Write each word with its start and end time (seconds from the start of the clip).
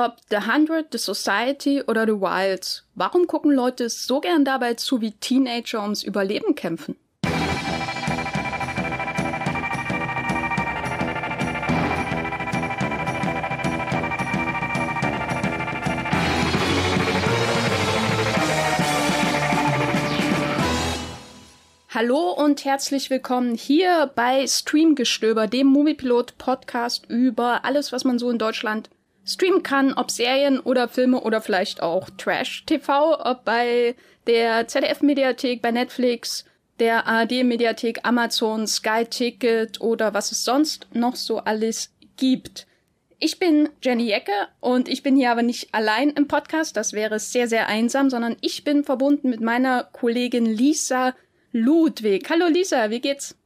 ob 0.00 0.16
The 0.30 0.46
Hundred, 0.50 0.86
The 0.92 0.98
Society 0.98 1.82
oder 1.82 2.06
The 2.06 2.12
Wilds. 2.12 2.84
Warum 2.94 3.26
gucken 3.26 3.52
Leute 3.52 3.90
so 3.90 4.20
gern 4.20 4.46
dabei 4.46 4.74
zu, 4.74 5.02
wie 5.02 5.12
Teenager 5.12 5.82
ums 5.82 6.02
Überleben 6.02 6.54
kämpfen? 6.54 6.96
Hallo 21.92 22.30
und 22.30 22.64
herzlich 22.64 23.10
willkommen 23.10 23.54
hier 23.54 24.10
bei 24.14 24.46
Streamgestöber, 24.46 25.46
dem 25.46 25.66
Moviepilot 25.66 26.38
Podcast 26.38 27.04
über 27.08 27.66
alles, 27.66 27.92
was 27.92 28.04
man 28.04 28.18
so 28.18 28.30
in 28.30 28.38
Deutschland 28.38 28.88
streamen 29.32 29.62
kann, 29.62 29.92
ob 29.94 30.10
Serien 30.10 30.60
oder 30.60 30.88
Filme 30.88 31.20
oder 31.20 31.40
vielleicht 31.40 31.82
auch 31.82 32.10
Trash 32.18 32.64
TV, 32.66 33.18
ob 33.24 33.44
bei 33.44 33.94
der 34.26 34.68
ZDF 34.68 35.02
Mediathek, 35.02 35.62
bei 35.62 35.70
Netflix, 35.70 36.44
der 36.78 37.06
ARD 37.06 37.44
Mediathek, 37.44 38.00
Amazon, 38.02 38.66
Sky 38.66 39.04
Ticket 39.08 39.80
oder 39.80 40.14
was 40.14 40.32
es 40.32 40.44
sonst 40.44 40.88
noch 40.92 41.16
so 41.16 41.38
alles 41.38 41.92
gibt. 42.16 42.66
Ich 43.18 43.38
bin 43.38 43.68
Jenny 43.82 44.04
Jecke 44.04 44.32
und 44.60 44.88
ich 44.88 45.02
bin 45.02 45.14
hier 45.14 45.30
aber 45.30 45.42
nicht 45.42 45.74
allein 45.74 46.10
im 46.10 46.26
Podcast, 46.26 46.76
das 46.76 46.94
wäre 46.94 47.18
sehr, 47.18 47.48
sehr 47.48 47.66
einsam, 47.68 48.08
sondern 48.08 48.36
ich 48.40 48.64
bin 48.64 48.82
verbunden 48.82 49.28
mit 49.28 49.42
meiner 49.42 49.84
Kollegin 49.84 50.46
Lisa 50.46 51.14
Ludwig. 51.52 52.30
Hallo 52.30 52.46
Lisa, 52.46 52.88
wie 52.90 53.00
geht's? 53.00 53.36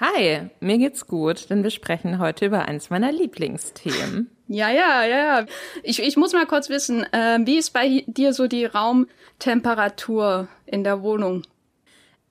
Hi, 0.00 0.48
mir 0.60 0.78
geht's 0.78 1.06
gut, 1.06 1.50
denn 1.50 1.62
wir 1.62 1.68
sprechen 1.68 2.18
heute 2.20 2.46
über 2.46 2.66
eins 2.66 2.88
meiner 2.88 3.12
Lieblingsthemen. 3.12 4.30
Ja, 4.48 4.70
ja, 4.70 5.04
ja. 5.04 5.44
Ich, 5.82 6.02
ich 6.02 6.16
muss 6.16 6.32
mal 6.32 6.46
kurz 6.46 6.70
wissen, 6.70 7.04
äh, 7.12 7.38
wie 7.44 7.58
ist 7.58 7.74
bei 7.74 8.02
dir 8.06 8.32
so 8.32 8.46
die 8.46 8.64
Raumtemperatur 8.64 10.48
in 10.64 10.84
der 10.84 11.02
Wohnung? 11.02 11.42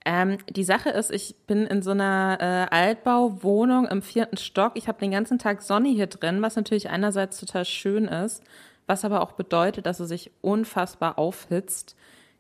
Ähm, 0.04 0.40
die 0.50 0.64
Sache 0.64 0.90
ist, 0.90 1.12
ich 1.12 1.36
bin 1.46 1.68
in 1.68 1.84
so 1.84 1.92
einer 1.92 2.38
äh, 2.72 2.76
Altbauwohnung 2.76 3.86
im 3.86 4.02
vierten 4.02 4.38
Stock. 4.38 4.72
Ich 4.74 4.88
habe 4.88 5.00
den 5.00 5.12
ganzen 5.12 5.38
Tag 5.38 5.62
Sonne 5.62 5.90
hier 5.90 6.08
drin, 6.08 6.42
was 6.42 6.56
natürlich 6.56 6.90
einerseits 6.90 7.40
total 7.40 7.66
schön 7.66 8.06
ist, 8.06 8.42
was 8.88 9.06
aber 9.06 9.22
auch 9.22 9.34
bedeutet, 9.34 9.86
dass 9.86 10.00
es 10.00 10.10
sich 10.10 10.32
unfassbar 10.42 11.20
aufhitzt. 11.20 11.96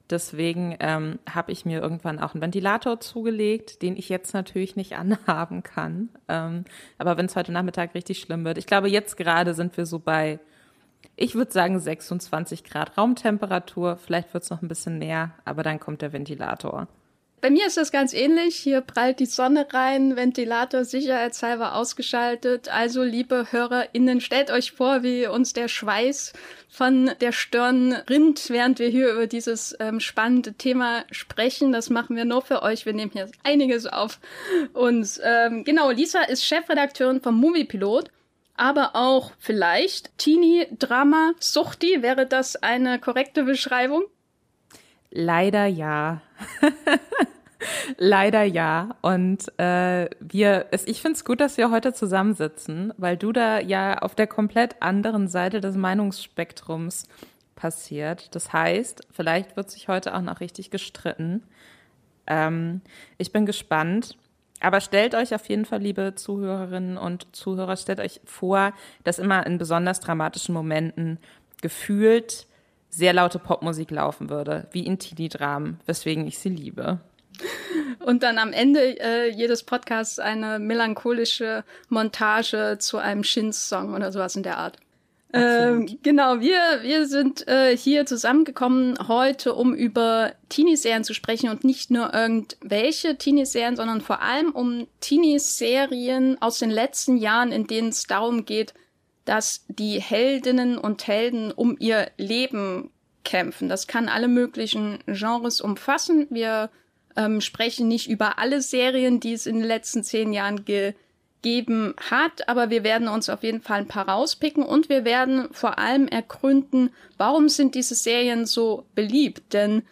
Deswegen 0.10 0.76
ähm, 0.80 1.20
habe 1.30 1.52
ich 1.52 1.66
mir 1.66 1.82
irgendwann 1.82 2.20
auch 2.20 2.34
einen 2.34 2.42
Ventilator 2.42 3.00
zugelegt, 3.00 3.82
den 3.82 3.96
ich 3.96 4.10
jetzt 4.10 4.34
natürlich 4.34 4.76
nicht 4.76 4.94
anhaben 4.98 5.64
kann. 5.64 6.10
Ähm, 6.28 6.66
aber 6.98 7.18
wenn 7.18 7.28
es 7.28 7.36
heute 7.36 7.52
Nachmittag 7.52 7.94
richtig 7.94 8.20
schlimm 8.20 8.44
wird, 8.46 8.58
ich 8.58 8.68
glaube, 8.68 8.90
jetzt 8.90 9.18
gerade 9.18 9.54
sind 9.54 9.78
wir 9.78 9.86
so 9.86 10.00
bei, 10.00 10.40
ich 11.16 11.36
würde 11.36 11.52
sagen, 11.52 11.80
26 11.80 12.64
Grad 12.64 12.98
Raumtemperatur. 12.98 13.98
Vielleicht 13.98 14.34
wird 14.34 14.44
es 14.44 14.50
noch 14.50 14.62
ein 14.62 14.68
bisschen 14.68 14.98
näher, 14.98 15.32
aber 15.46 15.64
dann 15.64 15.80
kommt 15.80 16.02
der 16.02 16.14
Ventilator. 16.14 16.88
Bei 17.42 17.50
mir 17.50 17.68
ist 17.68 17.78
das 17.78 17.92
ganz 17.92 18.14
ähnlich. 18.14 18.56
Hier 18.56 18.82
prallt 18.82 19.20
die 19.20 19.26
Sonne 19.26 19.68
rein, 19.72 20.16
Ventilator 20.16 20.84
sicherheitshalber 20.84 21.76
ausgeschaltet. 21.76 22.70
Also, 22.70 23.04
liebe 23.04 23.48
HörerInnen, 23.52 24.20
stellt 24.20 24.52
euch 24.52 24.73
vor, 24.73 25.04
wie 25.04 25.28
uns 25.28 25.54
der 25.54 25.68
Schweiß 25.68 26.34
von 26.70 27.12
der 27.22 27.31
Stirn 27.31 27.94
rinnt, 28.09 28.50
während 28.50 28.80
wir 28.80 28.90
hier 28.90 29.14
über 29.14 29.28
dieses 29.28 29.76
ähm, 29.80 30.00
spannende 30.00 30.54
Thema 30.54 31.06
sprechen. 31.12 31.72
Das 31.72 31.90
machen 31.90 32.16
wir 32.16 32.26
nur 32.26 32.42
für 32.42 32.62
euch. 32.62 32.86
Wir 32.86 32.94
nehmen 32.94 33.12
hier 33.14 33.30
einiges 33.44 33.86
auf 33.88 34.20
uns. 34.74 35.20
Ähm, 35.24 35.64
genau, 35.64 35.92
Lisa 35.92 36.22
ist 36.24 36.46
Chefredakteurin 36.46 37.22
vom 37.22 37.36
Moviepilot 37.36 38.09
aber 38.59 38.92
auch 38.94 39.31
vielleicht 39.40 40.18
Teenie 40.18 40.68
Drama 40.78 41.31
Suchti. 41.40 42.02
Wäre 42.02 42.26
das 42.26 42.58
eine 42.58 43.00
korrekte 43.00 43.44
Beschreibung? 43.44 44.03
Leider 45.12 45.66
ja. 45.66 46.22
Leider 47.98 48.44
ja. 48.44 48.96
Und 49.02 49.47
äh, 49.59 50.09
wir, 50.19 50.68
ich 50.72 51.02
finde 51.02 51.18
es 51.18 51.25
gut, 51.25 51.41
dass 51.41 51.58
wir 51.58 51.72
heute 51.72 51.94
zusammensitzen, 51.94 52.94
weil 52.97 53.18
du 53.18 53.31
da 53.31 53.59
ja 53.59 53.97
auf 54.00 54.16
der 54.16 54.28
komplett 54.28 54.81
anderen 54.81 55.28
Seite 55.28 55.62
des 55.62 55.75
Meinungsspektrums 55.75 57.08
passiert. 57.56 58.34
Das 58.36 58.53
heißt, 58.53 59.08
vielleicht 59.12 59.58
wird 59.58 59.69
sich 59.69 59.88
heute 59.88 60.16
auch 60.16 60.22
noch 60.22 60.40
richtig 60.40 60.72
gestritten. 60.72 61.44
Ähm, 62.28 62.81
ich 63.18 63.31
bin 63.31 63.46
gespannt. 63.46 64.18
Aber 64.62 64.81
stellt 64.81 65.16
euch 65.16 65.34
auf 65.34 65.47
jeden 65.47 65.63
Fall, 65.63 65.81
liebe 65.81 66.16
Zuhörerinnen 66.16 66.97
und 66.97 67.34
Zuhörer, 67.34 67.78
stellt 67.78 68.02
euch 68.02 68.19
vor, 68.25 68.74
dass 69.06 69.18
immer 69.18 69.46
in 69.46 69.58
besonders 69.58 70.02
dramatischen 70.02 70.53
Momenten 70.53 71.18
gefühlt 71.62 72.46
sehr 72.89 73.13
laute 73.13 73.39
Popmusik 73.39 73.91
laufen 73.91 74.29
würde, 74.29 74.67
wie 74.72 74.85
in 74.85 75.00
Teenie-Dramen, 75.00 75.79
weswegen 75.85 76.27
ich 76.27 76.39
sie 76.39 76.50
liebe. 76.50 77.00
Und 78.00 78.23
dann 78.23 78.38
am 78.38 78.53
Ende 78.53 79.00
äh, 79.00 79.29
jedes 79.29 79.63
Podcasts 79.63 80.19
eine 80.19 80.59
melancholische 80.59 81.63
Montage 81.89 82.77
zu 82.79 82.97
einem 82.97 83.23
Shins-Song 83.23 83.94
oder 83.94 84.11
sowas 84.11 84.35
in 84.35 84.44
der 84.44 84.57
Art. 84.57 84.77
Ähm, 85.31 86.00
genau, 86.01 86.39
wir, 86.39 86.79
wir 86.81 87.05
sind 87.05 87.47
äh, 87.47 87.77
hier 87.77 88.07
zusammengekommen 88.07 88.97
heute, 89.07 89.53
um 89.53 89.75
über 89.75 90.31
Teenie-Serien 90.50 91.03
zu 91.03 91.13
sprechen 91.13 91.50
und 91.50 91.63
nicht 91.63 91.91
nur 91.91 92.13
irgendwelche 92.16 93.16
Teenie-Serien, 93.16 93.75
sondern 93.75 94.01
vor 94.01 94.23
allem 94.23 94.51
um 94.51 94.88
Teenie-Serien 95.01 96.41
aus 96.41 96.57
den 96.57 96.71
letzten 96.71 97.17
Jahren, 97.17 97.51
in 97.51 97.67
denen 97.67 97.89
es 97.89 98.07
darum 98.07 98.45
geht, 98.45 98.73
dass 99.29 99.63
die 99.67 100.01
Heldinnen 100.01 100.79
und 100.79 101.06
Helden 101.06 101.51
um 101.51 101.78
ihr 101.79 102.09
Leben 102.17 102.90
kämpfen. 103.23 103.69
Das 103.69 103.85
kann 103.85 104.09
alle 104.09 104.28
möglichen 104.28 104.97
Genres 105.06 105.62
umfassen. 105.62 106.25
Wir 106.31 106.72
ähm, 107.16 107.39
sprechen 107.39 107.88
nicht 107.88 108.09
über 108.09 108.39
alle 108.39 108.59
Serien, 108.59 109.19
die 109.19 109.34
es 109.34 109.45
in 109.45 109.59
den 109.59 109.68
letzten 109.68 110.03
zehn 110.03 110.34
Jahren 110.34 110.66
gegeben 110.66 111.94
hat, 112.09 112.50
aber 112.50 112.72
wir 112.72 112.84
werden 112.84 113.07
uns 113.07 113.29
auf 113.29 113.44
jeden 113.44 113.62
Fall 113.62 113.81
ein 113.81 113.88
paar 113.88 114.09
rauspicken 114.09 114.63
und 114.63 114.89
wir 114.89 115.06
werden 115.06 115.50
vor 115.51 115.78
allem 115.78 116.07
ergründen, 116.07 116.89
warum 117.18 117.50
sind 117.50 117.75
diese 117.75 117.94
Serien 117.94 118.47
so 118.47 118.88
beliebt? 118.95 119.53
Denn 119.53 119.84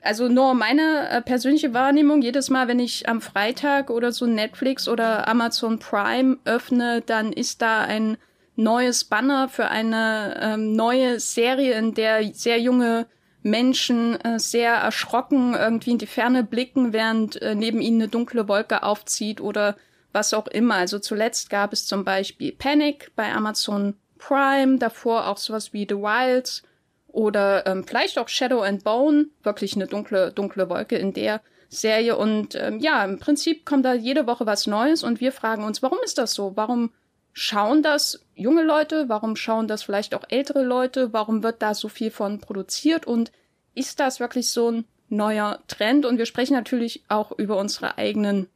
also 0.00 0.28
nur 0.28 0.54
meine 0.54 1.10
äh, 1.10 1.20
persönliche 1.20 1.74
Wahrnehmung, 1.74 2.22
jedes 2.22 2.48
Mal, 2.48 2.68
wenn 2.68 2.78
ich 2.78 3.06
am 3.06 3.20
Freitag 3.20 3.90
oder 3.90 4.12
so 4.12 4.24
Netflix 4.24 4.88
oder 4.88 5.28
Amazon 5.28 5.78
Prime 5.78 6.38
öffne, 6.46 7.02
dann 7.02 7.34
ist 7.34 7.60
da 7.60 7.82
ein 7.82 8.16
neues 8.56 9.04
Banner 9.04 9.48
für 9.48 9.68
eine 9.68 10.38
ähm, 10.40 10.72
neue 10.72 11.20
Serie, 11.20 11.74
in 11.74 11.94
der 11.94 12.34
sehr 12.34 12.60
junge 12.60 13.06
Menschen 13.42 14.20
äh, 14.20 14.38
sehr 14.38 14.74
erschrocken 14.74 15.54
irgendwie 15.54 15.92
in 15.92 15.98
die 15.98 16.06
Ferne 16.06 16.44
blicken, 16.44 16.92
während 16.92 17.40
äh, 17.42 17.54
neben 17.54 17.80
ihnen 17.80 18.02
eine 18.02 18.08
dunkle 18.08 18.48
Wolke 18.48 18.82
aufzieht 18.82 19.40
oder 19.40 19.76
was 20.12 20.34
auch 20.34 20.46
immer. 20.46 20.76
Also 20.76 20.98
zuletzt 20.98 21.50
gab 21.50 21.72
es 21.72 21.86
zum 21.86 22.04
Beispiel 22.04 22.52
Panic 22.52 23.12
bei 23.16 23.32
Amazon 23.32 23.94
Prime, 24.18 24.78
davor 24.78 25.26
auch 25.26 25.38
sowas 25.38 25.72
wie 25.72 25.86
The 25.88 25.96
Wilds 25.96 26.62
oder 27.08 27.66
ähm, 27.66 27.84
vielleicht 27.84 28.18
auch 28.18 28.28
Shadow 28.28 28.60
and 28.60 28.84
Bone, 28.84 29.26
wirklich 29.42 29.74
eine 29.74 29.86
dunkle, 29.86 30.32
dunkle 30.32 30.68
Wolke 30.68 30.96
in 30.96 31.12
der 31.12 31.40
Serie. 31.68 32.16
Und 32.16 32.54
ähm, 32.54 32.78
ja, 32.78 33.04
im 33.04 33.18
Prinzip 33.18 33.66
kommt 33.66 33.84
da 33.84 33.94
jede 33.94 34.26
Woche 34.26 34.46
was 34.46 34.66
Neues 34.66 35.02
und 35.02 35.20
wir 35.20 35.32
fragen 35.32 35.64
uns, 35.64 35.82
warum 35.82 35.98
ist 36.04 36.18
das 36.18 36.34
so? 36.34 36.52
Warum 36.54 36.90
schauen 37.32 37.82
das 37.82 38.24
junge 38.34 38.62
Leute? 38.62 39.08
Warum 39.08 39.36
schauen 39.36 39.68
das 39.68 39.82
vielleicht 39.82 40.14
auch 40.14 40.24
ältere 40.28 40.62
Leute? 40.62 41.12
Warum 41.12 41.42
wird 41.42 41.62
da 41.62 41.74
so 41.74 41.88
viel 41.88 42.10
von 42.10 42.40
produziert? 42.40 43.06
Und 43.06 43.32
ist 43.74 44.00
das 44.00 44.20
wirklich 44.20 44.50
so 44.50 44.70
ein 44.70 44.84
neuer 45.08 45.60
Trend? 45.68 46.06
Und 46.06 46.18
wir 46.18 46.26
sprechen 46.26 46.54
natürlich 46.54 47.02
auch 47.08 47.32
über 47.32 47.56
unsere 47.56 47.98
eigenen 47.98 48.48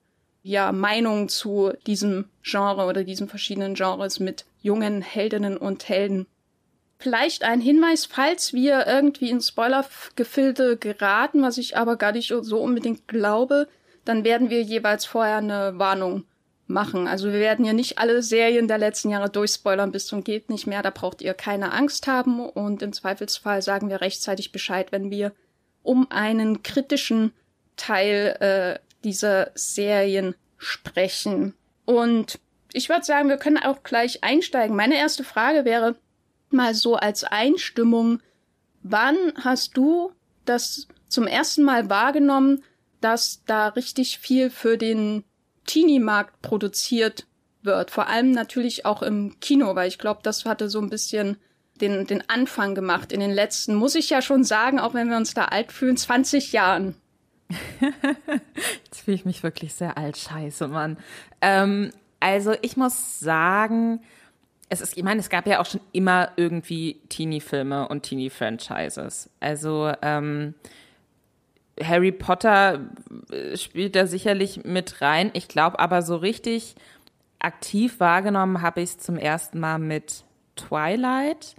ja, 0.42 0.70
Meinungen 0.70 1.28
zu 1.28 1.72
diesem 1.86 2.26
Genre 2.42 2.86
oder 2.86 3.02
diesen 3.02 3.28
verschiedenen 3.28 3.74
Genres 3.74 4.20
mit 4.20 4.44
jungen 4.62 5.02
Heldinnen 5.02 5.56
und 5.56 5.88
Helden. 5.88 6.26
Vielleicht 6.98 7.42
ein 7.42 7.60
Hinweis, 7.60 8.06
falls 8.06 8.52
wir 8.52 8.86
irgendwie 8.86 9.28
in 9.28 9.40
Spoilergefilde 9.40 10.76
geraten, 10.76 11.42
was 11.42 11.58
ich 11.58 11.76
aber 11.76 11.96
gar 11.96 12.12
nicht 12.12 12.32
so 12.40 12.60
unbedingt 12.60 13.08
glaube, 13.08 13.68
dann 14.04 14.24
werden 14.24 14.48
wir 14.48 14.62
jeweils 14.62 15.04
vorher 15.04 15.38
eine 15.38 15.78
Warnung 15.78 16.24
machen. 16.66 17.06
Also 17.06 17.32
wir 17.32 17.40
werden 17.40 17.64
ja 17.64 17.72
nicht 17.72 17.98
alle 17.98 18.22
Serien 18.22 18.68
der 18.68 18.78
letzten 18.78 19.10
Jahre 19.10 19.30
durchspoilern 19.30 19.92
bis 19.92 20.06
zum 20.06 20.24
geht 20.24 20.50
nicht 20.50 20.66
mehr. 20.66 20.82
Da 20.82 20.90
braucht 20.90 21.22
ihr 21.22 21.34
keine 21.34 21.72
Angst 21.72 22.06
haben 22.06 22.40
und 22.40 22.82
im 22.82 22.92
Zweifelsfall 22.92 23.62
sagen 23.62 23.88
wir 23.88 24.00
rechtzeitig 24.00 24.52
Bescheid, 24.52 24.92
wenn 24.92 25.10
wir 25.10 25.32
um 25.82 26.10
einen 26.10 26.62
kritischen 26.62 27.32
Teil 27.76 28.36
äh, 28.40 28.78
dieser 29.04 29.50
Serien 29.54 30.34
sprechen. 30.58 31.54
Und 31.84 32.40
ich 32.72 32.88
würde 32.88 33.04
sagen, 33.04 33.28
wir 33.28 33.36
können 33.36 33.58
auch 33.58 33.82
gleich 33.82 34.24
einsteigen. 34.24 34.74
Meine 34.74 34.96
erste 34.96 35.24
Frage 35.24 35.64
wäre 35.64 35.94
mal 36.50 36.74
so 36.74 36.96
als 36.96 37.24
Einstimmung, 37.24 38.20
wann 38.82 39.16
hast 39.42 39.76
du 39.76 40.12
das 40.44 40.88
zum 41.08 41.26
ersten 41.26 41.62
Mal 41.62 41.88
wahrgenommen, 41.88 42.64
dass 43.00 43.42
da 43.46 43.68
richtig 43.68 44.18
viel 44.18 44.50
für 44.50 44.76
den 44.76 45.24
Teenie-Markt 45.66 46.42
produziert 46.42 47.26
wird. 47.62 47.90
Vor 47.90 48.08
allem 48.08 48.30
natürlich 48.30 48.86
auch 48.86 49.02
im 49.02 49.38
Kino, 49.40 49.74
weil 49.74 49.88
ich 49.88 49.98
glaube, 49.98 50.20
das 50.22 50.44
hatte 50.44 50.68
so 50.68 50.80
ein 50.80 50.90
bisschen 50.90 51.36
den, 51.80 52.06
den 52.06 52.28
Anfang 52.28 52.74
gemacht 52.74 53.12
in 53.12 53.20
den 53.20 53.32
letzten, 53.32 53.74
muss 53.74 53.94
ich 53.94 54.08
ja 54.08 54.22
schon 54.22 54.44
sagen, 54.44 54.78
auch 54.80 54.94
wenn 54.94 55.10
wir 55.10 55.16
uns 55.16 55.34
da 55.34 55.46
alt 55.46 55.72
fühlen, 55.72 55.96
20 55.96 56.52
Jahren. 56.52 56.94
Jetzt 58.84 59.00
fühle 59.00 59.14
ich 59.14 59.24
mich 59.24 59.42
wirklich 59.42 59.74
sehr 59.74 59.98
alt. 59.98 60.16
Scheiße, 60.16 60.68
Mann. 60.68 60.96
Ähm, 61.40 61.90
also 62.18 62.54
ich 62.62 62.76
muss 62.76 63.20
sagen, 63.20 64.00
es 64.68 64.80
ist, 64.80 64.96
ich 64.96 65.04
meine, 65.04 65.20
es 65.20 65.28
gab 65.28 65.46
ja 65.46 65.60
auch 65.60 65.66
schon 65.66 65.80
immer 65.92 66.32
irgendwie 66.36 67.00
Teenie-Filme 67.08 67.88
und 67.88 68.02
Teenie-Franchises. 68.02 69.30
Also 69.38 69.92
ähm, 70.02 70.54
Harry 71.82 72.12
Potter 72.12 72.80
äh, 73.30 73.56
spielt 73.56 73.96
da 73.96 74.06
sicherlich 74.06 74.64
mit 74.64 75.00
rein. 75.00 75.30
Ich 75.34 75.48
glaube 75.48 75.78
aber 75.78 76.02
so 76.02 76.16
richtig 76.16 76.74
aktiv 77.38 78.00
wahrgenommen 78.00 78.62
habe 78.62 78.80
ich 78.80 78.90
es 78.90 78.98
zum 78.98 79.16
ersten 79.16 79.60
Mal 79.60 79.78
mit 79.78 80.24
Twilight, 80.56 81.54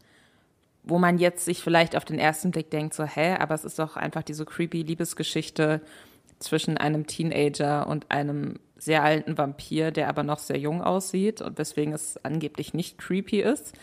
wo 0.84 0.98
man 0.98 1.18
jetzt 1.20 1.46
sich 1.46 1.62
vielleicht 1.62 1.96
auf 1.96 2.06
den 2.06 2.20
ersten 2.20 2.52
Blick 2.52 2.72
denkt, 2.72 2.94
so, 2.94 3.04
hä, 3.04 3.36
aber 3.40 3.54
es 3.54 3.64
ist 3.64 3.78
doch 3.78 3.96
einfach 3.96 4.24
diese 4.24 4.46
creepy 4.46 4.82
Liebesgeschichte 4.82 5.82
zwischen 6.40 6.78
einem 6.78 7.08
Teenager 7.08 7.88
und 7.88 8.10
einem 8.10 8.60
sehr 8.78 9.04
alten 9.04 9.38
Vampir, 9.38 9.92
der 9.92 10.08
aber 10.10 10.24
noch 10.24 10.40
sehr 10.40 10.58
jung 10.58 10.82
aussieht 10.82 11.42
und 11.42 11.58
weswegen 11.58 11.94
es 11.94 12.24
angeblich 12.24 12.74
nicht 12.74 12.98
creepy 12.98 13.42
ist. 13.42 13.74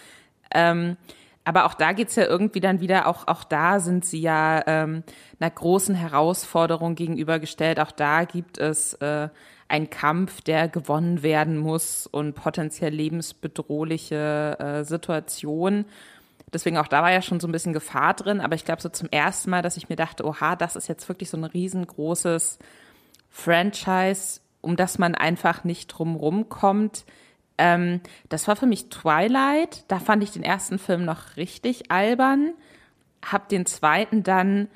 Ähm, 0.53 0.97
aber 1.45 1.67
auch 1.67 1.75
da 1.75 1.93
geht's 1.93 2.17
ja 2.17 2.25
irgendwie 2.25 2.61
dann 2.61 2.81
wieder, 2.81 3.07
auch, 3.07 3.29
auch 3.29 3.45
da 3.45 3.79
sind 3.79 4.05
sie 4.05 4.21
ja 4.21 4.63
ähm, 4.67 5.05
einer 5.39 5.51
großen 5.51 5.95
Herausforderung 5.95 6.95
gegenübergestellt. 6.95 7.79
Auch 7.81 7.93
da 7.93 8.25
gibt 8.25 8.57
es 8.57 8.95
äh, 8.95 9.29
einen 9.69 9.91
Kampf, 9.91 10.41
der 10.41 10.69
gewonnen 10.69 11.23
werden 11.23 11.59
muss 11.59 12.07
und 12.07 12.35
potenziell 12.35 12.95
lebensbedrohliche 12.95 14.57
äh, 14.59 14.85
Situationen. 14.85 15.85
Deswegen 16.53 16.79
auch 16.79 16.89
da 16.89 17.03
war 17.03 17.13
ja 17.13 17.21
schon 17.21 17.41
so 17.41 17.49
ein 17.49 17.53
bisschen 17.53 17.73
Gefahr 17.75 18.15
drin. 18.15 18.41
Aber 18.41 18.55
ich 18.55 18.65
glaube 18.65 18.81
so 18.81 18.89
zum 18.89 19.09
ersten 19.11 19.51
Mal, 19.51 19.61
dass 19.61 19.77
ich 19.77 19.91
mir 19.91 19.97
dachte, 19.97 20.25
oha, 20.25 20.57
das 20.57 20.77
ist 20.77 20.89
jetzt 20.89 21.09
wirklich 21.09 21.29
so 21.29 21.37
ein 21.37 21.45
riesengroßes 21.45 22.59
Franchise, 23.29 24.41
um 24.63 24.77
das 24.77 24.99
man 24.99 25.15
einfach 25.15 25.65
nicht 25.65 25.89
drumrum 25.89 26.49
kommt. 26.49 27.05
Ähm, 27.59 28.01
das 28.29 28.49
war 28.49 28.57
für 28.57 28.67
mich 28.67 28.89
Twilight. 28.89 29.85
Da 29.89 29.99
fand 29.99 30.23
ich 30.23 30.33
den 30.33 30.43
ersten 30.43 30.79
Film 30.79 31.05
noch 31.05 31.37
richtig 31.37 31.91
albern. 31.91 32.55
Hab 33.25 33.49
den 33.49 33.67
zweiten 33.67 34.23
dann 34.23 34.69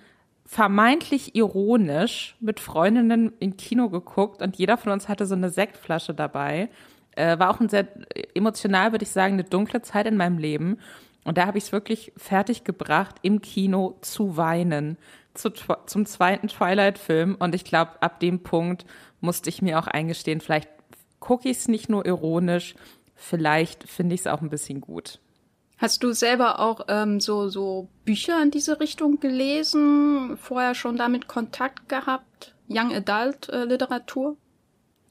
vermeintlich 0.46 1.34
ironisch 1.34 2.36
mit 2.40 2.58
Freundinnen 2.58 3.32
im 3.38 3.58
Kino 3.58 3.90
geguckt 3.90 4.40
und 4.40 4.56
jeder 4.56 4.78
von 4.78 4.92
uns 4.92 5.06
hatte 5.06 5.26
so 5.26 5.34
eine 5.34 5.50
Sektflasche 5.50 6.14
dabei. 6.14 6.70
Äh, 7.16 7.38
war 7.38 7.50
auch 7.50 7.60
ein 7.60 7.68
sehr 7.68 7.86
emotional, 8.34 8.92
würde 8.92 9.02
ich 9.02 9.10
sagen, 9.10 9.34
eine 9.34 9.44
dunkle 9.44 9.82
Zeit 9.82 10.06
in 10.06 10.16
meinem 10.16 10.38
Leben. 10.38 10.78
Und 11.24 11.36
da 11.36 11.46
habe 11.46 11.58
ich 11.58 11.64
es 11.64 11.72
wirklich 11.72 12.12
fertig 12.16 12.64
gebracht, 12.64 13.16
im 13.20 13.42
Kino 13.42 13.98
zu 14.00 14.38
weinen 14.38 14.96
zu, 15.34 15.50
zum 15.50 16.06
zweiten 16.06 16.48
Twilight-Film. 16.48 17.36
Und 17.38 17.54
ich 17.54 17.64
glaube, 17.64 18.00
ab 18.00 18.20
dem 18.20 18.42
Punkt 18.42 18.84
musste 19.20 19.48
ich 19.48 19.62
mir 19.62 19.78
auch 19.78 19.86
eingestehen, 19.86 20.40
vielleicht 20.40 20.68
gucke 21.20 21.48
ich 21.48 21.58
es 21.58 21.68
nicht 21.68 21.88
nur 21.88 22.06
ironisch, 22.06 22.74
vielleicht 23.14 23.88
finde 23.88 24.14
ich 24.14 24.22
es 24.22 24.26
auch 24.26 24.40
ein 24.40 24.50
bisschen 24.50 24.80
gut. 24.80 25.20
Hast 25.78 26.02
du 26.02 26.12
selber 26.12 26.58
auch 26.58 26.86
ähm, 26.88 27.20
so, 27.20 27.48
so 27.48 27.88
Bücher 28.04 28.42
in 28.42 28.50
diese 28.50 28.80
Richtung 28.80 29.20
gelesen, 29.20 30.36
vorher 30.36 30.74
schon 30.74 30.96
damit 30.96 31.28
Kontakt 31.28 31.88
gehabt? 31.88 32.54
Young 32.68 32.92
Adult 32.92 33.48
äh, 33.48 33.64
Literatur? 33.64 34.36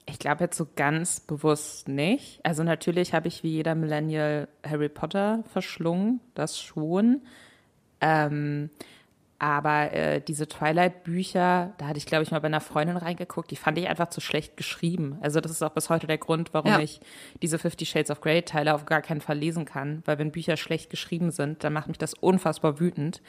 Ich 0.05 0.19
glaube 0.19 0.43
jetzt 0.43 0.57
so 0.57 0.67
ganz 0.75 1.21
bewusst 1.21 1.87
nicht. 1.87 2.39
Also 2.43 2.63
natürlich 2.63 3.13
habe 3.13 3.27
ich 3.27 3.43
wie 3.43 3.49
jeder 3.51 3.75
Millennial 3.75 4.47
Harry 4.65 4.89
Potter 4.89 5.43
verschlungen, 5.51 6.19
das 6.33 6.59
schon. 6.59 7.21
Ähm, 7.99 8.69
aber 9.39 9.93
äh, 9.93 10.19
diese 10.19 10.47
Twilight-Bücher, 10.47 11.73
da 11.77 11.87
hatte 11.87 11.99
ich, 11.99 12.07
glaube 12.07 12.23
ich, 12.23 12.31
mal 12.31 12.39
bei 12.39 12.47
einer 12.47 12.61
Freundin 12.61 12.97
reingeguckt, 12.97 13.51
die 13.51 13.55
fand 13.55 13.77
ich 13.77 13.87
einfach 13.87 14.09
zu 14.09 14.19
schlecht 14.19 14.57
geschrieben. 14.57 15.19
Also 15.21 15.41
das 15.41 15.51
ist 15.51 15.61
auch 15.61 15.73
bis 15.73 15.91
heute 15.91 16.07
der 16.07 16.17
Grund, 16.17 16.55
warum 16.55 16.71
ja. 16.71 16.79
ich 16.79 16.99
diese 17.43 17.59
Fifty 17.59 17.85
Shades 17.85 18.09
of 18.09 18.21
Grey-Teile 18.21 18.73
auf 18.73 18.85
gar 18.85 19.03
keinen 19.03 19.21
Fall 19.21 19.37
lesen 19.37 19.65
kann. 19.65 20.01
Weil 20.05 20.17
wenn 20.17 20.31
Bücher 20.31 20.57
schlecht 20.57 20.89
geschrieben 20.89 21.29
sind, 21.29 21.63
dann 21.63 21.73
macht 21.73 21.87
mich 21.87 21.99
das 21.99 22.15
unfassbar 22.15 22.79
wütend. 22.79 23.21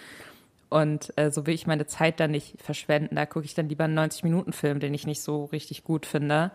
Und 0.70 1.12
äh, 1.18 1.30
so 1.30 1.46
will 1.46 1.54
ich 1.54 1.66
meine 1.66 1.86
Zeit 1.86 2.20
dann 2.20 2.30
nicht 2.30 2.60
verschwenden. 2.62 3.16
Da 3.16 3.26
gucke 3.26 3.44
ich 3.44 3.54
dann 3.54 3.68
lieber 3.68 3.84
einen 3.84 3.98
90-Minuten-Film, 3.98 4.80
den 4.80 4.94
ich 4.94 5.06
nicht 5.06 5.20
so 5.20 5.44
richtig 5.46 5.84
gut 5.84 6.06
finde, 6.06 6.52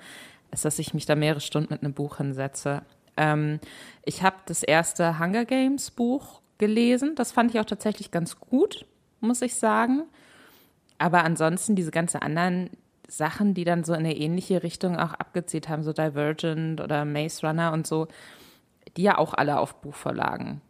als 0.50 0.64
dass 0.64 0.80
ich 0.80 0.96
mich 0.96 1.06
da 1.06 1.14
mehrere 1.14 1.42
Stunden 1.42 1.74
mit 1.74 1.84
einem 1.84 1.94
Buch 1.94 2.18
hinsetze. 2.18 2.82
Ähm, 3.18 3.60
ich 4.04 4.24
habe 4.24 4.38
das 4.48 4.64
erste 4.64 5.20
Hunger 5.20 5.46
Games 5.46 5.92
Buch 5.92 6.42
gelesen. 6.58 7.14
Das 7.14 7.32
fand 7.32 7.54
ich 7.54 7.60
auch 7.60 7.66
tatsächlich 7.66 8.10
ganz 8.10 8.40
gut 8.40 8.86
muss 9.24 9.42
ich 9.42 9.56
sagen. 9.56 10.04
Aber 10.98 11.24
ansonsten 11.24 11.76
diese 11.76 11.92
ganzen 11.92 12.22
anderen 12.22 12.70
Sachen, 13.08 13.54
die 13.54 13.64
dann 13.64 13.84
so 13.84 13.94
in 13.94 14.00
eine 14.00 14.16
ähnliche 14.16 14.64
Richtung 14.64 14.98
auch 14.98 15.14
abgezielt 15.14 15.70
haben, 15.70 15.84
so 15.84 15.94
Divergent 15.94 16.82
oder 16.82 17.06
Maze 17.06 17.46
Runner 17.46 17.74
und 17.74 17.86
so, 17.86 18.08
die 18.96 19.04
ja 19.04 19.18
auch 19.18 19.34
alle 19.34 19.60
auf 19.60 19.82
Buchverlagen. 19.82 20.62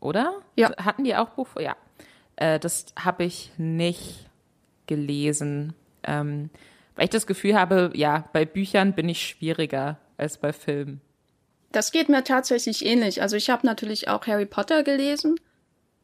Oder? 0.00 0.34
Ja. 0.56 0.70
Hatten 0.76 1.04
die 1.04 1.16
auch 1.16 1.30
Buch? 1.30 1.48
Ja. 1.58 1.76
Äh, 2.36 2.58
das 2.58 2.86
habe 2.98 3.24
ich 3.24 3.52
nicht 3.58 4.28
gelesen. 4.86 5.74
Ähm, 6.02 6.50
weil 6.96 7.04
ich 7.04 7.10
das 7.10 7.26
Gefühl 7.26 7.58
habe, 7.58 7.92
ja, 7.94 8.28
bei 8.32 8.44
Büchern 8.44 8.94
bin 8.94 9.08
ich 9.08 9.26
schwieriger 9.26 9.98
als 10.16 10.38
bei 10.38 10.52
Filmen. 10.52 11.00
Das 11.72 11.92
geht 11.92 12.08
mir 12.08 12.24
tatsächlich 12.24 12.84
ähnlich. 12.84 13.22
Also 13.22 13.36
ich 13.36 13.48
habe 13.48 13.66
natürlich 13.66 14.08
auch 14.08 14.26
Harry 14.26 14.46
Potter 14.46 14.82
gelesen 14.82 15.36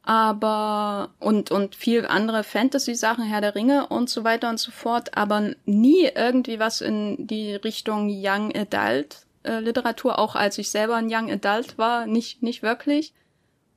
aber 0.06 1.10
und 1.18 1.50
und 1.50 1.74
viel 1.74 2.06
andere 2.06 2.44
Fantasy 2.44 2.94
Sachen 2.94 3.24
Herr 3.24 3.40
der 3.40 3.56
Ringe 3.56 3.88
und 3.88 4.08
so 4.08 4.22
weiter 4.22 4.48
und 4.48 4.58
so 4.58 4.70
fort 4.70 5.16
aber 5.16 5.50
nie 5.64 6.08
irgendwie 6.14 6.60
was 6.60 6.80
in 6.80 7.26
die 7.26 7.56
Richtung 7.56 8.08
Young 8.08 8.54
Adult 8.54 9.26
äh, 9.42 9.58
Literatur 9.58 10.20
auch 10.20 10.36
als 10.36 10.58
ich 10.58 10.70
selber 10.70 10.94
ein 10.94 11.08
Young 11.10 11.30
Adult 11.30 11.76
war 11.76 12.06
nicht 12.06 12.42
nicht 12.42 12.62
wirklich. 12.62 13.12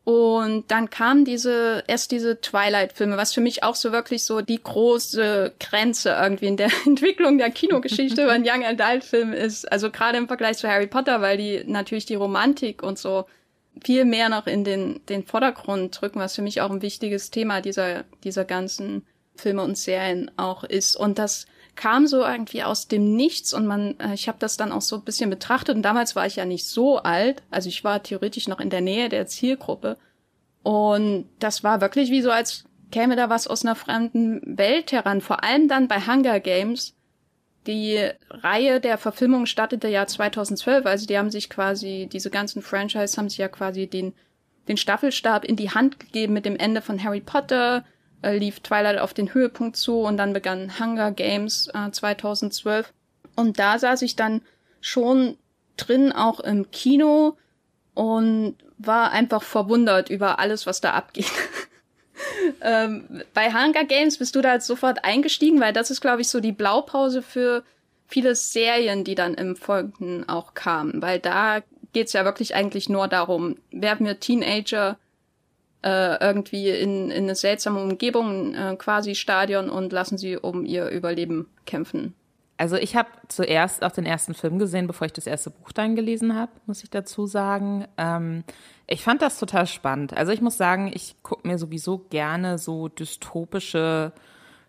Und 0.06 0.72
dann 0.72 0.90
kam 0.90 1.26
diese 1.26 1.84
erst 1.88 2.12
diese 2.12 2.40
Twilight 2.42 2.94
Filme 2.94 3.18
was 3.18 3.34
für 3.34 3.42
mich 3.42 3.64
auch 3.64 3.76
so 3.76 3.92
wirklich 3.92 4.24
so 4.24 4.42
die 4.42 4.62
große 4.62 5.54
Grenze 5.60 6.12
irgendwie 6.12 6.48
in 6.48 6.58
der 6.58 6.70
Entwicklung 6.86 7.40
der 7.40 7.50
Kinogeschichte 7.50 8.24
über 8.24 8.34
ein 8.34 8.48
Young 8.48 8.64
Adult 8.64 9.04
Film 9.04 9.34
ist. 9.34 9.72
Also 9.72 9.90
gerade 9.90 10.20
im 10.20 10.28
Vergleich 10.28 10.58
zu 10.58 10.68
Harry 10.70 10.88
Potter 10.88 11.22
weil 11.22 11.38
die 11.38 11.64
natürlich 11.66 12.06
die 12.06 12.16
Romantik 12.16 12.84
und 12.84 13.00
so 13.00 13.26
viel 13.84 14.06
mehr 14.06 14.30
noch 14.30 14.48
in 14.48 14.64
den, 14.64 15.02
den 15.08 15.24
Vordergrund 15.24 16.00
drücken, 16.00 16.20
was 16.20 16.36
für 16.36 16.42
mich 16.42 16.62
auch 16.62 16.72
ein 16.72 16.82
wichtiges 16.82 17.32
Thema 17.32 17.62
dieser, 17.62 18.04
dieser 18.24 18.46
ganzen 18.46 19.06
Filme 19.36 19.64
und 19.64 19.78
Serien 19.78 20.32
auch 20.38 20.64
ist. 20.64 20.96
Und 20.96 21.18
das 21.18 21.46
kam 21.76 22.08
so 22.08 22.24
irgendwie 22.24 22.64
aus 22.64 22.88
dem 22.88 23.16
Nichts 23.16 23.54
und 23.54 23.66
man, 23.66 23.98
äh, 24.00 24.14
ich 24.14 24.28
habe 24.28 24.38
das 24.40 24.58
dann 24.58 24.72
auch 24.72 24.82
so 24.82 24.98
ein 24.98 25.04
bisschen 25.04 25.30
betrachtet 25.30 25.76
und 25.76 25.82
damals 25.82 26.16
war 26.16 26.26
ich 26.26 26.36
ja 26.36 26.46
nicht 26.46 26.66
so 26.66 26.98
alt, 26.98 27.42
also 27.52 27.70
ich 27.70 27.84
war 27.86 28.04
theoretisch 28.04 28.48
noch 28.50 28.60
in 28.60 28.70
der 28.70 28.82
Nähe 28.82 29.08
der 29.08 29.28
Zielgruppe. 29.28 29.98
Und 30.62 31.30
das 31.40 31.64
war 31.64 31.80
wirklich 31.80 32.12
wie 32.12 32.22
so, 32.22 32.32
als 32.32 32.66
käme 32.92 33.16
da 33.16 33.30
was 33.30 33.48
aus 33.48 33.64
einer 33.64 33.76
fremden 33.76 34.42
Welt 34.58 34.92
heran, 34.92 35.22
vor 35.22 35.44
allem 35.44 35.70
dann 35.70 35.88
bei 35.88 36.02
Hunger 36.02 36.42
Games, 36.42 36.96
die 37.68 38.10
Reihe 38.30 38.80
der 38.80 38.98
Verfilmung 38.98 39.46
startete 39.46 39.88
ja 39.88 40.08
2012, 40.08 40.86
also 40.86 41.06
die 41.06 41.18
haben 41.18 41.32
sich 41.32 41.50
quasi, 41.50 42.08
diese 42.12 42.30
ganzen 42.30 42.62
Franchise 42.62 43.18
haben 43.18 43.30
sich 43.30 43.38
ja 43.38 43.48
quasi 43.48 43.88
den, 43.88 44.14
den 44.68 44.78
Staffelstab 44.78 45.46
in 45.46 45.56
die 45.56 45.72
Hand 45.72 46.00
gegeben 46.00 46.34
mit 46.34 46.46
dem 46.46 46.56
Ende 46.56 46.82
von 46.82 47.04
Harry 47.04 47.22
Potter, 47.22 47.86
äh, 48.22 48.38
lief 48.38 48.62
Twilight 48.62 49.00
auf 49.00 49.14
den 49.14 49.34
Höhepunkt 49.34 49.78
zu 49.78 50.00
und 50.00 50.18
dann 50.18 50.34
begann 50.34 50.80
Hunger 50.80 51.12
Games 51.12 51.70
äh, 51.74 51.92
2012. 51.92 52.94
Und 53.36 53.60
da 53.60 53.78
saß 53.80 54.02
ich 54.02 54.16
dann 54.16 54.42
schon 54.82 55.38
drin, 55.78 56.12
auch 56.12 56.40
im 56.40 56.72
Kino 56.72 57.38
und 57.94 58.56
war 58.78 59.12
einfach 59.12 59.44
verwundert 59.44 60.10
über 60.10 60.40
alles, 60.40 60.66
was 60.66 60.82
da 60.82 60.92
abgeht. 60.92 61.32
ähm, 62.62 63.24
bei 63.34 63.52
Hunger 63.52 63.86
Games 63.86 64.18
bist 64.18 64.36
du 64.36 64.42
da 64.42 64.54
jetzt 64.54 64.68
sofort 64.68 65.04
eingestiegen, 65.04 65.60
weil 65.60 65.74
das 65.74 65.92
ist, 65.92 66.02
glaube 66.02 66.22
ich, 66.22 66.30
so 66.30 66.40
die 66.40 66.52
Blaupause 66.52 67.22
für 67.22 67.64
viele 68.08 68.36
Serien, 68.36 69.04
die 69.04 69.16
dann 69.16 69.36
im 69.36 69.56
Folgenden 69.56 70.28
auch 70.28 70.54
kamen. 70.54 71.02
Weil 71.02 71.20
da 71.20 71.62
geht's 71.94 72.14
ja 72.14 72.26
wirklich 72.26 72.56
eigentlich 72.56 72.90
nur 72.90 73.08
darum, 73.08 73.58
werfen 73.72 74.06
wir 74.06 74.20
Teenager 74.20 74.98
äh, 75.84 76.20
irgendwie 76.24 76.70
in, 76.70 77.10
in 77.10 77.24
eine 77.24 77.36
seltsame 77.36 77.82
Umgebung, 77.82 78.54
äh, 78.54 78.76
quasi 78.78 79.16
Stadion 79.16 79.70
und 79.70 79.94
lassen 79.94 80.18
sie 80.18 80.38
um 80.38 80.66
ihr 80.66 80.90
Überleben 80.90 81.48
kämpfen. 81.66 82.16
Also 82.60 82.76
ich 82.76 82.98
habe 82.98 83.08
zuerst 83.30 83.86
auch 83.86 83.94
den 83.94 84.06
ersten 84.06 84.34
Film 84.34 84.60
gesehen, 84.60 84.86
bevor 84.86 85.06
ich 85.06 85.14
das 85.14 85.28
erste 85.28 85.50
Buch 85.50 85.72
dann 85.72 85.96
gelesen 85.96 86.36
habe, 86.36 86.52
muss 86.66 86.84
ich 86.84 86.90
dazu 86.90 87.26
sagen. 87.26 87.88
Ähm, 87.98 88.44
ich 88.86 89.02
fand 89.02 89.22
das 89.22 89.40
total 89.40 89.66
spannend. 89.66 90.18
Also 90.18 90.34
ich 90.34 90.42
muss 90.42 90.58
sagen, 90.58 90.92
ich 90.94 91.16
gucke 91.24 91.48
mir 91.48 91.58
sowieso 91.58 92.00
gerne 92.10 92.58
so 92.58 92.90
dystopische 92.90 94.12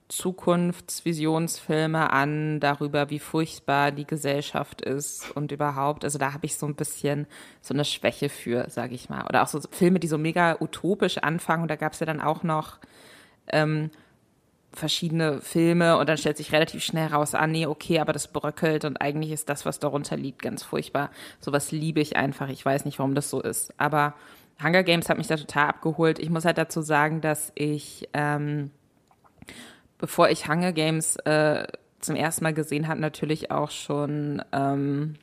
Zukunftsvisionsfilme 0.06 2.12
an 2.12 2.60
darüber, 2.60 3.10
wie 3.10 3.18
furchtbar 3.18 3.90
die 3.90 4.06
Gesellschaft 4.06 4.82
ist 4.82 5.28
und 5.32 5.50
überhaupt. 5.50 6.04
Also 6.04 6.16
da 6.16 6.32
habe 6.32 6.46
ich 6.46 6.56
so 6.56 6.66
ein 6.66 6.76
bisschen 6.76 7.26
so 7.60 7.74
eine 7.74 7.84
Schwäche 7.84 8.28
für, 8.28 8.70
sage 8.70 8.94
ich 8.94 9.08
mal. 9.08 9.24
Oder 9.24 9.42
auch 9.42 9.48
so 9.48 9.58
Filme, 9.68 9.98
die 9.98 10.06
so 10.06 10.16
mega 10.16 10.58
utopisch 10.60 11.18
anfangen. 11.18 11.62
Und 11.62 11.72
da 11.72 11.76
gab 11.76 11.94
es 11.94 11.98
ja 11.98 12.06
dann 12.06 12.20
auch 12.20 12.44
noch 12.44 12.78
ähm, 13.48 13.90
verschiedene 14.72 15.40
Filme 15.40 15.98
und 15.98 16.08
dann 16.08 16.16
stellt 16.16 16.36
sich 16.36 16.52
relativ 16.52 16.84
schnell 16.84 17.08
raus, 17.08 17.34
ah 17.34 17.46
nee, 17.46 17.66
okay, 17.66 17.98
aber 17.98 18.12
das 18.12 18.28
bröckelt 18.28 18.84
und 18.84 19.00
eigentlich 19.00 19.32
ist 19.32 19.48
das, 19.48 19.66
was 19.66 19.80
darunter 19.80 20.16
liegt, 20.16 20.42
ganz 20.42 20.62
furchtbar. 20.62 21.10
Sowas 21.40 21.72
liebe 21.72 22.00
ich 22.00 22.16
einfach. 22.16 22.48
Ich 22.48 22.64
weiß 22.64 22.84
nicht, 22.84 22.98
warum 22.98 23.14
das 23.14 23.30
so 23.30 23.40
ist. 23.40 23.74
Aber 23.78 24.14
Hunger 24.62 24.82
Games 24.82 25.08
hat 25.08 25.18
mich 25.18 25.26
da 25.26 25.36
total 25.36 25.68
abgeholt. 25.68 26.18
Ich 26.18 26.30
muss 26.30 26.44
halt 26.44 26.58
dazu 26.58 26.82
sagen, 26.82 27.20
dass 27.20 27.50
ich, 27.54 28.08
ähm, 28.12 28.70
bevor 29.98 30.28
ich 30.28 30.48
Hunger 30.48 30.72
Games 30.72 31.16
äh, 31.16 31.66
zum 32.00 32.14
ersten 32.14 32.44
Mal 32.44 32.54
gesehen 32.54 32.86
habe, 32.86 33.00
natürlich 33.00 33.50
auch 33.50 33.70
schon 33.70 34.42
ähm, 34.52 35.16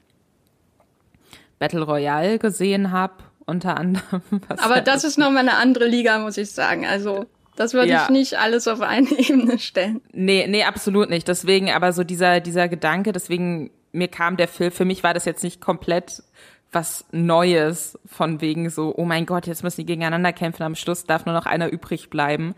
Battle 1.57 1.83
Royale 1.83 2.37
gesehen 2.37 2.91
habe, 2.91 3.13
unter 3.45 3.77
anderem. 3.77 4.21
Aber 4.57 4.81
das 4.81 5.03
ist 5.03 5.17
nochmal 5.17 5.47
eine 5.47 5.55
andere 5.55 5.87
Liga, 5.87 6.19
muss 6.19 6.37
ich 6.37 6.51
sagen. 6.51 6.85
Also 6.85 7.25
das 7.57 7.73
würde 7.73 7.89
ja. 7.89 8.03
ich 8.03 8.09
nicht 8.09 8.35
alles 8.35 8.67
auf 8.67 8.81
eine 8.81 9.09
Ebene 9.17 9.59
stellen. 9.59 9.99
Nee, 10.13 10.45
nee, 10.47 10.63
absolut 10.63 11.09
nicht. 11.09 11.27
Deswegen, 11.27 11.71
aber 11.71 11.91
so 11.91 12.03
dieser, 12.03 12.39
dieser 12.39 12.69
Gedanke, 12.69 13.11
deswegen, 13.11 13.71
mir 13.91 14.07
kam 14.07 14.37
der 14.37 14.47
Film, 14.47 14.71
für 14.71 14.85
mich 14.85 15.03
war 15.03 15.13
das 15.13 15.25
jetzt 15.25 15.43
nicht 15.43 15.59
komplett 15.59 16.23
was 16.71 17.05
Neues, 17.11 17.97
von 18.05 18.41
wegen 18.41 18.69
so, 18.69 18.93
oh 18.95 19.05
mein 19.05 19.25
Gott, 19.25 19.47
jetzt 19.47 19.63
müssen 19.63 19.81
die 19.81 19.85
gegeneinander 19.85 20.33
kämpfen, 20.33 20.63
am 20.63 20.75
Schluss 20.75 21.05
darf 21.05 21.25
nur 21.25 21.33
noch 21.33 21.45
einer 21.45 21.71
übrig 21.71 22.09
bleiben. 22.09 22.53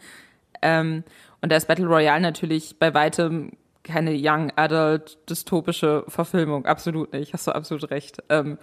Ähm, 0.61 1.03
und 1.41 1.51
da 1.51 1.55
ist 1.55 1.67
Battle 1.67 1.87
Royale 1.87 2.21
natürlich 2.21 2.77
bei 2.77 2.93
weitem 2.93 3.53
keine 3.83 4.11
Young 4.13 4.51
Adult 4.57 5.17
dystopische 5.29 6.03
Verfilmung, 6.07 6.65
absolut 6.65 7.13
nicht, 7.13 7.33
hast 7.33 7.47
du 7.47 7.51
absolut 7.51 7.89
recht. 7.91 8.21
Ähm, 8.27 8.57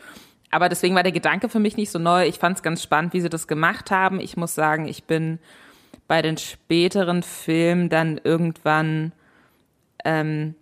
aber 0.50 0.68
deswegen 0.68 0.94
war 0.94 1.02
der 1.02 1.12
Gedanke 1.12 1.48
für 1.48 1.60
mich 1.60 1.76
nicht 1.76 1.90
so 1.90 1.98
neu. 1.98 2.26
Ich 2.26 2.38
fand 2.38 2.58
es 2.58 2.62
ganz 2.62 2.82
spannend, 2.82 3.14
wie 3.14 3.20
sie 3.20 3.30
das 3.30 3.48
gemacht 3.48 3.90
haben. 3.90 4.20
Ich 4.20 4.36
muss 4.36 4.54
sagen, 4.54 4.86
ich 4.86 5.04
bin 5.04 5.38
bei 6.08 6.22
den 6.22 6.36
späteren 6.36 7.22
Filmen 7.22 7.88
dann 7.88 8.20
irgendwann 8.22 9.12
ähm, 10.04 10.54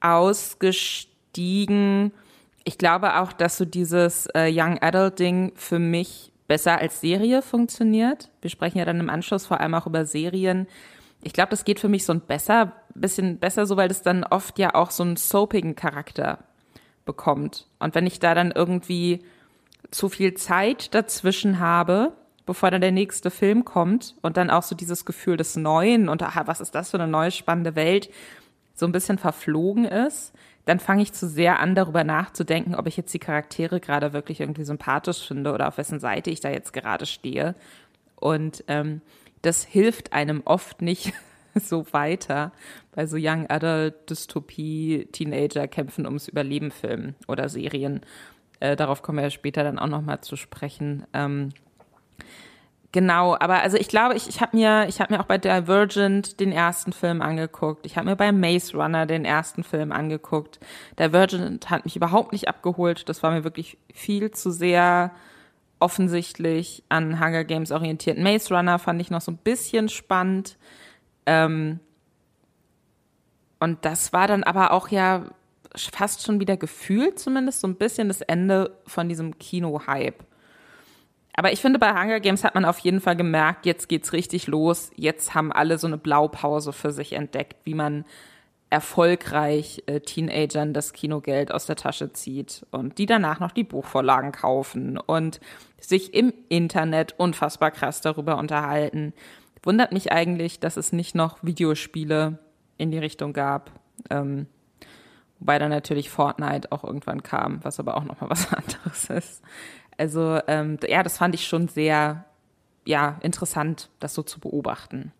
ausgestiegen. 0.00 2.12
Ich 2.64 2.78
glaube 2.78 3.20
auch, 3.20 3.32
dass 3.32 3.58
so 3.58 3.64
dieses 3.64 4.26
äh, 4.34 4.50
Young 4.52 4.78
Adult 4.80 5.18
Ding 5.18 5.52
für 5.56 5.78
mich 5.78 6.32
besser 6.46 6.78
als 6.78 7.00
Serie 7.00 7.42
funktioniert. 7.42 8.30
Wir 8.40 8.50
sprechen 8.50 8.78
ja 8.78 8.84
dann 8.84 9.00
im 9.00 9.10
Anschluss 9.10 9.46
vor 9.46 9.60
allem 9.60 9.74
auch 9.74 9.86
über 9.86 10.04
Serien. 10.04 10.66
Ich 11.22 11.32
glaube, 11.32 11.50
das 11.50 11.64
geht 11.64 11.80
für 11.80 11.88
mich 11.88 12.04
so 12.04 12.12
ein 12.12 12.20
besser, 12.20 12.72
bisschen 12.94 13.38
besser 13.38 13.66
so, 13.66 13.76
weil 13.76 13.88
das 13.88 14.02
dann 14.02 14.24
oft 14.24 14.58
ja 14.58 14.74
auch 14.74 14.90
so 14.90 15.02
einen 15.02 15.16
soapigen 15.16 15.76
Charakter 15.76 16.38
bekommt. 17.04 17.66
Und 17.78 17.94
wenn 17.94 18.06
ich 18.06 18.20
da 18.20 18.34
dann 18.34 18.52
irgendwie 18.52 19.22
zu 19.90 20.08
viel 20.08 20.34
Zeit 20.34 20.94
dazwischen 20.94 21.60
habe, 21.60 22.12
bevor 22.50 22.72
dann 22.72 22.80
der 22.80 22.90
nächste 22.90 23.30
Film 23.30 23.64
kommt 23.64 24.16
und 24.22 24.36
dann 24.36 24.50
auch 24.50 24.64
so 24.64 24.74
dieses 24.74 25.04
Gefühl 25.04 25.36
des 25.36 25.54
Neuen 25.54 26.08
und 26.08 26.20
aha, 26.20 26.48
was 26.48 26.60
ist 26.60 26.74
das 26.74 26.90
für 26.90 27.00
eine 27.00 27.06
neue 27.06 27.30
spannende 27.30 27.76
Welt 27.76 28.10
so 28.74 28.86
ein 28.86 28.90
bisschen 28.92 29.18
verflogen 29.18 29.84
ist, 29.84 30.32
dann 30.64 30.80
fange 30.80 31.02
ich 31.02 31.12
zu 31.12 31.28
sehr 31.28 31.60
an, 31.60 31.76
darüber 31.76 32.02
nachzudenken, 32.02 32.74
ob 32.74 32.88
ich 32.88 32.96
jetzt 32.96 33.14
die 33.14 33.20
Charaktere 33.20 33.78
gerade 33.78 34.12
wirklich 34.12 34.40
irgendwie 34.40 34.64
sympathisch 34.64 35.28
finde 35.28 35.52
oder 35.52 35.68
auf 35.68 35.78
wessen 35.78 36.00
Seite 36.00 36.30
ich 36.30 36.40
da 36.40 36.50
jetzt 36.50 36.72
gerade 36.72 37.06
stehe. 37.06 37.54
Und 38.16 38.64
ähm, 38.66 39.00
das 39.42 39.62
hilft 39.62 40.12
einem 40.12 40.42
oft 40.44 40.82
nicht 40.82 41.12
so 41.54 41.86
weiter 41.92 42.50
bei 42.90 43.06
so 43.06 43.16
Young 43.16 43.48
Adult 43.48 44.10
Dystopie 44.10 45.06
Teenager 45.12 45.68
kämpfen 45.68 46.04
ums 46.04 46.26
Überleben 46.26 46.72
Filmen 46.72 47.14
oder 47.28 47.48
Serien. 47.48 48.00
Äh, 48.58 48.74
darauf 48.74 49.02
kommen 49.02 49.18
wir 49.18 49.22
ja 49.22 49.30
später 49.30 49.62
dann 49.62 49.78
auch 49.78 49.86
noch 49.86 50.02
mal 50.02 50.20
zu 50.20 50.34
sprechen. 50.34 51.06
Ähm, 51.12 51.50
Genau, 52.92 53.36
aber 53.38 53.60
also 53.62 53.76
ich 53.76 53.86
glaube, 53.86 54.16
ich, 54.16 54.28
ich 54.28 54.40
habe 54.40 54.56
mir, 54.56 54.86
ich 54.88 55.00
habe 55.00 55.14
mir 55.14 55.20
auch 55.20 55.26
bei 55.26 55.38
Divergent 55.38 56.40
den 56.40 56.50
ersten 56.50 56.92
Film 56.92 57.22
angeguckt. 57.22 57.86
Ich 57.86 57.96
habe 57.96 58.08
mir 58.08 58.16
bei 58.16 58.32
Maze 58.32 58.76
Runner 58.76 59.06
den 59.06 59.24
ersten 59.24 59.62
Film 59.62 59.92
angeguckt. 59.92 60.58
Divergent 60.98 61.70
hat 61.70 61.84
mich 61.84 61.94
überhaupt 61.94 62.32
nicht 62.32 62.48
abgeholt. 62.48 63.08
Das 63.08 63.22
war 63.22 63.30
mir 63.30 63.44
wirklich 63.44 63.78
viel 63.94 64.32
zu 64.32 64.50
sehr 64.50 65.12
offensichtlich 65.78 66.82
an 66.88 67.20
Hunger 67.20 67.44
Games 67.44 67.70
orientiert. 67.70 68.18
Maze 68.18 68.52
Runner 68.52 68.78
fand 68.80 69.00
ich 69.00 69.10
noch 69.10 69.20
so 69.20 69.30
ein 69.30 69.38
bisschen 69.38 69.88
spannend. 69.88 70.58
Ähm 71.26 71.78
und 73.60 73.84
das 73.84 74.12
war 74.12 74.26
dann 74.26 74.42
aber 74.42 74.72
auch 74.72 74.88
ja 74.88 75.26
fast 75.76 76.24
schon 76.24 76.40
wieder 76.40 76.56
gefühlt 76.56 77.20
zumindest 77.20 77.60
so 77.60 77.68
ein 77.68 77.76
bisschen 77.76 78.08
das 78.08 78.20
Ende 78.20 78.76
von 78.86 79.08
diesem 79.08 79.38
Kino-Hype. 79.38 80.24
Aber 81.34 81.52
ich 81.52 81.60
finde, 81.60 81.78
bei 81.78 81.90
Hunger 81.90 82.20
Games 82.20 82.44
hat 82.44 82.54
man 82.54 82.64
auf 82.64 82.78
jeden 82.80 83.00
Fall 83.00 83.16
gemerkt, 83.16 83.64
jetzt 83.66 83.88
geht's 83.88 84.12
richtig 84.12 84.46
los. 84.46 84.90
Jetzt 84.96 85.34
haben 85.34 85.52
alle 85.52 85.78
so 85.78 85.86
eine 85.86 85.98
Blaupause 85.98 86.72
für 86.72 86.90
sich 86.90 87.12
entdeckt, 87.12 87.56
wie 87.64 87.74
man 87.74 88.04
erfolgreich 88.70 89.82
äh, 89.86 90.00
Teenagern 90.00 90.72
das 90.72 90.92
Kinogeld 90.92 91.52
aus 91.52 91.66
der 91.66 91.74
Tasche 91.74 92.12
zieht 92.12 92.64
und 92.70 92.98
die 92.98 93.06
danach 93.06 93.40
noch 93.40 93.50
die 93.50 93.64
Buchvorlagen 93.64 94.30
kaufen 94.30 94.96
und 94.96 95.40
sich 95.80 96.14
im 96.14 96.32
Internet 96.48 97.14
unfassbar 97.18 97.72
krass 97.72 98.00
darüber 98.00 98.38
unterhalten. 98.38 99.12
Wundert 99.64 99.92
mich 99.92 100.12
eigentlich, 100.12 100.60
dass 100.60 100.76
es 100.76 100.92
nicht 100.92 101.16
noch 101.16 101.42
Videospiele 101.42 102.38
in 102.78 102.92
die 102.92 102.98
Richtung 102.98 103.32
gab. 103.32 103.72
Ähm, 104.08 104.46
wobei 105.40 105.58
dann 105.58 105.70
natürlich 105.70 106.08
Fortnite 106.08 106.70
auch 106.70 106.84
irgendwann 106.84 107.24
kam, 107.24 107.62
was 107.64 107.80
aber 107.80 107.96
auch 107.96 108.04
nochmal 108.04 108.30
was 108.30 108.52
anderes 108.52 109.10
ist. 109.10 109.42
Also 110.00 110.40
ähm, 110.46 110.78
ja, 110.88 111.02
das 111.02 111.18
fand 111.18 111.34
ich 111.34 111.46
schon 111.46 111.68
sehr 111.68 112.24
ja, 112.86 113.18
interessant, 113.22 113.90
das 114.00 114.14
so 114.14 114.22
zu 114.22 114.40
beobachten. 114.40 115.12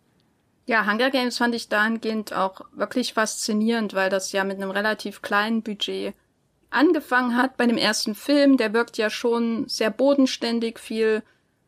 Ja, 0.65 0.91
Hunger 0.91 1.11
Games 1.11 1.37
fand 1.37 1.53
ich 1.53 1.69
dahingehend 1.69 2.33
auch 2.33 2.61
wirklich 2.73 3.13
faszinierend, 3.13 3.93
weil 3.93 4.09
das 4.09 4.31
ja 4.31 4.43
mit 4.43 4.57
einem 4.57 4.71
relativ 4.71 5.21
kleinen 5.21 5.61
Budget 5.61 6.15
angefangen 6.71 7.37
hat 7.37 7.57
bei 7.57 7.67
dem 7.67 7.77
ersten 7.77 8.15
Film. 8.15 8.57
Der 8.57 8.73
wirkt 8.73 8.97
ja 8.97 9.11
schon 9.11 9.67
sehr 9.67 9.91
bodenständig, 9.91 10.79
viel, 10.79 11.21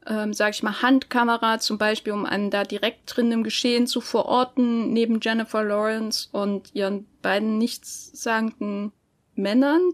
ähm, 0.07 0.33
sag 0.33 0.49
ich 0.55 0.63
mal, 0.63 0.81
Handkamera 0.81 1.59
zum 1.59 1.77
Beispiel, 1.77 2.13
um 2.13 2.25
einen 2.25 2.49
da 2.49 2.63
direkt 2.63 3.15
drin 3.15 3.31
im 3.31 3.43
Geschehen 3.43 3.85
zu 3.85 4.01
verorten, 4.01 4.91
neben 4.91 5.19
Jennifer 5.21 5.63
Lawrence 5.63 6.29
und 6.31 6.73
ihren 6.73 7.05
beiden 7.21 7.59
nichtssagenden 7.59 8.91
Männern. 9.35 9.91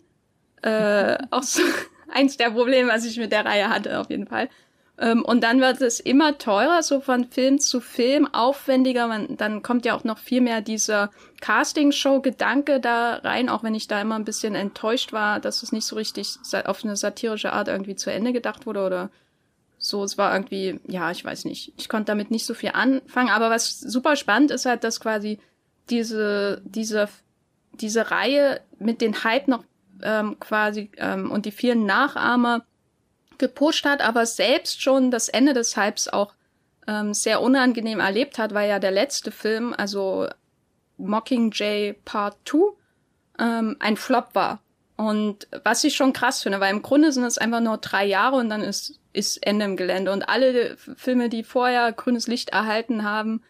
Äh, 0.62 1.18
auch 1.32 1.44
so 1.44 1.64
eins 2.12 2.38
der 2.38 2.52
Probleme, 2.52 2.90
was 2.90 3.06
ich 3.06 3.18
mit 3.18 3.32
der 3.32 3.46
Reihe 3.46 3.70
hatte, 3.70 4.00
auf 4.00 4.10
jeden 4.10 4.28
Fall. 4.28 4.50
Ähm, 5.00 5.24
und 5.24 5.42
dann 5.44 5.62
wird 5.62 5.82
es 5.82 6.00
immer 6.00 6.38
teurer, 6.38 6.84
so 6.84 7.00
von 7.00 7.26
Film 7.26 7.60
zu 7.60 7.80
Film, 7.80 8.28
aufwendiger. 8.34 9.08
Man, 9.08 9.38
dann 9.38 9.62
kommt 9.62 9.86
ja 9.86 9.96
auch 9.96 10.04
noch 10.04 10.18
viel 10.18 10.42
mehr 10.42 10.62
dieser 10.62 11.10
Casting-Show-Gedanke 11.42 12.80
da 12.80 13.16
rein, 13.16 13.50
auch 13.50 13.64
wenn 13.64 13.76
ich 13.76 13.88
da 13.88 14.02
immer 14.02 14.16
ein 14.16 14.26
bisschen 14.26 14.56
enttäuscht 14.56 15.14
war, 15.14 15.40
dass 15.40 15.64
es 15.64 15.72
nicht 15.72 15.86
so 15.86 15.96
richtig 15.96 16.36
auf 16.66 16.84
eine 16.84 16.98
satirische 16.98 17.54
Art 17.54 17.70
irgendwie 17.70 17.96
zu 17.96 18.12
Ende 18.12 18.34
gedacht 18.34 18.66
wurde 18.66 18.86
oder 18.86 19.10
so. 19.78 20.04
Es 20.04 20.18
war 20.18 20.34
irgendwie, 20.34 20.82
ja, 20.88 21.10
ich 21.12 21.24
weiß 21.24 21.46
nicht. 21.46 21.74
Ich 21.78 21.88
konnte 21.88 22.08
damit 22.08 22.30
nicht 22.30 22.46
so 22.46 22.54
viel 22.54 22.72
anfangen. 22.74 23.30
Aber 23.30 23.50
was 23.50 23.80
super 23.80 24.18
spannend 24.18 24.52
ist 24.52 24.66
halt, 24.66 24.84
dass 24.84 25.00
quasi 25.00 25.40
diese, 25.90 26.62
diese, 26.66 27.08
diese 27.72 28.12
Reihe 28.12 28.60
mit 28.80 29.00
den 29.00 29.24
Hype 29.24 29.48
noch 29.48 29.64
ähm, 30.04 30.40
quasi 30.40 30.92
ähm, 30.98 31.32
und 31.32 31.46
die 31.46 31.52
vielen 31.52 31.86
Nachahmer 31.86 32.66
gepusht 33.38 33.86
hat, 33.86 34.02
aber 34.02 34.26
selbst 34.26 34.82
schon 34.82 35.12
das 35.12 35.30
Ende 35.30 35.54
des 35.54 35.78
Hypes 35.78 36.08
auch 36.08 36.34
ähm, 36.88 37.14
sehr 37.14 37.42
unangenehm 37.42 38.00
erlebt 38.00 38.38
hat, 38.38 38.54
weil 38.54 38.70
ja 38.70 38.80
der 38.80 38.92
letzte 38.92 39.32
Film, 39.32 39.74
also 39.78 40.28
Mockingjay 40.98 41.94
Part 42.06 42.38
2, 42.46 42.58
ähm, 43.40 43.78
ein 43.80 43.98
Flop 43.98 44.30
war. 44.34 44.62
Und 44.98 45.48
was 45.64 45.86
ich 45.86 45.96
schon 45.96 46.12
krass 46.12 46.44
finde, 46.44 46.60
weil 46.60 46.74
im 46.74 46.82
Grunde 46.82 47.14
sind 47.14 47.24
es 47.24 47.38
einfach 47.38 47.62
nur 47.62 47.78
drei 47.78 48.06
Jahre 48.06 48.36
und 48.36 48.50
dann 48.50 48.62
ist, 48.62 49.00
ist 49.14 49.38
Ende 49.38 49.64
im 49.64 49.78
Gelände. 49.78 50.12
Und 50.12 50.28
alle 50.28 50.76
Filme, 50.76 51.30
die 51.30 51.44
vorher 51.44 51.94
grünes 51.94 52.28
Licht 52.28 52.50
erhalten 52.50 53.04
haben, 53.04 53.42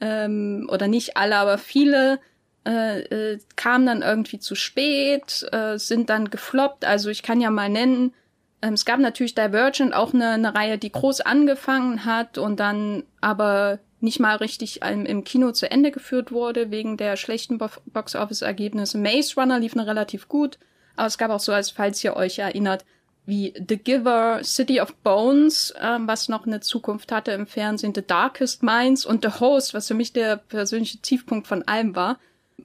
ähm, 0.00 0.68
oder 0.70 0.86
nicht 0.86 1.16
alle, 1.16 1.36
aber 1.36 1.58
viele, 1.58 2.20
äh, 2.66 3.00
äh, 3.00 3.38
kamen 3.56 3.86
dann 3.86 4.02
irgendwie 4.02 4.38
zu 4.38 4.54
spät, 4.54 5.46
äh, 5.52 5.78
sind 5.78 6.10
dann 6.10 6.30
gefloppt. 6.30 6.84
Also 6.84 7.10
ich 7.10 7.22
kann 7.22 7.40
ja 7.40 7.50
mal 7.50 7.68
nennen, 7.68 8.14
ähm, 8.62 8.74
es 8.74 8.84
gab 8.84 9.00
natürlich 9.00 9.34
Divergent, 9.34 9.94
auch 9.94 10.14
eine, 10.14 10.30
eine 10.30 10.54
Reihe, 10.54 10.78
die 10.78 10.92
groß 10.92 11.22
angefangen 11.22 12.04
hat 12.04 12.38
und 12.38 12.60
dann 12.60 13.02
aber 13.20 13.80
nicht 14.00 14.20
mal 14.20 14.36
richtig 14.36 14.82
im, 14.82 15.06
im 15.06 15.24
Kino 15.24 15.52
zu 15.52 15.70
Ende 15.70 15.90
geführt 15.90 16.32
wurde, 16.32 16.70
wegen 16.70 16.96
der 16.96 17.16
schlechten 17.16 17.58
Bo 17.58 17.68
Box-Office-Ergebnisse. 17.86 18.98
Maze 18.98 19.34
Runner 19.36 19.58
lief 19.58 19.74
noch 19.74 19.86
relativ 19.86 20.28
gut, 20.28 20.58
aber 20.96 21.06
es 21.06 21.18
gab 21.18 21.30
auch 21.30 21.40
so, 21.40 21.52
als 21.52 21.70
falls 21.70 22.02
ihr 22.02 22.16
euch 22.16 22.38
erinnert, 22.38 22.84
wie 23.24 23.54
The 23.56 23.76
Giver, 23.76 24.40
City 24.42 24.80
of 24.80 24.94
Bones, 24.96 25.72
ähm, 25.80 26.08
was 26.08 26.28
noch 26.28 26.46
eine 26.46 26.60
Zukunft 26.60 27.12
hatte 27.12 27.30
im 27.32 27.46
Fernsehen, 27.46 27.94
The 27.94 28.04
Darkest 28.04 28.64
Minds 28.64 29.06
und 29.06 29.24
The 29.24 29.40
Host, 29.40 29.74
was 29.74 29.86
für 29.86 29.94
mich 29.94 30.12
der 30.12 30.36
persönliche 30.36 30.98
Tiefpunkt 30.98 31.46
von 31.46 31.62
allem 31.62 31.94
war. 31.94 32.18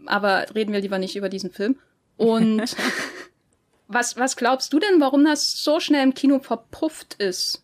Aber 0.06 0.46
reden 0.56 0.74
wir 0.74 0.82
lieber 0.82 1.00
nicht 1.00 1.16
über 1.16 1.30
diesen 1.30 1.52
Film. 1.52 1.78
Und 2.18 2.76
was, 3.88 4.18
was 4.18 4.36
glaubst 4.36 4.74
du 4.74 4.80
denn, 4.80 5.00
warum 5.00 5.26
das 5.26 5.64
so 5.64 5.80
schnell 5.80 6.04
im 6.04 6.14
Kino 6.14 6.40
verpufft 6.40 7.16
ist? 7.16 7.64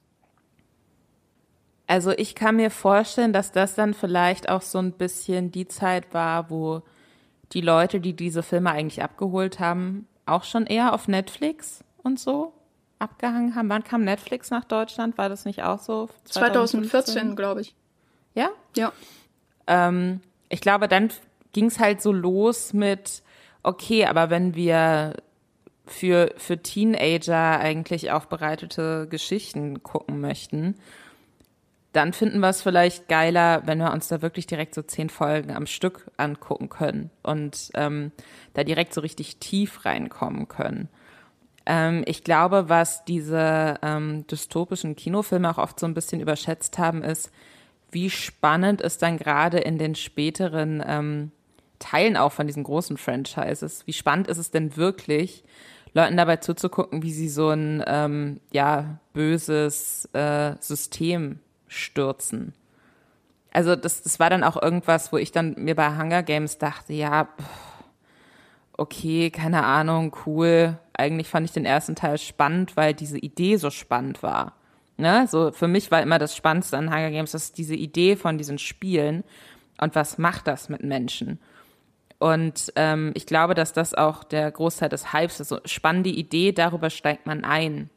Also 1.88 2.12
ich 2.12 2.34
kann 2.34 2.56
mir 2.56 2.72
vorstellen, 2.72 3.34
dass 3.34 3.52
das 3.52 3.76
dann 3.76 3.94
vielleicht 3.94 4.50
auch 4.50 4.62
so 4.62 4.80
ein 4.80 4.94
bisschen 4.94 5.52
die 5.52 5.68
Zeit 5.68 6.14
war, 6.14 6.50
wo 6.50 6.82
die 7.52 7.62
Leute, 7.62 8.00
die 8.00 8.14
diese 8.14 8.42
Filme 8.42 8.72
eigentlich 8.72 9.04
abgeholt 9.04 9.60
haben, 9.60 10.08
auch 10.26 10.44
schon 10.44 10.66
eher 10.66 10.94
auf 10.94 11.08
Netflix 11.08 11.84
und 12.02 12.20
so 12.20 12.54
abgehangen 13.00 13.56
haben. 13.56 13.70
Wann 13.70 13.84
kam 13.84 14.04
Netflix 14.04 14.50
nach 14.50 14.64
Deutschland? 14.64 15.18
War 15.18 15.30
das 15.30 15.46
nicht 15.46 15.62
auch 15.64 15.80
so? 15.80 16.10
2015, 16.26 16.90
2014, 16.90 17.36
glaube 17.36 17.62
ich. 17.62 17.76
Ja? 18.34 18.50
Ja. 18.76 18.94
Ähm, 19.68 20.22
ich 20.50 20.62
glaube, 20.62 20.88
dann 20.88 21.10
ging 21.54 21.66
es 21.66 21.80
halt 21.80 22.02
so 22.02 22.12
los 22.12 22.74
mit, 22.74 23.24
okay, 23.64 24.06
aber 24.06 24.30
wenn 24.30 24.56
wir 24.56 25.16
für, 25.86 26.34
für 26.38 26.62
Teenager 26.62 27.60
eigentlich 27.60 28.12
aufbereitete 28.12 29.08
Geschichten 29.10 29.84
gucken 29.84 30.20
möchten, 30.20 30.76
dann 31.94 32.12
finden 32.12 32.40
wir 32.40 32.50
es 32.50 32.64
vielleicht 32.64 33.08
geiler, 33.08 33.62
wenn 33.66 33.78
wir 33.78 33.94
uns 33.94 34.08
da 34.08 34.22
wirklich 34.22 34.48
direkt 34.48 34.74
so 34.74 34.82
zehn 34.82 35.10
Folgen 35.10 35.52
am 35.52 35.68
Stück 35.68 36.10
angucken 36.18 36.70
können 36.70 37.12
und 37.22 37.70
ähm, 37.76 38.12
da 38.54 38.64
direkt 38.64 38.94
so 38.96 39.02
richtig 39.02 39.38
tief 39.38 39.86
reinkommen 39.86 40.48
können. 40.48 40.90
Ähm, 41.68 42.04
ich 42.08 42.24
glaube, 42.24 42.68
was 42.68 43.06
diese 43.06 43.76
ähm, 43.84 44.26
dystopischen 44.26 44.96
Kinofilme 44.96 45.50
auch 45.50 45.60
oft 45.60 45.80
so 45.80 45.86
ein 45.86 45.94
bisschen 45.94 46.20
überschätzt 46.20 46.80
haben, 46.80 47.04
ist, 47.04 47.32
wie 47.92 48.10
spannend 48.10 48.82
es 48.82 48.98
dann 48.98 49.18
gerade 49.18 49.60
in 49.60 49.78
den 49.78 49.94
späteren 49.94 50.84
ähm, 50.86 51.32
Teilen 51.84 52.16
auch 52.16 52.32
von 52.32 52.48
diesen 52.48 52.64
großen 52.64 52.98
Franchises, 52.98 53.86
wie 53.86 53.94
spannend 53.94 54.28
ist 54.28 54.38
es 54.38 54.52
denn 54.52 54.78
wirklich, 54.78 55.44
Leuten 55.94 56.18
dabei 56.18 56.38
zuzugucken, 56.38 57.04
wie 57.04 57.12
sie 57.12 57.30
so 57.30 57.50
ein 57.50 57.84
ähm, 57.86 58.40
ja 58.52 59.00
böses 59.12 60.06
äh, 60.14 60.56
System 60.60 61.40
stürzen. 61.68 62.54
Also 63.52 63.76
das, 63.76 64.02
das 64.02 64.20
war 64.20 64.30
dann 64.30 64.44
auch 64.44 64.60
irgendwas, 64.60 65.12
wo 65.12 65.18
ich 65.18 65.32
dann 65.32 65.56
mir 65.58 65.76
bei 65.76 65.98
Hunger 65.98 66.24
Games 66.24 66.58
dachte, 66.58 66.94
ja, 66.94 67.28
okay, 68.78 69.30
keine 69.30 69.64
Ahnung, 69.64 70.16
cool. 70.26 70.80
Eigentlich 70.94 71.28
fand 71.28 71.46
ich 71.46 71.52
den 71.52 71.66
ersten 71.66 71.96
Teil 71.96 72.18
spannend, 72.18 72.76
weil 72.78 72.94
diese 72.94 73.20
Idee 73.20 73.58
so 73.58 73.70
spannend 73.70 74.24
war. 74.24 74.54
Ne? 74.98 75.28
So 75.30 75.52
für 75.52 75.68
mich 75.68 75.92
war 75.92 76.02
immer 76.02 76.18
das 76.18 76.36
Spannendste 76.36 76.78
an 76.78 76.90
Hunger 76.90 77.12
Games, 77.12 77.32
dass 77.32 77.52
diese 77.52 77.76
Idee 77.76 78.16
von 78.16 78.38
diesen 78.38 78.58
Spielen 78.58 79.24
und 79.80 79.96
was 79.96 80.18
macht 80.18 80.48
das 80.48 80.70
mit 80.70 80.84
Menschen. 80.84 81.40
Und 82.24 82.72
ähm, 82.78 83.12
ich 83.16 83.26
glaube, 83.26 83.54
dass 83.54 83.74
das 83.74 83.94
auch 83.94 84.24
der 84.24 84.50
Großteil 84.50 84.88
des 84.88 85.12
Hypes 85.12 85.42
ist. 85.42 85.70
Spannende 85.70 86.10
Idee, 86.10 86.54
darüber 86.54 86.90
steigt 86.90 87.26
man 87.26 87.44
ein. 87.44 87.90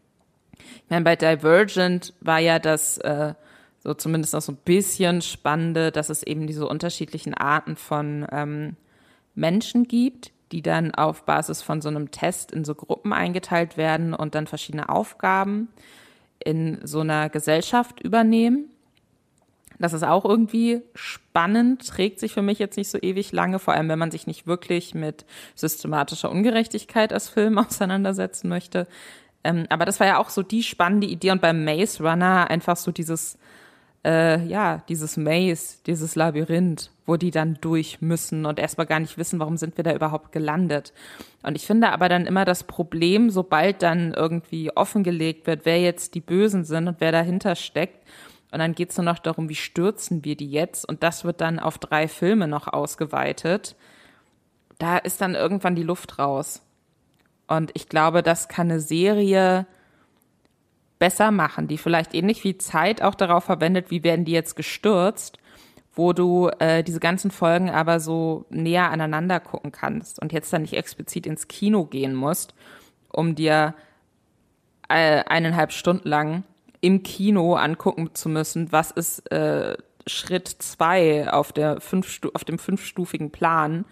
Ich 0.59 0.91
meine, 0.91 1.05
bei 1.05 1.15
Divergent 1.15 2.13
war 2.21 2.41
ja 2.41 2.59
das 2.59 2.99
äh, 2.99 3.35
so 3.79 3.95
zumindest 3.95 4.35
noch 4.35 4.43
so 4.43 4.51
ein 4.51 4.59
bisschen 4.65 5.23
spannende, 5.23 5.93
dass 5.93 6.09
es 6.09 6.25
eben 6.25 6.49
diese 6.49 6.67
unterschiedlichen 6.67 7.35
Arten 7.35 7.77
von 7.77 8.27
ähm, 8.33 8.75
Menschen 9.37 9.87
gibt, 9.87 10.33
die 10.51 10.61
dann 10.61 10.93
auf 10.93 11.23
Basis 11.23 11.63
von 11.63 11.81
so 11.81 11.89
einem 11.89 12.11
Test 12.11 12.51
in 12.51 12.65
so 12.65 12.75
Gruppen 12.75 13.13
eingeteilt 13.13 13.77
werden 13.77 14.13
und 14.13 14.35
dann 14.35 14.49
verschiedene 14.49 14.89
Aufgaben 14.89 15.69
in 16.45 16.81
so 16.83 16.99
einer 16.99 17.29
Gesellschaft 17.31 18.01
übernehmen. 18.01 18.71
Das 19.79 19.93
ist 19.93 20.03
auch 20.03 20.25
irgendwie 20.25 20.83
spannend, 20.95 21.87
trägt 21.87 22.21
sich 22.21 22.33
für 22.33 22.43
mich 22.43 22.59
jetzt 22.59 22.77
nicht 22.77 22.91
so 22.91 22.99
ewig 23.01 23.33
lange, 23.33 23.59
vor 23.59 23.75
allem 23.75 23.89
wenn 23.89 23.99
man 23.99 24.11
sich 24.11 24.27
nicht 24.27 24.47
wirklich 24.47 24.95
mit 24.95 25.25
systematischer 25.55 26.31
Ungerechtigkeit 26.31 27.13
als 27.13 27.29
Film 27.29 27.59
auseinandersetzen 27.59 28.49
möchte. 28.49 28.87
Ähm, 29.45 29.67
aber 29.69 29.85
das 29.85 30.01
war 30.01 30.07
ja 30.07 30.19
auch 30.19 30.31
so 30.31 30.43
die 30.43 30.63
spannende 30.63 31.07
Idee 31.07 31.31
und 31.31 31.41
beim 31.41 31.65
Maze 31.65 32.03
Runner 32.03 32.51
einfach 32.51 32.77
so 32.77 32.91
dieses 32.91 33.39
äh, 34.07 34.45
ja, 34.47 34.83
dieses 34.89 35.17
Maze, 35.17 35.79
dieses 35.85 36.15
Labyrinth, 36.15 36.91
wo 37.07 37.17
die 37.17 37.33
dann 37.33 37.59
durch 37.61 38.01
müssen 38.01 38.47
und 38.47 38.61
erstmal 38.61 38.87
gar 38.87 39.01
nicht 39.01 39.19
wissen, 39.19 39.41
warum 39.41 39.57
sind 39.57 39.77
wir 39.77 39.83
da 39.83 39.93
überhaupt 39.93 40.31
gelandet. 40.31 40.93
Und 41.43 41.57
ich 41.57 41.67
finde 41.67 41.91
aber 41.91 42.09
dann 42.09 42.27
immer 42.27 42.45
das 42.45 42.63
Problem, 42.63 43.31
sobald 43.31 43.83
dann 43.83 44.15
irgendwie 44.15 44.71
offengelegt 44.77 45.49
wird, 45.49 45.65
wer 45.65 45.81
jetzt 45.81 46.15
die 46.15 46.21
Bösen 46.21 46.65
sind 46.65 46.87
und 46.87 47.01
wer 47.01 47.11
dahinter 47.11 47.57
steckt. 47.57 48.07
Und 48.53 48.61
dann 48.61 48.75
geht 48.75 48.91
es 48.91 48.97
nur 48.97 49.05
noch 49.05 49.19
darum, 49.19 49.49
wie 49.49 49.57
stürzen 49.57 50.25
wir 50.25 50.37
die 50.37 50.51
jetzt? 50.51 50.89
Und 50.89 51.03
das 51.03 51.25
wird 51.25 51.41
dann 51.41 51.59
auf 51.59 51.79
drei 51.79 52.09
Filme 52.09 52.49
noch 52.49 52.69
ausgeweitet. 52.69 53.77
Da 54.79 54.99
ist 54.99 55.21
dann 55.21 55.35
irgendwann 55.35 55.75
die 55.75 55.83
Luft 55.83 56.19
raus. 56.19 56.63
Und 57.49 57.71
ich 57.75 57.89
glaube, 57.89 58.23
das 58.23 58.49
kann 58.49 58.71
eine 58.71 58.81
Serie 58.81 59.67
besser 60.99 61.31
machen, 61.31 61.69
die 61.69 61.79
vielleicht 61.79 62.15
ähnlich 62.15 62.43
wie 62.45 62.59
Zeit 62.59 63.03
auch 63.03 63.15
darauf 63.15 63.45
verwendet, 63.45 63.91
wie 63.91 64.03
werden 64.03 64.25
die 64.25 64.33
jetzt 64.33 64.57
gestürzt, 64.57 65.39
wo 65.93 66.13
du 66.13 66.49
äh, 66.59 66.83
diese 66.83 67.01
ganzen 67.01 67.31
Folgen 67.31 67.71
aber 67.71 68.01
so 68.01 68.47
näher 68.51 68.91
aneinander 68.91 69.41
gucken 69.41 69.73
kannst 69.73 70.21
und 70.21 70.33
jetzt 70.33 70.53
dann 70.53 70.63
nicht 70.63 70.75
explizit 70.75 71.27
ins 71.27 71.49
Kino 71.49 71.85
gehen 71.85 72.15
musst, 72.15 72.55
um 73.13 73.35
dir 73.35 73.75
äh, 74.89 75.23
eineinhalb 75.25 75.73
Stunden 75.73 76.09
lang 76.09 76.45
im 76.87 77.03
Kino 77.03 77.55
angucken 77.55 78.11
zu 78.15 78.29
müssen, 78.29 78.73
was 78.73 78.91
ist 78.91 79.31
äh, 79.33 79.77
Schritt 80.07 80.49
zwei 80.49 81.31
auf, 81.33 81.53
der 81.53 81.81
fünf, 81.81 82.21
auf 82.35 82.45
dem 82.45 82.59
fünfstufigen 82.59 83.31
Plan, 83.31 83.85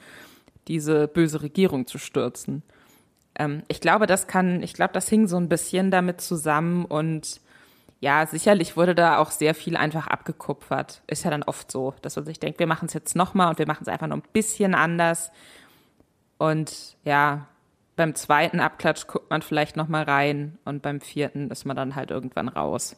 diese 0.69 1.09
böse 1.09 1.43
Regierung 1.43 1.87
zu 1.87 1.99
stürzen 1.99 2.63
ähm, 3.37 3.63
ich 3.69 3.81
glaube, 3.81 4.07
das 4.07 4.27
kann, 4.27 4.63
ich 4.63 4.75
glaube, 4.75 4.93
das 4.93 5.09
hing 5.09 5.27
so 5.27 5.37
ein 5.37 5.49
bisschen 5.49 5.91
damit 5.91 6.21
zusammen 6.21 6.85
und 6.85 7.41
ja, 8.01 8.27
sicherlich 8.27 8.77
wurde 8.77 8.95
da 8.95 9.19
auch 9.19 9.31
sehr 9.31 9.55
viel 9.55 9.77
einfach 9.77 10.09
abgekupfert. 10.09 11.03
Ist 11.07 11.25
ja 11.25 11.31
dann 11.31 11.43
oft 11.43 11.73
so, 11.73 11.95
dass 12.03 12.17
man 12.17 12.27
sich 12.27 12.39
denkt, 12.39 12.59
wir 12.59 12.67
machen 12.67 12.87
es 12.87 12.93
jetzt 12.93 13.17
nochmal 13.17 13.49
und 13.49 13.59
wir 13.59 13.67
machen 13.67 13.83
es 13.83 13.89
einfach 13.89 14.07
noch 14.07 14.17
ein 14.17 14.23
bisschen 14.33 14.75
anders. 14.75 15.31
Und 16.37 16.97
ja, 17.05 17.47
beim 17.97 18.15
zweiten 18.15 18.61
Abklatsch 18.61 19.07
guckt 19.07 19.31
man 19.31 19.43
vielleicht 19.43 19.77
nochmal 19.77 20.05
rein 20.05 20.59
und 20.65 20.83
beim 20.83 21.01
vierten 21.01 21.51
ist 21.51 21.65
man 21.65 21.77
dann 21.77 21.95
halt 21.95 22.11
irgendwann 22.11 22.49
raus. 22.49 22.97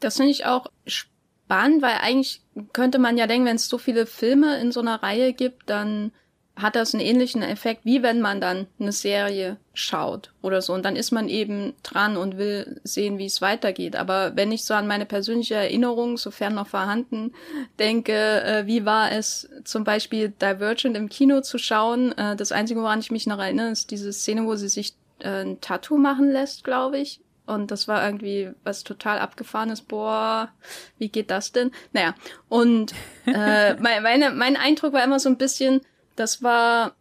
Das 0.00 0.16
finde 0.16 0.32
ich 0.32 0.46
auch 0.46 0.66
spannend, 0.86 1.82
weil 1.82 1.96
eigentlich 2.00 2.42
könnte 2.72 2.98
man 2.98 3.16
ja 3.16 3.26
denken, 3.26 3.46
wenn 3.46 3.56
es 3.56 3.68
so 3.68 3.78
viele 3.78 4.06
Filme 4.06 4.58
in 4.60 4.72
so 4.72 4.80
einer 4.80 5.02
Reihe 5.02 5.32
gibt, 5.32 5.70
dann 5.70 6.12
hat 6.54 6.76
das 6.76 6.94
einen 6.94 7.02
ähnlichen 7.02 7.42
Effekt, 7.42 7.84
wie 7.84 8.02
wenn 8.02 8.20
man 8.20 8.40
dann 8.40 8.66
eine 8.78 8.92
Serie 8.92 9.56
schaut 9.72 10.32
oder 10.42 10.60
so. 10.60 10.74
Und 10.74 10.84
dann 10.84 10.96
ist 10.96 11.10
man 11.10 11.28
eben 11.28 11.72
dran 11.82 12.16
und 12.16 12.36
will 12.36 12.80
sehen, 12.84 13.16
wie 13.18 13.26
es 13.26 13.40
weitergeht. 13.40 13.96
Aber 13.96 14.36
wenn 14.36 14.52
ich 14.52 14.64
so 14.64 14.74
an 14.74 14.86
meine 14.86 15.06
persönliche 15.06 15.54
Erinnerung, 15.54 16.18
sofern 16.18 16.54
noch 16.54 16.66
vorhanden, 16.66 17.32
denke, 17.78 18.42
äh, 18.42 18.66
wie 18.66 18.84
war 18.84 19.12
es 19.12 19.48
zum 19.64 19.84
Beispiel 19.84 20.28
Divergent 20.28 20.96
im 20.96 21.08
Kino 21.08 21.40
zu 21.40 21.56
schauen? 21.56 22.12
Äh, 22.18 22.36
das 22.36 22.52
Einzige, 22.52 22.82
woran 22.82 23.00
ich 23.00 23.10
mich 23.10 23.26
noch 23.26 23.38
erinnere, 23.38 23.70
ist 23.70 23.90
diese 23.90 24.12
Szene, 24.12 24.44
wo 24.44 24.54
sie 24.56 24.68
sich 24.68 24.94
äh, 25.20 25.44
ein 25.44 25.60
Tattoo 25.62 25.96
machen 25.96 26.30
lässt, 26.30 26.64
glaube 26.64 26.98
ich. 26.98 27.20
Und 27.46 27.70
das 27.70 27.88
war 27.88 28.04
irgendwie 28.04 28.50
was 28.62 28.84
total 28.84 29.18
abgefahrenes. 29.18 29.82
Boah, 29.82 30.50
wie 30.98 31.08
geht 31.08 31.30
das 31.30 31.52
denn? 31.52 31.72
Naja, 31.92 32.14
und 32.48 32.92
äh, 33.26 33.74
meine, 33.80 34.30
mein 34.30 34.56
Eindruck 34.56 34.92
war 34.92 35.02
immer 35.02 35.18
so 35.18 35.28
ein 35.28 35.38
bisschen, 35.38 35.80
das 36.16 36.42
war 36.42 36.94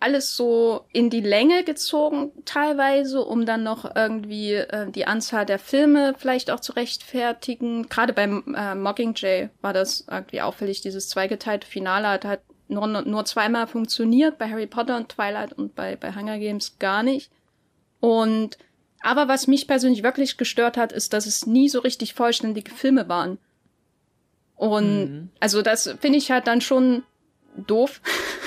alles 0.00 0.36
so 0.36 0.84
in 0.92 1.10
die 1.10 1.20
Länge 1.20 1.62
gezogen 1.62 2.32
teilweise, 2.44 3.24
um 3.24 3.46
dann 3.46 3.62
noch 3.62 3.94
irgendwie 3.94 4.54
äh, 4.54 4.90
die 4.90 5.06
Anzahl 5.06 5.46
der 5.46 5.60
Filme 5.60 6.14
vielleicht 6.18 6.50
auch 6.50 6.60
zu 6.60 6.72
rechtfertigen. 6.72 7.88
Gerade 7.88 8.12
beim 8.12 8.54
äh, 8.56 8.74
Mockingjay 8.74 9.50
war 9.60 9.72
das 9.72 10.06
irgendwie 10.10 10.40
auffällig. 10.40 10.80
Dieses 10.80 11.08
zweigeteilte 11.08 11.68
Finale 11.68 12.08
hat 12.08 12.24
halt 12.24 12.40
nur, 12.66 12.86
nur 12.86 13.24
zweimal 13.24 13.66
funktioniert, 13.66 14.38
bei 14.38 14.50
Harry 14.50 14.66
Potter 14.66 14.96
und 14.96 15.08
Twilight 15.08 15.52
und 15.52 15.74
bei, 15.74 15.96
bei 15.96 16.14
Hunger 16.14 16.38
Games 16.38 16.78
gar 16.78 17.02
nicht. 17.02 17.30
Und 18.00 18.58
aber 19.02 19.28
was 19.28 19.46
mich 19.46 19.66
persönlich 19.66 20.02
wirklich 20.02 20.36
gestört 20.36 20.76
hat, 20.76 20.92
ist, 20.92 21.12
dass 21.12 21.26
es 21.26 21.46
nie 21.46 21.68
so 21.68 21.80
richtig 21.80 22.14
vollständige 22.14 22.70
Filme 22.70 23.08
waren. 23.08 23.38
Und 24.56 25.04
mhm. 25.04 25.28
also 25.40 25.62
das 25.62 25.94
finde 26.00 26.18
ich 26.18 26.30
halt 26.30 26.46
dann 26.46 26.60
schon 26.60 27.02
doof, 27.56 28.00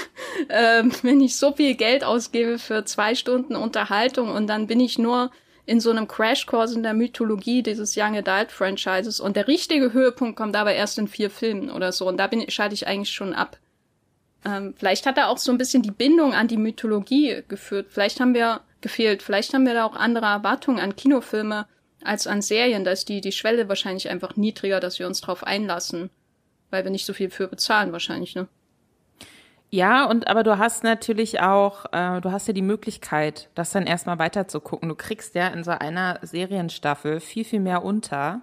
ähm, 0.49 0.91
wenn 1.01 1.21
ich 1.21 1.35
so 1.35 1.53
viel 1.53 1.75
Geld 1.75 2.03
ausgebe 2.03 2.59
für 2.59 2.85
zwei 2.85 3.15
Stunden 3.15 3.55
Unterhaltung 3.55 4.29
und 4.29 4.47
dann 4.47 4.67
bin 4.67 4.79
ich 4.79 4.97
nur 4.97 5.31
in 5.65 5.79
so 5.79 5.91
einem 5.91 6.07
Crashkurs 6.07 6.73
in 6.73 6.83
der 6.83 6.93
Mythologie 6.93 7.63
dieses 7.63 7.95
Young 7.95 8.17
Adult 8.17 8.51
Franchises 8.51 9.19
und 9.19 9.35
der 9.35 9.47
richtige 9.47 9.93
Höhepunkt 9.93 10.35
kommt 10.35 10.55
aber 10.55 10.73
erst 10.73 10.97
in 10.97 11.07
vier 11.07 11.29
Filmen 11.29 11.69
oder 11.69 11.91
so 11.91 12.07
und 12.07 12.17
da 12.17 12.27
bin, 12.27 12.49
schalte 12.49 12.75
ich 12.75 12.87
eigentlich 12.87 13.11
schon 13.11 13.33
ab. 13.33 13.57
Ähm, 14.45 14.73
vielleicht 14.77 15.05
hat 15.05 15.17
er 15.17 15.29
auch 15.29 15.37
so 15.37 15.51
ein 15.51 15.57
bisschen 15.57 15.83
die 15.83 15.91
Bindung 15.91 16.33
an 16.33 16.47
die 16.47 16.57
Mythologie 16.57 17.43
geführt. 17.47 17.87
Vielleicht 17.89 18.19
haben 18.19 18.33
wir 18.33 18.61
gefehlt. 18.81 19.23
Vielleicht 19.23 19.53
haben 19.53 19.65
wir 19.65 19.73
da 19.73 19.85
auch 19.85 19.95
andere 19.95 20.25
Erwartungen 20.25 20.79
an 20.79 20.95
Kinofilme 20.95 21.65
als 22.03 22.27
an 22.27 22.41
Serien. 22.41 22.83
Da 22.83 22.91
ist 22.91 23.07
die, 23.09 23.21
die 23.21 23.31
Schwelle 23.31 23.69
wahrscheinlich 23.69 24.09
einfach 24.09 24.35
niedriger, 24.35 24.79
dass 24.79 24.99
wir 24.99 25.07
uns 25.07 25.21
drauf 25.21 25.43
einlassen. 25.43 26.09
Weil 26.69 26.83
wir 26.83 26.91
nicht 26.91 27.05
so 27.05 27.13
viel 27.13 27.29
für 27.29 27.47
bezahlen 27.47 27.91
wahrscheinlich, 27.91 28.35
ne? 28.35 28.47
Ja, 29.73 30.05
und 30.05 30.27
aber 30.27 30.43
du 30.43 30.59
hast 30.59 30.83
natürlich 30.83 31.39
auch, 31.41 31.85
äh, 31.93 32.21
du 32.21 32.31
hast 32.31 32.47
ja 32.47 32.53
die 32.53 32.61
Möglichkeit, 32.61 33.49
das 33.55 33.71
dann 33.71 33.87
erstmal 33.87 34.19
weiter 34.19 34.47
zu 34.47 34.59
gucken. 34.59 34.87
Du 34.87 34.93
kriegst 34.93 35.33
ja 35.33 35.47
in 35.47 35.63
so 35.63 35.71
einer 35.71 36.19
Serienstaffel 36.21 37.19
viel, 37.19 37.43
viel 37.43 37.59
mehr 37.59 37.83
unter. 37.83 38.41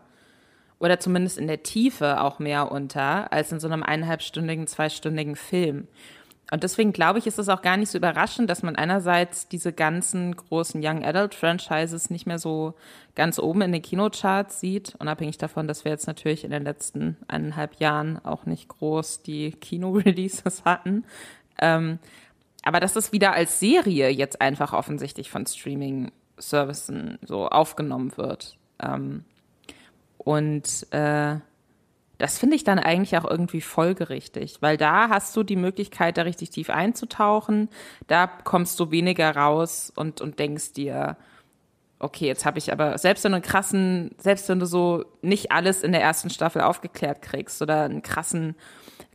Oder 0.80 0.98
zumindest 0.98 1.38
in 1.38 1.46
der 1.46 1.62
Tiefe 1.62 2.20
auch 2.20 2.40
mehr 2.40 2.72
unter, 2.72 3.32
als 3.32 3.52
in 3.52 3.60
so 3.60 3.68
einem 3.68 3.84
eineinhalbstündigen, 3.84 4.66
zweistündigen 4.66 5.36
Film. 5.36 5.86
Und 6.50 6.64
deswegen 6.64 6.92
glaube 6.92 7.18
ich, 7.18 7.26
ist 7.26 7.38
es 7.38 7.48
auch 7.48 7.62
gar 7.62 7.76
nicht 7.76 7.90
so 7.90 7.98
überraschend, 7.98 8.50
dass 8.50 8.62
man 8.62 8.74
einerseits 8.74 9.48
diese 9.48 9.72
ganzen 9.72 10.34
großen 10.34 10.80
Young 10.84 11.04
Adult 11.04 11.34
Franchises 11.34 12.10
nicht 12.10 12.26
mehr 12.26 12.38
so 12.38 12.74
ganz 13.14 13.38
oben 13.38 13.62
in 13.62 13.72
den 13.72 13.82
Kinocharts 13.82 14.58
sieht, 14.58 14.96
unabhängig 14.98 15.38
davon, 15.38 15.68
dass 15.68 15.84
wir 15.84 15.92
jetzt 15.92 16.06
natürlich 16.06 16.44
in 16.44 16.50
den 16.50 16.64
letzten 16.64 17.16
eineinhalb 17.28 17.78
Jahren 17.80 18.18
auch 18.24 18.46
nicht 18.46 18.68
groß 18.68 19.22
die 19.22 19.52
Kino-Releases 19.52 20.64
hatten. 20.64 21.04
Ähm, 21.60 21.98
aber 22.62 22.80
dass 22.80 22.96
es 22.96 23.12
wieder 23.12 23.32
als 23.32 23.60
Serie 23.60 24.10
jetzt 24.10 24.40
einfach 24.40 24.72
offensichtlich 24.72 25.30
von 25.30 25.46
Streaming-Services 25.46 27.18
so 27.22 27.48
aufgenommen 27.48 28.16
wird. 28.16 28.56
Ähm, 28.82 29.24
und 30.18 30.86
äh, 30.92 31.36
das 32.20 32.38
finde 32.38 32.54
ich 32.54 32.64
dann 32.64 32.78
eigentlich 32.78 33.16
auch 33.16 33.24
irgendwie 33.24 33.62
folgerichtig, 33.62 34.58
weil 34.60 34.76
da 34.76 35.08
hast 35.08 35.34
du 35.36 35.42
die 35.42 35.56
Möglichkeit, 35.56 36.18
da 36.18 36.22
richtig 36.22 36.50
tief 36.50 36.68
einzutauchen. 36.68 37.70
Da 38.08 38.26
kommst 38.26 38.78
du 38.78 38.90
weniger 38.90 39.34
raus 39.34 39.90
und, 39.96 40.20
und 40.20 40.38
denkst 40.38 40.74
dir, 40.74 41.16
okay, 41.98 42.26
jetzt 42.26 42.44
habe 42.44 42.58
ich 42.58 42.72
aber, 42.72 42.98
selbst 42.98 43.24
wenn 43.24 43.32
du 43.32 43.36
einen 43.36 43.42
krassen, 43.42 44.10
selbst 44.18 44.48
wenn 44.50 44.60
du 44.60 44.66
so 44.66 45.04
nicht 45.22 45.50
alles 45.50 45.82
in 45.82 45.92
der 45.92 46.02
ersten 46.02 46.28
Staffel 46.28 46.60
aufgeklärt 46.60 47.22
kriegst 47.22 47.62
oder 47.62 47.84
einen 47.84 48.02
krassen 48.02 48.54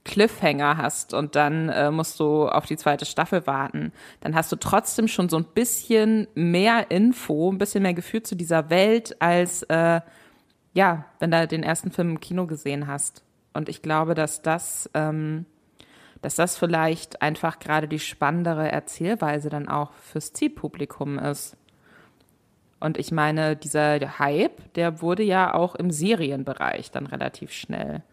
Cliffhanger 0.04 0.78
hast 0.78 1.14
und 1.14 1.36
dann 1.36 1.70
äh, 1.70 1.92
musst 1.92 2.20
du 2.20 2.48
auf 2.48 2.66
die 2.66 2.78
zweite 2.78 3.06
Staffel 3.06 3.46
warten, 3.46 3.92
dann 4.22 4.34
hast 4.34 4.52
du 4.52 4.56
trotzdem 4.56 5.08
schon 5.08 5.30
so 5.30 5.38
ein 5.38 5.46
bisschen 5.46 6.28
mehr 6.34 6.90
Info, 6.90 7.52
ein 7.52 7.60
bisschen 7.60 7.84
mehr 7.84 7.94
Gefühl 7.94 8.24
zu 8.24 8.36
dieser 8.36 8.72
Welt 8.72 9.20
als 9.22 9.62
äh, 9.64 10.02
ja, 10.76 11.06
wenn 11.20 11.32
du 11.32 11.48
den 11.48 11.64
ersten 11.64 11.90
Film 11.90 12.12
im 12.12 12.20
Kino 12.20 12.46
gesehen 12.46 12.86
hast. 12.86 13.24
Und 13.54 13.70
ich 13.70 13.82
glaube, 13.82 14.14
dass 14.14 14.42
das, 14.42 14.90
ähm, 14.94 15.46
dass 16.22 16.36
das 16.36 16.58
vielleicht 16.58 17.22
einfach 17.22 17.60
gerade 17.60 17.88
die 17.88 18.00
spannendere 18.00 18.70
Erzählweise 18.70 19.50
dann 19.50 19.70
auch 19.70 19.94
fürs 19.94 20.34
Zielpublikum 20.34 21.18
ist. 21.18 21.56
Und 22.82 22.98
ich 22.98 23.14
meine, 23.14 23.56
dieser 23.56 24.20
Hype, 24.20 24.74
der 24.74 25.02
wurde 25.02 25.24
ja 25.24 25.54
auch 25.54 25.76
im 25.76 25.92
Serienbereich 25.92 26.92
dann 26.92 27.08
relativ 27.08 27.54
schnell 27.54 28.04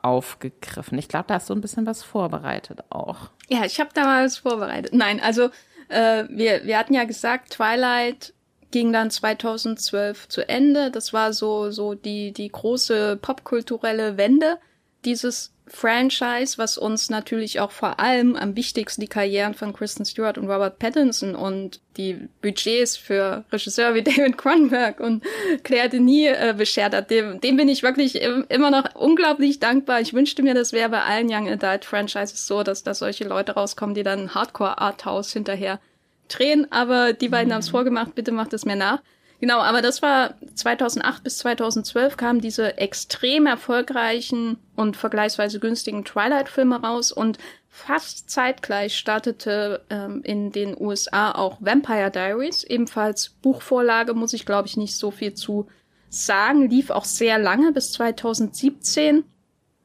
aufgegriffen. 0.00 0.96
Ich 0.96 1.08
glaube, 1.08 1.26
da 1.26 1.34
hast 1.34 1.50
du 1.50 1.54
ein 1.54 1.60
bisschen 1.60 1.86
was 1.86 2.04
vorbereitet 2.04 2.84
auch. 2.90 3.30
Ja, 3.48 3.64
ich 3.64 3.80
habe 3.80 3.90
da 3.92 4.04
mal 4.04 4.24
was 4.24 4.38
vorbereitet. 4.38 4.94
Nein, 4.94 5.20
also 5.20 5.50
äh, 5.88 6.24
wir, 6.28 6.64
wir 6.64 6.78
hatten 6.78 6.94
ja 6.94 7.02
gesagt, 7.02 7.50
Twilight 7.50 8.32
ging 8.70 8.92
dann 8.92 9.10
2012 9.10 10.28
zu 10.28 10.48
Ende. 10.48 10.90
Das 10.90 11.12
war 11.12 11.32
so, 11.32 11.70
so 11.70 11.94
die, 11.94 12.32
die 12.32 12.50
große 12.50 13.18
popkulturelle 13.20 14.16
Wende 14.16 14.58
dieses 15.04 15.52
Franchise, 15.72 16.58
was 16.58 16.76
uns 16.76 17.10
natürlich 17.10 17.60
auch 17.60 17.70
vor 17.70 18.00
allem 18.00 18.34
am 18.34 18.56
wichtigsten 18.56 19.00
die 19.00 19.08
Karrieren 19.08 19.54
von 19.54 19.72
Kristen 19.72 20.04
Stewart 20.04 20.36
und 20.36 20.50
Robert 20.50 20.80
Pattinson 20.80 21.36
und 21.36 21.80
die 21.96 22.28
Budgets 22.42 22.96
für 22.96 23.44
Regisseure 23.52 23.94
wie 23.94 24.02
David 24.02 24.36
Cronenberg 24.36 24.98
und 24.98 25.24
Claire 25.62 25.88
Denis 25.88 26.36
äh, 26.36 26.54
beschert 26.56 26.94
hat. 26.94 27.10
Dem, 27.10 27.40
dem 27.40 27.56
bin 27.56 27.68
ich 27.68 27.84
wirklich 27.84 28.20
immer 28.20 28.70
noch 28.70 28.96
unglaublich 28.96 29.60
dankbar. 29.60 30.00
Ich 30.00 30.12
wünschte 30.12 30.42
mir, 30.42 30.54
das 30.54 30.72
wäre 30.72 30.90
bei 30.90 31.02
allen 31.02 31.32
Young 31.32 31.48
Adult 31.48 31.84
Franchises 31.84 32.46
so, 32.46 32.64
dass 32.64 32.82
da 32.82 32.92
solche 32.92 33.24
Leute 33.24 33.52
rauskommen, 33.52 33.94
die 33.94 34.02
dann 34.02 34.34
Hardcore 34.34 34.78
Arthouse 34.78 35.32
hinterher 35.32 35.78
drehen, 36.30 36.70
aber 36.70 37.12
die 37.12 37.28
beiden 37.28 37.48
mhm. 37.48 37.54
haben 37.54 37.60
es 37.60 37.70
vorgemacht, 37.70 38.14
bitte 38.14 38.32
macht 38.32 38.52
es 38.52 38.64
mir 38.64 38.76
nach. 38.76 39.02
Genau, 39.40 39.60
aber 39.60 39.80
das 39.80 40.02
war 40.02 40.34
2008 40.54 41.24
bis 41.24 41.38
2012 41.38 42.18
kamen 42.18 42.42
diese 42.42 42.76
extrem 42.76 43.46
erfolgreichen 43.46 44.58
und 44.76 44.98
vergleichsweise 44.98 45.60
günstigen 45.60 46.04
Twilight-Filme 46.04 46.82
raus 46.82 47.10
und 47.10 47.38
fast 47.70 48.28
zeitgleich 48.28 48.98
startete 48.98 49.82
ähm, 49.88 50.20
in 50.24 50.52
den 50.52 50.76
USA 50.78 51.32
auch 51.32 51.56
Vampire 51.60 52.10
Diaries, 52.10 52.64
ebenfalls 52.64 53.30
Buchvorlage, 53.40 54.12
muss 54.12 54.34
ich 54.34 54.44
glaube 54.44 54.68
ich 54.68 54.76
nicht 54.76 54.96
so 54.96 55.10
viel 55.10 55.32
zu 55.32 55.66
sagen, 56.10 56.68
lief 56.68 56.90
auch 56.90 57.04
sehr 57.04 57.38
lange 57.38 57.72
bis 57.72 57.92
2017. 57.92 59.24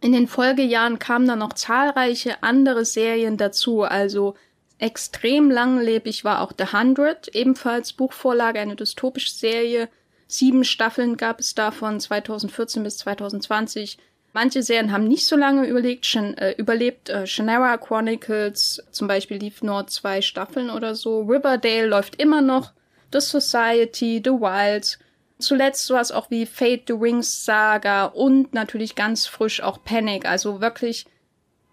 In 0.02 0.12
den 0.12 0.28
Folgejahren 0.28 1.00
kamen 1.00 1.28
dann 1.28 1.40
noch 1.40 1.54
zahlreiche 1.54 2.44
andere 2.44 2.84
Serien 2.84 3.38
dazu, 3.38 3.84
also 3.84 4.36
Extrem 4.78 5.50
langlebig 5.50 6.26
war 6.26 6.42
auch 6.42 6.52
The 6.58 6.74
Hundred, 6.74 7.30
ebenfalls 7.34 7.94
Buchvorlage, 7.94 8.60
eine 8.60 8.76
dystopische 8.76 9.34
Serie. 9.34 9.90
Sieben 10.28 10.64
Staffeln 10.64 11.18
gab 11.18 11.40
es 11.40 11.56
davon 11.56 12.00
2014 12.00 12.84
bis 12.84 12.98
2020. 12.98 13.98
Manche 14.34 14.64
Serien 14.64 14.92
haben 14.92 15.08
nicht 15.08 15.26
so 15.28 15.38
lange 15.38 15.66
überlegt, 15.66 16.06
schon, 16.06 16.38
äh, 16.38 16.52
überlebt. 16.58 17.10
Äh, 17.10 17.26
Shannara 17.26 17.78
Chronicles 17.78 18.84
zum 18.92 19.08
Beispiel 19.08 19.38
lief 19.38 19.64
nur 19.64 19.88
zwei 19.88 20.22
Staffeln 20.22 20.70
oder 20.70 20.94
so. 20.94 21.22
Riverdale 21.22 21.88
läuft 21.88 22.22
immer 22.22 22.42
noch. 22.42 22.74
The 23.14 23.22
Society, 23.22 24.22
The 24.22 24.32
Wilds. 24.32 25.00
Zuletzt 25.40 25.86
sowas 25.86 26.12
auch 26.12 26.30
wie 26.32 26.46
Fate 26.46 26.84
the 26.88 26.94
Rings 26.94 27.46
Saga 27.46 28.06
und 28.06 28.54
natürlich 28.54 28.96
ganz 28.96 29.26
frisch 29.26 29.62
auch 29.62 29.84
Panic. 29.86 30.26
Also 30.26 30.60
wirklich, 30.60 31.06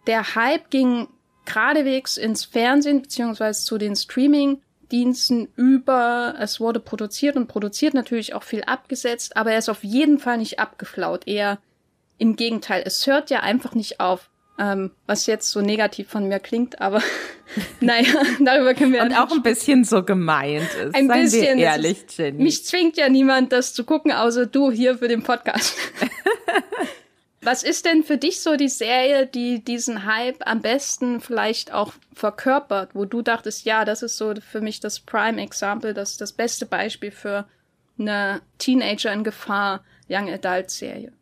der 0.07 0.37
Hype 0.37 0.71
ging 0.71 1.09
geradewegs 1.45 2.17
ins 2.17 2.45
Fernsehen 2.45 3.03
beziehungsweise 3.03 3.65
zu 3.65 3.79
den 3.79 3.97
Streaming-Diensten 3.97 5.49
über. 5.57 6.35
Es 6.39 6.61
wurde 6.61 6.81
produziert 6.81 7.37
und 7.37 7.49
produziert 7.49 7.95
natürlich 7.95 8.35
auch 8.35 8.43
viel 8.43 8.63
abgesetzt, 8.65 9.37
aber 9.37 9.53
er 9.53 9.59
ist 9.59 9.69
auf 9.69 9.85
jeden 9.85 10.19
Fall 10.19 10.39
nicht 10.39 10.59
abgeflaut. 10.59 11.27
Eher 11.27 11.59
im 12.19 12.37
Gegenteil. 12.37 12.83
Es 12.85 13.07
hört 13.07 13.31
ja 13.31 13.41
einfach 13.41 13.75
nicht 13.75 14.01
auf. 14.01 14.29
Ähm, 14.59 14.91
was 15.07 15.25
jetzt 15.25 15.51
so 15.51 15.63
negativ 15.63 16.11
von 16.11 16.29
mir 16.29 16.39
klingt, 16.39 16.79
aber 16.79 17.03
naja, 17.81 18.13
darüber 18.41 18.75
können 18.75 18.93
wir 18.93 19.03
Und 19.03 19.15
auch 19.15 19.33
ein 19.33 19.43
bisschen 19.43 19.83
so 19.83 20.03
gemeint 20.03 20.69
ist. 20.75 20.95
Ein 20.95 21.09
Seien 21.09 21.23
bisschen. 21.23 21.59
Wir 21.59 21.65
ehrlich, 21.65 22.05
Jenny. 22.15 22.43
Mich 22.43 22.67
zwingt 22.67 22.99
ja 22.99 23.09
niemand, 23.09 23.51
das 23.51 23.73
zu 23.73 23.85
gucken, 23.85 24.13
außer 24.13 24.45
du 24.45 24.71
hier 24.71 24.99
für 24.99 25.09
den 25.09 25.23
Podcast. 25.23 25.75
Was 27.45 27.65
ist 27.65 27.87
denn 27.87 28.05
für 28.05 28.19
dich 28.19 28.41
so 28.41 28.55
die 28.55 28.69
Serie, 28.69 29.27
die 29.27 29.65
diesen 29.65 30.07
Hype 30.07 30.47
am 30.47 30.63
besten 30.63 31.21
vielleicht 31.21 31.73
auch 31.73 31.93
verkörpert, 32.15 32.95
wo 32.95 33.05
du 33.05 33.21
dachtest, 33.21 33.65
ja, 33.65 33.85
das 33.85 34.03
ist 34.03 34.17
so 34.17 34.33
für 34.41 34.61
mich 34.61 34.79
das 34.79 35.01
Prime-Example, 35.01 35.93
das 35.93 36.17
das 36.17 36.33
beste 36.33 36.67
Beispiel 36.67 37.11
für 37.11 37.47
eine 37.99 38.43
Teenager 38.59 39.13
in 39.13 39.25
Gefahr 39.25 39.83
Young 40.09 40.29
Adult 40.29 40.71
Serie? 40.71 41.13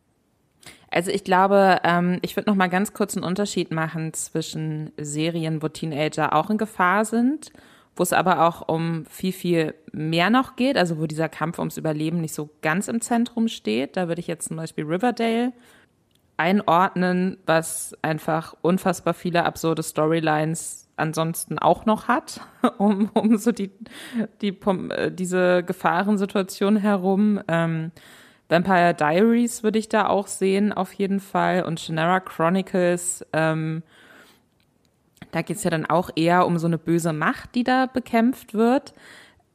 Also 0.91 1.09
ich 1.09 1.23
glaube, 1.23 1.79
ähm, 1.83 2.19
ich 2.21 2.35
würde 2.35 2.51
noch 2.51 2.57
mal 2.57 2.67
ganz 2.67 2.93
kurz 2.93 3.15
einen 3.15 3.23
Unterschied 3.23 3.71
machen 3.71 4.13
zwischen 4.13 4.91
Serien, 4.97 5.63
wo 5.63 5.69
Teenager 5.69 6.33
auch 6.33 6.51
in 6.51 6.59
Gefahr 6.59 7.03
sind, 7.03 7.51
wo 7.95 8.03
es 8.03 8.13
aber 8.13 8.45
auch 8.47 8.67
um 8.67 9.07
viel, 9.07 9.33
viel 9.33 9.73
mehr 9.91 10.29
noch 10.29 10.55
geht, 10.55 10.77
also 10.77 10.99
wo 10.99 11.07
dieser 11.07 11.29
Kampf 11.29 11.57
ums 11.57 11.77
Überleben 11.77 12.21
nicht 12.21 12.35
so 12.35 12.51
ganz 12.61 12.89
im 12.89 13.01
Zentrum 13.01 13.47
steht. 13.47 13.97
Da 13.97 14.07
würde 14.07 14.19
ich 14.19 14.27
jetzt 14.27 14.49
zum 14.49 14.57
Beispiel 14.57 14.85
Riverdale 14.85 15.53
einordnen, 16.41 17.37
was 17.45 17.95
einfach 18.01 18.55
unfassbar 18.63 19.13
viele 19.13 19.45
absurde 19.45 19.83
Storylines 19.83 20.89
ansonsten 20.97 21.59
auch 21.59 21.85
noch 21.85 22.07
hat, 22.07 22.41
um, 22.79 23.11
um 23.13 23.37
so 23.37 23.51
die, 23.51 23.69
die, 24.41 24.49
äh, 24.49 25.11
diese 25.11 25.63
Gefahrensituation 25.63 26.77
herum. 26.77 27.39
Ähm, 27.47 27.91
Vampire 28.49 28.95
Diaries 28.95 29.61
würde 29.61 29.77
ich 29.77 29.87
da 29.87 30.07
auch 30.07 30.25
sehen, 30.25 30.73
auf 30.73 30.91
jeden 30.93 31.19
Fall. 31.19 31.63
Und 31.63 31.79
Shannara 31.79 32.19
Chronicles, 32.19 33.23
ähm, 33.33 33.83
da 35.31 35.43
geht's 35.43 35.63
ja 35.63 35.69
dann 35.69 35.85
auch 35.85 36.09
eher 36.15 36.47
um 36.47 36.57
so 36.57 36.65
eine 36.65 36.79
böse 36.79 37.13
Macht, 37.13 37.53
die 37.53 37.63
da 37.63 37.85
bekämpft 37.85 38.55
wird. 38.55 38.93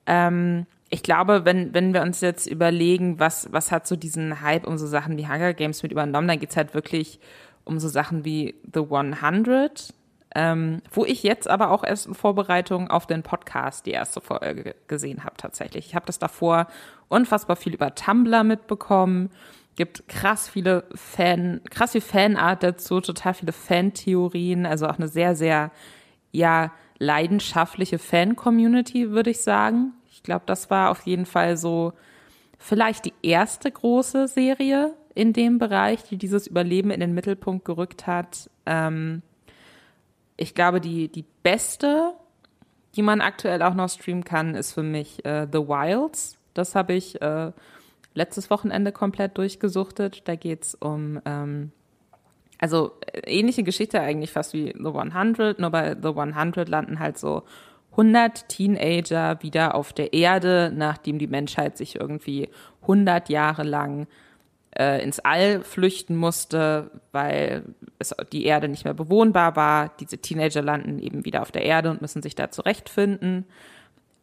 Ähm, 0.07 0.67
ich 0.89 1.03
glaube, 1.03 1.45
wenn, 1.45 1.75
wenn 1.75 1.93
wir 1.93 2.03
uns 2.03 2.21
jetzt 2.21 2.47
überlegen, 2.47 3.19
was, 3.19 3.53
was 3.53 3.73
hat 3.73 3.87
so 3.87 3.97
diesen 3.97 4.41
Hype 4.41 4.67
um 4.67 4.79
so 4.79 4.87
Sachen 4.87 5.19
wie 5.19 5.27
Hunger 5.27 5.53
Games 5.53 5.83
mit 5.83 5.93
übernommen, 5.93 6.29
dann 6.29 6.39
geht's 6.39 6.57
halt 6.57 6.75
wirklich 6.75 7.19
um 7.65 7.81
so 7.81 7.89
Sachen 7.89 8.25
wie 8.25 8.55
The 8.73 8.81
100, 8.81 9.93
ähm, 10.35 10.83
wo 10.93 11.05
ich 11.05 11.23
jetzt 11.23 11.49
aber 11.49 11.71
auch 11.71 11.83
erst 11.83 12.07
in 12.07 12.15
Vorbereitung 12.15 12.89
auf 12.89 13.07
den 13.07 13.23
Podcast 13.23 13.87
die 13.87 13.91
erste 13.91 14.21
Folge 14.21 14.77
gesehen 14.87 15.25
habe 15.25 15.37
tatsächlich. 15.37 15.87
Ich 15.87 15.95
habe 15.95 16.07
das 16.07 16.21
davor 16.21 16.69
unfassbar 17.09 17.57
viel 17.57 17.75
über 17.75 17.95
Tumblr 17.95 18.45
mitbekommen, 18.45 19.31
gibt 19.75 20.09
krass 20.09 20.49
viele 20.49 20.85
Fan, 20.95 21.61
krass 21.71 21.93
viel 21.93 22.01
Fanart 22.01 22.63
dazu, 22.63 23.01
total 23.01 23.35
viele 23.35 23.53
Fantheorien, 23.53 24.67
also 24.67 24.87
auch 24.87 24.99
eine 24.99 25.09
sehr, 25.09 25.35
sehr, 25.35 25.73
ja, 26.31 26.73
leidenschaftliche 26.99 27.99
Fan-Community, 27.99 29.11
würde 29.11 29.31
ich 29.31 29.43
sagen. 29.43 29.93
Ich 30.27 30.29
glaube, 30.29 30.43
das 30.47 30.71
war 30.71 30.91
auf 30.91 31.07
jeden 31.07 31.25
Fall 31.25 31.57
so 31.57 31.93
vielleicht 32.59 33.05
die 33.05 33.13
erste 33.23 33.71
große 33.71 34.27
Serie 34.27 34.93
in 35.15 35.33
dem 35.33 35.61
Bereich, 35.61 36.03
die 36.03 36.17
dieses 36.17 36.49
Überleben 36.49 36.91
in 36.91 36.99
den 36.99 37.15
Mittelpunkt 37.15 37.65
gerückt 37.65 38.09
hat. 38.09 38.51
Ähm, 38.67 39.23
ich 40.37 40.57
glaube, 40.57 40.81
die, 40.81 41.07
die 41.07 41.25
beste, 41.45 42.13
die 42.97 43.03
man 43.03 43.21
aktuell 43.21 43.63
auch 43.63 43.75
noch 43.75 43.89
streamen 43.89 44.25
kann, 44.25 44.57
ist 44.57 44.73
für 44.73 44.83
mich 44.83 45.25
äh, 45.25 45.47
The 45.47 45.61
Wilds. 45.61 46.37
Das 46.55 46.75
habe 46.75 46.95
ich 46.95 47.23
äh, 47.23 47.53
letztes 48.15 48.51
Wochenende 48.51 48.91
komplett 48.91 49.39
durchgesuchtet. 49.39 50.27
Da 50.27 50.35
geht 50.35 50.65
es 50.65 50.75
um, 50.75 51.21
ähm, 51.25 51.71
also 52.59 52.95
äh, 53.13 53.21
ähnliche 53.31 53.63
Geschichte 53.63 54.01
eigentlich 54.01 54.33
fast 54.33 54.55
wie 54.55 54.75
The 54.77 54.89
100, 54.89 55.61
nur 55.61 55.71
bei 55.71 55.95
The 55.95 56.09
100 56.09 56.69
landen 56.69 56.99
halt 56.99 57.17
so 57.17 57.45
100 57.97 58.49
Teenager 58.49 59.43
wieder 59.43 59.75
auf 59.75 59.93
der 59.93 60.13
Erde, 60.13 60.71
nachdem 60.75 61.19
die 61.19 61.27
Menschheit 61.27 61.79
sich 61.79 61.97
irgendwie 61.97 62.51
100 62.83 63.31
Jahre 63.31 63.63
lang 63.63 64.07
äh, 64.79 65.03
ins 65.03 65.19
All 65.21 65.63
flüchten 65.63 66.17
musste, 66.17 66.91
weil 67.13 67.65
es, 67.99 68.15
die 68.33 68.45
Erde 68.45 68.69
nicht 68.69 68.85
mehr 68.85 68.95
bewohnbar 68.95 69.57
war. 69.57 69.93
Diese 69.99 70.19
Teenager 70.19 70.63
landen 70.63 70.99
eben 70.99 71.25
wieder 71.25 71.43
auf 71.43 71.51
der 71.51 71.65
Erde 71.65 71.91
und 71.91 72.03
müssen 72.03 72.23
sich 72.23 72.35
da 72.35 72.51
zurechtfinden. 72.51 73.47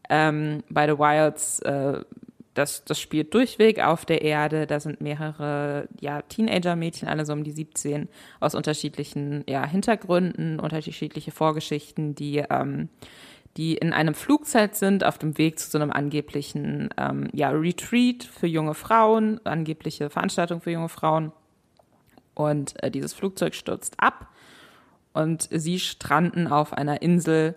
Ähm, 0.09 0.63
bei 0.69 0.87
The 0.87 0.99
Wilds, 0.99 1.59
äh, 1.59 2.01
das, 2.53 2.85
das 2.85 2.99
spielt 2.99 3.33
durchweg 3.33 3.79
auf 3.83 4.05
der 4.05 4.21
Erde. 4.21 4.67
Da 4.67 4.79
sind 4.79 5.01
mehrere 5.01 5.87
ja, 5.99 6.21
Teenager-Mädchen, 6.21 7.07
alle 7.07 7.25
so 7.25 7.33
um 7.33 7.43
die 7.43 7.51
17, 7.51 8.07
aus 8.39 8.53
unterschiedlichen 8.53 9.43
ja, 9.47 9.65
Hintergründen, 9.65 10.59
unterschiedliche 10.59 11.31
Vorgeschichten, 11.31 12.13
die 12.13 12.43
ähm, 12.49 12.89
die 13.57 13.75
in 13.75 13.93
einem 13.93 14.15
Flugzeit 14.15 14.75
sind, 14.75 15.03
auf 15.03 15.17
dem 15.17 15.37
Weg 15.37 15.59
zu 15.59 15.69
so 15.69 15.77
einem 15.77 15.91
angeblichen 15.91 16.89
ähm, 16.97 17.29
ja, 17.33 17.49
Retreat 17.49 18.23
für 18.23 18.47
junge 18.47 18.73
Frauen, 18.73 19.39
angebliche 19.45 20.09
Veranstaltung 20.09 20.61
für 20.61 20.71
junge 20.71 20.89
Frauen. 20.89 21.31
Und 22.33 22.81
äh, 22.81 22.89
dieses 22.89 23.13
Flugzeug 23.13 23.53
stürzt 23.53 23.95
ab 23.97 24.29
und 25.13 25.47
sie 25.51 25.79
stranden 25.79 26.47
auf 26.47 26.73
einer 26.73 27.03
Insel 27.03 27.55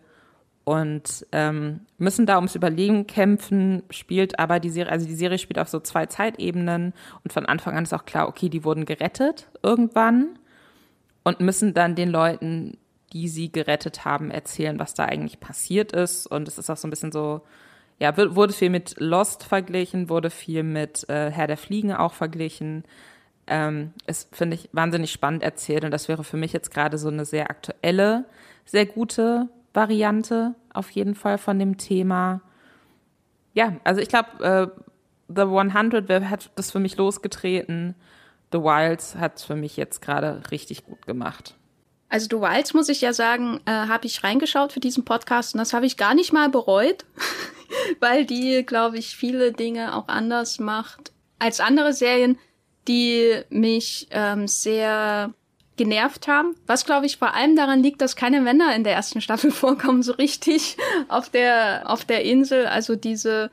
und 0.65 1.25
ähm, 1.33 1.81
müssen 1.97 2.27
da 2.27 2.37
ums 2.37 2.57
Überleben 2.57 3.07
kämpfen, 3.07 3.85
spielt 3.89 4.39
aber 4.39 4.61
die 4.61 4.69
Serie, 4.69 4.93
also 4.93 5.07
die 5.07 5.15
Serie 5.15 5.39
spielt 5.39 5.59
auf 5.59 5.69
so 5.69 5.81
zwei 5.81 6.07
Zeitebenen 6.07 6.93
und 7.25 7.33
von 7.33 7.47
Anfang 7.47 7.77
an 7.77 7.85
ist 7.85 7.95
auch 7.95 8.05
klar, 8.05 8.29
okay, 8.29 8.49
die 8.49 8.65
wurden 8.65 8.85
gerettet 8.85 9.49
irgendwann 9.63 10.39
und 11.23 11.41
müssen 11.41 11.73
dann 11.73 11.95
den 11.95 12.11
Leuten 12.11 12.79
die 13.13 13.29
sie 13.29 13.51
gerettet 13.51 14.05
haben, 14.05 14.31
erzählen, 14.31 14.79
was 14.79 14.95
da 14.95 15.05
eigentlich 15.05 15.41
passiert 15.41 15.93
ist. 15.93 16.27
Und 16.27 16.49
es 16.49 16.59
ist 16.59 16.71
auch 16.71 16.77
so 16.77 16.87
ein 16.87 16.91
bisschen 16.91 17.13
so, 17.13 17.43
ja, 17.99 18.17
wurde 18.17 18.53
viel 18.53 18.71
mit 18.71 18.97
Lost 18.99 19.45
verglichen, 19.45 20.09
wurde 20.09 20.31
viel 20.31 20.63
mit 20.63 21.09
äh, 21.09 21.31
Herr 21.31 21.47
der 21.47 21.57
Fliegen 21.57 21.93
auch 21.93 22.13
verglichen. 22.13 22.85
Ähm, 23.47 23.93
ist, 24.07 24.35
finde 24.35 24.57
ich, 24.57 24.69
wahnsinnig 24.73 25.13
spannend 25.13 25.43
erzählt. 25.43 25.85
Und 25.85 25.93
das 25.93 26.09
wäre 26.09 26.25
für 26.25 26.37
mich 26.37 26.53
jetzt 26.53 26.73
gerade 26.73 26.99
so 26.99 27.09
eine 27.09 27.25
sehr 27.25 27.49
aktuelle, 27.49 28.25
sehr 28.65 28.87
gute 28.87 29.49
Variante 29.73 30.55
auf 30.73 30.91
jeden 30.91 31.15
Fall 31.15 31.39
von 31.39 31.59
dem 31.59 31.79
Thema. 31.79 32.41
Ja, 33.55 33.77
also 33.85 34.01
ich 34.01 34.09
glaube, 34.09 34.45
äh, 34.45 34.83
The 35.29 35.43
100 35.43 36.09
wer 36.09 36.31
hat 36.31 36.51
das 36.55 36.71
für 36.71 36.79
mich 36.79 36.97
losgetreten. 36.97 37.95
The 38.53 38.59
Wilds 38.59 39.17
hat 39.17 39.37
es 39.37 39.45
für 39.45 39.57
mich 39.57 39.77
jetzt 39.77 40.01
gerade 40.01 40.43
richtig 40.51 40.85
gut 40.85 41.07
gemacht. 41.07 41.57
Also 42.09 42.29
du 42.29 42.41
Wilds, 42.41 42.73
muss 42.73 42.89
ich 42.89 43.01
ja 43.01 43.13
sagen, 43.13 43.61
äh, 43.67 43.71
habe 43.71 44.07
ich 44.07 44.23
reingeschaut 44.23 44.73
für 44.73 44.81
diesen 44.81 45.05
Podcast 45.05 45.55
und 45.55 45.59
das 45.59 45.73
habe 45.73 45.87
ich 45.87 45.97
gar 45.97 46.15
nicht 46.15 46.33
mal 46.33 46.49
bereut, 46.49 47.05
weil 48.01 48.25
die, 48.25 48.65
glaube 48.65 48.99
ich, 48.99 49.17
viele 49.17 49.53
Dinge 49.53 49.97
auch 49.97 50.09
anders 50.09 50.59
macht 50.59 51.13
als 51.39 51.61
andere 51.61 51.93
Serien, 51.93 52.39
die 52.89 53.43
mich 53.51 54.07
ähm, 54.11 54.47
sehr 54.47 55.35
genervt 55.77 56.29
haben. 56.29 56.55
Was, 56.67 56.87
glaube 56.87 57.07
ich, 57.07 57.19
vor 57.19 57.35
allem 57.35 57.57
daran 57.57 57.83
liegt, 57.83 58.01
dass 58.01 58.17
keine 58.17 58.41
Männer 58.41 58.75
in 58.75 58.85
der 58.85 58.95
ersten 58.95 59.21
Staffel 59.21 59.51
vorkommen, 59.53 60.03
so 60.03 60.13
richtig 60.13 60.77
auf 61.09 61.29
der, 61.29 61.83
auf 61.87 62.05
der 62.05 62.25
Insel. 62.25 62.67
Also 62.67 62.97
diese, 62.97 63.51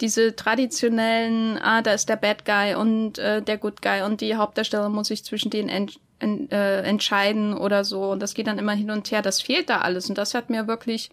diese 0.00 0.36
traditionellen, 0.36 1.58
ah, 1.58 1.82
da 1.82 1.94
ist 1.94 2.08
der 2.08 2.16
Bad 2.16 2.44
Guy 2.44 2.74
und 2.74 3.18
äh, 3.18 3.42
der 3.42 3.58
Good 3.58 3.82
Guy 3.82 4.02
und 4.02 4.20
die 4.20 4.36
Hauptdarsteller 4.36 4.88
muss 4.88 5.08
sich 5.08 5.24
zwischen 5.24 5.50
denen 5.50 5.68
en, 6.24 6.50
äh, 6.50 6.82
entscheiden 6.82 7.54
oder 7.54 7.84
so. 7.84 8.10
Und 8.10 8.20
das 8.20 8.34
geht 8.34 8.46
dann 8.46 8.58
immer 8.58 8.72
hin 8.72 8.90
und 8.90 9.10
her. 9.10 9.22
Das 9.22 9.40
fehlt 9.40 9.70
da 9.70 9.82
alles. 9.82 10.08
Und 10.08 10.18
das 10.18 10.34
hat 10.34 10.50
mir 10.50 10.66
wirklich 10.66 11.10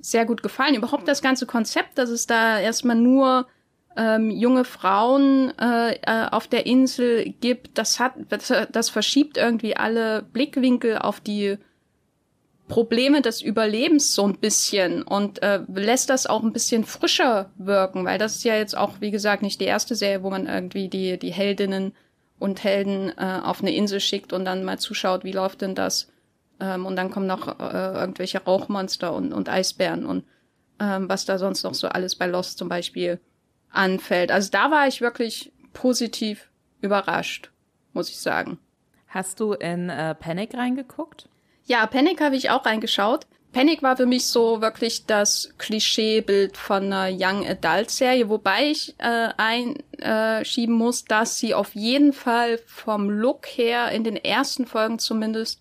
sehr 0.00 0.26
gut 0.26 0.42
gefallen. 0.42 0.74
Überhaupt 0.74 1.08
das 1.08 1.22
ganze 1.22 1.46
Konzept, 1.46 1.98
dass 1.98 2.10
es 2.10 2.26
da 2.26 2.60
erstmal 2.60 2.96
nur 2.96 3.46
ähm, 3.96 4.30
junge 4.30 4.64
Frauen 4.64 5.52
äh, 5.58 5.94
äh, 5.94 6.28
auf 6.30 6.46
der 6.46 6.66
Insel 6.66 7.34
gibt, 7.40 7.76
das 7.76 7.98
hat, 7.98 8.14
das, 8.28 8.52
das 8.70 8.88
verschiebt 8.88 9.36
irgendwie 9.36 9.76
alle 9.76 10.22
Blickwinkel 10.22 10.98
auf 10.98 11.20
die 11.20 11.58
Probleme 12.68 13.20
des 13.20 13.42
Überlebens 13.42 14.14
so 14.14 14.24
ein 14.24 14.38
bisschen 14.38 15.02
und 15.02 15.42
äh, 15.42 15.60
lässt 15.74 16.08
das 16.08 16.28
auch 16.28 16.42
ein 16.42 16.52
bisschen 16.52 16.84
frischer 16.84 17.50
wirken, 17.58 18.04
weil 18.04 18.18
das 18.18 18.36
ist 18.36 18.44
ja 18.44 18.54
jetzt 18.54 18.76
auch, 18.76 19.00
wie 19.00 19.10
gesagt, 19.10 19.42
nicht 19.42 19.60
die 19.60 19.64
erste 19.64 19.96
Serie, 19.96 20.22
wo 20.22 20.30
man 20.30 20.46
irgendwie 20.46 20.88
die, 20.88 21.18
die 21.18 21.32
Heldinnen 21.32 21.92
und 22.40 22.64
Helden 22.64 23.12
äh, 23.16 23.40
auf 23.44 23.60
eine 23.60 23.72
Insel 23.72 24.00
schickt 24.00 24.32
und 24.32 24.44
dann 24.44 24.64
mal 24.64 24.78
zuschaut, 24.78 25.22
wie 25.22 25.30
läuft 25.30 25.60
denn 25.60 25.76
das? 25.76 26.10
Ähm, 26.58 26.86
und 26.86 26.96
dann 26.96 27.10
kommen 27.10 27.28
noch 27.28 27.60
äh, 27.60 27.92
irgendwelche 28.00 28.42
Rauchmonster 28.42 29.12
und, 29.12 29.32
und 29.32 29.48
Eisbären 29.48 30.04
und 30.04 30.24
ähm, 30.80 31.08
was 31.08 31.26
da 31.26 31.38
sonst 31.38 31.62
noch 31.62 31.74
so 31.74 31.88
alles 31.88 32.16
bei 32.16 32.26
Lost 32.26 32.58
zum 32.58 32.68
Beispiel 32.68 33.20
anfällt. 33.70 34.32
Also 34.32 34.50
da 34.50 34.70
war 34.70 34.88
ich 34.88 35.00
wirklich 35.00 35.52
positiv 35.72 36.48
überrascht, 36.80 37.50
muss 37.92 38.08
ich 38.08 38.18
sagen. 38.18 38.58
Hast 39.06 39.38
du 39.38 39.52
in 39.52 39.90
äh, 39.90 40.14
Panic 40.14 40.54
reingeguckt? 40.54 41.28
Ja, 41.66 41.86
Panic 41.86 42.20
habe 42.20 42.36
ich 42.36 42.50
auch 42.50 42.64
reingeschaut. 42.64 43.26
Panic 43.52 43.82
war 43.82 43.96
für 43.96 44.06
mich 44.06 44.26
so 44.26 44.60
wirklich 44.60 45.06
das 45.06 45.50
Klischeebild 45.58 46.56
von 46.56 46.92
einer 46.92 47.08
Young 47.12 47.44
Adult 47.46 47.90
Serie, 47.90 48.28
wobei 48.28 48.70
ich 48.70 48.94
äh, 48.98 49.28
einschieben 49.36 50.74
muss, 50.74 51.04
dass 51.04 51.38
sie 51.38 51.54
auf 51.54 51.74
jeden 51.74 52.12
Fall 52.12 52.58
vom 52.66 53.10
Look 53.10 53.46
her 53.46 53.90
in 53.90 54.04
den 54.04 54.16
ersten 54.16 54.66
Folgen 54.66 55.00
zumindest 55.00 55.60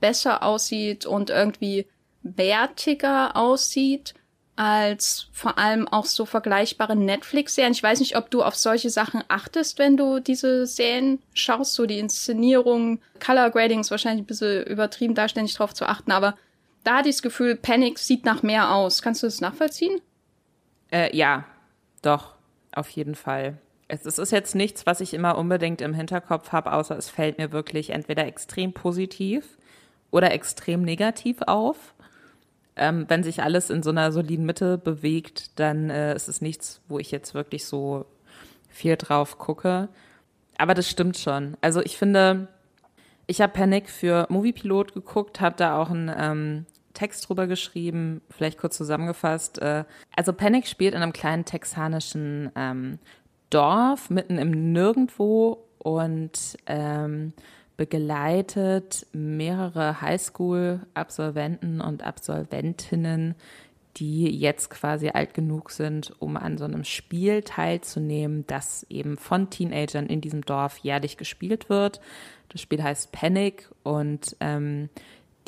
besser 0.00 0.42
aussieht 0.42 1.06
und 1.06 1.30
irgendwie 1.30 1.86
wertiger 2.22 3.36
aussieht 3.36 4.14
als 4.56 5.28
vor 5.30 5.56
allem 5.56 5.86
auch 5.86 6.04
so 6.04 6.24
vergleichbare 6.26 6.96
Netflix-Serien. 6.96 7.72
Ich 7.72 7.82
weiß 7.82 8.00
nicht, 8.00 8.16
ob 8.16 8.28
du 8.28 8.42
auf 8.42 8.56
solche 8.56 8.90
Sachen 8.90 9.22
achtest, 9.28 9.78
wenn 9.78 9.96
du 9.96 10.18
diese 10.18 10.66
Serien 10.66 11.22
schaust, 11.32 11.74
so 11.74 11.86
die 11.86 12.00
Inszenierung, 12.00 13.00
Color 13.24 13.50
Grading 13.50 13.78
ist 13.78 13.92
wahrscheinlich 13.92 14.24
ein 14.24 14.26
bisschen 14.26 14.64
übertrieben, 14.64 15.14
da 15.14 15.28
ständig 15.28 15.54
drauf 15.54 15.74
zu 15.74 15.86
achten, 15.86 16.10
aber 16.10 16.36
da 16.88 16.96
hatte 16.96 17.10
das 17.10 17.20
Gefühl, 17.20 17.54
Panic 17.54 17.98
sieht 17.98 18.24
nach 18.24 18.42
mehr 18.42 18.74
aus. 18.74 19.02
Kannst 19.02 19.22
du 19.22 19.26
das 19.26 19.42
nachvollziehen? 19.42 20.00
Äh, 20.90 21.14
ja, 21.14 21.44
doch, 22.00 22.34
auf 22.72 22.88
jeden 22.88 23.14
Fall. 23.14 23.58
Es, 23.88 24.06
es 24.06 24.18
ist 24.18 24.32
jetzt 24.32 24.54
nichts, 24.54 24.86
was 24.86 25.02
ich 25.02 25.12
immer 25.12 25.36
unbedingt 25.36 25.82
im 25.82 25.92
Hinterkopf 25.92 26.50
habe, 26.50 26.72
außer 26.72 26.96
es 26.96 27.10
fällt 27.10 27.36
mir 27.36 27.52
wirklich 27.52 27.90
entweder 27.90 28.26
extrem 28.26 28.72
positiv 28.72 29.58
oder 30.10 30.32
extrem 30.32 30.80
negativ 30.80 31.42
auf. 31.42 31.92
Ähm, 32.74 33.04
wenn 33.08 33.22
sich 33.22 33.42
alles 33.42 33.68
in 33.68 33.82
so 33.82 33.90
einer 33.90 34.10
soliden 34.10 34.46
Mitte 34.46 34.78
bewegt, 34.78 35.60
dann 35.60 35.90
äh, 35.90 36.14
ist 36.14 36.28
es 36.28 36.40
nichts, 36.40 36.80
wo 36.88 36.98
ich 36.98 37.10
jetzt 37.10 37.34
wirklich 37.34 37.66
so 37.66 38.06
viel 38.70 38.96
drauf 38.96 39.36
gucke. 39.36 39.90
Aber 40.56 40.72
das 40.72 40.88
stimmt 40.88 41.18
schon. 41.18 41.58
Also 41.60 41.82
ich 41.82 41.98
finde, 41.98 42.48
ich 43.26 43.42
habe 43.42 43.52
Panic 43.52 43.90
für 43.90 44.26
Moviepilot 44.30 44.94
geguckt, 44.94 45.42
habe 45.42 45.56
da 45.58 45.76
auch 45.76 45.90
ein 45.90 46.10
ähm, 46.16 46.66
Text 46.98 47.28
drüber 47.28 47.46
geschrieben, 47.46 48.22
vielleicht 48.28 48.58
kurz 48.58 48.76
zusammengefasst. 48.76 49.58
Äh, 49.62 49.84
also 50.16 50.32
Panic 50.32 50.66
spielt 50.66 50.94
in 50.94 51.02
einem 51.02 51.12
kleinen 51.12 51.44
texanischen 51.44 52.50
ähm, 52.56 52.98
Dorf 53.50 54.10
mitten 54.10 54.36
im 54.36 54.72
Nirgendwo 54.72 55.64
und 55.78 56.58
ähm, 56.66 57.32
begleitet 57.76 59.06
mehrere 59.12 60.00
Highschool-Absolventen 60.00 61.80
und 61.80 62.02
Absolventinnen, 62.02 63.36
die 63.96 64.28
jetzt 64.36 64.68
quasi 64.70 65.10
alt 65.10 65.34
genug 65.34 65.70
sind, 65.70 66.12
um 66.18 66.36
an 66.36 66.58
so 66.58 66.64
einem 66.64 66.82
Spiel 66.82 67.42
teilzunehmen, 67.42 68.44
das 68.48 68.84
eben 68.90 69.16
von 69.16 69.50
Teenagern 69.50 70.06
in 70.06 70.20
diesem 70.20 70.42
Dorf 70.42 70.78
jährlich 70.78 71.16
gespielt 71.16 71.68
wird. 71.68 72.00
Das 72.48 72.60
Spiel 72.60 72.82
heißt 72.82 73.12
Panic 73.12 73.70
und 73.84 74.36
ähm, 74.40 74.88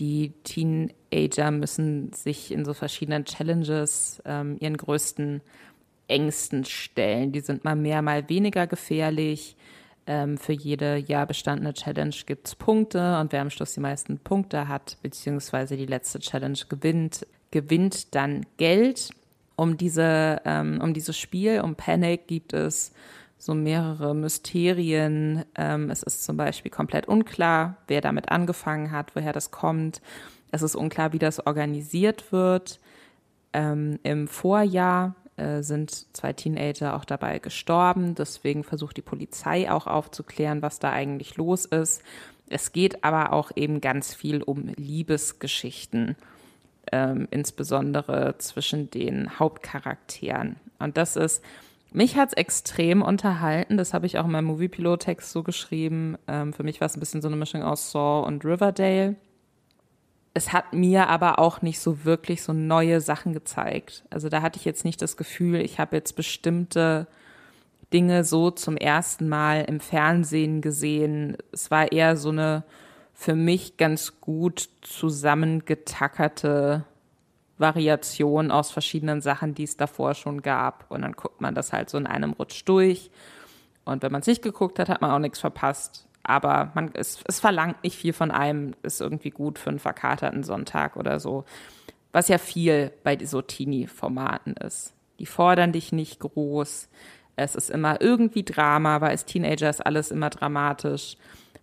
die 0.01 0.33
Teenager 0.45 1.51
müssen 1.51 2.13
sich 2.13 2.51
in 2.51 2.65
so 2.65 2.73
verschiedenen 2.73 3.27
Challenges 3.27 4.23
ähm, 4.25 4.57
ihren 4.59 4.79
größten 4.79 5.43
Ängsten 6.09 6.65
stellen. 6.65 7.33
Die 7.33 7.41
sind 7.41 7.65
mal 7.65 7.77
mehr, 7.77 8.03
mal 8.03 8.29
weniger 8.29 8.67
gefährlich. 8.67 9.57
Ähm, 10.07 10.39
für 10.39 10.55
jede 10.55 10.97
Jahr 10.97 11.27
bestandene 11.27 11.75
Challenge 11.75 12.15
gibt 12.27 12.49
es 12.49 12.55
Punkte 12.57 13.21
und 13.21 13.33
wer 13.33 13.43
am 13.43 13.51
Schluss 13.51 13.75
die 13.75 13.81
meisten 13.81 14.19
Punkte 14.19 14.67
hat, 14.67 14.97
beziehungsweise 15.03 15.77
die 15.77 15.87
letzte 15.87 16.19
Challenge 16.19 16.59
gewinnt, 16.69 17.27
gewinnt 17.51 18.15
dann 18.15 18.47
Geld. 18.57 19.11
Um 19.55 19.77
diese, 19.77 20.41
ähm, 20.47 20.81
um 20.83 20.95
dieses 20.95 21.19
Spiel, 21.19 21.61
um 21.61 21.75
Panic 21.75 22.27
gibt 22.27 22.55
es 22.55 22.93
so 23.41 23.55
mehrere 23.55 24.15
Mysterien. 24.15 25.45
Ähm, 25.57 25.91
es 25.91 26.03
ist 26.03 26.25
zum 26.25 26.37
Beispiel 26.37 26.71
komplett 26.71 27.09
unklar, 27.09 27.79
wer 27.89 28.03
damit 28.03 28.31
angefangen 28.31 28.93
hat, 28.93 29.17
woher 29.17 29.33
das 29.33 29.51
kommt. 29.51 30.03
Es 30.53 30.63
ist 30.63 30.77
unklar, 30.77 31.13
wie 31.15 31.19
das 31.19 31.45
organisiert 31.47 32.33
wird. 32.33 32.81
Ähm, 33.55 33.99
Im 34.03 34.29
Vorjahr 34.29 35.15
äh, 35.37 35.63
sind 35.63 36.15
zwei 36.15 36.35
Teenager 36.35 36.95
auch 36.95 37.07
dabei 37.07 37.39
gestorben. 37.39 38.15
Deswegen 38.15 38.63
versucht 38.63 38.99
die 38.99 39.03
Polizei 39.03 39.71
auch 39.71 39.87
aufzuklären, 39.87 40.61
was 40.61 40.79
da 40.79 40.93
eigentlich 40.93 41.37
los 41.37 41.65
ist. 41.65 42.03
Es 42.51 42.73
geht 42.73 43.05
aber 43.05 43.33
auch 43.33 43.53
eben 43.57 43.81
ganz 43.81 44.13
viel 44.13 44.43
um 44.43 44.69
Liebesgeschichten, 44.77 46.15
ähm, 46.93 47.27
insbesondere 47.31 48.35
zwischen 48.37 48.91
den 48.91 49.39
Hauptcharakteren. 49.39 50.57
Und 50.79 50.99
das 50.99 51.17
ist, 51.17 51.43
mich 51.93 52.17
hat 52.17 52.31
es 52.31 52.35
extrem 52.35 53.03
unterhalten. 53.03 53.77
Das 53.77 53.95
habe 53.95 54.07
ich 54.07 54.19
auch 54.19 54.25
in 54.25 54.31
meinem 54.31 54.47
Movie-Pilot-Text 54.47 55.31
so 55.31 55.43
geschrieben. 55.43 56.17
Ähm, 56.29 56.53
für 56.53 56.63
mich 56.63 56.81
war 56.81 56.87
es 56.87 56.97
ein 56.97 57.01
bisschen 57.01 57.23
so 57.23 57.29
eine 57.29 57.37
Mischung 57.37 57.63
aus 57.63 57.91
Saw 57.91 58.27
und 58.27 58.45
Riverdale 58.45 59.17
es 60.33 60.53
hat 60.53 60.73
mir 60.73 61.09
aber 61.09 61.39
auch 61.39 61.63
nicht 61.63 61.79
so 61.81 62.05
wirklich 62.05 62.43
so 62.43 62.53
neue 62.53 63.01
Sachen 63.01 63.33
gezeigt. 63.33 64.05
Also 64.11 64.29
da 64.29 64.43
hatte 64.43 64.59
ich 64.59 64.65
jetzt 64.65 64.85
nicht 64.85 65.03
das 65.03 65.17
Gefühl, 65.17 65.61
ich 65.61 65.81
habe 65.81 65.97
jetzt 65.97 66.15
bestimmte 66.15 67.09
Dinge 67.93 68.23
so 68.25 68.53
zum 68.53 68.77
ersten 68.77 69.29
Mal 69.29 69.65
im 69.65 69.81
Fernsehen 69.81 70.61
gesehen. 70.61 71.37
Es 71.51 71.73
war 71.73 71.91
eher 71.91 72.17
so 72.17 72.29
eine 72.29 72.63
für 73.13 73.35
mich 73.35 73.77
ganz 73.77 74.21
gut 74.21 74.69
zusammengetackerte 74.83 76.85
Variation 77.61 78.51
aus 78.51 78.71
verschiedenen 78.71 79.21
Sachen, 79.21 79.55
die 79.55 79.65
es 79.65 79.77
davor 79.77 80.15
schon 80.15 80.43
gab. 80.43 80.91
Und 80.91 81.03
dann 81.03 81.13
guckt 81.13 81.41
man 81.41 81.55
das 81.55 81.73
halt 81.73 81.91
so 81.91 81.99
in 81.99 82.07
einem 82.07 82.33
Rutsch 82.33 82.63
durch. 82.65 83.11
Und 83.85 84.03
wenn 84.03 84.13
man 84.13 84.23
es 84.23 84.27
nicht 84.27 84.43
geguckt 84.43 84.79
hat, 84.79 84.89
hat 84.89 85.01
man 85.01 85.11
auch 85.11 85.19
nichts 85.19 85.39
verpasst 85.39 86.09
aber 86.23 86.71
man, 86.75 86.91
es, 86.95 87.19
es 87.27 87.41
verlangt 87.41 87.83
nicht 87.83 87.97
viel 87.97 88.13
von 88.13 88.31
einem, 88.31 88.75
ist 88.83 89.01
irgendwie 89.01 89.31
gut 89.31 89.59
für 89.59 89.71
einen 89.71 89.79
verkaterten 89.79 90.43
Sonntag 90.43 90.97
oder 90.97 91.21
so. 91.21 91.45
Was 92.13 92.29
ja 92.29 92.39
viel 92.39 92.93
bei 93.05 93.19
so 93.25 93.41
Teenie-Formaten 93.41 94.55
ist. 94.55 94.95
Die 95.19 95.27
fordern 95.27 95.73
dich 95.73 95.93
nicht 95.93 96.21
groß. 96.21 96.89
Es 97.37 97.55
ist 97.55 97.71
immer 97.71 98.01
irgendwie 98.01 98.43
Drama, 98.43 99.01
weil 99.01 99.11
als 99.11 99.25
Teenager 99.25 99.71
ist 99.71 99.85
alles 99.85 100.11
immer 100.11 100.31
dramatisch. 100.31 101.17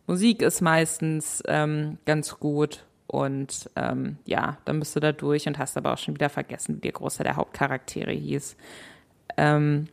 Musik 0.05 0.41
ist 0.41 0.61
meistens 0.61 1.43
ähm, 1.47 1.97
ganz 2.05 2.39
gut. 2.39 2.85
Und 3.07 3.69
ähm, 3.75 4.17
ja, 4.25 4.57
dann 4.65 4.79
bist 4.79 4.95
du 4.95 4.99
da 4.99 5.13
durch 5.13 5.47
und 5.47 5.57
hast 5.57 5.77
aber 5.77 5.93
auch 5.93 5.97
schon 5.97 6.15
wieder 6.15 6.29
vergessen, 6.29 6.77
wie 6.77 6.81
der 6.81 6.91
Großteil 6.91 7.23
der 7.23 7.37
Hauptcharaktere 7.37 8.11
hieß. 8.11 8.57
Ähm, 9.37 9.87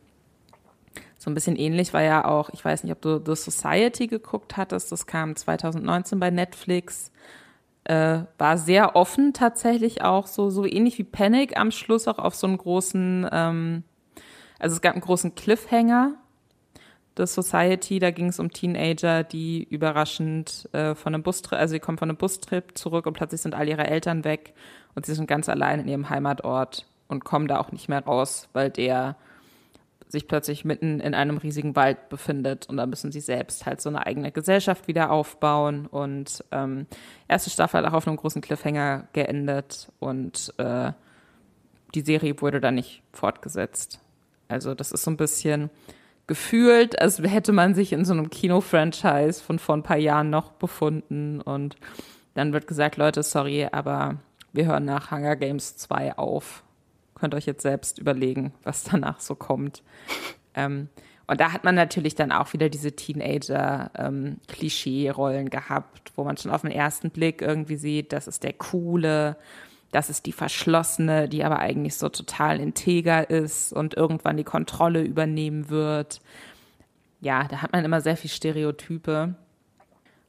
so 1.17 1.31
ein 1.31 1.33
bisschen 1.33 1.55
ähnlich 1.55 1.93
war 1.93 2.03
ja 2.03 2.25
auch, 2.25 2.49
ich 2.51 2.63
weiß 2.63 2.83
nicht, 2.83 2.91
ob 2.91 3.01
du 3.01 3.19
The 3.25 3.35
Society 3.35 4.07
geguckt 4.07 4.57
hattest, 4.57 4.91
das 4.91 5.07
kam 5.07 5.35
2019 5.35 6.19
bei 6.19 6.29
Netflix. 6.29 7.11
Äh, 7.85 8.21
war 8.37 8.57
sehr 8.57 8.95
offen 8.95 9.33
tatsächlich 9.33 10.01
auch, 10.01 10.27
so, 10.27 10.49
so 10.49 10.65
ähnlich 10.65 10.97
wie 10.97 11.03
Panic 11.03 11.57
am 11.57 11.71
Schluss 11.71 12.07
auch 12.07 12.19
auf 12.19 12.35
so 12.35 12.47
einen 12.47 12.57
großen, 12.57 13.27
ähm, 13.31 13.83
also 14.59 14.75
es 14.75 14.81
gab 14.81 14.93
einen 14.93 15.01
großen 15.01 15.35
Cliffhanger. 15.35 16.15
The 17.17 17.25
Society, 17.25 17.99
da 17.99 18.11
ging 18.11 18.27
es 18.27 18.39
um 18.39 18.51
Teenager, 18.51 19.23
die 19.23 19.63
überraschend 19.63 20.67
äh, 20.73 20.95
von 20.95 21.13
einem 21.13 21.23
Bustrip, 21.23 21.57
also 21.57 21.71
sie 21.73 21.79
kommen 21.79 21.97
von 21.97 22.09
einem 22.09 22.17
Bustrip 22.17 22.77
zurück 22.77 23.05
und 23.05 23.13
plötzlich 23.13 23.41
sind 23.41 23.55
all 23.55 23.69
ihre 23.69 23.87
Eltern 23.87 24.25
weg 24.25 24.53
und 24.95 25.05
sie 25.05 25.13
sind 25.13 25.27
ganz 25.27 25.47
allein 25.47 25.79
in 25.79 25.87
ihrem 25.87 26.09
Heimatort 26.09 26.85
und 27.07 27.23
kommen 27.23 27.47
da 27.47 27.59
auch 27.59 27.71
nicht 27.71 27.87
mehr 27.87 28.03
raus, 28.03 28.49
weil 28.51 28.69
der 28.69 29.15
sich 30.09 30.27
plötzlich 30.27 30.65
mitten 30.65 30.99
in 30.99 31.13
einem 31.13 31.37
riesigen 31.37 31.75
Wald 31.75 32.09
befindet 32.09 32.67
und 32.69 32.77
da 32.77 32.85
müssen 32.85 33.11
sie 33.11 33.21
selbst 33.21 33.65
halt 33.65 33.81
so 33.81 33.89
eine 33.89 34.05
eigene 34.05 34.31
Gesellschaft 34.31 34.87
wieder 34.87 35.11
aufbauen 35.11 35.87
und 35.87 36.43
ähm, 36.51 36.85
erste 37.27 37.49
Staffel 37.49 37.79
hat 37.81 37.89
auch 37.89 37.97
auf 37.97 38.07
einem 38.07 38.17
großen 38.17 38.41
Cliffhanger 38.41 39.07
geendet 39.13 39.91
und 39.99 40.53
äh, 40.57 40.91
die 41.95 42.01
Serie 42.01 42.39
wurde 42.41 42.59
dann 42.59 42.75
nicht 42.75 43.01
fortgesetzt. 43.13 43.99
Also 44.47 44.75
das 44.75 44.91
ist 44.91 45.03
so 45.03 45.11
ein 45.11 45.17
bisschen 45.17 45.69
gefühlt, 46.27 46.99
als 46.99 47.19
hätte 47.19 47.51
man 47.51 47.75
sich 47.75 47.93
in 47.93 48.05
so 48.05 48.13
einem 48.13 48.29
Kino-Franchise 48.29 49.43
von 49.43 49.59
vor 49.59 49.75
ein 49.75 49.83
paar 49.83 49.97
Jahren 49.97 50.29
noch 50.29 50.51
befunden. 50.51 51.41
Und 51.41 51.75
dann 52.33 52.53
wird 52.53 52.67
gesagt, 52.67 52.95
Leute, 52.97 53.23
sorry, 53.23 53.67
aber 53.71 54.17
wir 54.53 54.65
hören 54.65 54.85
nach 54.85 55.11
Hunger 55.11 55.35
Games 55.35 55.75
2 55.77 56.17
auf. 56.17 56.63
Könnt 57.15 57.35
euch 57.35 57.45
jetzt 57.45 57.61
selbst 57.61 57.99
überlegen, 57.99 58.53
was 58.63 58.83
danach 58.83 59.19
so 59.19 59.35
kommt. 59.35 59.83
Ähm, 60.53 60.89
und 61.27 61.41
da 61.41 61.51
hat 61.51 61.63
man 61.63 61.73
natürlich 61.75 62.15
dann 62.15 62.31
auch 62.31 62.53
wieder 62.53 62.69
diese 62.69 62.91
Teenager-Klischee-Rollen 62.91 65.45
ähm, 65.45 65.49
gehabt, 65.49 66.11
wo 66.15 66.23
man 66.23 66.37
schon 66.37 66.51
auf 66.51 66.61
den 66.61 66.69
ersten 66.71 67.09
Blick 67.09 67.41
irgendwie 67.41 67.77
sieht, 67.77 68.13
das 68.13 68.27
ist 68.27 68.43
der 68.43 68.53
Coole, 68.53 69.35
das 69.95 70.09
ist 70.09 70.25
die 70.25 70.33
Verschlossene, 70.33 71.29
die 71.29 71.45
aber 71.45 71.59
eigentlich 71.59 71.95
so 71.95 72.09
total 72.09 72.59
integer 72.59 73.29
ist 73.29 73.71
und 73.71 73.93
irgendwann 73.93 74.35
die 74.35 74.43
Kontrolle 74.43 75.01
übernehmen 75.01 75.69
wird. 75.69 76.19
Ja, 77.21 77.47
da 77.47 77.61
hat 77.61 77.71
man 77.71 77.85
immer 77.85 78.01
sehr 78.01 78.17
viel 78.17 78.29
Stereotype. 78.29 79.35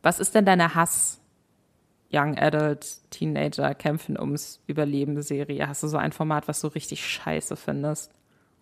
Was 0.03 0.21
ist 0.21 0.37
denn 0.37 0.45
deine 0.45 0.77
Hass- 0.77 1.21
Young 2.13 2.39
Adult, 2.39 2.87
Teenager 3.11 3.75
kämpfen 3.75 4.17
ums 4.17 4.61
Überleben 4.69 5.21
Serie? 5.21 5.67
Hast 5.67 5.83
du 5.83 5.89
so 5.89 5.97
ein 5.97 6.13
Format, 6.13 6.47
was 6.47 6.61
du 6.61 6.69
richtig 6.69 7.05
scheiße 7.05 7.57
findest? 7.57 8.13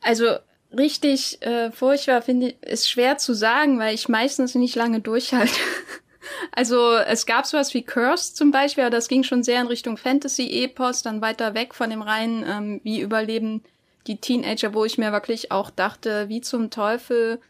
Also 0.00 0.38
richtig 0.72 1.42
äh, 1.42 1.70
furchtbar 1.70 2.22
finde 2.22 2.48
ich, 2.48 2.62
ist 2.62 2.88
schwer 2.88 3.18
zu 3.18 3.34
sagen, 3.34 3.78
weil 3.78 3.94
ich 3.94 4.08
meistens 4.08 4.54
nicht 4.54 4.74
lange 4.74 5.00
durchhalte. 5.00 5.52
also 6.52 6.96
es 6.96 7.26
gab 7.26 7.46
sowas 7.46 7.74
wie 7.74 7.82
Curse 7.82 8.34
zum 8.34 8.50
Beispiel, 8.50 8.84
aber 8.84 8.90
das 8.90 9.08
ging 9.08 9.22
schon 9.22 9.42
sehr 9.42 9.60
in 9.60 9.66
Richtung 9.66 9.96
Fantasy-Epos, 9.96 11.02
dann 11.02 11.20
weiter 11.20 11.54
weg 11.54 11.74
von 11.74 11.90
dem 11.90 12.02
reinen, 12.02 12.44
ähm, 12.46 12.80
wie 12.82 13.00
überleben 13.00 13.62
die 14.06 14.20
Teenager, 14.20 14.74
wo 14.74 14.84
ich 14.84 14.98
mir 14.98 15.12
wirklich 15.12 15.50
auch 15.50 15.70
dachte, 15.70 16.28
wie 16.28 16.40
zum 16.40 16.70
Teufel, 16.70 17.40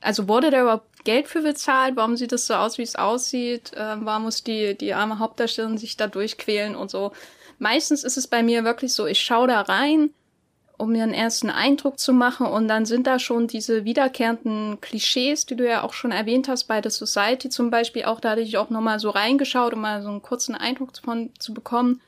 also 0.00 0.28
wurde 0.28 0.50
da 0.50 0.62
überhaupt 0.62 1.04
Geld 1.04 1.28
für 1.28 1.42
bezahlt? 1.42 1.96
Warum 1.96 2.16
sieht 2.16 2.32
es 2.32 2.46
so 2.46 2.54
aus, 2.54 2.78
wie 2.78 2.82
es 2.82 2.96
aussieht? 2.96 3.72
Äh, 3.74 3.96
warum 4.00 4.24
muss 4.24 4.44
die, 4.44 4.76
die 4.76 4.94
arme 4.94 5.18
Hauptdarstellerin 5.18 5.78
sich 5.78 5.96
da 5.96 6.06
durchquälen 6.06 6.74
und 6.76 6.90
so? 6.90 7.12
Meistens 7.58 8.04
ist 8.04 8.16
es 8.16 8.26
bei 8.26 8.42
mir 8.42 8.64
wirklich 8.64 8.94
so, 8.94 9.06
ich 9.06 9.20
schaue 9.20 9.48
da 9.48 9.60
rein, 9.60 10.10
um 10.80 10.92
mir 10.92 11.02
einen 11.02 11.14
ersten 11.14 11.50
Eindruck 11.50 11.98
zu 11.98 12.12
machen 12.12 12.46
und 12.46 12.66
dann 12.66 12.86
sind 12.86 13.06
da 13.06 13.18
schon 13.18 13.46
diese 13.46 13.84
wiederkehrenden 13.84 14.80
Klischees, 14.80 15.44
die 15.46 15.56
du 15.56 15.68
ja 15.68 15.82
auch 15.82 15.92
schon 15.92 16.10
erwähnt 16.10 16.48
hast 16.48 16.64
bei 16.64 16.80
The 16.82 16.90
Society 16.90 17.50
zum 17.50 17.70
Beispiel. 17.70 18.04
Auch 18.04 18.18
da 18.18 18.30
hatte 18.30 18.40
ich 18.40 18.56
auch 18.56 18.70
nochmal 18.70 18.98
so 18.98 19.10
reingeschaut, 19.10 19.74
um 19.74 19.82
mal 19.82 20.02
so 20.02 20.08
einen 20.08 20.22
kurzen 20.22 20.54
Eindruck 20.54 20.90
von 21.04 21.30
zu 21.38 21.52
bekommen. 21.52 22.00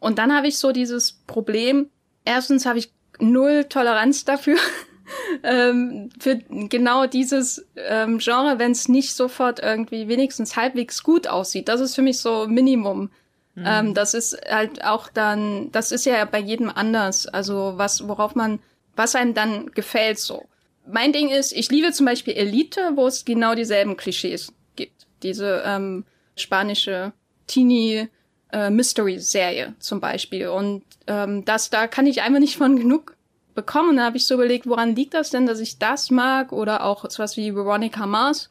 Und 0.00 0.18
dann 0.18 0.34
habe 0.34 0.48
ich 0.48 0.58
so 0.58 0.72
dieses 0.72 1.12
Problem. 1.12 1.90
Erstens 2.24 2.66
habe 2.66 2.78
ich 2.78 2.90
null 3.18 3.64
Toleranz 3.64 4.24
dafür, 4.24 4.56
ähm, 5.42 6.08
für 6.18 6.36
genau 6.36 7.06
dieses 7.06 7.66
ähm, 7.76 8.18
Genre, 8.18 8.58
wenn 8.58 8.72
es 8.72 8.88
nicht 8.88 9.14
sofort 9.14 9.60
irgendwie 9.60 10.08
wenigstens 10.08 10.56
halbwegs 10.56 11.02
gut 11.02 11.26
aussieht. 11.26 11.68
Das 11.68 11.80
ist 11.80 11.94
für 11.94 12.02
mich 12.02 12.18
so 12.18 12.46
Minimum. 12.48 13.10
Mhm. 13.54 13.64
Ähm, 13.66 13.94
das 13.94 14.14
ist 14.14 14.38
halt 14.48 14.84
auch 14.84 15.08
dann, 15.08 15.70
das 15.72 15.92
ist 15.92 16.06
ja 16.06 16.24
bei 16.24 16.40
jedem 16.40 16.70
anders. 16.70 17.26
Also 17.26 17.74
was, 17.76 18.08
worauf 18.08 18.34
man, 18.34 18.60
was 18.96 19.14
einem 19.14 19.34
dann 19.34 19.70
gefällt 19.72 20.18
so. 20.18 20.46
Mein 20.86 21.12
Ding 21.12 21.30
ist, 21.30 21.52
ich 21.52 21.70
liebe 21.70 21.92
zum 21.92 22.06
Beispiel 22.06 22.34
Elite, 22.34 22.92
wo 22.94 23.06
es 23.06 23.24
genau 23.24 23.54
dieselben 23.54 23.96
Klischees 23.96 24.52
gibt. 24.76 25.06
Diese 25.22 25.62
ähm, 25.64 26.04
spanische 26.36 27.12
Teenie 27.46 28.08
äh, 28.52 28.70
Mystery 28.70 29.18
Serie 29.18 29.74
zum 29.78 30.00
Beispiel. 30.00 30.48
Und 30.48 30.82
ähm, 31.06 31.44
das, 31.44 31.70
da 31.70 31.86
kann 31.86 32.06
ich 32.06 32.22
einfach 32.22 32.40
nicht 32.40 32.56
von 32.56 32.76
genug 32.76 33.16
bekommen. 33.54 33.96
Dann 33.96 34.06
habe 34.06 34.16
ich 34.16 34.26
so 34.26 34.34
überlegt, 34.34 34.66
woran 34.66 34.94
liegt 34.94 35.14
das 35.14 35.30
denn, 35.30 35.46
dass 35.46 35.60
ich 35.60 35.78
das 35.78 36.10
mag 36.10 36.52
oder 36.52 36.84
auch 36.84 37.08
sowas 37.10 37.36
wie 37.36 37.54
Veronica 37.54 38.06
Mars 38.06 38.50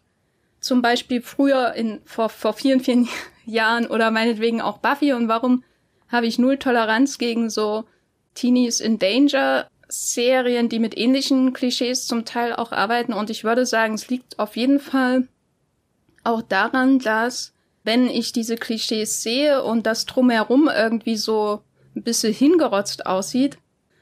zum 0.60 0.82
Beispiel 0.82 1.22
früher 1.22 1.74
in 1.74 2.00
vor, 2.06 2.30
vor 2.30 2.54
vielen, 2.54 2.80
vielen 2.80 3.08
Jahren 3.46 3.88
oder 3.88 4.12
meinetwegen 4.12 4.62
auch 4.62 4.78
Buffy 4.78 5.14
und 5.14 5.28
warum 5.28 5.64
habe 6.10 6.28
ich 6.28 6.40
null 6.40 6.58
Toleranz 6.58 7.18
gegen 7.18 7.50
so 7.50 7.86
Teenies 8.36 8.80
in 8.80 9.00
Danger 9.00 9.68
Serien, 9.88 10.70
die 10.70 10.80
mit 10.80 10.98
ähnlichen 10.98 11.54
Klischees 11.54 12.08
zum 12.08 12.26
Teil 12.26 12.54
auch 12.54 12.72
arbeiten 12.72 13.14
und 13.14 13.30
ich 13.30 13.44
würde 13.44 13.66
sagen, 13.66 13.94
es 13.94 14.10
liegt 14.10 14.40
auf 14.40 14.56
jeden 14.56 14.80
Fall 14.80 15.28
auch 16.24 16.42
daran, 16.42 17.00
dass 17.00 17.54
wenn 17.84 18.10
ich 18.10 18.32
diese 18.32 18.56
Klischees 18.56 19.22
sehe 19.22 19.64
und 19.64 19.86
das 19.86 20.06
drumherum 20.06 20.70
irgendwie 20.74 21.18
so 21.18 21.62
ein 21.96 22.04
bisschen 22.04 22.34
hingerotzt 22.34 23.06
aussieht, 23.06 23.58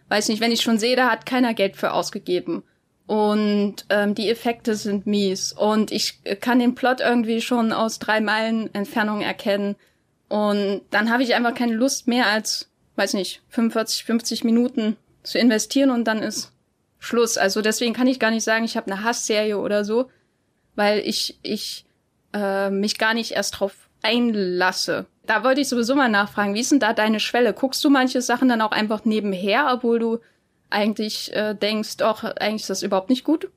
weiß 0.10 0.30
nicht, 0.30 0.42
wenn 0.42 0.52
ich 0.52 0.62
schon 0.62 0.78
sehe, 0.78 0.96
da 0.96 1.10
hat 1.10 1.26
keiner 1.26 1.54
Geld 1.54 1.76
für 1.76 1.94
ausgegeben. 1.94 2.64
Und 3.12 3.88
ähm, 3.90 4.16
die 4.16 4.30
Effekte 4.30 4.74
sind 4.76 5.06
mies. 5.06 5.52
Und 5.52 5.92
ich 5.92 6.24
kann 6.40 6.60
den 6.60 6.76
Plot 6.76 7.02
irgendwie 7.02 7.42
schon 7.42 7.74
aus 7.74 8.00
drei 8.00 8.22
Meilen 8.22 8.74
Entfernung 8.74 9.20
erkennen. 9.20 9.76
Und 10.30 10.84
dann 10.92 11.12
habe 11.12 11.22
ich 11.22 11.36
einfach 11.36 11.54
keine 11.54 11.74
Lust 11.74 12.08
mehr 12.08 12.28
als, 12.28 12.70
weiß 12.96 13.16
nicht, 13.16 13.42
45, 13.50 14.06
50 14.06 14.44
Minuten 14.46 14.96
zu 15.24 15.40
investieren 15.40 15.90
und 15.90 16.06
dann 16.06 16.24
ist 16.24 16.54
Schluss. 17.00 17.38
Also 17.38 17.62
deswegen 17.62 17.94
kann 17.94 18.08
ich 18.08 18.18
gar 18.18 18.32
nicht 18.32 18.46
sagen, 18.46 18.64
ich 18.64 18.78
habe 18.78 18.90
eine 18.90 19.04
Hassserie 19.04 19.58
oder 19.58 19.84
so, 19.84 20.10
weil 20.76 21.00
ich, 21.00 21.38
ich 21.42 21.84
äh, 22.32 22.70
mich 22.70 22.98
gar 22.98 23.14
nicht 23.14 23.32
erst 23.32 23.60
drauf 23.60 23.74
einlasse. 24.04 25.06
Da 25.26 25.44
wollte 25.44 25.60
ich 25.60 25.68
sowieso 25.68 25.96
mal 25.96 26.08
nachfragen, 26.08 26.54
wie 26.54 26.62
ist 26.62 26.72
denn 26.72 26.80
da 26.80 26.94
deine 26.94 27.20
Schwelle? 27.20 27.52
Guckst 27.52 27.84
du 27.84 27.90
manche 27.90 28.22
Sachen 28.22 28.48
dann 28.48 28.62
auch 28.62 28.72
einfach 28.72 29.04
nebenher, 29.04 29.70
obwohl 29.74 30.00
du 30.00 30.20
eigentlich 30.72 31.34
äh, 31.34 31.54
denkst, 31.54 31.98
doch, 31.98 32.24
eigentlich 32.24 32.62
ist 32.62 32.70
das 32.70 32.84
überhaupt 32.84 33.10
nicht 33.10 33.24
gut? 33.24 33.50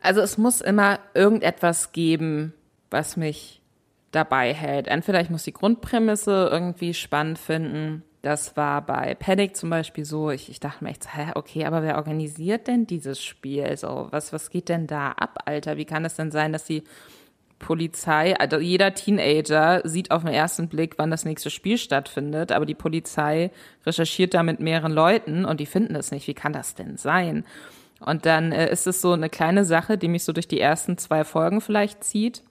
Also 0.00 0.20
es 0.20 0.36
muss 0.36 0.60
immer 0.60 0.98
irgendetwas 1.14 1.92
geben, 1.92 2.52
was 2.90 3.16
mich 3.16 3.62
dabei 4.10 4.52
hält. 4.52 4.88
Entweder 4.88 5.20
ich 5.20 5.30
muss 5.30 5.44
die 5.44 5.52
Grundprämisse 5.52 6.48
irgendwie 6.50 6.92
spannend 6.92 7.38
finden. 7.38 8.02
Das 8.20 8.56
war 8.56 8.84
bei 8.86 9.14
Panic 9.14 9.56
zum 9.56 9.70
Beispiel 9.70 10.04
so. 10.04 10.30
Ich, 10.30 10.48
ich 10.48 10.60
dachte 10.60 10.84
mir 10.84 10.90
echt, 10.90 11.16
hä, 11.16 11.32
okay, 11.34 11.64
aber 11.64 11.82
wer 11.82 11.96
organisiert 11.96 12.68
denn 12.68 12.86
dieses 12.86 13.22
Spiel? 13.22 13.76
So, 13.76 14.08
was, 14.10 14.32
was 14.32 14.50
geht 14.50 14.68
denn 14.68 14.86
da 14.86 15.12
ab, 15.12 15.40
Alter? 15.46 15.76
Wie 15.76 15.84
kann 15.84 16.04
es 16.04 16.14
denn 16.14 16.30
sein, 16.30 16.52
dass 16.52 16.64
die 16.64 16.84
Polizei, 17.62 18.38
also 18.38 18.58
jeder 18.58 18.92
Teenager 18.92 19.80
sieht 19.84 20.10
auf 20.10 20.22
den 20.22 20.34
ersten 20.34 20.68
Blick, 20.68 20.98
wann 20.98 21.10
das 21.10 21.24
nächste 21.24 21.48
Spiel 21.48 21.78
stattfindet, 21.78 22.52
aber 22.52 22.66
die 22.66 22.74
Polizei 22.74 23.50
recherchiert 23.86 24.34
da 24.34 24.42
mit 24.42 24.60
mehreren 24.60 24.92
Leuten 24.92 25.46
und 25.46 25.60
die 25.60 25.66
finden 25.66 25.96
es 25.96 26.10
nicht. 26.10 26.26
Wie 26.26 26.34
kann 26.34 26.52
das 26.52 26.74
denn 26.74 26.98
sein? 26.98 27.46
Und 28.00 28.26
dann 28.26 28.52
äh, 28.52 28.70
ist 28.70 28.86
es 28.86 29.00
so 29.00 29.12
eine 29.12 29.30
kleine 29.30 29.64
Sache, 29.64 29.96
die 29.96 30.08
mich 30.08 30.24
so 30.24 30.32
durch 30.32 30.48
die 30.48 30.60
ersten 30.60 30.98
zwei 30.98 31.24
Folgen 31.24 31.62
vielleicht 31.62 32.04
zieht. 32.04 32.42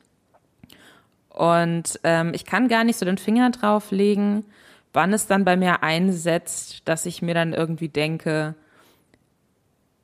Und 1.29 1.99
ähm, 2.03 2.31
ich 2.33 2.45
kann 2.45 2.67
gar 2.67 2.83
nicht 2.83 2.97
so 2.97 3.05
den 3.05 3.17
Finger 3.17 3.51
drauf 3.51 3.91
legen, 3.91 4.45
wann 4.93 5.13
es 5.13 5.27
dann 5.27 5.45
bei 5.45 5.55
mir 5.55 5.83
einsetzt, 5.83 6.81
dass 6.85 7.05
ich 7.05 7.21
mir 7.21 7.33
dann 7.33 7.53
irgendwie 7.53 7.89
denke, 7.89 8.55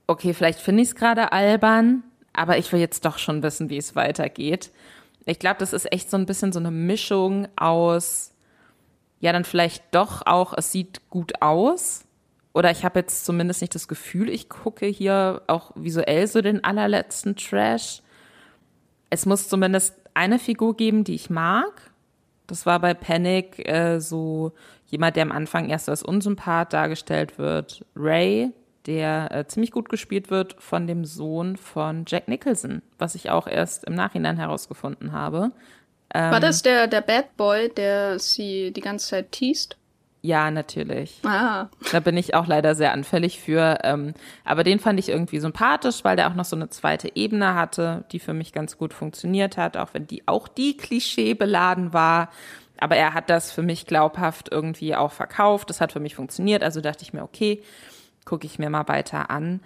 okay, 0.08 0.34
vielleicht 0.34 0.60
finde 0.60 0.84
ich 0.84 0.90
es 0.90 0.96
gerade 0.96 1.32
albern, 1.32 2.04
aber 2.34 2.58
ich 2.58 2.72
will 2.72 2.80
jetzt 2.80 3.04
doch 3.04 3.18
schon 3.18 3.44
wissen, 3.44 3.70
wie 3.70 3.78
es 3.78 3.96
weitergeht. 3.96 4.72
Ich 5.28 5.40
glaube, 5.40 5.58
das 5.60 5.74
ist 5.74 5.92
echt 5.92 6.10
so 6.10 6.18
ein 6.18 6.26
bisschen 6.26 6.54
so 6.54 6.60
eine 6.60 6.72
Mischung 6.72 7.50
aus, 7.58 8.34
ja, 9.20 9.34
dann 9.34 9.44
vielleicht 9.44 9.84
doch 9.92 10.26
auch, 10.26 10.54
es 10.56 10.72
sieht 10.72 11.10
gut 11.10 11.42
aus. 11.42 12.06
Oder 12.54 12.72
ich 12.72 12.86
habe 12.86 13.00
jetzt 13.00 13.26
zumindest 13.26 13.62
nicht 13.62 13.76
das 13.76 13.88
Gefühl, 13.88 14.30
ich 14.30 14.50
gucke 14.50 14.86
hier 14.86 15.42
auch 15.48 15.72
visuell 15.76 16.28
so 16.28 16.42
den 16.42 16.64
allerletzten 16.64 17.36
Trash. 17.36 18.02
Es 19.10 19.26
muss 19.26 19.50
zumindest 19.50 19.96
eine 20.14 20.40
Figur 20.40 20.76
geben, 20.76 21.04
die 21.04 21.16
ich 21.16 21.30
mag. 21.30 21.92
Das 22.48 22.66
war 22.66 22.80
bei 22.80 22.94
Panic 22.94 23.68
äh, 23.68 24.00
so 24.00 24.54
jemand, 24.86 25.18
der 25.18 25.24
am 25.24 25.32
Anfang 25.32 25.70
erst 25.70 25.90
als 25.90 26.04
Unsympath 26.04 26.72
dargestellt 26.72 27.38
wird. 27.38 27.86
Ray, 27.96 28.54
der 28.88 29.32
äh, 29.32 29.46
ziemlich 29.48 29.72
gut 29.72 29.90
gespielt 29.90 30.32
wird 30.32 30.56
von 30.60 30.88
dem 30.88 31.06
Sohn 31.06 31.58
von 31.58 32.06
Jack 32.08 32.28
Nicholson, 32.28 32.82
was 32.98 33.16
ich 33.16 33.30
auch 33.30 33.46
erst 33.46 33.84
im 33.84 33.94
Nachhinein 33.94 34.38
herausgefunden 34.38 35.12
habe. 35.12 35.52
Ähm, 36.14 36.32
War 36.32 36.40
das 36.40 36.62
der, 36.62 36.88
der 36.88 37.02
Bad 37.02 37.36
Boy, 37.36 37.70
der 37.70 38.18
sie 38.18 38.72
die 38.72 38.82
ganze 38.82 39.10
Zeit 39.10 39.32
teast? 39.34 39.78
Ja, 40.22 40.52
natürlich. 40.52 41.20
Ah. 41.24 41.68
Da 41.92 42.00
bin 42.00 42.18
ich 42.18 42.34
auch 42.34 42.48
leider 42.48 42.76
sehr 42.76 42.92
anfällig 42.92 43.40
für. 43.40 43.80
Ähm, 43.84 44.14
aber 44.44 44.64
den 44.64 44.80
fand 44.80 45.00
ich 45.00 45.10
irgendwie 45.10 45.40
sympathisch, 45.40 46.04
weil 46.04 46.16
der 46.16 46.30
auch 46.30 46.34
noch 46.34 46.46
so 46.46 46.56
eine 46.56 46.70
zweite 46.70 47.16
Ebene 47.16 47.54
hatte, 47.54 48.04
die 48.12 48.20
für 48.20 48.34
mich 48.34 48.52
ganz 48.52 48.78
gut 48.78 48.94
funktioniert 48.94 49.58
hat, 49.58 49.78
auch 49.78 49.94
wenn 49.94 50.08
die 50.08 50.28
auch 50.28 50.48
die 50.48 50.76
Klischee 50.76 51.34
beladen 51.34 51.94
war. 51.94 52.30
Aber 52.80 52.96
er 52.96 53.14
hat 53.14 53.30
das 53.30 53.52
für 53.52 53.62
mich 53.62 53.86
glaubhaft 53.86 54.50
irgendwie 54.52 54.96
auch 54.96 55.12
verkauft. 55.12 55.70
Das 55.70 55.82
hat 55.82 55.92
für 55.92 56.00
mich 56.00 56.16
funktioniert. 56.16 56.64
Also 56.64 56.82
dachte 56.82 57.04
ich 57.04 57.14
mir, 57.14 57.24
okay, 57.24 57.62
gucke 58.28 58.46
ich 58.46 58.60
mir 58.60 58.70
mal 58.70 58.88
weiter 58.88 59.32
an. 59.32 59.62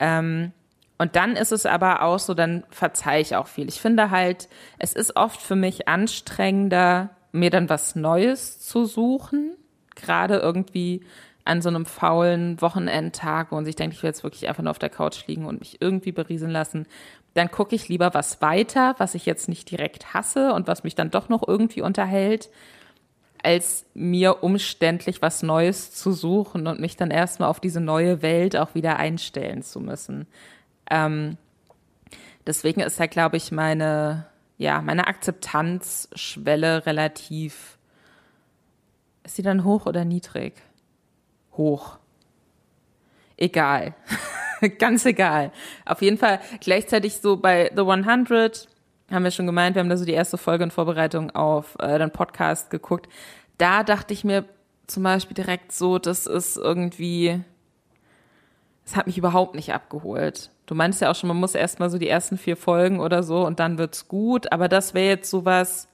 Ähm, 0.00 0.52
und 0.96 1.14
dann 1.14 1.36
ist 1.36 1.52
es 1.52 1.64
aber 1.64 2.02
auch 2.02 2.18
so, 2.18 2.34
dann 2.34 2.64
verzeihe 2.70 3.20
ich 3.20 3.36
auch 3.36 3.46
viel. 3.46 3.68
Ich 3.68 3.80
finde 3.80 4.10
halt, 4.10 4.48
es 4.78 4.94
ist 4.94 5.14
oft 5.14 5.40
für 5.40 5.54
mich 5.54 5.86
anstrengender, 5.86 7.10
mir 7.30 7.50
dann 7.50 7.68
was 7.68 7.94
Neues 7.94 8.58
zu 8.58 8.84
suchen. 8.84 9.52
Gerade 9.94 10.38
irgendwie 10.38 11.04
an 11.44 11.62
so 11.62 11.68
einem 11.68 11.86
faulen 11.86 12.60
Wochenendtag, 12.60 13.52
wo 13.52 13.56
man 13.56 13.64
sich 13.64 13.76
denkt, 13.76 13.94
ich 13.94 14.02
will 14.02 14.08
jetzt 14.08 14.24
wirklich 14.24 14.48
einfach 14.48 14.62
nur 14.62 14.70
auf 14.72 14.78
der 14.78 14.90
Couch 14.90 15.26
liegen 15.26 15.46
und 15.46 15.60
mich 15.60 15.80
irgendwie 15.80 16.12
berieseln 16.12 16.50
lassen. 16.50 16.86
Dann 17.34 17.50
gucke 17.50 17.76
ich 17.76 17.88
lieber 17.88 18.12
was 18.12 18.42
weiter, 18.42 18.96
was 18.98 19.14
ich 19.14 19.24
jetzt 19.24 19.48
nicht 19.48 19.70
direkt 19.70 20.14
hasse 20.14 20.52
und 20.52 20.66
was 20.66 20.82
mich 20.82 20.94
dann 20.94 21.10
doch 21.10 21.28
noch 21.28 21.46
irgendwie 21.46 21.82
unterhält, 21.82 22.50
als 23.42 23.86
mir 23.94 24.42
umständlich 24.42 25.22
was 25.22 25.42
Neues 25.42 25.92
zu 25.92 26.12
suchen 26.12 26.66
und 26.66 26.80
mich 26.80 26.96
dann 26.96 27.10
erstmal 27.10 27.48
auf 27.48 27.60
diese 27.60 27.80
neue 27.80 28.22
Welt 28.22 28.56
auch 28.56 28.74
wieder 28.74 28.96
einstellen 28.96 29.62
zu 29.62 29.80
müssen. 29.80 30.26
Ähm, 30.90 31.36
deswegen 32.46 32.80
ist 32.80 32.98
da, 32.98 33.06
glaube 33.06 33.36
ich, 33.36 33.52
meine, 33.52 34.26
ja, 34.56 34.82
meine 34.82 35.06
Akzeptanzschwelle 35.06 36.86
relativ. 36.86 37.78
Ist 39.24 39.36
sie 39.36 39.42
dann 39.42 39.64
hoch 39.64 39.86
oder 39.86 40.04
niedrig? 40.04 40.54
Hoch. 41.52 41.98
Egal. 43.36 43.94
Ganz 44.78 45.06
egal. 45.06 45.52
Auf 45.84 46.02
jeden 46.02 46.18
Fall 46.18 46.40
gleichzeitig 46.60 47.18
so 47.18 47.36
bei 47.36 47.70
The 47.74 47.82
100 47.82 48.68
haben 49.10 49.24
wir 49.24 49.30
schon 49.30 49.46
gemeint, 49.46 49.74
wir 49.74 49.80
haben 49.80 49.88
da 49.88 49.96
so 49.96 50.04
die 50.04 50.12
erste 50.12 50.38
Folge 50.38 50.64
in 50.64 50.70
Vorbereitung 50.70 51.30
auf 51.30 51.76
äh, 51.78 51.98
den 51.98 52.10
Podcast 52.10 52.70
geguckt. 52.70 53.08
Da 53.56 53.82
dachte 53.82 54.12
ich 54.12 54.24
mir 54.24 54.44
zum 54.86 55.02
Beispiel 55.02 55.34
direkt 55.34 55.72
so, 55.72 55.98
das 55.98 56.26
ist 56.26 56.56
irgendwie, 56.56 57.40
es 58.84 58.96
hat 58.96 59.06
mich 59.06 59.18
überhaupt 59.18 59.54
nicht 59.54 59.72
abgeholt. 59.72 60.50
Du 60.66 60.74
meinst 60.74 61.00
ja 61.00 61.10
auch 61.10 61.14
schon, 61.14 61.28
man 61.28 61.38
muss 61.38 61.54
erstmal 61.54 61.90
so 61.90 61.98
die 61.98 62.08
ersten 62.08 62.36
vier 62.36 62.56
Folgen 62.56 63.00
oder 63.00 63.22
so 63.22 63.46
und 63.46 63.60
dann 63.60 63.78
wird's 63.78 64.08
gut. 64.08 64.52
Aber 64.52 64.68
das 64.68 64.94
wäre 64.94 65.08
jetzt 65.08 65.30
sowas, 65.30 65.88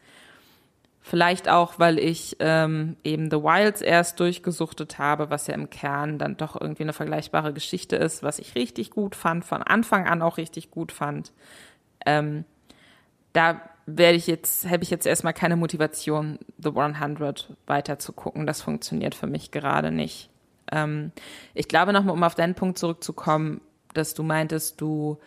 vielleicht 1.05 1.51
auch, 1.51 1.79
weil 1.79 1.99
ich 1.99 2.37
ähm, 2.41 2.97
eben 3.05 3.31
The 3.31 3.37
Wilds 3.37 3.83
erst 3.83 4.19
durchgesuchtet 4.21 4.99
habe, 4.99 5.29
was 5.29 5.47
ja 5.47 5.55
im 5.55 5.69
Kern 5.69 6.19
dann 6.19 6.39
doch 6.39 6.59
irgendwie 6.59 6.83
eine 6.83 6.95
vergleichbare 6.95 7.53
Geschichte 7.53 7.97
ist, 7.97 8.23
was 8.23 8.39
ich 8.39 8.55
richtig 8.55 8.91
gut 8.91 9.15
fand, 9.15 9.45
von 9.45 9.63
Anfang 9.63 10.07
an 10.07 10.23
auch 10.23 10.39
richtig 10.39 10.71
gut 10.71 10.93
fand. 10.93 11.33
Ähm, 12.07 12.45
da 13.35 13.61
werde 13.87 14.17
ich 14.17 14.27
jetzt, 14.27 14.67
habe 14.69 14.83
ich 14.83 14.91
jetzt 14.91 15.07
erstmal 15.07 15.35
keine 15.35 15.57
Motivation, 15.57 16.39
The 16.57 16.71
100 16.71 17.55
weiter 17.67 17.99
zu 17.99 18.13
gucken. 18.15 18.47
Das 18.47 18.63
funktioniert 18.63 19.15
für 19.15 19.27
mich 19.27 19.51
gerade 19.51 19.91
nicht. 19.91 20.31
Ähm, 20.73 21.13
ich 21.53 21.69
glaube 21.69 21.93
nochmal, 21.93 22.15
um 22.15 22.23
auf 22.23 22.35
deinen 22.35 22.55
Punkt 22.55 22.79
zurückzukommen, 22.79 23.61
dass 23.93 24.15
du 24.15 24.23
meintest, 24.23 24.81
du 24.81 25.19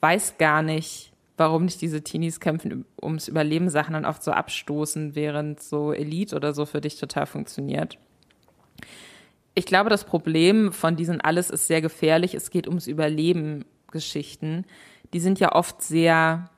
weißt 0.00 0.38
gar 0.38 0.62
nicht, 0.62 1.12
warum 1.36 1.66
nicht 1.66 1.80
diese 1.80 2.02
Teenies 2.02 2.40
kämpfen 2.40 2.84
ums 3.00 3.28
Überleben 3.28 3.70
Sachen 3.70 3.92
dann 3.92 4.04
oft 4.04 4.22
so 4.22 4.32
abstoßen, 4.32 5.14
während 5.14 5.62
so 5.62 5.92
Elite 5.92 6.34
oder 6.34 6.52
so 6.52 6.66
für 6.66 6.80
dich 6.80 6.98
total 6.98 7.26
funktioniert. 7.26 7.98
Ich 9.54 9.66
glaube, 9.66 9.90
das 9.90 10.04
Problem 10.04 10.72
von 10.72 10.96
diesen 10.96 11.20
alles 11.20 11.50
ist 11.50 11.66
sehr 11.66 11.80
gefährlich. 11.80 12.34
Es 12.34 12.50
geht 12.50 12.66
ums 12.66 12.86
Überleben 12.86 13.64
Geschichten. 13.90 14.64
Die 15.12 15.20
sind 15.20 15.40
ja 15.40 15.52
oft 15.52 15.82
sehr 15.82 16.50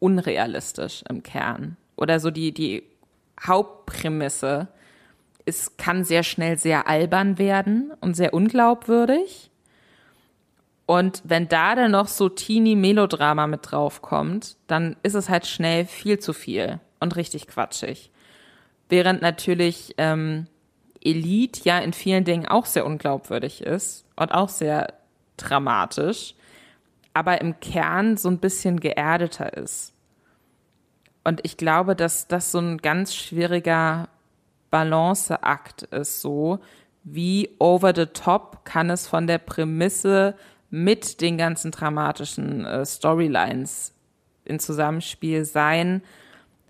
unrealistisch 0.00 1.02
im 1.08 1.22
Kern. 1.22 1.76
Oder 1.96 2.20
so 2.20 2.30
die, 2.30 2.52
die 2.52 2.84
Hauptprämisse 3.40 4.68
es 5.48 5.78
kann 5.78 6.04
sehr 6.04 6.24
schnell 6.24 6.58
sehr 6.58 6.86
albern 6.88 7.38
werden 7.38 7.92
und 8.02 8.14
sehr 8.14 8.34
unglaubwürdig. 8.34 9.50
Und 10.84 11.22
wenn 11.24 11.48
da 11.48 11.74
dann 11.74 11.92
noch 11.92 12.06
so 12.06 12.28
teeny 12.28 12.76
Melodrama 12.76 13.46
mit 13.46 13.60
draufkommt, 13.62 14.56
dann 14.66 14.96
ist 15.02 15.14
es 15.14 15.30
halt 15.30 15.46
schnell 15.46 15.86
viel 15.86 16.18
zu 16.18 16.34
viel 16.34 16.80
und 17.00 17.16
richtig 17.16 17.46
quatschig. 17.46 18.10
Während 18.90 19.22
natürlich 19.22 19.94
ähm, 19.96 20.48
Elite 21.02 21.62
ja 21.64 21.78
in 21.78 21.94
vielen 21.94 22.24
Dingen 22.24 22.46
auch 22.46 22.66
sehr 22.66 22.84
unglaubwürdig 22.84 23.62
ist 23.62 24.04
und 24.16 24.32
auch 24.32 24.50
sehr 24.50 24.92
dramatisch, 25.38 26.34
aber 27.14 27.40
im 27.40 27.58
Kern 27.60 28.16
so 28.16 28.28
ein 28.28 28.38
bisschen 28.38 28.80
geerdeter 28.80 29.54
ist. 29.54 29.92
Und 31.24 31.40
ich 31.44 31.56
glaube, 31.56 31.94
dass 31.94 32.28
das 32.28 32.52
so 32.52 32.58
ein 32.58 32.78
ganz 32.78 33.14
schwieriger 33.14 34.08
Balanceakt 34.70 35.82
ist, 35.84 36.20
so 36.20 36.60
wie 37.04 37.50
over 37.58 37.94
the 37.94 38.06
top 38.06 38.64
kann 38.64 38.90
es 38.90 39.06
von 39.06 39.26
der 39.26 39.38
Prämisse 39.38 40.34
mit 40.70 41.20
den 41.20 41.38
ganzen 41.38 41.70
dramatischen 41.70 42.64
äh, 42.64 42.84
Storylines 42.84 43.94
in 44.44 44.58
Zusammenspiel 44.58 45.44
sein, 45.44 46.02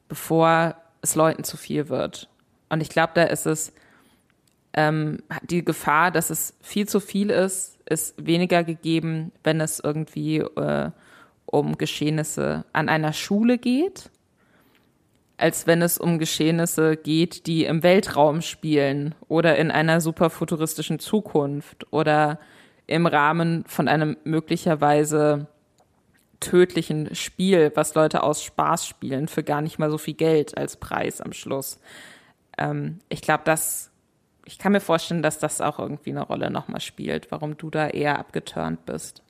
bevor 0.09 0.77
es 1.03 1.15
Leuten 1.15 1.45
zu 1.45 1.57
viel 1.57 1.89
wird. 1.89 2.29
Und 2.69 2.81
ich 2.81 2.89
glaube, 2.89 3.13
da 3.15 3.25
ist 3.25 3.47
es 3.47 3.73
ähm, 4.79 5.19
die 5.43 5.65
Gefahr, 5.65 6.13
dass 6.13 6.31
es 6.31 6.57
viel 6.61 6.87
zu 6.87 7.01
viel 7.01 7.31
ist, 7.31 7.79
ist 7.85 8.15
weniger 8.25 8.63
gegeben, 8.63 9.33
wenn 9.43 9.61
es 9.61 9.81
irgendwie 9.81 10.39
äh, 10.39 10.91
um 11.47 11.77
Geschehnisse 11.77 12.65
an 12.73 12.89
einer 12.89 13.13
Schule 13.13 13.59
geht. 13.59 14.11
als 15.39 15.67
wenn 15.69 15.83
es 15.83 15.99
um 15.99 16.19
Geschehnisse 16.19 16.97
geht, 16.97 17.47
die 17.47 17.65
im 17.65 17.83
Weltraum 17.83 18.43
spielen 18.43 19.15
oder 19.29 19.57
in 19.57 19.71
einer 19.71 20.01
super 20.01 20.31
futuristischen 20.31 20.99
Zukunft 20.99 21.87
oder 21.93 22.41
im 22.89 23.07
Rahmen 23.07 23.65
von 23.67 23.87
einem 23.87 24.17
möglicherweise 24.25 25.47
tödlichen 26.41 27.15
Spiel, 27.15 27.71
was 27.75 27.95
Leute 27.95 28.23
aus 28.23 28.43
Spaß 28.43 28.87
spielen, 28.87 29.29
für 29.29 29.45
gar 29.45 29.61
nicht 29.61 29.79
mal 29.79 29.91
so 29.91 29.99
viel 29.99 30.15
Geld 30.15 30.59
als 30.59 30.77
Preis 30.77 31.21
am 31.21 31.33
Schluss. 31.33 31.79
Ähm, 32.57 32.99
ich 33.09 33.23
glaube, 33.23 33.43
das, 33.45 33.88
ich 34.49 34.57
kann 34.59 34.73
mir 34.73 34.81
vorstellen, 34.81 35.23
dass 35.23 35.39
das 35.39 35.61
auch 35.61 35.79
irgendwie 35.79 36.09
eine 36.09 36.23
Rolle 36.23 36.51
nochmal 36.51 36.81
spielt, 36.81 37.31
warum 37.31 37.59
du 37.59 37.69
da 37.69 37.89
eher 37.89 38.19
abgeturnt 38.19 38.87
bist. 38.87 39.23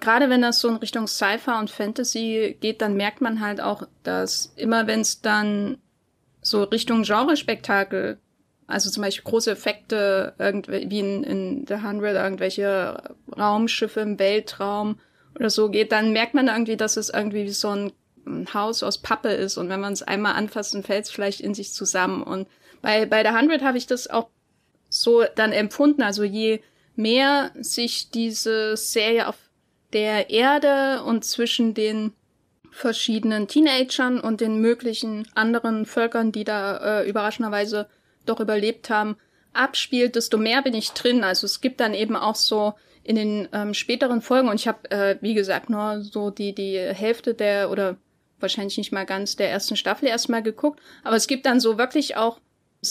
Gerade 0.00 0.28
wenn 0.28 0.42
das 0.42 0.58
so 0.58 0.68
in 0.68 0.76
Richtung 0.76 1.06
Sci-Fi 1.06 1.52
und 1.52 1.70
Fantasy 1.70 2.56
geht, 2.60 2.82
dann 2.82 2.96
merkt 2.96 3.20
man 3.20 3.40
halt 3.40 3.60
auch, 3.60 3.84
dass 4.02 4.52
immer 4.56 4.88
wenn 4.88 5.00
es 5.02 5.22
dann 5.22 5.78
so 6.42 6.64
Richtung 6.64 7.04
Genrespektakel, 7.04 8.18
also 8.66 8.90
zum 8.90 9.04
Beispiel 9.04 9.22
große 9.22 9.52
Effekte, 9.52 10.34
wie 10.66 10.98
in, 10.98 11.22
in 11.22 11.66
The 11.68 11.76
Hundred, 11.76 12.16
irgendwelche 12.16 13.14
Raumschiffe 13.38 14.00
im 14.00 14.18
Weltraum 14.18 14.98
oder 15.36 15.48
so 15.48 15.70
geht, 15.70 15.92
dann 15.92 16.12
merkt 16.12 16.34
man 16.34 16.48
irgendwie, 16.48 16.76
dass 16.76 16.96
es 16.96 17.08
irgendwie 17.08 17.44
wie 17.44 17.50
so 17.50 17.70
ein 17.70 17.92
Haus 18.52 18.82
aus 18.82 18.98
Pappe 18.98 19.28
ist 19.28 19.58
und 19.58 19.68
wenn 19.68 19.80
man 19.80 19.92
es 19.92 20.02
einmal 20.02 20.34
anfasst, 20.34 20.74
dann 20.74 20.82
fällt 20.82 21.04
es 21.04 21.12
vielleicht 21.12 21.40
in 21.40 21.54
sich 21.54 21.72
zusammen. 21.72 22.24
Und 22.24 22.48
bei, 22.82 23.06
bei 23.06 23.22
The 23.22 23.30
Hundred 23.30 23.62
habe 23.62 23.78
ich 23.78 23.86
das 23.86 24.10
auch 24.10 24.28
so 25.02 25.24
dann 25.34 25.52
empfunden. 25.52 26.02
Also 26.02 26.24
je 26.24 26.60
mehr 26.94 27.50
sich 27.60 28.10
diese 28.10 28.76
Serie 28.76 29.28
auf 29.28 29.36
der 29.92 30.30
Erde 30.30 31.02
und 31.04 31.24
zwischen 31.24 31.74
den 31.74 32.12
verschiedenen 32.70 33.48
Teenagern 33.48 34.20
und 34.20 34.40
den 34.40 34.60
möglichen 34.60 35.26
anderen 35.34 35.86
Völkern, 35.86 36.32
die 36.32 36.44
da 36.44 37.00
äh, 37.00 37.08
überraschenderweise 37.08 37.88
doch 38.26 38.40
überlebt 38.40 38.90
haben, 38.90 39.16
abspielt, 39.54 40.16
desto 40.16 40.36
mehr 40.36 40.62
bin 40.62 40.74
ich 40.74 40.92
drin. 40.92 41.24
Also 41.24 41.46
es 41.46 41.60
gibt 41.60 41.80
dann 41.80 41.94
eben 41.94 42.16
auch 42.16 42.34
so 42.34 42.74
in 43.02 43.16
den 43.16 43.48
ähm, 43.52 43.72
späteren 43.72 44.20
Folgen 44.20 44.48
und 44.48 44.56
ich 44.56 44.68
habe, 44.68 44.90
äh, 44.90 45.16
wie 45.20 45.34
gesagt, 45.34 45.70
nur 45.70 46.02
so 46.02 46.30
die 46.30 46.54
die 46.54 46.76
Hälfte 46.78 47.34
der 47.34 47.70
oder 47.70 47.96
wahrscheinlich 48.40 48.76
nicht 48.76 48.92
mal 48.92 49.06
ganz 49.06 49.36
der 49.36 49.50
ersten 49.50 49.76
Staffel 49.76 50.08
erstmal 50.08 50.42
geguckt, 50.42 50.80
aber 51.04 51.16
es 51.16 51.26
gibt 51.26 51.46
dann 51.46 51.60
so 51.60 51.78
wirklich 51.78 52.16
auch 52.16 52.40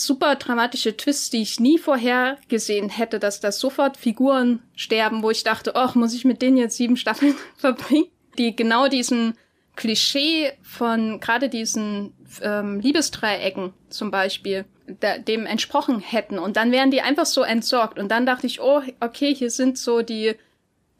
super 0.03 0.35
dramatische 0.35 0.95
Twists, 0.95 1.29
die 1.29 1.41
ich 1.41 1.59
nie 1.59 1.77
vorher 1.77 2.37
gesehen 2.47 2.89
hätte, 2.89 3.19
dass 3.19 3.39
da 3.39 3.51
sofort 3.51 3.97
Figuren 3.97 4.61
sterben, 4.75 5.23
wo 5.23 5.31
ich 5.31 5.43
dachte, 5.43 5.75
ach, 5.75 5.95
muss 5.95 6.13
ich 6.13 6.25
mit 6.25 6.41
denen 6.41 6.57
jetzt 6.57 6.77
sieben 6.77 6.97
Staffeln 6.97 7.35
verbringen, 7.57 8.07
die 8.37 8.55
genau 8.55 8.87
diesen 8.87 9.35
Klischee 9.75 10.53
von 10.61 11.19
gerade 11.19 11.49
diesen 11.49 12.13
ähm, 12.41 12.79
Liebesdreiecken 12.79 13.73
zum 13.89 14.11
Beispiel 14.11 14.65
da, 14.87 15.17
dem 15.17 15.45
entsprochen 15.45 15.99
hätten. 15.99 16.39
Und 16.39 16.57
dann 16.57 16.71
wären 16.71 16.91
die 16.91 17.01
einfach 17.01 17.25
so 17.25 17.43
entsorgt. 17.43 17.99
Und 17.99 18.09
dann 18.09 18.25
dachte 18.25 18.47
ich, 18.47 18.61
oh, 18.61 18.81
okay, 18.99 19.35
hier 19.35 19.49
sind 19.49 19.77
so 19.77 20.01
die 20.01 20.35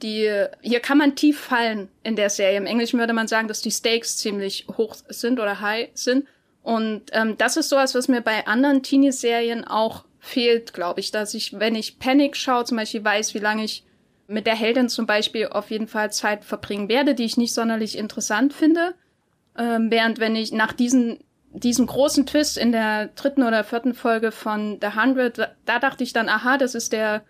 die 0.01 0.29
hier 0.61 0.79
kann 0.81 0.97
man 0.97 1.15
tief 1.15 1.39
fallen 1.39 1.89
in 2.03 2.17
der 2.17 2.29
Serie. 2.29 2.57
Im 2.57 2.65
Englischen 2.65 2.99
würde 2.99 3.13
man 3.13 3.27
sagen, 3.27 3.47
dass 3.47 3.61
die 3.61 3.71
Stakes 3.71 4.17
ziemlich 4.17 4.67
hoch 4.75 4.95
sind 5.07 5.39
oder 5.39 5.61
high 5.61 5.89
sind 5.93 6.27
und 6.65 7.03
ähm, 7.11 7.37
das 7.37 7.57
ist 7.57 7.69
sowas, 7.69 7.93
was 7.93 8.07
mir 8.07 8.21
bei 8.21 8.47
anderen 8.47 8.81
Teenie-Serien 8.81 9.65
auch 9.65 10.03
fehlt, 10.19 10.73
glaube 10.73 10.99
ich, 10.99 11.11
dass 11.11 11.35
ich, 11.35 11.59
wenn 11.59 11.75
ich 11.75 11.99
Panic 11.99 12.35
schaue, 12.35 12.65
zum 12.65 12.77
Beispiel 12.77 13.03
weiß, 13.03 13.35
wie 13.35 13.39
lange 13.39 13.63
ich 13.63 13.83
mit 14.25 14.47
der 14.47 14.55
Heldin 14.55 14.89
zum 14.89 15.05
Beispiel 15.05 15.45
auf 15.45 15.69
jeden 15.69 15.87
Fall 15.87 16.11
Zeit 16.11 16.43
verbringen 16.43 16.89
werde, 16.89 17.13
die 17.13 17.25
ich 17.25 17.37
nicht 17.37 17.53
sonderlich 17.53 17.95
interessant 17.95 18.51
finde. 18.51 18.95
Ähm, 19.55 19.91
während 19.91 20.19
wenn 20.19 20.35
ich 20.35 20.51
nach 20.53 20.73
diesen 20.73 21.19
diesem 21.51 21.85
großen 21.85 22.25
Twist 22.25 22.57
in 22.57 22.71
der 22.71 23.09
dritten 23.09 23.43
oder 23.43 23.63
vierten 23.63 23.93
Folge 23.93 24.31
von 24.31 24.79
The 24.81 24.99
Hundred, 24.99 25.37
da, 25.37 25.51
da 25.65 25.77
dachte 25.77 26.03
ich 26.03 26.13
dann, 26.13 26.29
aha, 26.29 26.57
das 26.57 26.73
ist 26.73 26.93
der 26.93 27.23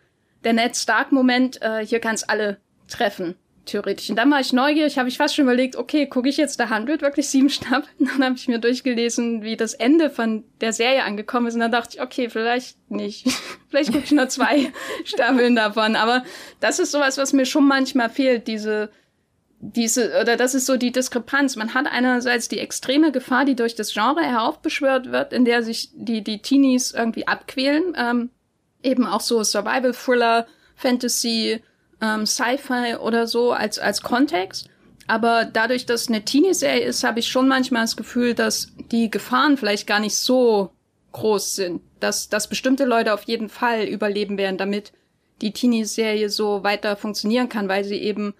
der 0.46 0.54
Ned 0.54 0.78
Stark 0.78 1.12
Moment, 1.12 1.62
äh, 1.62 1.86
hier 1.86 2.00
kann 2.00 2.16
es 2.16 2.24
alle 2.24 2.56
treffen 2.88 3.36
theoretisch. 3.66 4.10
Und 4.10 4.16
dann 4.16 4.32
war 4.32 4.40
ich 4.40 4.54
neugierig, 4.54 4.98
habe 4.98 5.10
ich 5.10 5.18
fast 5.18 5.36
schon 5.36 5.46
überlegt, 5.46 5.76
okay, 5.76 6.08
gucke 6.08 6.30
ich 6.30 6.38
jetzt 6.38 6.58
The 6.58 6.64
100 6.64 7.02
wirklich 7.02 7.28
sieben 7.28 7.50
Staffeln? 7.50 7.86
Dann 8.00 8.24
habe 8.24 8.36
ich 8.36 8.48
mir 8.48 8.60
durchgelesen, 8.60 9.44
wie 9.44 9.58
das 9.58 9.74
Ende 9.74 10.10
von 10.10 10.44
der 10.62 10.74
Serie 10.74 11.04
angekommen 11.04 11.48
ist. 11.48 11.56
Und 11.56 11.62
dann 11.62 11.72
dachte 11.72 11.98
ich, 11.98 12.02
okay, 12.02 12.30
vielleicht 12.30 12.78
nicht. 12.90 13.28
vielleicht 13.70 13.92
gucke 13.92 14.04
ich 14.06 14.12
nur 14.12 14.30
zwei 14.30 14.72
Staffeln 15.04 15.56
davon. 15.56 15.96
Aber 15.96 16.24
das 16.60 16.80
ist 16.80 16.92
sowas, 16.92 17.18
was 17.18 17.34
mir 17.34 17.46
schon 17.46 17.68
manchmal 17.68 18.10
fehlt, 18.10 18.48
diese 18.48 18.90
diese, 19.60 20.20
oder 20.22 20.36
das 20.36 20.54
ist 20.54 20.66
so 20.66 20.78
die 20.78 20.92
Diskrepanz. 20.92 21.56
Man 21.56 21.74
hat 21.74 21.88
einerseits 21.88 22.48
die 22.48 22.60
extreme 22.60 23.12
Gefahr, 23.12 23.46
die 23.46 23.56
durch 23.56 23.74
das 23.74 23.94
Genre 23.94 24.22
heraufbeschwört 24.22 25.12
wird, 25.12 25.34
in 25.34 25.46
der 25.46 25.64
sich 25.64 25.90
die, 25.94 26.24
die 26.24 26.42
Teenies 26.42 26.92
irgendwie 26.92 27.28
abquälen. 27.28 27.96
Ähm, 27.98 28.30
eben 28.84 29.08
auch 29.08 29.22
so 29.22 29.44
Survival-Thriller, 29.44 30.46
Fantasy, 30.76 31.62
ähm, 32.02 32.26
Sci-Fi 32.26 32.96
oder 33.00 33.28
so 33.28 33.52
als, 33.52 33.80
als 33.80 34.02
Kontext. 34.02 34.70
Aber 35.08 35.46
dadurch, 35.46 35.86
dass 35.86 36.08
eine 36.08 36.26
Teenie-Serie 36.26 36.84
ist, 36.84 37.04
habe 37.04 37.20
ich 37.20 37.28
schon 37.28 37.48
manchmal 37.48 37.84
das 37.84 37.96
Gefühl, 37.96 38.34
dass 38.34 38.72
die 38.92 39.12
Gefahren 39.12 39.58
vielleicht 39.58 39.88
gar 39.88 40.00
nicht 40.00 40.16
so 40.16 40.72
groß 41.12 41.56
sind. 41.56 41.82
Dass, 42.00 42.30
dass 42.30 42.50
bestimmte 42.50 42.86
Leute 42.86 43.14
auf 43.14 43.24
jeden 43.24 43.50
Fall 43.50 43.84
überleben 43.84 44.38
werden, 44.38 44.58
damit 44.58 44.92
die 45.42 45.52
Teenie-Serie 45.52 46.30
so 46.30 46.64
weiter 46.64 46.96
funktionieren 46.96 47.50
kann, 47.50 47.70
weil 47.70 47.84
sie 47.84 47.98
eben 47.98 48.34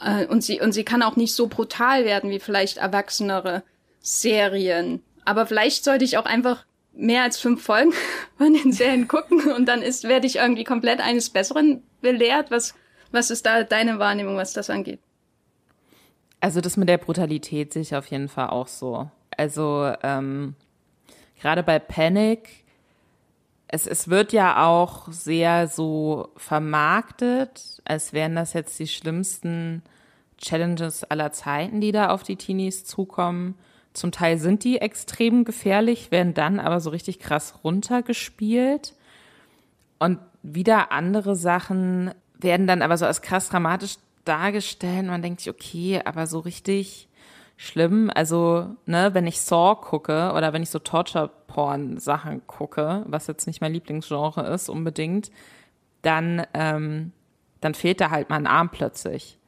äh, 0.00 0.26
und 0.26 0.42
sie 0.42 0.60
und 0.60 0.72
sie 0.72 0.84
kann 0.84 1.02
auch 1.02 1.16
nicht 1.16 1.34
so 1.34 1.46
brutal 1.46 2.04
werden 2.04 2.30
wie 2.30 2.40
vielleicht 2.40 2.78
erwachsenere 2.78 3.62
Serien. 4.00 5.02
Aber 5.24 5.46
vielleicht 5.46 5.84
sollte 5.84 6.04
ich 6.04 6.18
auch 6.18 6.24
einfach 6.24 6.64
mehr 6.94 7.22
als 7.22 7.38
fünf 7.38 7.62
Folgen 7.62 7.92
von 8.38 8.52
den 8.52 8.72
Serien 8.72 9.08
gucken 9.08 9.50
und 9.52 9.66
dann 9.66 9.82
ist 9.82 10.04
werde 10.04 10.26
ich 10.26 10.36
irgendwie 10.36 10.64
komplett 10.64 11.00
eines 11.00 11.30
Besseren 11.30 11.82
belehrt, 12.00 12.50
was 12.50 12.74
was 13.12 13.30
ist 13.30 13.46
da 13.46 13.62
deine 13.62 13.98
Wahrnehmung, 13.98 14.36
was 14.36 14.52
das 14.52 14.70
angeht? 14.70 15.00
Also 16.40 16.60
das 16.60 16.76
mit 16.76 16.88
der 16.88 16.98
Brutalität 16.98 17.72
sehe 17.72 17.82
ich 17.82 17.94
auf 17.94 18.06
jeden 18.06 18.28
Fall 18.28 18.48
auch 18.48 18.66
so. 18.66 19.08
Also 19.36 19.92
ähm, 20.02 20.54
gerade 21.40 21.62
bei 21.62 21.78
Panic, 21.78 22.64
es, 23.68 23.86
es 23.86 24.08
wird 24.08 24.32
ja 24.32 24.66
auch 24.66 25.10
sehr 25.10 25.68
so 25.68 26.30
vermarktet, 26.36 27.80
als 27.84 28.12
wären 28.12 28.34
das 28.34 28.52
jetzt 28.52 28.78
die 28.78 28.88
schlimmsten 28.88 29.82
Challenges 30.36 31.04
aller 31.04 31.32
Zeiten, 31.32 31.80
die 31.80 31.92
da 31.92 32.10
auf 32.10 32.22
die 32.22 32.36
Teenies 32.36 32.84
zukommen. 32.84 33.54
Zum 33.92 34.10
Teil 34.10 34.38
sind 34.38 34.64
die 34.64 34.78
extrem 34.78 35.44
gefährlich, 35.44 36.10
werden 36.10 36.34
dann 36.34 36.58
aber 36.58 36.80
so 36.80 36.90
richtig 36.90 37.18
krass 37.18 37.60
runtergespielt. 37.62 38.94
Und 39.98 40.18
wieder 40.42 40.90
andere 40.90 41.36
Sachen 41.36 42.12
werden 42.42 42.66
dann 42.66 42.82
aber 42.82 42.96
so 42.96 43.06
als 43.06 43.22
krass 43.22 43.48
dramatisch 43.48 43.96
dargestellt. 44.24 45.06
Man 45.06 45.22
denkt 45.22 45.40
sich, 45.40 45.50
okay, 45.50 46.00
aber 46.04 46.26
so 46.26 46.40
richtig 46.40 47.08
schlimm. 47.56 48.10
Also, 48.14 48.76
ne, 48.86 49.10
wenn 49.14 49.26
ich 49.26 49.40
Saw 49.40 49.76
gucke 49.76 50.32
oder 50.34 50.52
wenn 50.52 50.62
ich 50.62 50.70
so 50.70 50.78
Torture-Porn-Sachen 50.78 52.46
gucke, 52.46 53.04
was 53.06 53.26
jetzt 53.26 53.46
nicht 53.46 53.60
mein 53.60 53.72
Lieblingsgenre 53.72 54.46
ist 54.52 54.68
unbedingt, 54.68 55.30
dann, 56.02 56.46
ähm, 56.54 57.12
dann 57.60 57.74
fehlt 57.74 58.00
da 58.00 58.10
halt 58.10 58.30
mal 58.30 58.36
ein 58.36 58.46
Arm 58.46 58.70
plötzlich. 58.70 59.38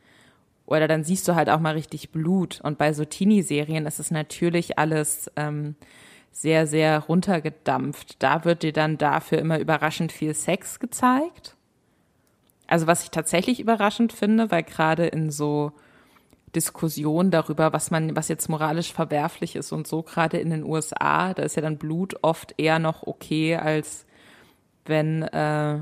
Oder 0.67 0.89
dann 0.89 1.05
siehst 1.05 1.29
du 1.29 1.35
halt 1.35 1.51
auch 1.51 1.61
mal 1.61 1.75
richtig 1.75 2.11
Blut. 2.11 2.61
Und 2.63 2.79
bei 2.79 2.93
so 2.93 3.05
Teenie-Serien 3.05 3.87
ist 3.87 3.99
es 3.99 4.11
natürlich 4.11 4.79
alles 4.79 5.31
ähm, 5.37 5.75
sehr, 6.31 6.67
sehr 6.67 7.01
runtergedampft. 7.01 8.23
Da 8.23 8.45
wird 8.45 8.63
dir 8.63 8.73
dann 8.73 8.97
dafür 8.97 9.39
immer 9.39 9.59
überraschend 9.59 10.11
viel 10.11 10.35
Sex 10.35 10.81
gezeigt. 10.81 11.57
Also 12.67 12.87
was 12.87 13.05
ich 13.05 13.11
tatsächlich 13.11 13.61
überraschend 13.61 14.13
finde, 14.13 14.51
weil 14.51 14.63
gerade 14.63 15.07
in 15.07 15.31
so 15.31 15.73
Diskussionen 16.55 17.31
darüber, 17.31 17.73
was 17.73 17.91
man, 17.91 18.17
was 18.17 18.29
jetzt 18.29 18.49
moralisch 18.49 18.93
verwerflich 18.93 19.57
ist 19.57 19.73
und 19.73 19.87
so, 19.87 20.03
gerade 20.03 20.39
in 20.39 20.51
den 20.51 20.65
USA, 20.65 21.35
da 21.35 21.43
ist 21.43 21.57
ja 21.57 21.63
dann 21.63 21.79
Blut 21.79 22.17
oft 22.23 22.55
eher 22.59 22.79
noch 22.79 23.07
okay, 23.07 23.57
als 23.57 24.07
wenn, 24.87 25.23
äh, 25.23 25.81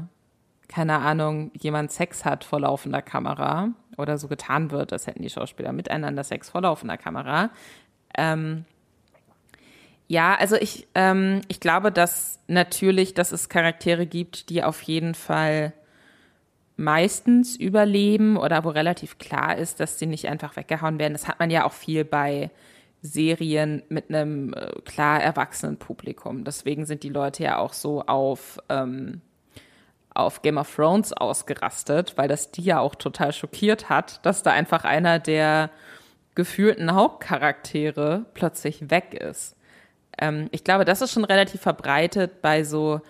keine 0.69 0.99
Ahnung, 0.99 1.51
jemand 1.61 1.93
Sex 1.93 2.25
hat 2.25 2.45
vor 2.45 2.61
laufender 2.61 3.03
Kamera 3.03 3.69
oder 3.99 4.17
so 4.17 4.29
getan 4.29 4.71
wird, 4.71 4.93
das 4.93 5.07
hätten 5.07 5.23
die 5.23 5.31
Schauspieler 5.31 5.73
miteinander 5.73 6.25
Sex 6.25 6.51
vor 6.51 6.63
laufender 6.63 6.97
Kamera. 6.97 7.51
Ähm, 8.17 8.65
ja, 10.09 10.35
also 10.35 10.57
ich, 10.57 10.87
ähm, 10.95 11.43
ich 11.49 11.61
glaube, 11.61 11.93
dass 11.93 12.41
natürlich, 12.47 13.15
dass 13.15 13.33
es 13.33 13.49
Charaktere 13.49 14.07
gibt, 14.07 14.49
die 14.49 14.65
auf 14.65 14.83
jeden 14.83 15.15
Fall 15.15 15.73
meistens 16.83 17.57
überleben 17.57 18.37
oder 18.37 18.65
wo 18.65 18.69
relativ 18.69 19.19
klar 19.19 19.57
ist, 19.57 19.81
dass 19.81 19.99
sie 19.99 20.07
nicht 20.07 20.29
einfach 20.29 20.57
weggehauen 20.57 20.99
werden. 20.99 21.15
Das 21.15 21.29
hat 21.29 21.39
man 21.39 21.51
ja 21.51 21.65
auch 21.65 21.73
viel 21.73 22.05
bei 22.05 22.51
Serien 23.03 23.83
mit 23.89 24.11
einem 24.11 24.53
äh, 24.53 24.81
klar 24.85 25.23
erwachsenen 25.23 25.77
Publikum. 25.77 26.45
Deswegen 26.45 26.85
sind 26.85 27.05
die 27.05 27.09
Leute 27.09 27.45
ja 27.45 27.59
auch 27.59 27.73
so 27.73 28.03
auf, 28.03 28.59
ähm, 28.69 29.21
auf 30.13 30.43
Game 30.43 30.59
of 30.59 30.75
Thrones 30.75 31.13
ausgerastet, 31.13 32.15
weil 32.17 32.29
das 32.29 32.51
die 32.51 32.63
ja 32.63 32.81
auch 32.81 32.95
total 32.95 33.33
schockiert 33.33 33.89
hat, 33.89 34.25
dass 34.27 34.43
da 34.43 34.51
einfach 34.53 34.85
einer 34.85 35.19
der 35.19 35.71
gefühlten 36.35 36.95
Hauptcharaktere 36.95 38.25
plötzlich 38.35 38.91
weg 38.91 39.15
ist. 39.15 39.57
Ähm, 40.19 40.49
ich 40.51 40.65
glaube, 40.65 40.85
das 40.85 41.01
ist 41.01 41.13
schon 41.13 41.25
relativ 41.25 41.61
verbreitet 41.61 42.43
bei 42.43 42.65
so 42.65 43.01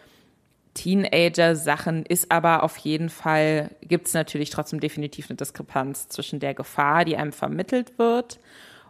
Teenager-Sachen, 0.74 2.06
ist 2.06 2.30
aber 2.30 2.62
auf 2.62 2.76
jeden 2.78 3.10
Fall, 3.10 3.70
gibt 3.82 4.06
es 4.06 4.14
natürlich 4.14 4.50
trotzdem 4.50 4.80
definitiv 4.80 5.28
eine 5.28 5.36
Diskrepanz 5.36 6.08
zwischen 6.08 6.40
der 6.40 6.54
Gefahr, 6.54 7.04
die 7.04 7.16
einem 7.16 7.32
vermittelt 7.32 7.98
wird 7.98 8.40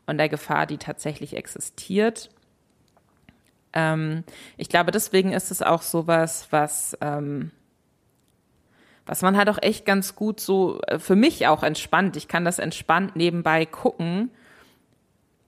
und 0.06 0.18
der 0.18 0.28
Gefahr, 0.28 0.66
die 0.66 0.78
tatsächlich 0.78 1.36
existiert. 1.36 2.30
Ähm, 3.72 4.24
ich 4.56 4.68
glaube, 4.68 4.90
deswegen 4.90 5.32
ist 5.32 5.50
es 5.50 5.62
auch 5.62 5.82
sowas, 5.82 6.48
was, 6.50 6.96
ähm, 7.00 7.50
was 9.06 9.22
man 9.22 9.36
halt 9.36 9.48
auch 9.48 9.58
echt 9.60 9.84
ganz 9.84 10.14
gut 10.14 10.40
so, 10.40 10.80
äh, 10.86 10.98
für 10.98 11.16
mich 11.16 11.46
auch 11.46 11.62
entspannt. 11.62 12.16
Ich 12.16 12.28
kann 12.28 12.44
das 12.44 12.58
entspannt 12.58 13.16
nebenbei 13.16 13.66
gucken, 13.66 14.30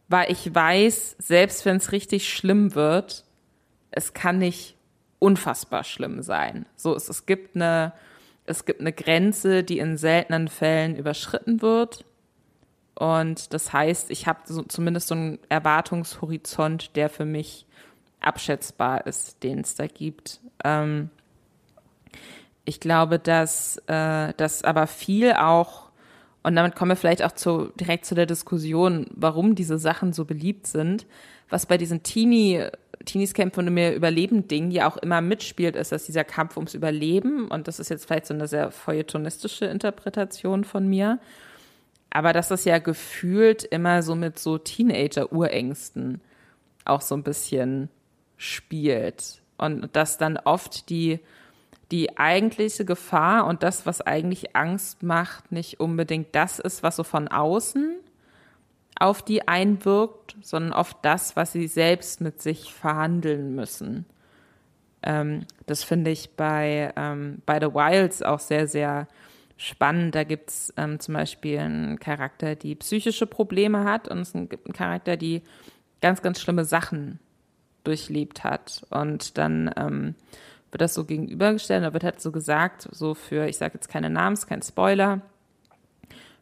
weil 0.08 0.30
ich 0.32 0.52
weiß, 0.54 1.16
selbst 1.18 1.64
wenn 1.64 1.76
es 1.76 1.92
richtig 1.92 2.32
schlimm 2.32 2.74
wird, 2.74 3.24
es 3.90 4.12
kann 4.12 4.38
nicht 4.38 4.73
unfassbar 5.24 5.84
schlimm 5.84 6.22
sein. 6.22 6.66
So, 6.76 6.94
es, 6.94 7.08
es 7.08 7.24
gibt 7.24 7.56
eine, 7.56 7.92
es 8.44 8.66
gibt 8.66 8.80
eine 8.80 8.92
Grenze, 8.92 9.64
die 9.64 9.78
in 9.78 9.96
seltenen 9.96 10.48
Fällen 10.48 10.96
überschritten 10.96 11.62
wird. 11.62 12.04
Und 12.94 13.54
das 13.54 13.72
heißt, 13.72 14.10
ich 14.10 14.26
habe 14.26 14.40
so, 14.44 14.62
zumindest 14.62 15.08
so 15.08 15.14
einen 15.14 15.38
Erwartungshorizont, 15.48 16.94
der 16.94 17.08
für 17.08 17.24
mich 17.24 17.66
abschätzbar 18.20 19.06
ist, 19.06 19.42
den 19.42 19.60
es 19.60 19.74
da 19.74 19.86
gibt. 19.86 20.40
Ähm, 20.62 21.08
ich 22.66 22.80
glaube, 22.80 23.18
dass 23.18 23.78
äh, 23.86 24.34
das 24.36 24.62
aber 24.62 24.86
viel 24.86 25.32
auch, 25.32 25.90
und 26.42 26.54
damit 26.54 26.76
kommen 26.76 26.90
wir 26.90 26.96
vielleicht 26.96 27.22
auch 27.22 27.32
zu, 27.32 27.72
direkt 27.80 28.04
zu 28.04 28.14
der 28.14 28.26
Diskussion, 28.26 29.06
warum 29.10 29.54
diese 29.54 29.78
Sachen 29.78 30.12
so 30.12 30.26
beliebt 30.26 30.66
sind, 30.66 31.06
was 31.48 31.66
bei 31.66 31.78
diesen 31.78 32.02
Teenie, 32.02 32.68
Teenies 33.04 33.34
kämpfen 33.34 33.68
um 33.68 33.76
ihr 33.76 33.94
Überleben-Ding 33.94 34.70
ja 34.70 34.88
auch 34.88 34.96
immer 34.96 35.20
mitspielt, 35.20 35.76
ist, 35.76 35.92
dass 35.92 36.06
dieser 36.06 36.24
Kampf 36.24 36.56
ums 36.56 36.74
Überleben, 36.74 37.48
und 37.48 37.68
das 37.68 37.78
ist 37.78 37.90
jetzt 37.90 38.06
vielleicht 38.06 38.26
so 38.26 38.34
eine 38.34 38.48
sehr 38.48 38.70
feuilletonistische 38.70 39.66
Interpretation 39.66 40.64
von 40.64 40.88
mir, 40.88 41.18
aber 42.10 42.32
dass 42.32 42.48
das 42.48 42.64
ja 42.64 42.78
gefühlt 42.78 43.64
immer 43.64 44.02
so 44.02 44.14
mit 44.14 44.38
so 44.38 44.58
Teenager-Urängsten 44.58 46.20
auch 46.84 47.00
so 47.00 47.16
ein 47.16 47.22
bisschen 47.22 47.88
spielt. 48.36 49.40
Und 49.56 49.94
dass 49.96 50.18
dann 50.18 50.36
oft 50.36 50.90
die, 50.90 51.20
die 51.90 52.16
eigentliche 52.18 52.84
Gefahr 52.84 53.46
und 53.46 53.62
das, 53.62 53.86
was 53.86 54.00
eigentlich 54.00 54.54
Angst 54.54 55.02
macht, 55.02 55.52
nicht 55.52 55.80
unbedingt 55.80 56.34
das 56.34 56.58
ist, 56.58 56.82
was 56.82 56.96
so 56.96 57.04
von 57.04 57.28
außen 57.28 57.96
auf 58.98 59.22
die 59.22 59.48
einwirkt, 59.48 60.36
sondern 60.42 60.72
oft 60.72 60.96
das, 61.02 61.36
was 61.36 61.52
sie 61.52 61.66
selbst 61.66 62.20
mit 62.20 62.40
sich 62.40 62.72
verhandeln 62.72 63.54
müssen. 63.54 64.06
Ähm, 65.02 65.46
das 65.66 65.84
finde 65.84 66.10
ich 66.10 66.36
bei, 66.36 66.92
ähm, 66.96 67.42
bei 67.46 67.60
The 67.60 67.74
Wilds 67.74 68.22
auch 68.22 68.40
sehr, 68.40 68.66
sehr 68.66 69.08
spannend. 69.56 70.14
Da 70.14 70.24
gibt 70.24 70.50
es 70.50 70.72
ähm, 70.76 71.00
zum 71.00 71.14
Beispiel 71.14 71.58
einen 71.58 71.98
Charakter, 71.98 72.54
die 72.54 72.74
psychische 72.76 73.26
Probleme 73.26 73.84
hat 73.84 74.08
und 74.08 74.20
es 74.20 74.32
gibt 74.32 74.66
einen 74.66 74.74
Charakter, 74.74 75.16
die 75.16 75.42
ganz, 76.00 76.22
ganz 76.22 76.40
schlimme 76.40 76.64
Sachen 76.64 77.18
durchlebt 77.82 78.44
hat. 78.44 78.86
Und 78.90 79.38
dann 79.38 79.70
ähm, 79.76 80.14
wird 80.70 80.80
das 80.80 80.94
so 80.94 81.04
gegenübergestellt, 81.04 81.84
da 81.84 81.92
wird 81.92 82.04
halt 82.04 82.20
so 82.20 82.32
gesagt, 82.32 82.88
so 82.90 83.14
für, 83.14 83.46
ich 83.46 83.58
sage 83.58 83.74
jetzt 83.74 83.88
keine 83.88 84.10
Namen, 84.10 84.36
kein 84.48 84.62
Spoiler, 84.62 85.20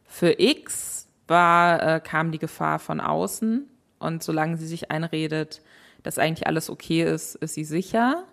für 0.05 0.39
X 0.39 1.02
war, 1.27 1.81
äh, 1.81 1.99
kam 1.99 2.31
die 2.31 2.39
Gefahr 2.39 2.79
von 2.79 2.99
außen 2.99 3.69
und 3.99 4.23
solange 4.23 4.57
sie 4.57 4.67
sich 4.67 4.91
einredet, 4.91 5.61
dass 6.03 6.19
eigentlich 6.19 6.47
alles 6.47 6.69
okay 6.69 7.03
ist, 7.03 7.35
ist 7.35 7.53
sie 7.53 7.63
sicher. 7.63 8.25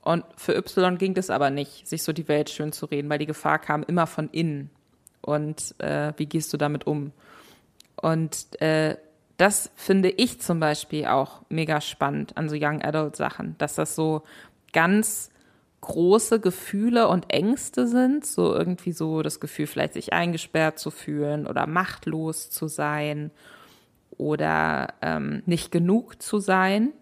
Und 0.00 0.24
für 0.36 0.56
Y 0.56 0.98
ging 0.98 1.14
das 1.14 1.30
aber 1.30 1.50
nicht, 1.50 1.86
sich 1.86 2.02
so 2.02 2.12
die 2.12 2.28
Welt 2.28 2.48
schön 2.48 2.72
zu 2.72 2.86
reden, 2.86 3.10
weil 3.10 3.18
die 3.18 3.26
Gefahr 3.26 3.58
kam 3.58 3.82
immer 3.82 4.06
von 4.06 4.28
innen. 4.30 4.70
Und 5.20 5.74
äh, 5.80 6.12
wie 6.16 6.26
gehst 6.26 6.52
du 6.52 6.56
damit 6.56 6.86
um? 6.86 7.12
Und 7.96 8.60
äh, 8.62 8.96
das 9.36 9.70
finde 9.74 10.10
ich 10.10 10.40
zum 10.40 10.60
Beispiel 10.60 11.06
auch 11.06 11.42
mega 11.48 11.80
spannend 11.80 12.36
an 12.36 12.48
so 12.48 12.56
Young 12.58 12.82
Adult 12.82 13.16
Sachen, 13.16 13.56
dass 13.58 13.74
das 13.74 13.94
so 13.94 14.22
ganz 14.72 15.30
große 15.86 16.40
Gefühle 16.40 17.06
und 17.06 17.32
Ängste 17.32 17.86
sind, 17.86 18.26
so 18.26 18.52
irgendwie 18.52 18.90
so 18.90 19.22
das 19.22 19.38
Gefühl, 19.38 19.68
vielleicht 19.68 19.94
sich 19.94 20.12
eingesperrt 20.12 20.80
zu 20.80 20.90
fühlen 20.90 21.46
oder 21.46 21.68
machtlos 21.68 22.50
zu 22.50 22.66
sein 22.66 23.30
oder 24.18 24.94
ähm, 25.00 25.44
nicht 25.46 25.70
genug 25.70 26.20
zu 26.20 26.40
sein. 26.40 26.92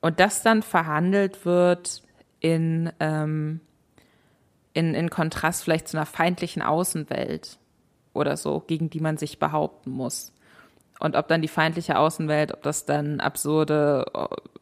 Und 0.00 0.20
das 0.20 0.42
dann 0.42 0.62
verhandelt 0.62 1.44
wird 1.44 2.02
in, 2.38 2.92
ähm, 3.00 3.60
in, 4.74 4.94
in 4.94 5.10
Kontrast 5.10 5.64
vielleicht 5.64 5.88
zu 5.88 5.96
einer 5.96 6.06
feindlichen 6.06 6.62
Außenwelt 6.62 7.58
oder 8.14 8.36
so, 8.36 8.60
gegen 8.60 8.90
die 8.90 9.00
man 9.00 9.16
sich 9.16 9.40
behaupten 9.40 9.90
muss. 9.90 10.32
Und 11.00 11.16
ob 11.16 11.26
dann 11.26 11.42
die 11.42 11.48
feindliche 11.48 11.98
Außenwelt, 11.98 12.54
ob 12.54 12.62
das 12.62 12.84
dann 12.84 13.18
absurde, 13.18 14.04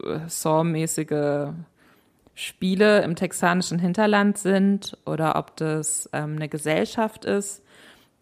äh, 0.03 0.21
Saw-mäßige 0.27 1.53
Spiele 2.35 3.03
im 3.03 3.17
texanischen 3.17 3.79
Hinterland 3.79 4.39
sind 4.39 4.97
oder 5.05 5.37
ob 5.37 5.57
das 5.57 6.09
ähm, 6.13 6.37
eine 6.37 6.49
Gesellschaft 6.49 7.25
ist, 7.25 7.63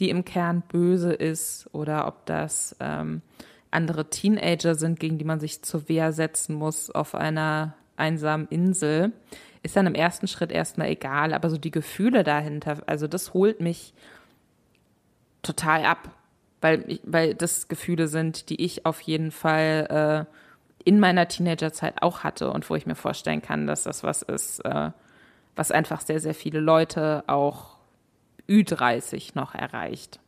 die 0.01 0.11
im 0.11 0.25
Kern 0.25 0.63
böse 0.63 1.13
ist 1.13 1.69
oder 1.73 2.07
ob 2.07 2.27
das 2.27 2.77
ähm, 2.81 3.23
andere 3.71 4.11
Teenager 4.11 4.75
sind, 4.75 4.99
gegen 4.99 5.19
die 5.19 5.25
man 5.25 5.41
sich 5.41 5.63
zur 5.63 5.89
Wehr 5.89 6.13
setzen 6.13 6.55
muss 6.55 6.91
auf 6.91 7.15
einer 7.15 7.75
einsamen 7.97 8.49
Insel, 8.49 9.13
ist 9.63 9.77
dann 9.77 9.87
im 9.87 9.95
ersten 9.95 10.29
Schritt 10.29 10.53
erstmal 10.53 10.89
egal. 10.89 11.35
Aber 11.35 11.51
so 11.51 11.59
die 11.59 11.71
Gefühle 11.71 12.25
dahinter, 12.25 12.79
also 12.87 13.07
das 13.07 13.35
holt 13.35 13.61
mich 13.61 13.93
total 15.43 15.85
ab 15.85 16.11
weil, 16.61 17.01
weil 17.05 17.35
das 17.35 17.69
Gefühle 17.69 18.09
sind, 18.09 18.51
die 18.51 18.63
ich 18.65 18.87
auf 18.87 19.01
jeden 19.01 19.31
Fall 19.31 20.27
äh, 20.29 20.35
in 20.89 21.01
meiner 21.01 21.29
Teenagerzeit 21.29 22.03
auch 22.03 22.21
hatte 22.21 22.51
und 22.51 22.71
wo 22.71 22.75
ich 22.75 22.87
mir 22.87 22.95
vorstellen 22.95 23.43
kann, 23.43 23.67
dass 23.67 23.83
das 23.83 24.03
was 24.05 24.23
ist, 24.23 24.65
äh, 24.65 24.91
was 25.55 25.71
einfach 25.71 26.01
sehr, 26.01 26.19
sehr 26.19 26.35
viele 26.35 26.61
Leute 26.61 27.25
auch 27.27 27.77
Ü30 28.49 29.33
noch 29.35 29.55
erreicht. 29.55 30.19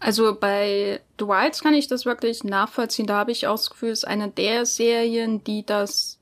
Also 0.00 0.34
bei 0.34 1.02
The 1.18 1.26
Wilds 1.26 1.62
kann 1.62 1.74
ich 1.74 1.88
das 1.88 2.06
wirklich 2.06 2.42
nachvollziehen. 2.42 3.06
Da 3.06 3.16
habe 3.16 3.32
ich 3.32 3.46
auch 3.46 3.56
das 3.56 3.68
Gefühl, 3.68 3.90
es 3.90 4.04
ist 4.04 4.08
eine 4.08 4.30
der 4.30 4.64
Serien, 4.64 5.44
die 5.44 5.66
das 5.66 6.18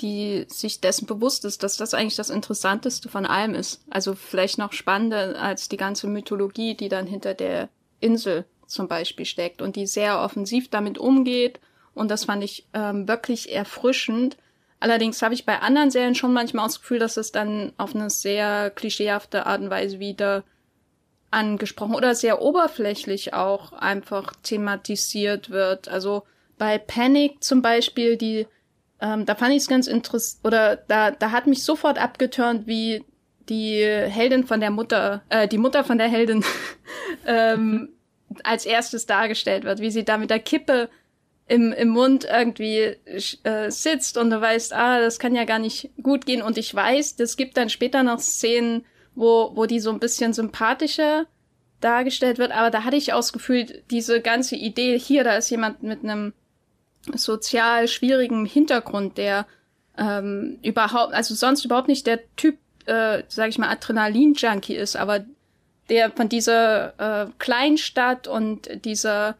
die 0.00 0.46
sich 0.46 0.80
dessen 0.80 1.06
bewusst 1.06 1.44
ist, 1.44 1.64
dass 1.64 1.76
das 1.76 1.92
eigentlich 1.92 2.14
das 2.14 2.30
Interessanteste 2.30 3.08
von 3.08 3.26
allem 3.26 3.56
ist. 3.56 3.82
Also 3.90 4.14
vielleicht 4.14 4.56
noch 4.56 4.72
spannender 4.72 5.42
als 5.42 5.68
die 5.68 5.76
ganze 5.76 6.06
Mythologie, 6.06 6.76
die 6.76 6.88
dann 6.88 7.08
hinter 7.08 7.34
der 7.34 7.68
Insel 7.98 8.44
zum 8.68 8.88
Beispiel 8.88 9.26
steckt 9.26 9.62
und 9.62 9.76
die 9.76 9.86
sehr 9.86 10.20
offensiv 10.20 10.70
damit 10.70 10.98
umgeht. 10.98 11.60
Und 11.94 12.10
das 12.10 12.26
fand 12.26 12.44
ich 12.44 12.66
ähm, 12.74 13.08
wirklich 13.08 13.52
erfrischend. 13.52 14.36
Allerdings 14.80 15.20
habe 15.22 15.34
ich 15.34 15.44
bei 15.44 15.60
anderen 15.60 15.90
Serien 15.90 16.14
schon 16.14 16.32
manchmal 16.32 16.66
das 16.66 16.80
Gefühl, 16.80 17.00
dass 17.00 17.16
es 17.16 17.32
dann 17.32 17.72
auf 17.76 17.94
eine 17.94 18.10
sehr 18.10 18.70
klischeehafte 18.70 19.46
Art 19.46 19.60
und 19.60 19.70
Weise 19.70 19.98
wieder 19.98 20.44
angesprochen 21.30 21.94
oder 21.94 22.14
sehr 22.14 22.40
oberflächlich 22.40 23.34
auch 23.34 23.72
einfach 23.72 24.32
thematisiert 24.42 25.50
wird. 25.50 25.88
Also 25.88 26.22
bei 26.56 26.78
Panic 26.78 27.42
zum 27.42 27.60
Beispiel, 27.60 28.16
die 28.16 28.46
ähm, 29.00 29.26
da 29.26 29.34
fand 29.34 29.52
ich 29.52 29.58
es 29.58 29.68
ganz 29.68 29.86
interessant, 29.86 30.44
oder 30.44 30.76
da, 30.76 31.10
da 31.10 31.30
hat 31.30 31.46
mich 31.46 31.62
sofort 31.62 31.98
abgeturnt, 31.98 32.66
wie 32.66 33.04
die 33.48 33.80
Heldin 33.82 34.46
von 34.46 34.60
der 34.60 34.70
Mutter, 34.70 35.22
äh, 35.28 35.48
die 35.48 35.58
Mutter 35.58 35.84
von 35.84 35.98
der 35.98 36.08
Heldin 36.08 36.44
ähm, 37.26 37.90
als 38.44 38.66
erstes 38.66 39.06
dargestellt 39.06 39.64
wird, 39.64 39.80
wie 39.80 39.90
sie 39.90 40.04
da 40.04 40.18
mit 40.18 40.30
der 40.30 40.40
Kippe 40.40 40.88
im, 41.46 41.72
im 41.72 41.88
Mund 41.88 42.26
irgendwie 42.30 42.96
äh, 43.42 43.70
sitzt 43.70 44.18
und 44.18 44.30
du 44.30 44.40
weißt, 44.40 44.74
ah, 44.74 45.00
das 45.00 45.18
kann 45.18 45.34
ja 45.34 45.44
gar 45.44 45.58
nicht 45.58 45.90
gut 46.02 46.26
gehen. 46.26 46.42
Und 46.42 46.58
ich 46.58 46.74
weiß, 46.74 47.16
es 47.18 47.36
gibt 47.36 47.56
dann 47.56 47.70
später 47.70 48.02
noch 48.02 48.20
Szenen, 48.20 48.84
wo, 49.14 49.52
wo 49.54 49.66
die 49.66 49.80
so 49.80 49.90
ein 49.90 49.98
bisschen 49.98 50.32
sympathischer 50.32 51.26
dargestellt 51.80 52.38
wird, 52.38 52.52
aber 52.52 52.70
da 52.70 52.84
hatte 52.84 52.96
ich 52.96 53.12
auch 53.12 53.18
das 53.18 53.32
Gefühl, 53.32 53.82
diese 53.90 54.20
ganze 54.20 54.56
Idee, 54.56 54.98
hier, 54.98 55.24
da 55.24 55.36
ist 55.36 55.48
jemand 55.50 55.82
mit 55.82 56.02
einem 56.02 56.32
sozial 57.14 57.88
schwierigem 57.88 58.44
Hintergrund, 58.44 59.16
der 59.16 59.46
ähm, 59.96 60.58
überhaupt, 60.62 61.14
also 61.14 61.34
sonst 61.34 61.64
überhaupt 61.64 61.88
nicht 61.88 62.06
der 62.06 62.20
Typ, 62.36 62.58
äh, 62.86 63.22
sag 63.28 63.48
ich 63.48 63.58
mal, 63.58 63.70
Adrenalin-Junkie 63.70 64.74
ist, 64.74 64.96
aber 64.96 65.24
der 65.88 66.10
von 66.10 66.28
dieser 66.28 67.24
äh, 67.24 67.26
Kleinstadt 67.38 68.28
und 68.28 68.84
dieser 68.84 69.36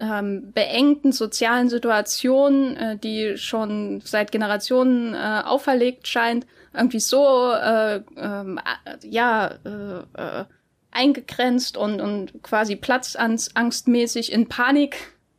ähm, 0.00 0.52
beengten 0.52 1.12
sozialen 1.12 1.68
Situation, 1.68 2.76
äh, 2.76 2.96
die 2.96 3.36
schon 3.36 4.00
seit 4.02 4.32
Generationen 4.32 5.14
äh, 5.14 5.42
auferlegt 5.44 6.08
scheint, 6.08 6.46
irgendwie 6.74 7.00
so 7.00 7.52
äh, 7.52 7.96
äh, 7.96 8.58
ja 9.02 9.54
äh, 9.64 10.00
äh, 10.14 10.44
eingegrenzt 10.90 11.76
und, 11.76 12.00
und 12.00 12.42
quasi 12.42 12.76
platzangstmäßig 12.76 14.32
in 14.32 14.48
Panik 14.48 14.96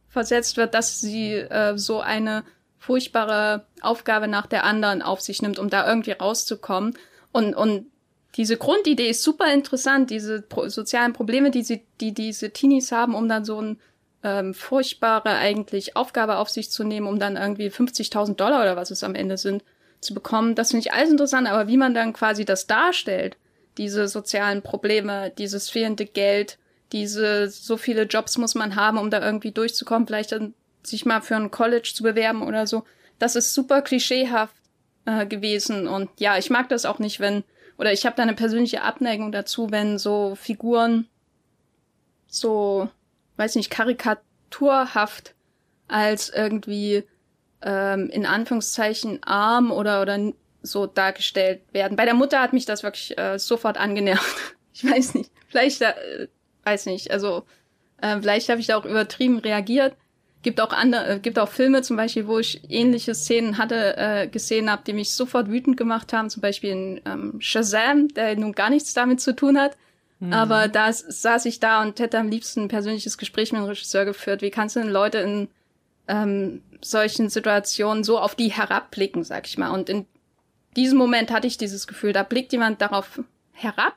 versetzt 0.08 0.58
wird, 0.58 0.74
dass 0.74 1.02
sie 1.02 1.34
äh, 1.34 1.78
so 1.78 2.00
eine 2.00 2.44
furchtbare 2.78 3.66
Aufgabe 3.82 4.28
nach 4.28 4.48
der 4.48 4.64
anderen 4.64 5.02
auf 5.02 5.22
sich 5.22 5.42
nimmt, 5.42 5.60
um 5.60 5.70
da 5.70 5.88
irgendwie 5.88 6.12
rauszukommen. 6.12 6.98
Und, 7.32 7.54
und 7.54 7.86
diese 8.36 8.58
Grundidee 8.58 9.10
ist 9.10 9.24
super 9.24 9.54
interessant, 9.54 10.10
diese 10.10 10.42
pro 10.42 10.70
sozialen 10.70 11.14
Probleme, 11.14 11.52
die, 11.52 11.64
sie, 11.64 11.84
die 12.00 12.14
diese 12.14 12.52
Teenies 12.52 12.92
haben, 12.92 13.14
um 13.14 13.28
dann 13.28 13.44
so 13.44 13.62
ein 13.62 13.80
ähm, 14.24 14.54
furchtbare 14.54 15.30
eigentlich 15.30 15.96
Aufgabe 15.96 16.38
auf 16.38 16.50
sich 16.50 16.70
zu 16.70 16.84
nehmen, 16.84 17.08
um 17.08 17.20
dann 17.20 17.36
irgendwie 17.36 17.68
50.000 17.68 18.36
Dollar 18.36 18.62
oder 18.62 18.76
was 18.76 18.92
es 18.92 19.04
am 19.04 19.16
Ende 19.16 19.38
sind, 19.38 19.64
zu 20.00 20.14
bekommen. 20.14 20.56
Das 20.56 20.72
finde 20.72 20.88
ich 20.88 20.94
alles 20.94 21.10
interessant, 21.10 21.48
aber 21.48 21.68
wie 21.68 21.78
man 21.78 21.94
dann 21.94 22.14
quasi 22.14 22.46
das 22.46 22.68
darstellt, 22.68 23.38
diese 23.78 24.08
sozialen 24.08 24.62
Probleme, 24.62 25.32
dieses 25.38 25.70
fehlende 25.70 26.06
Geld, 26.06 26.58
diese 26.92 27.50
so 27.50 27.78
viele 27.78 28.04
Jobs 28.04 28.38
muss 28.38 28.56
man 28.56 28.76
haben, 28.76 28.98
um 28.98 29.10
da 29.10 29.24
irgendwie 29.24 29.52
durchzukommen, 29.52 30.08
vielleicht 30.08 30.32
dann 30.32 30.54
sich 30.84 31.06
mal 31.06 31.22
für 31.22 31.36
ein 31.36 31.52
College 31.52 31.92
zu 31.94 32.04
bewerben 32.04 32.44
oder 32.44 32.68
so. 32.68 32.84
Das 33.20 33.36
ist 33.36 33.54
super 33.54 33.82
klischeehaft 33.82 34.56
äh, 35.06 35.26
gewesen 35.26 35.88
und 35.88 36.10
ja, 36.20 36.38
ich 36.38 36.50
mag 36.50 36.70
das 36.70 36.86
auch 36.86 37.00
nicht, 37.00 37.20
wenn 37.20 37.44
oder 37.82 37.92
ich 37.92 38.06
habe 38.06 38.16
da 38.16 38.22
eine 38.22 38.36
persönliche 38.36 38.84
Abneigung 38.84 39.32
dazu, 39.32 39.72
wenn 39.72 39.98
so 39.98 40.36
Figuren 40.36 41.08
so, 42.28 42.88
weiß 43.38 43.56
nicht, 43.56 43.72
karikaturhaft 43.72 45.34
als 45.88 46.30
irgendwie 46.30 47.04
ähm, 47.64 48.08
in 48.12 48.28
Anführungszeichen 48.28 49.24
arm 49.24 49.72
oder 49.72 50.04
oder 50.04 50.32
so 50.62 50.86
dargestellt 50.86 51.62
werden. 51.72 51.98
Bei 51.98 52.06
der 52.06 52.14
Mutter 52.14 52.40
hat 52.40 52.54
mich 52.54 52.66
das 52.66 52.84
wirklich 52.84 53.18
äh, 53.18 53.40
sofort 53.40 53.78
angenervt. 53.78 54.56
Ich 54.74 54.90
weiß 54.90 55.16
nicht, 55.16 55.32
vielleicht 55.50 55.82
äh, 55.82 56.28
weiß 56.64 56.86
nicht, 56.86 57.12
also 57.12 57.44
äh, 57.98 58.18
vielleicht 58.22 58.48
habe 58.48 58.62
ich 58.62 58.68
da 58.68 58.78
auch 58.78 58.86
übertrieben 58.86 59.38
reagiert. 59.40 59.98
Gibt 60.44 60.60
auch 60.60 60.74
andere, 60.74 61.08
äh, 61.08 61.20
gibt 61.20 61.38
auch 61.38 61.50
Filme 61.50 61.82
zum 61.84 61.98
Beispiel, 61.98 62.28
wo 62.28 62.40
ich 62.40 62.62
ähnliche 62.70 63.14
Szenen 63.14 63.58
hatte, 63.58 63.96
äh, 63.98 64.28
gesehen 64.28 64.72
habe, 64.72 64.82
die 64.86 64.94
mich 64.94 65.14
sofort 65.14 65.50
wütend 65.50 65.78
gemacht 65.78 66.14
haben. 66.14 66.30
Zum 66.30 66.42
Beispiel 66.42 66.72
in 66.72 67.02
ähm, 67.06 67.36
Shazam, 67.40 68.08
der 68.10 68.36
nun 68.36 68.54
gar 68.54 68.70
nichts 68.70 68.94
damit 68.94 69.22
zu 69.22 69.36
tun 69.36 69.60
hat. 69.60 69.78
Mhm. 70.20 70.34
Aber 70.34 70.68
da 70.68 70.92
saß 70.92 71.46
ich 71.46 71.60
da 71.60 71.82
und 71.82 72.00
hätte 72.00 72.18
am 72.18 72.30
liebsten 72.30 72.62
ein 72.62 72.68
persönliches 72.70 73.18
Gespräch 73.18 73.52
mit 73.52 73.62
dem 73.62 73.66
Regisseur 73.68 74.06
geführt. 74.06 74.42
Wie 74.42 74.52
kannst 74.52 74.76
du 74.76 74.80
denn 74.80 74.90
Leute 74.90 75.20
in 75.20 75.48
ähm, 76.08 76.62
solchen 76.82 77.30
Situationen 77.30 78.04
so 78.04 78.18
auf 78.18 78.36
die 78.36 78.52
herabblicken, 78.52 79.24
sag 79.24 79.48
ich 79.48 79.58
mal? 79.58 79.70
Und 79.70 79.90
in 79.90 80.06
diesem 80.76 80.98
Moment 80.98 81.32
hatte 81.32 81.48
ich 81.48 81.58
dieses 81.58 81.88
Gefühl, 81.88 82.14
da 82.14 82.24
blickt 82.24 82.52
jemand 82.52 82.82
darauf 82.82 83.20
herab, 83.52 83.96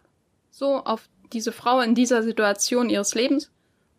so 0.51 0.84
auf 0.84 1.09
diese 1.32 1.53
Frau 1.53 1.80
in 1.80 1.95
dieser 1.95 2.22
Situation 2.22 2.90
ihres 2.90 3.14
Lebens, 3.14 3.51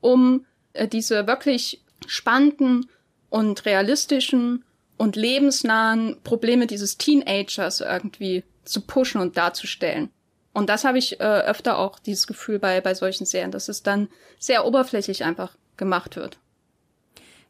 um 0.01 0.45
äh, 0.73 0.87
diese 0.87 1.27
wirklich 1.27 1.84
spannenden 2.07 2.89
und 3.29 3.65
realistischen 3.65 4.63
und 4.97 5.15
lebensnahen 5.15 6.17
Probleme 6.23 6.67
dieses 6.67 6.97
Teenagers 6.97 7.81
irgendwie 7.81 8.43
zu 8.63 8.81
pushen 8.81 9.21
und 9.21 9.37
darzustellen. 9.37 10.09
Und 10.53 10.69
das 10.69 10.85
habe 10.85 10.97
ich 10.97 11.19
äh, 11.19 11.23
öfter 11.23 11.77
auch 11.77 11.99
dieses 11.99 12.27
Gefühl 12.27 12.59
bei, 12.59 12.79
bei 12.79 12.93
solchen 12.93 13.25
Serien, 13.25 13.51
dass 13.51 13.67
es 13.67 13.83
dann 13.83 14.07
sehr 14.39 14.65
oberflächlich 14.65 15.25
einfach 15.25 15.57
gemacht 15.75 16.15
wird. 16.15 16.37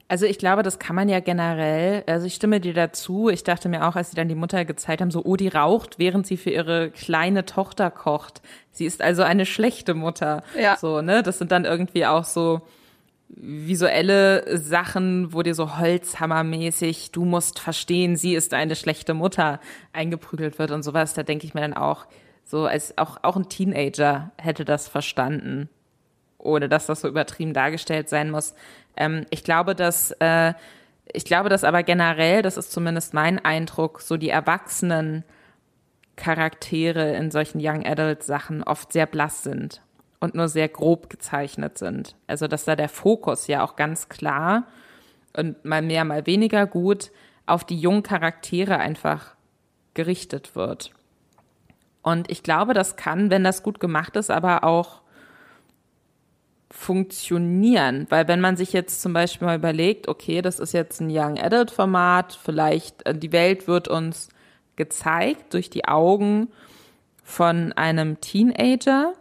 Also 0.07 0.25
ich 0.27 0.37
glaube, 0.37 0.61
das 0.61 0.77
kann 0.77 0.95
man 0.95 1.09
ja 1.09 1.19
generell, 1.19 2.03
also 2.05 2.27
ich 2.27 2.35
stimme 2.35 2.59
dir 2.59 2.73
dazu. 2.73 3.29
Ich 3.29 3.43
dachte 3.43 3.69
mir 3.69 3.87
auch, 3.87 3.95
als 3.95 4.11
sie 4.11 4.15
dann 4.15 4.27
die 4.27 4.35
Mutter 4.35 4.63
gezeigt 4.63 5.01
haben, 5.01 5.09
so, 5.09 5.23
oh, 5.23 5.35
die 5.35 5.47
raucht, 5.47 5.97
während 5.97 6.27
sie 6.27 6.37
für 6.37 6.51
ihre 6.51 6.91
kleine 6.91 7.45
Tochter 7.45 7.89
kocht. 7.89 8.41
Sie 8.71 8.85
ist 8.85 9.01
also 9.01 9.23
eine 9.23 9.47
schlechte 9.47 9.95
Mutter. 9.95 10.43
Ja. 10.59 10.77
So, 10.77 11.01
ne? 11.01 11.23
Das 11.23 11.39
sind 11.39 11.51
dann 11.51 11.65
irgendwie 11.65 12.05
auch 12.05 12.23
so, 12.23 12.61
visuelle 13.27 14.57
Sachen, 14.57 15.33
wo 15.33 15.41
dir 15.41 15.55
so 15.55 15.77
Holzhammermäßig, 15.77 17.11
du 17.11 17.25
musst 17.25 17.59
verstehen, 17.59 18.15
sie 18.15 18.35
ist 18.35 18.53
eine 18.53 18.75
schlechte 18.75 19.13
Mutter 19.13 19.59
eingeprügelt 19.93 20.59
wird 20.59 20.71
und 20.71 20.83
sowas, 20.83 21.13
da 21.13 21.23
denke 21.23 21.45
ich 21.45 21.53
mir 21.53 21.61
dann 21.61 21.73
auch, 21.73 22.05
so 22.43 22.65
als 22.65 22.97
auch, 22.97 23.17
auch 23.23 23.35
ein 23.35 23.49
Teenager 23.49 24.31
hätte 24.37 24.65
das 24.65 24.87
verstanden, 24.87 25.69
ohne 26.37 26.69
dass 26.69 26.85
das 26.85 27.01
so 27.01 27.07
übertrieben 27.07 27.53
dargestellt 27.53 28.07
sein 28.07 28.29
muss. 28.29 28.53
Ähm, 28.95 29.25
ich 29.31 29.43
glaube, 29.43 29.73
dass, 29.73 30.11
äh, 30.19 30.53
ich 31.11 31.25
glaube, 31.25 31.49
dass 31.49 31.63
aber 31.63 31.81
generell, 31.81 32.43
das 32.43 32.57
ist 32.57 32.71
zumindest 32.71 33.13
mein 33.15 33.43
Eindruck, 33.43 34.01
so 34.01 34.17
die 34.17 34.29
Erwachsenen 34.29 35.23
Charaktere 36.15 37.15
in 37.15 37.31
solchen 37.31 37.59
Young 37.61 37.85
Adult 37.85 38.23
Sachen 38.23 38.63
oft 38.63 38.93
sehr 38.93 39.07
blass 39.07 39.43
sind 39.43 39.81
und 40.19 40.35
nur 40.35 40.47
sehr 40.47 40.69
grob 40.69 41.09
gezeichnet 41.09 41.77
sind. 41.77 42.15
Also 42.27 42.47
dass 42.47 42.65
da 42.65 42.75
der 42.75 42.89
Fokus 42.89 43.47
ja 43.47 43.63
auch 43.63 43.75
ganz 43.75 44.09
klar 44.09 44.67
und 45.35 45.63
mal 45.65 45.81
mehr, 45.81 46.05
mal 46.05 46.25
weniger 46.25 46.65
gut 46.65 47.11
auf 47.45 47.63
die 47.63 47.77
jungen 47.77 48.03
Charaktere 48.03 48.77
einfach 48.77 49.35
gerichtet 49.93 50.55
wird. 50.55 50.91
Und 52.01 52.29
ich 52.29 52.43
glaube, 52.43 52.73
das 52.73 52.95
kann, 52.95 53.29
wenn 53.29 53.43
das 53.43 53.63
gut 53.63 53.79
gemacht 53.79 54.15
ist, 54.15 54.29
aber 54.29 54.63
auch 54.63 55.01
funktionieren. 56.69 58.05
Weil 58.09 58.27
wenn 58.27 58.41
man 58.41 58.57
sich 58.57 58.73
jetzt 58.73 59.01
zum 59.01 59.13
Beispiel 59.13 59.47
mal 59.47 59.57
überlegt, 59.57 60.07
okay, 60.07 60.41
das 60.41 60.59
ist 60.59 60.73
jetzt 60.73 60.99
ein 60.99 61.09
Young 61.09 61.39
Adult 61.39 61.71
Format, 61.71 62.37
vielleicht 62.41 63.05
äh, 63.05 63.17
die 63.17 63.31
Welt 63.31 63.67
wird 63.67 63.87
uns 63.87 64.29
gezeigt 64.75 65.53
durch 65.53 65.69
die 65.69 65.87
Augen 65.87 66.49
von 67.23 67.73
einem 67.73 68.19
Teenager 68.21 69.13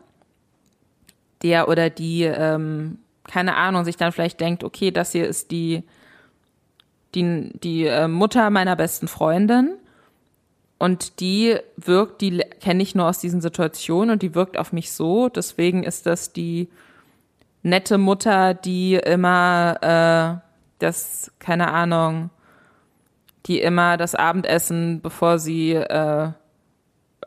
der 1.44 1.68
oder 1.68 1.90
die, 1.90 2.22
ähm, 2.24 2.98
keine 3.24 3.54
Ahnung, 3.56 3.84
sich 3.84 3.96
dann 3.96 4.10
vielleicht 4.10 4.40
denkt, 4.40 4.64
okay, 4.64 4.90
das 4.90 5.12
hier 5.12 5.28
ist 5.28 5.52
die, 5.52 5.84
die, 7.14 7.50
die 7.60 7.86
äh, 7.86 8.08
Mutter 8.08 8.50
meiner 8.50 8.74
besten 8.74 9.06
Freundin 9.06 9.76
und 10.78 11.20
die 11.20 11.56
wirkt, 11.76 12.20
die 12.20 12.38
kenne 12.60 12.82
ich 12.82 12.94
nur 12.94 13.06
aus 13.06 13.18
diesen 13.18 13.40
Situationen 13.40 14.10
und 14.10 14.22
die 14.22 14.34
wirkt 14.34 14.58
auf 14.58 14.72
mich 14.72 14.92
so. 14.92 15.28
Deswegen 15.28 15.84
ist 15.84 16.06
das 16.06 16.32
die 16.32 16.68
nette 17.62 17.98
Mutter, 17.98 18.54
die 18.54 18.94
immer 18.94 20.40
äh, 20.40 20.48
das, 20.78 21.32
keine 21.38 21.72
Ahnung, 21.72 22.30
die 23.46 23.60
immer 23.60 23.96
das 23.96 24.14
Abendessen, 24.14 25.00
bevor 25.00 25.38
sie 25.38 25.72
äh, 25.72 26.30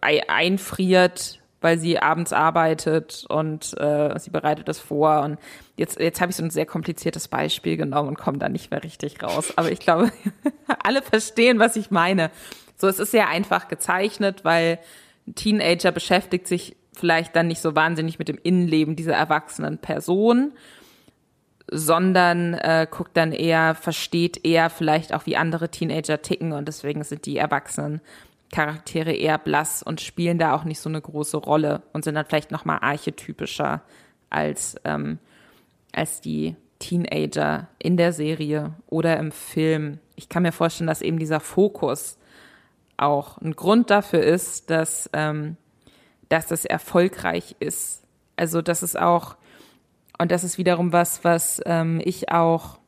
einfriert, 0.01 1.39
weil 1.61 1.79
sie 1.79 1.99
abends 1.99 2.33
arbeitet 2.33 3.25
und 3.29 3.77
äh, 3.79 4.17
sie 4.19 4.29
bereitet 4.29 4.67
das 4.67 4.79
vor. 4.79 5.21
Und 5.21 5.39
jetzt, 5.75 5.99
jetzt 5.99 6.21
habe 6.21 6.29
ich 6.29 6.35
so 6.35 6.43
ein 6.43 6.51
sehr 6.51 6.65
kompliziertes 6.65 7.27
Beispiel 7.27 7.77
genommen 7.77 8.09
und 8.09 8.17
komme 8.17 8.37
da 8.37 8.47
nicht 8.49 8.69
mehr 8.69 8.83
richtig 8.83 9.23
raus. 9.23 9.53
Aber 9.55 9.71
ich 9.71 9.79
glaube, 9.79 10.11
alle 10.83 11.01
verstehen, 11.01 11.59
was 11.59 11.75
ich 11.75 11.89
meine. 11.89 12.29
So, 12.77 12.87
es 12.87 12.99
ist 12.99 13.11
sehr 13.11 13.27
einfach 13.27 13.67
gezeichnet, 13.67 14.45
weil 14.45 14.79
ein 15.27 15.35
Teenager 15.35 15.91
beschäftigt 15.91 16.47
sich 16.47 16.75
vielleicht 16.93 17.35
dann 17.35 17.47
nicht 17.47 17.61
so 17.61 17.75
wahnsinnig 17.75 18.19
mit 18.19 18.27
dem 18.27 18.39
Innenleben 18.41 18.95
dieser 18.95 19.15
erwachsenen 19.15 19.79
Person, 19.79 20.53
sondern 21.69 22.53
äh, 22.53 22.87
guckt 22.89 23.17
dann 23.17 23.31
eher, 23.31 23.75
versteht 23.75 24.45
eher 24.45 24.69
vielleicht 24.69 25.13
auch, 25.13 25.25
wie 25.25 25.37
andere 25.37 25.69
Teenager 25.69 26.21
ticken 26.21 26.53
und 26.53 26.67
deswegen 26.67 27.03
sind 27.03 27.25
die 27.25 27.37
Erwachsenen 27.37 28.01
Charaktere 28.51 29.13
eher 29.13 29.37
blass 29.37 29.83
und 29.83 30.01
spielen 30.01 30.37
da 30.37 30.55
auch 30.55 30.63
nicht 30.63 30.79
so 30.79 30.89
eine 30.89 31.01
große 31.01 31.37
Rolle 31.37 31.83
und 31.93 32.03
sind 32.03 32.15
dann 32.15 32.25
vielleicht 32.25 32.51
noch 32.51 32.65
mal 32.65 32.77
archetypischer 32.77 33.81
als 34.29 34.75
ähm, 34.85 35.19
als 35.91 36.21
die 36.21 36.55
Teenager 36.79 37.67
in 37.79 37.97
der 37.97 38.13
Serie 38.13 38.73
oder 38.87 39.17
im 39.17 39.31
Film. 39.31 39.99
Ich 40.15 40.29
kann 40.29 40.43
mir 40.43 40.51
vorstellen, 40.51 40.87
dass 40.87 41.01
eben 41.01 41.19
dieser 41.19 41.39
Fokus 41.39 42.17
auch 42.97 43.37
ein 43.39 43.55
Grund 43.55 43.89
dafür 43.89 44.21
ist, 44.21 44.69
dass 44.69 45.09
ähm, 45.13 45.57
dass 46.29 46.51
es 46.51 46.65
erfolgreich 46.65 47.55
ist. 47.59 48.03
Also 48.35 48.61
das 48.61 48.83
ist 48.83 48.97
auch 48.97 49.35
und 50.19 50.31
das 50.31 50.43
ist 50.43 50.57
wiederum 50.57 50.93
was, 50.93 51.23
was 51.23 51.61
ähm, 51.65 52.01
ich 52.03 52.31
auch 52.31 52.79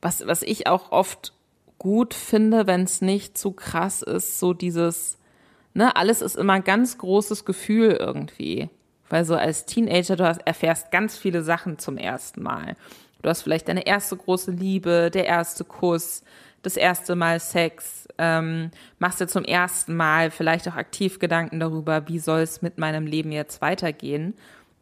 was 0.00 0.26
was 0.26 0.42
ich 0.42 0.66
auch 0.66 0.92
oft 0.92 1.32
gut 1.78 2.14
finde, 2.14 2.66
wenn 2.66 2.82
es 2.82 3.00
nicht 3.00 3.38
zu 3.38 3.52
krass 3.52 4.02
ist, 4.02 4.38
so 4.40 4.52
dieses, 4.52 5.18
ne, 5.74 5.94
alles 5.96 6.22
ist 6.22 6.36
immer 6.36 6.54
ein 6.54 6.64
ganz 6.64 6.98
großes 6.98 7.44
Gefühl 7.44 7.92
irgendwie. 7.92 8.68
Weil 9.10 9.24
so 9.24 9.36
als 9.36 9.64
Teenager, 9.64 10.16
du 10.16 10.26
hast, 10.26 10.40
erfährst 10.46 10.90
ganz 10.90 11.16
viele 11.16 11.42
Sachen 11.42 11.78
zum 11.78 11.96
ersten 11.96 12.42
Mal. 12.42 12.76
Du 13.22 13.28
hast 13.28 13.42
vielleicht 13.42 13.68
deine 13.68 13.86
erste 13.86 14.16
große 14.16 14.50
Liebe, 14.50 15.10
der 15.12 15.26
erste 15.26 15.64
Kuss, 15.64 16.22
das 16.62 16.76
erste 16.76 17.16
Mal 17.16 17.40
Sex, 17.40 18.06
ähm, 18.18 18.70
machst 18.98 19.20
dir 19.20 19.28
zum 19.28 19.44
ersten 19.44 19.96
Mal 19.96 20.30
vielleicht 20.30 20.68
auch 20.68 20.74
aktiv 20.74 21.18
Gedanken 21.18 21.60
darüber, 21.60 22.08
wie 22.08 22.18
soll 22.18 22.40
es 22.40 22.62
mit 22.62 22.78
meinem 22.78 23.06
Leben 23.06 23.32
jetzt 23.32 23.60
weitergehen. 23.60 24.34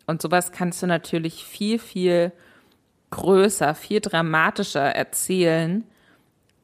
Und 0.07 0.23
sowas 0.23 0.53
kannst 0.53 0.83
du 0.83 0.87
natürlich 0.87 1.45
viel, 1.45 1.79
viel 1.79 2.33
größer, 3.11 3.75
viel 3.75 4.01
dramatischer 4.01 4.95
erzählen, 4.95 5.85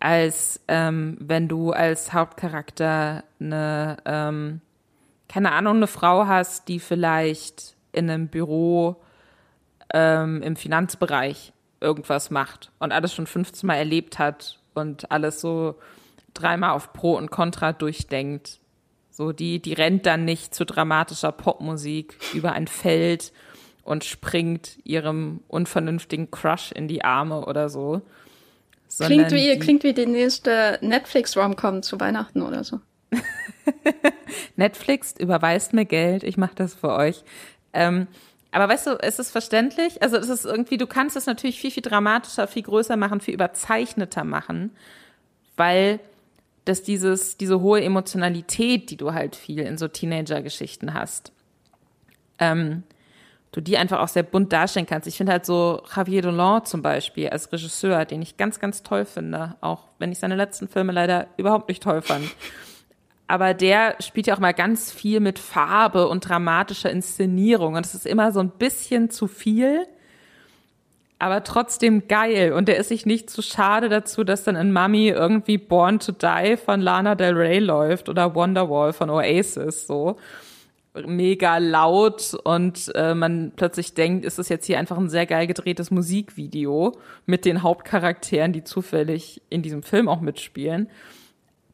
als 0.03 0.61
ähm, 0.67 1.17
wenn 1.21 1.47
du 1.47 1.71
als 1.71 2.13
Hauptcharakter 2.13 3.23
eine, 3.39 3.99
ähm, 4.05 4.61
keine 5.29 5.53
Ahnung, 5.53 5.77
eine 5.77 5.87
Frau 5.87 6.27
hast, 6.27 6.67
die 6.67 6.81
vielleicht 6.81 7.77
in 7.93 8.11
einem 8.11 8.27
Büro 8.27 8.97
ähm, 9.95 10.43
im 10.43 10.57
Finanzbereich 10.57 11.53
irgendwas 11.81 12.31
macht 12.31 12.73
und 12.81 12.91
alles 12.91 13.15
schon 13.15 13.29
15 13.29 13.65
Mal 13.65 13.77
erlebt 13.77 14.19
hat 14.19 14.59
und 14.75 15.13
alles 15.13 15.41
so 15.41 15.77
dreimal 16.35 16.71
auf 16.71 16.93
Pro 16.93 17.17
und 17.17 17.31
Contra 17.31 17.73
durchdenkt. 17.73 18.59
So, 19.11 19.31
die, 19.33 19.61
die 19.61 19.75
rennt 19.75 20.07
dann 20.07 20.25
nicht 20.25 20.53
zu 20.53 20.65
dramatischer 20.65 21.31
Popmusik 21.31 22.19
über 22.35 22.53
ein 22.53 22.67
Feld 22.67 23.33
und 23.85 24.03
springt 24.03 24.79
ihrem 24.83 25.43
unvernünftigen 25.47 26.31
Crush 26.33 26.73
in 26.73 26.89
die 26.89 27.05
Arme 27.05 27.45
oder 27.47 27.69
so. 27.69 28.03
Klingt 28.99 29.31
wie, 29.33 29.59
klingt 29.59 29.85
wie 29.85 29.95
die 29.95 30.07
nächste 30.07 30.79
Netflix-Romcom 30.83 31.83
zu 31.83 31.99
Weihnachten 31.99 32.43
oder 32.43 32.63
so. 32.65 32.81
Netflix 34.57 35.15
überweist 35.19 35.73
mir 35.73 35.85
Geld, 35.85 36.25
ich 36.25 36.37
mache 36.37 36.55
das 36.55 36.75
für 36.75 36.91
euch. 36.91 37.25
Ähm, 37.73 38.07
aber 38.51 38.69
weißt 38.69 38.87
du, 38.87 38.91
es 39.01 39.19
ist 39.19 39.31
verständlich. 39.31 40.03
Also 40.03 40.19
es 40.19 40.29
ist 40.29 40.45
irgendwie, 40.45 40.77
du 40.77 40.87
kannst 40.87 41.17
es 41.17 41.27
natürlich 41.27 41.59
viel, 41.59 41.71
viel 41.71 41.83
dramatischer, 41.83 42.47
viel 42.47 42.63
größer 42.63 42.97
machen, 42.97 43.21
viel 43.21 43.35
überzeichneter 43.35 44.25
machen, 44.25 44.71
weil 45.57 45.99
das 46.67 46.83
dieses, 46.83 47.39
diese 47.39 47.61
hohe 47.61 47.83
Emotionalität, 47.83 48.91
die 48.91 48.97
du 48.97 49.15
halt 49.15 49.37
viel 49.37 49.61
in 49.61 49.79
so 49.79 49.89
Teenager-Geschichten 49.89 50.93
hast, 50.93 51.33
ähm, 52.39 52.83
du 53.53 53.61
die 53.61 53.77
einfach 53.77 54.01
auch 54.01 54.09
sehr 54.09 54.23
bunt 54.23 54.53
darstellen 54.53 54.87
kannst. 54.87 55.07
Ich 55.07 55.17
finde 55.17 55.33
halt 55.33 55.47
so 55.47 55.83
Javier 55.95 56.23
Dolan 56.23 56.65
zum 56.65 56.83
Beispiel 56.83 57.29
als 57.29 57.53
Regisseur, 57.53 58.05
den 58.07 58.23
ich 58.23 58.39
ganz, 58.39 58.59
ganz 58.59 58.83
toll 58.83 59.05
finde, 59.05 59.57
auch 59.61 59.85
wenn 59.99 60.11
ich 60.11 60.19
seine 60.19 60.37
letzten 60.37 60.69
Filme 60.69 60.93
leider 60.93 61.29
überhaupt 61.37 61.69
nicht 61.69 61.83
toll 61.83 62.03
fand. 62.03 62.25
Aber 63.29 63.55
der 63.55 63.97
spielt 64.01 64.27
ja 64.27 64.35
auch 64.35 64.41
mal 64.41 64.53
ganz 64.53 64.91
viel 64.91 65.21
mit 65.21 65.39
Farbe 65.39 66.09
und 66.09 66.29
dramatischer 66.29 66.91
Inszenierung. 66.91 67.75
Und 67.75 67.87
es 67.87 67.95
ist 67.95 68.07
immer 68.07 68.33
so 68.33 68.41
ein 68.41 68.51
bisschen 68.51 69.11
zu 69.11 69.27
viel, 69.27 69.87
aber 71.19 71.45
trotzdem 71.45 72.09
geil. 72.09 72.53
Und 72.53 72.69
der 72.69 72.79
ist 72.79 72.89
sich 72.89 73.07
nicht 73.07 73.31
zu 73.31 73.43
schade 73.43 73.89
dazu, 73.89 74.25
dass 74.25 74.45
dann 74.45 74.57
in 74.57 74.73
Mummy 74.73 75.09
irgendwie 75.09 75.57
Born 75.57 75.99
to 75.99 76.13
Die 76.13 76.57
von 76.57 76.81
Lana 76.81 77.15
Del 77.15 77.35
Rey 77.35 77.59
läuft 77.59 78.09
oder 78.09 78.35
Wonderwall 78.35 78.93
von 78.93 79.09
Oasis, 79.09 79.87
so. 79.87 80.17
Mega 80.95 81.57
laut 81.59 82.35
und 82.45 82.93
äh, 82.95 83.15
man 83.15 83.53
plötzlich 83.57 83.95
denkt, 83.95 84.27
ist 84.27 84.39
es 84.39 84.51
jetzt 84.51 84.67
hier 84.67 84.79
einfach 84.79 84.99
ein 84.99 85.09
sehr 85.09 85.25
geil 85.25 85.47
gedrehtes 85.47 85.91
Musikvideo 85.91 86.99
mit 87.25 87.47
den 87.47 87.63
Hauptcharakteren, 87.63 88.53
die 88.53 88.63
zufällig 88.63 89.41
in 89.49 89.63
diesem 89.63 89.83
Film 89.83 90.09
auch 90.09 90.21
mitspielen 90.21 90.89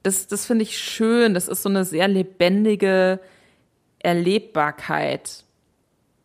das, 0.03 0.27
das 0.27 0.47
finde 0.47 0.62
ich 0.62 0.79
schön. 0.79 1.35
Das 1.35 1.49
ist 1.49 1.62
so 1.62 1.69
eine 1.69 1.85
sehr 1.85 2.09
lebendige 2.09 3.21
Erlebbarkeit 3.99 5.45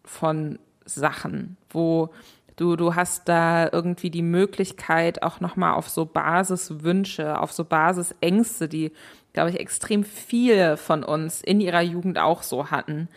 von 0.04 0.60
Sachen, 0.86 1.58
wo 1.70 2.10
du, 2.56 2.76
du 2.76 2.96
hast 2.96 3.28
da 3.28 3.70
irgendwie 3.72 4.10
die 4.10 4.22
Möglichkeit, 4.22 5.24
auch 5.24 5.40
nochmal 5.40 5.74
auf 5.74 5.90
so 5.90 6.06
Basiswünsche, 6.06 7.40
auf 7.40 7.52
so 7.52 7.64
Basisängste, 7.64 8.68
die, 8.68 8.92
glaube 9.34 9.50
ich, 9.50 9.60
extrem 9.60 10.04
viele 10.04 10.78
von 10.78 11.04
uns 11.04 11.42
in 11.42 11.60
ihrer 11.60 11.82
Jugend 11.82 12.18
auch 12.18 12.44
so 12.44 12.72
hatten, 12.72 13.10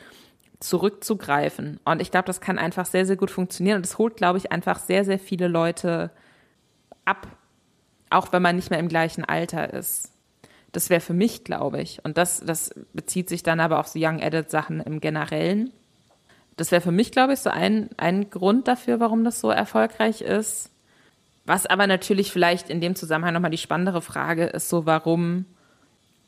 zurückzugreifen. 0.60 1.78
Und 1.84 2.00
ich 2.00 2.10
glaube, 2.10 2.26
das 2.26 2.40
kann 2.40 2.58
einfach 2.58 2.86
sehr, 2.86 3.06
sehr 3.06 3.16
gut 3.16 3.30
funktionieren. 3.30 3.76
Und 3.76 3.86
das 3.86 3.98
holt, 3.98 4.16
glaube 4.16 4.38
ich, 4.38 4.50
einfach 4.50 4.78
sehr, 4.78 5.04
sehr 5.04 5.18
viele 5.18 5.48
Leute 5.48 6.10
ab. 7.04 7.26
Auch 8.08 8.32
wenn 8.32 8.42
man 8.42 8.56
nicht 8.56 8.70
mehr 8.70 8.78
im 8.78 8.88
gleichen 8.88 9.24
Alter 9.24 9.72
ist. 9.72 10.12
Das 10.72 10.90
wäre 10.90 11.00
für 11.00 11.14
mich, 11.14 11.44
glaube 11.44 11.80
ich, 11.80 12.04
und 12.04 12.18
das, 12.18 12.40
das 12.40 12.74
bezieht 12.92 13.30
sich 13.30 13.42
dann 13.42 13.60
aber 13.60 13.78
auf 13.78 13.88
so 13.88 13.98
Young 13.98 14.22
Adult 14.22 14.50
Sachen 14.50 14.80
im 14.80 15.00
Generellen. 15.00 15.72
Das 16.56 16.70
wäre 16.70 16.82
für 16.82 16.92
mich, 16.92 17.12
glaube 17.12 17.32
ich, 17.32 17.40
so 17.40 17.48
ein, 17.48 17.88
ein 17.96 18.28
Grund 18.28 18.68
dafür, 18.68 19.00
warum 19.00 19.24
das 19.24 19.40
so 19.40 19.50
erfolgreich 19.50 20.20
ist. 20.20 20.70
Was 21.46 21.64
aber 21.64 21.86
natürlich 21.86 22.30
vielleicht 22.30 22.68
in 22.68 22.80
dem 22.80 22.94
Zusammenhang 22.94 23.34
nochmal 23.34 23.50
die 23.50 23.58
spannendere 23.58 24.02
Frage 24.02 24.46
ist, 24.46 24.68
so 24.68 24.84
warum, 24.84 25.46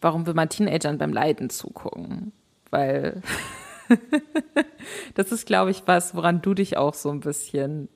warum 0.01 0.27
will 0.27 0.35
man 0.35 0.49
Teenagern 0.49 0.99
beim 0.99 1.13
Leiden 1.13 1.51
zugucken? 1.51 2.33
Weil 2.71 3.23
das 5.15 5.33
ist, 5.33 5.47
glaube 5.47 5.71
ich, 5.71 5.83
was, 5.87 6.15
woran 6.15 6.43
du 6.43 6.55
dich 6.55 6.77
auch 6.77 6.95
so 6.95 7.11
ein 7.11 7.21
bisschen 7.21 7.89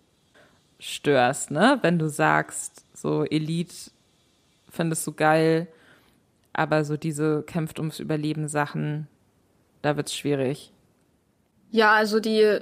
störst, 0.79 1.51
ne? 1.51 1.79
Wenn 1.83 1.99
du 1.99 2.09
sagst, 2.09 2.85
so 2.95 3.25
Elite 3.25 3.75
findest 4.69 5.07
du 5.07 5.13
geil, 5.13 5.69
aber 6.53 6.85
so 6.85 6.97
diese 6.97 7.43
kämpft 7.43 7.79
ums 7.79 8.01
Überleben 8.01 8.49
Sachen, 8.49 9.07
da 9.83 9.97
wird's 9.97 10.15
schwierig. 10.15 10.73
Ja, 11.71 11.93
also 11.93 12.21
die 12.21 12.59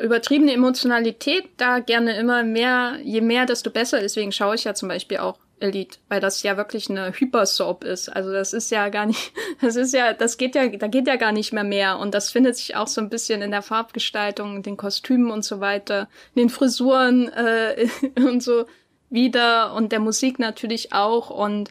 übertriebene 0.00 0.52
Emotionalität, 0.52 1.48
da 1.56 1.78
gerne 1.78 2.16
immer 2.16 2.42
mehr, 2.42 2.98
je 3.02 3.20
mehr, 3.20 3.46
desto 3.46 3.70
besser. 3.70 4.00
Deswegen 4.00 4.32
schaue 4.32 4.56
ich 4.56 4.64
ja 4.64 4.74
zum 4.74 4.88
Beispiel 4.88 5.18
auch 5.18 5.38
Elite, 5.60 5.98
weil 6.08 6.20
das 6.20 6.42
ja 6.42 6.56
wirklich 6.56 6.90
eine 6.90 7.12
Hypersoap 7.12 7.84
ist. 7.84 8.08
Also 8.08 8.32
das 8.32 8.52
ist 8.52 8.70
ja 8.70 8.88
gar 8.88 9.06
nicht, 9.06 9.32
das 9.60 9.76
ist 9.76 9.94
ja, 9.94 10.12
das 10.12 10.36
geht 10.36 10.54
ja, 10.54 10.68
da 10.68 10.86
geht 10.86 11.06
ja 11.06 11.16
gar 11.16 11.32
nicht 11.32 11.52
mehr 11.52 11.64
mehr. 11.64 11.98
Und 11.98 12.14
das 12.14 12.30
findet 12.30 12.56
sich 12.56 12.76
auch 12.76 12.88
so 12.88 13.00
ein 13.00 13.10
bisschen 13.10 13.42
in 13.42 13.50
der 13.50 13.62
Farbgestaltung, 13.62 14.62
den 14.62 14.76
Kostümen 14.76 15.30
und 15.30 15.44
so 15.44 15.60
weiter, 15.60 16.08
den 16.36 16.48
Frisuren 16.48 17.28
äh, 17.32 17.88
und 18.16 18.42
so 18.42 18.66
wieder 19.10 19.74
und 19.74 19.92
der 19.92 20.00
Musik 20.00 20.38
natürlich 20.38 20.92
auch. 20.92 21.30
Und 21.30 21.70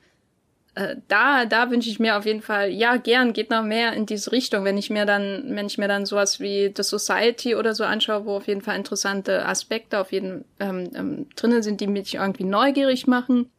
äh, 0.75 0.95
da, 1.07 1.45
da 1.45 1.69
wünsche 1.69 1.89
ich 1.89 1.99
mir 1.99 2.17
auf 2.17 2.25
jeden 2.25 2.41
Fall, 2.41 2.69
ja, 2.71 2.97
gern, 2.97 3.33
geht 3.33 3.51
noch 3.51 3.63
mehr 3.63 3.93
in 3.93 4.07
diese 4.07 4.31
Richtung, 4.31 4.63
wenn 4.63 4.77
ich 4.77 4.89
mir 4.89 5.05
dann, 5.05 5.43
wenn 5.49 5.67
ich 5.67 5.77
mir 5.77 5.87
dann 5.87 6.05
sowas 6.05 6.39
wie 6.39 6.73
The 6.75 6.83
Society 6.83 7.55
oder 7.55 7.75
so 7.75 7.83
anschaue, 7.83 8.25
wo 8.25 8.37
auf 8.37 8.47
jeden 8.47 8.61
Fall 8.61 8.75
interessante 8.75 9.45
Aspekte 9.45 9.99
auf 9.99 10.11
jeden 10.11 10.45
ähm, 10.59 10.89
ähm, 10.95 11.27
drinnen 11.35 11.61
sind, 11.61 11.79
die 11.79 11.87
mich 11.87 12.15
irgendwie 12.15 12.45
neugierig 12.45 13.05
machen. 13.05 13.51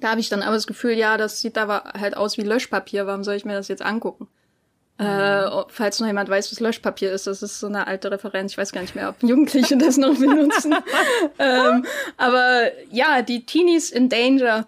Da 0.00 0.10
habe 0.10 0.20
ich 0.20 0.28
dann 0.28 0.42
aber 0.42 0.54
das 0.54 0.66
Gefühl, 0.66 0.92
ja, 0.92 1.16
das 1.16 1.40
sieht 1.40 1.56
aber 1.56 1.92
halt 1.98 2.16
aus 2.16 2.36
wie 2.36 2.42
Löschpapier, 2.42 3.06
warum 3.06 3.24
soll 3.24 3.34
ich 3.36 3.44
mir 3.44 3.54
das 3.54 3.68
jetzt 3.68 3.82
angucken? 3.82 4.28
Mhm. 4.98 5.06
Äh, 5.06 5.64
falls 5.68 5.98
noch 5.98 6.06
jemand 6.06 6.28
weiß, 6.28 6.52
was 6.52 6.60
Löschpapier 6.60 7.12
ist, 7.12 7.26
das 7.26 7.42
ist 7.42 7.58
so 7.58 7.66
eine 7.66 7.86
alte 7.86 8.10
Referenz. 8.10 8.52
Ich 8.52 8.58
weiß 8.58 8.72
gar 8.72 8.80
nicht 8.80 8.94
mehr, 8.94 9.08
ob 9.08 9.22
Jugendliche 9.22 9.76
das 9.78 9.96
noch 9.96 10.16
benutzen. 10.16 10.74
ähm, 11.38 11.84
aber 12.16 12.70
ja, 12.90 13.22
die 13.22 13.44
Teenies 13.44 13.90
in 13.90 14.08
Danger. 14.08 14.66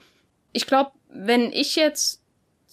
Ich 0.53 0.67
glaube, 0.67 0.91
wenn 1.09 1.53
ich 1.53 1.77
jetzt 1.77 2.21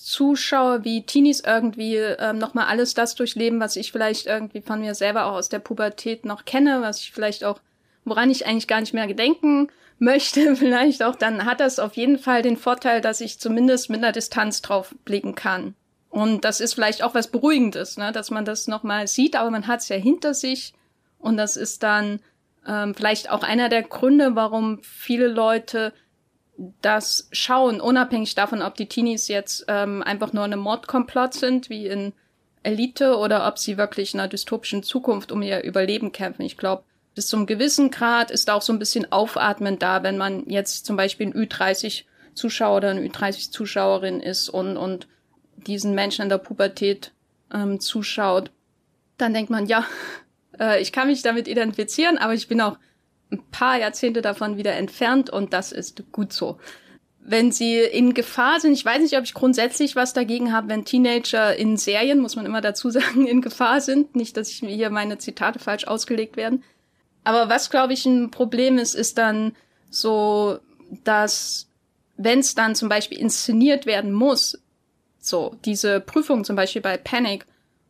zuschaue, 0.04 0.84
wie 0.84 1.06
Teenies 1.06 1.42
irgendwie 1.42 1.96
ähm, 1.96 2.38
nochmal 2.38 2.68
alles 2.68 2.94
das 2.94 3.16
durchleben, 3.16 3.60
was 3.60 3.76
ich 3.76 3.92
vielleicht 3.92 4.26
irgendwie 4.26 4.62
von 4.62 4.82
mir 4.82 4.96
selber 4.96 5.26
auch 5.26 5.36
aus 5.36 5.50
der 5.50 5.60
Pubertät 5.60 6.26
noch 6.26 6.46
kenne, 6.46 6.82
was 6.82 7.00
ich 7.00 7.12
vielleicht 7.14 7.44
auch, 7.46 7.60
woran 8.06 8.30
ich 8.30 8.46
eigentlich 8.46 8.68
gar 8.68 8.80
nicht 8.80 8.94
mehr 8.94 9.08
gedenken 9.08 9.70
möchte, 10.00 10.56
vielleicht 10.56 11.04
auch, 11.04 11.16
dann 11.16 11.46
hat 11.46 11.60
das 11.60 11.80
auf 11.80 11.96
jeden 11.96 12.20
Fall 12.20 12.42
den 12.42 12.58
Vorteil, 12.58 13.02
dass 13.02 13.22
ich 13.22 13.40
zumindest 13.40 13.90
mit 13.90 14.04
einer 14.04 14.12
Distanz 14.12 14.62
drauf 14.62 14.96
blicken 15.06 15.36
kann. 15.36 15.76
Und 16.10 16.46
das 16.46 16.62
ist 16.62 16.76
vielleicht 16.76 17.02
auch 17.04 17.16
was 17.16 17.28
Beruhigendes, 17.28 17.98
ne? 17.98 18.12
dass 18.12 18.30
man 18.30 18.46
das 18.46 18.68
nochmal 18.68 19.08
sieht, 19.08 19.36
aber 19.36 19.50
man 19.50 19.66
hat 19.66 19.80
es 19.80 19.90
ja 19.90 19.96
hinter 19.96 20.36
sich. 20.36 20.74
Und 21.18 21.38
das 21.38 21.58
ist 21.58 21.82
dann 21.82 22.20
ähm, 22.68 22.94
vielleicht 22.94 23.32
auch 23.32 23.42
einer 23.42 23.68
der 23.68 23.82
Gründe, 23.82 24.36
warum 24.36 24.80
viele 24.84 25.28
Leute 25.28 25.92
das 26.82 27.28
schauen, 27.32 27.82
unabhängig 27.82 28.36
davon, 28.36 28.62
ob 28.62 28.76
die 28.76 28.88
Teenies 28.88 29.28
jetzt 29.28 29.66
ähm, 29.68 30.04
einfach 30.04 30.34
nur 30.34 30.44
eine 30.44 30.58
Mordkomplott 30.58 31.34
sind, 31.34 31.70
wie 31.70 31.88
in 31.88 32.14
Elite, 32.62 33.18
oder 33.18 33.48
ob 33.48 33.58
sie 33.58 33.78
wirklich 33.78 34.14
in 34.14 34.20
einer 34.20 34.30
dystopischen 34.30 34.84
Zukunft 34.84 35.32
um 35.32 35.42
ihr 35.42 35.64
Überleben 35.64 36.12
kämpfen. 36.12 36.44
Ich 36.44 36.58
glaube, 36.58 36.84
bis 37.16 37.28
zum 37.28 37.46
gewissen 37.46 37.92
Grad 37.92 38.32
ist 38.32 38.50
auch 38.50 38.62
so 38.62 38.74
ein 38.74 38.80
bisschen 38.80 39.12
Aufatmen 39.12 39.80
da, 39.80 40.04
wenn 40.04 40.18
man 40.18 40.50
jetzt 40.50 40.86
zum 40.86 40.96
Beispiel 40.96 41.28
ein 41.28 41.34
Ü30-Zuschauer 41.34 42.78
oder 42.78 42.90
eine 42.90 43.08
Ü30-Zuschauerin 43.08 44.20
ist 44.20 44.50
und, 44.50 44.78
und 44.78 45.08
diesen 45.56 45.94
Menschen 45.94 46.24
in 46.24 46.30
der 46.30 46.40
Pubertät 46.40 47.12
ähm, 47.54 47.80
zuschaut. 47.80 48.52
Dann 49.18 49.34
denkt 49.34 49.52
man, 49.52 49.68
ja, 49.68 49.86
äh, 50.60 50.82
ich 50.82 50.92
kann 50.92 51.08
mich 51.08 51.22
damit 51.22 51.48
identifizieren, 51.48 52.18
aber 52.18 52.34
ich 52.34 52.48
bin 52.48 52.62
auch 52.62 52.78
ein 53.32 53.44
paar 53.52 53.80
Jahrzehnte 53.80 54.22
davon 54.22 54.58
wieder 54.58 54.74
entfernt 54.74 55.30
und 55.30 55.54
das 55.54 55.72
ist 55.72 56.12
gut 56.12 56.34
so. 56.34 56.60
Wenn 57.26 57.52
sie 57.52 57.80
in 57.80 58.14
Gefahr 58.14 58.60
sind, 58.60 58.74
ich 58.74 58.84
weiß 58.84 59.02
nicht, 59.02 59.18
ob 59.18 59.24
ich 59.24 59.34
grundsätzlich 59.34 59.96
was 59.96 60.14
dagegen 60.14 60.52
habe, 60.52 60.68
wenn 60.68 60.84
Teenager 60.84 61.56
in 61.56 61.78
Serien, 61.78 62.20
muss 62.20 62.36
man 62.36 62.46
immer 62.46 62.60
dazu 62.62 62.90
sagen, 62.90 63.28
in 63.28 63.42
Gefahr 63.42 63.82
sind. 63.82 64.16
Nicht, 64.16 64.36
dass 64.36 64.50
ich 64.50 64.62
mir 64.62 64.76
hier 64.76 64.90
meine 64.90 65.20
Zitate 65.20 65.60
falsch 65.60 65.86
ausgelegt 65.86 66.38
werden. 66.38 66.64
Aber 67.24 67.50
was, 67.50 67.70
glaube 67.70 67.94
ich, 67.94 68.06
ein 68.06 68.32
Problem 68.32 68.78
ist, 68.78 68.96
ist 68.96 69.18
dann 69.18 69.56
so, 69.90 70.60
dass 71.04 71.68
wenn 72.18 72.40
es 72.40 72.56
dann 72.56 72.76
zum 72.76 72.90
Beispiel 72.90 73.18
inszeniert 73.18 73.86
werden 73.86 74.12
muss, 74.12 74.60
so 75.20 75.56
diese 75.66 76.00
Prüfung 76.00 76.44
zum 76.44 76.56
Beispiel 76.56 76.82
bei 76.82 76.98
Panic, 76.98 77.46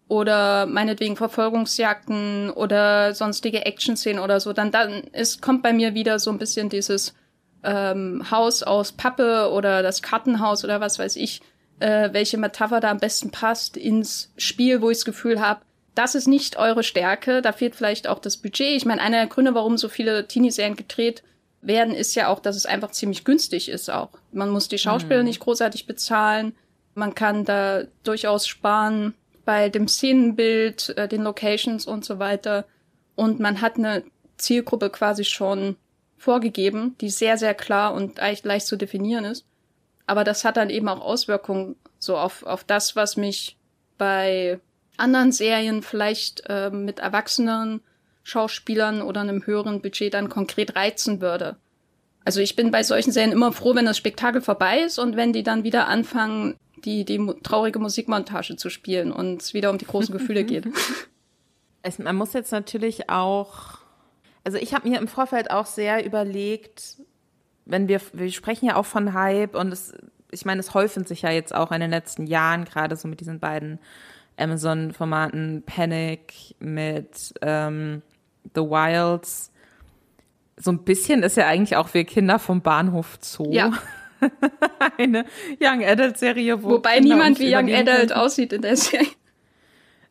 oder 0.07 0.65
meinetwegen 0.65 1.15
Verfolgungsjagden 1.15 2.51
oder 2.51 3.13
sonstige 3.13 3.65
Action-Szenen 3.65 4.21
oder 4.21 4.39
so, 4.39 4.53
dann, 4.53 4.71
dann 4.71 5.03
ist, 5.05 5.41
kommt 5.41 5.63
bei 5.63 5.73
mir 5.73 5.93
wieder 5.93 6.19
so 6.19 6.29
ein 6.29 6.37
bisschen 6.37 6.69
dieses 6.69 7.15
ähm, 7.63 8.23
Haus 8.29 8.63
aus 8.63 8.91
Pappe 8.91 9.49
oder 9.51 9.81
das 9.81 10.01
Kartenhaus 10.01 10.63
oder 10.63 10.81
was 10.81 10.99
weiß 10.99 11.15
ich, 11.15 11.41
äh, 11.79 12.09
welche 12.11 12.37
Metapher 12.37 12.79
da 12.79 12.91
am 12.91 12.99
besten 12.99 13.31
passt 13.31 13.77
ins 13.77 14.31
Spiel, 14.37 14.81
wo 14.81 14.89
ich 14.89 14.97
das 14.97 15.05
Gefühl 15.05 15.41
habe, 15.41 15.61
das 15.95 16.15
ist 16.15 16.27
nicht 16.27 16.57
eure 16.57 16.83
Stärke, 16.83 17.41
da 17.41 17.51
fehlt 17.51 17.75
vielleicht 17.75 18.07
auch 18.07 18.19
das 18.19 18.37
Budget. 18.37 18.75
Ich 18.75 18.85
meine, 18.85 19.01
einer 19.01 19.17
der 19.17 19.27
Gründe, 19.27 19.53
warum 19.53 19.77
so 19.77 19.89
viele 19.89 20.27
Teenie-Serien 20.27 20.75
gedreht 20.75 21.23
werden, 21.61 21.93
ist 21.93 22.15
ja 22.15 22.27
auch, 22.27 22.39
dass 22.39 22.55
es 22.55 22.65
einfach 22.65 22.91
ziemlich 22.91 23.23
günstig 23.23 23.69
ist 23.69 23.89
auch. 23.89 24.09
Man 24.31 24.49
muss 24.49 24.67
die 24.67 24.77
Schauspieler 24.77 25.19
mhm. 25.19 25.25
nicht 25.25 25.39
großartig 25.39 25.85
bezahlen. 25.85 26.55
Man 26.95 27.15
kann 27.15 27.45
da 27.45 27.83
durchaus 28.03 28.47
sparen 28.47 29.13
bei 29.45 29.69
dem 29.69 29.87
Szenenbild, 29.87 30.97
äh, 30.97 31.07
den 31.07 31.23
Locations 31.23 31.85
und 31.85 32.05
so 32.05 32.19
weiter. 32.19 32.65
Und 33.15 33.39
man 33.39 33.61
hat 33.61 33.77
eine 33.77 34.03
Zielgruppe 34.37 34.89
quasi 34.89 35.23
schon 35.23 35.75
vorgegeben, 36.17 36.95
die 37.01 37.09
sehr, 37.09 37.37
sehr 37.37 37.53
klar 37.53 37.93
und 37.93 38.19
eigentlich 38.19 38.43
leicht 38.43 38.67
zu 38.67 38.77
definieren 38.77 39.25
ist. 39.25 39.45
Aber 40.05 40.23
das 40.23 40.43
hat 40.43 40.57
dann 40.57 40.69
eben 40.69 40.87
auch 40.87 41.01
Auswirkungen 41.01 41.75
so 41.99 42.17
auf, 42.17 42.43
auf 42.43 42.63
das, 42.63 42.95
was 42.95 43.15
mich 43.17 43.57
bei 43.97 44.59
anderen 44.97 45.31
Serien 45.31 45.81
vielleicht 45.81 46.43
äh, 46.47 46.69
mit 46.69 46.99
erwachsenen 46.99 47.81
Schauspielern 48.23 49.01
oder 49.01 49.21
einem 49.21 49.45
höheren 49.45 49.81
Budget 49.81 50.13
dann 50.13 50.29
konkret 50.29 50.75
reizen 50.75 51.21
würde. 51.21 51.57
Also 52.25 52.39
ich 52.39 52.55
bin 52.55 52.71
bei 52.71 52.83
solchen 52.83 53.11
Serien 53.11 53.33
immer 53.33 53.51
froh, 53.51 53.75
wenn 53.75 53.85
das 53.85 53.97
Spektakel 53.97 54.41
vorbei 54.41 54.79
ist 54.79 54.97
und 54.97 55.17
wenn 55.17 55.33
die 55.33 55.43
dann 55.43 55.63
wieder 55.63 55.87
anfangen, 55.87 56.55
die, 56.85 57.05
die 57.05 57.19
traurige 57.43 57.79
Musikmontage 57.79 58.55
zu 58.55 58.69
spielen 58.69 59.11
und 59.11 59.41
es 59.41 59.53
wieder 59.53 59.69
um 59.69 59.77
die 59.77 59.85
großen 59.85 60.13
Gefühle 60.13 60.43
geht. 60.45 60.67
Es, 61.81 61.99
man 61.99 62.15
muss 62.15 62.33
jetzt 62.33 62.51
natürlich 62.51 63.09
auch, 63.09 63.79
also 64.43 64.57
ich 64.57 64.73
habe 64.73 64.87
mir 64.87 64.99
im 64.99 65.07
Vorfeld 65.07 65.51
auch 65.51 65.65
sehr 65.65 66.05
überlegt, 66.05 66.97
wenn 67.65 67.87
wir, 67.87 68.01
wir 68.13 68.31
sprechen 68.31 68.67
ja 68.67 68.75
auch 68.75 68.85
von 68.85 69.13
Hype 69.13 69.55
und 69.55 69.71
es, 69.71 69.93
ich 70.31 70.45
meine, 70.45 70.61
es 70.61 70.73
häufen 70.73 71.05
sich 71.05 71.21
ja 71.23 71.31
jetzt 71.31 71.53
auch 71.53 71.71
in 71.71 71.81
den 71.81 71.91
letzten 71.91 72.25
Jahren, 72.25 72.65
gerade 72.65 72.95
so 72.95 73.07
mit 73.07 73.19
diesen 73.19 73.39
beiden 73.39 73.79
Amazon-Formaten 74.37 75.63
Panic 75.65 76.55
mit 76.59 77.33
ähm, 77.41 78.01
The 78.55 78.61
Wilds. 78.61 79.51
So 80.57 80.71
ein 80.71 80.83
bisschen 80.83 81.23
ist 81.23 81.37
ja 81.37 81.47
eigentlich 81.47 81.75
auch 81.75 81.93
wir 81.93 82.05
Kinder 82.05 82.39
vom 82.39 82.61
Bahnhof 82.61 83.17
Zoo. 83.21 83.51
Ja. 83.51 83.71
Eine 84.97 85.25
Young 85.59 85.83
Adult 85.83 86.17
Serie, 86.17 86.63
wo 86.63 86.71
Wobei 86.71 86.99
Kinder 86.99 87.15
niemand 87.15 87.39
wie 87.39 87.53
Young 87.53 87.73
Adult 87.73 88.09
können. 88.09 88.11
aussieht 88.11 88.53
in 88.53 88.61
der 88.61 88.77
Serie. 88.77 89.07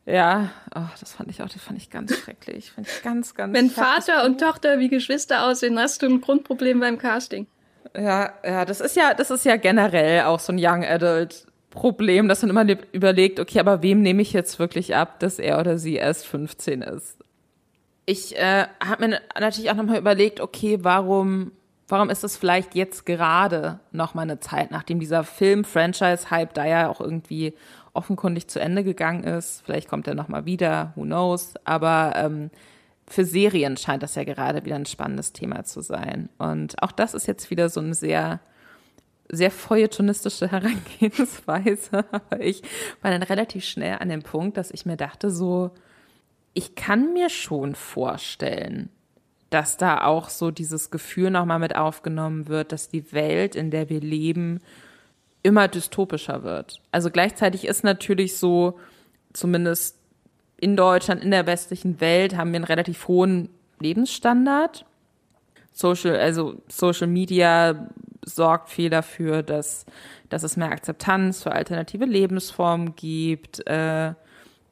Ja, 0.05 0.49
oh, 0.75 0.81
das 0.99 1.13
fand 1.13 1.29
ich 1.29 1.41
auch, 1.41 1.47
das 1.47 1.61
fand 1.61 1.77
ich 1.77 1.89
ganz 1.89 2.15
schrecklich. 2.17 2.71
Fand 2.71 2.87
ich 2.87 3.01
ganz, 3.03 3.35
ganz 3.35 3.53
Wenn 3.53 3.69
Vater 3.69 4.25
und 4.25 4.39
Tochter 4.39 4.79
wie 4.79 4.89
Geschwister 4.89 5.45
aussehen, 5.45 5.79
hast 5.79 6.01
du 6.01 6.07
ein 6.07 6.19
Grundproblem 6.19 6.81
beim 6.81 6.97
Casting. 6.97 7.47
Ja, 7.95 8.33
ja, 8.43 8.65
das 8.65 8.81
ist 8.81 8.95
ja, 8.95 9.13
das 9.13 9.31
ist 9.31 9.45
ja 9.45 9.55
generell 9.55 10.23
auch 10.23 10.39
so 10.39 10.51
ein 10.51 10.59
Young 10.59 10.83
Adult 10.83 11.45
Problem, 11.73 12.27
dass 12.27 12.43
man 12.43 12.51
immer 12.51 12.77
überlegt, 12.91 13.39
okay, 13.39 13.59
aber 13.59 13.81
wem 13.81 14.01
nehme 14.01 14.21
ich 14.21 14.31
jetzt 14.31 14.59
wirklich 14.59 14.95
ab, 14.95 15.19
dass 15.19 15.39
er 15.39 15.59
oder 15.59 15.79
sie 15.79 15.95
erst 15.95 16.27
15 16.27 16.83
ist? 16.83 17.17
Ich 18.05 18.37
äh, 18.37 18.67
habe 18.85 19.07
mir 19.07 19.21
natürlich 19.39 19.71
auch 19.71 19.75
nochmal 19.75 19.97
überlegt, 19.97 20.39
okay, 20.39 20.77
warum, 20.83 21.51
warum 21.87 22.11
ist 22.11 22.23
es 22.23 22.37
vielleicht 22.37 22.75
jetzt 22.75 23.07
gerade 23.07 23.79
nochmal 23.91 24.23
eine 24.23 24.39
Zeit, 24.39 24.69
nachdem 24.69 24.99
dieser 24.99 25.23
Film-Franchise-Hype 25.23 26.53
da 26.53 26.65
ja 26.65 26.89
auch 26.89 27.01
irgendwie 27.01 27.55
offenkundig 27.93 28.47
zu 28.47 28.59
Ende 28.59 28.83
gegangen 28.83 29.23
ist. 29.23 29.63
Vielleicht 29.65 29.89
kommt 29.89 30.07
er 30.07 30.13
nochmal 30.13 30.45
wieder, 30.45 30.93
who 30.95 31.03
knows. 31.03 31.55
Aber 31.63 32.13
ähm, 32.15 32.51
für 33.07 33.25
Serien 33.25 33.77
scheint 33.77 34.03
das 34.03 34.13
ja 34.13 34.23
gerade 34.23 34.63
wieder 34.63 34.75
ein 34.75 34.85
spannendes 34.85 35.33
Thema 35.33 35.63
zu 35.63 35.81
sein. 35.81 36.29
Und 36.37 36.81
auch 36.83 36.91
das 36.91 37.15
ist 37.15 37.25
jetzt 37.25 37.49
wieder 37.49 37.69
so 37.69 37.79
eine 37.79 37.95
sehr, 37.95 38.41
sehr 39.29 39.51
feuilletonistische 39.51 40.51
Herangehensweise. 40.51 42.05
Aber 42.11 42.39
ich 42.41 42.61
war 43.01 43.11
dann 43.11 43.23
relativ 43.23 43.65
schnell 43.65 43.97
an 43.99 44.09
dem 44.09 44.23
Punkt, 44.23 44.57
dass 44.57 44.71
ich 44.71 44.85
mir 44.85 44.97
dachte, 44.97 45.29
so, 45.29 45.71
ich 46.53 46.75
kann 46.75 47.13
mir 47.13 47.29
schon 47.29 47.75
vorstellen, 47.75 48.89
dass 49.49 49.77
da 49.77 50.03
auch 50.03 50.29
so 50.29 50.51
dieses 50.51 50.91
Gefühl 50.91 51.29
nochmal 51.29 51.59
mit 51.59 51.75
aufgenommen 51.75 52.47
wird, 52.47 52.71
dass 52.71 52.89
die 52.89 53.11
Welt, 53.11 53.55
in 53.55 53.71
der 53.71 53.89
wir 53.89 54.01
leben, 54.01 54.61
immer 55.43 55.67
dystopischer 55.67 56.43
wird. 56.43 56.81
Also 56.91 57.11
gleichzeitig 57.11 57.65
ist 57.65 57.83
natürlich 57.83 58.37
so, 58.37 58.79
zumindest 59.33 59.97
in 60.57 60.77
Deutschland, 60.77 61.23
in 61.23 61.31
der 61.31 61.45
westlichen 61.45 61.99
Welt, 61.99 62.35
haben 62.37 62.51
wir 62.51 62.57
einen 62.57 62.63
relativ 62.63 63.07
hohen 63.07 63.49
Lebensstandard. 63.79 64.85
Social, 65.73 66.15
also 66.15 66.61
Social 66.67 67.07
Media 67.07 67.89
sorgt 68.25 68.69
viel 68.69 68.89
dafür, 68.89 69.43
dass, 69.43 69.85
dass 70.29 70.43
es 70.43 70.57
mehr 70.57 70.71
Akzeptanz 70.71 71.43
für 71.43 71.51
alternative 71.51 72.05
Lebensformen 72.05 72.95
gibt. 72.95 73.65
Äh, 73.67 74.13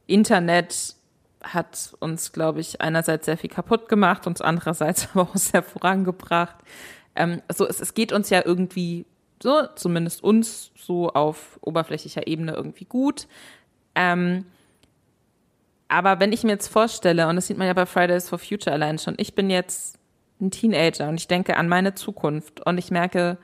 Internet 0.08 0.96
hat 1.44 1.94
uns, 2.00 2.32
glaube 2.32 2.60
ich, 2.60 2.82
einerseits 2.82 3.26
sehr 3.26 3.38
viel 3.38 3.50
kaputt 3.50 3.90
gemacht, 3.90 4.28
uns 4.28 4.42
andererseits 4.42 5.10
aber 5.14 5.24
auch 5.24 5.36
sehr 5.36 5.64
vorangebracht. 5.64 6.58
Ähm, 7.16 7.42
also 7.48 7.68
es, 7.68 7.80
es 7.80 7.94
geht 7.94 8.12
uns 8.12 8.30
ja 8.30 8.44
irgendwie 8.46 9.06
so, 9.42 9.68
zumindest 9.76 10.24
uns 10.24 10.72
so 10.76 11.10
auf 11.10 11.60
oberflächlicher 11.62 12.28
Ebene 12.28 12.54
irgendwie 12.54 12.86
gut. 12.86 13.28
Ähm, 13.96 14.46
aber 15.88 16.20
wenn 16.20 16.32
ich 16.32 16.44
mir 16.44 16.52
jetzt 16.52 16.68
vorstelle, 16.68 17.28
und 17.28 17.36
das 17.36 17.48
sieht 17.48 17.58
man 17.58 17.68
ja 17.68 17.74
bei 17.74 17.86
Fridays 17.86 18.30
for 18.30 18.40
Future 18.40 18.74
allein 18.74 18.98
schon, 18.98 19.16
ich 19.18 19.36
bin 19.36 19.50
jetzt 19.50 20.00
ein 20.42 20.52
Teenager 20.52 21.08
und 21.10 21.16
ich 21.16 21.28
denke 21.28 21.58
an 21.58 21.70
meine 21.70 21.94
Zukunft 21.94 22.66
und 22.66 22.78
ich 22.78 22.92
merke, 22.92 23.38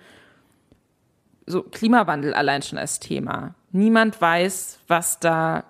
so 1.45 1.63
Klimawandel 1.63 2.33
allein 2.33 2.61
schon 2.61 2.77
als 2.77 2.99
Thema. 2.99 3.55
Niemand 3.71 4.19
weiß, 4.19 4.79
was 4.87 5.19
da 5.19 5.63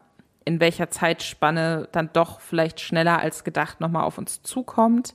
in 0.43 0.59
welcher 0.59 0.89
Zeitspanne 0.89 1.89
dann 1.91 2.09
doch 2.13 2.39
vielleicht 2.39 2.79
schneller 2.79 3.19
als 3.19 3.43
gedacht 3.43 3.81
nochmal 3.81 4.03
auf 4.03 4.17
uns 4.17 4.41
zukommt. 4.43 5.13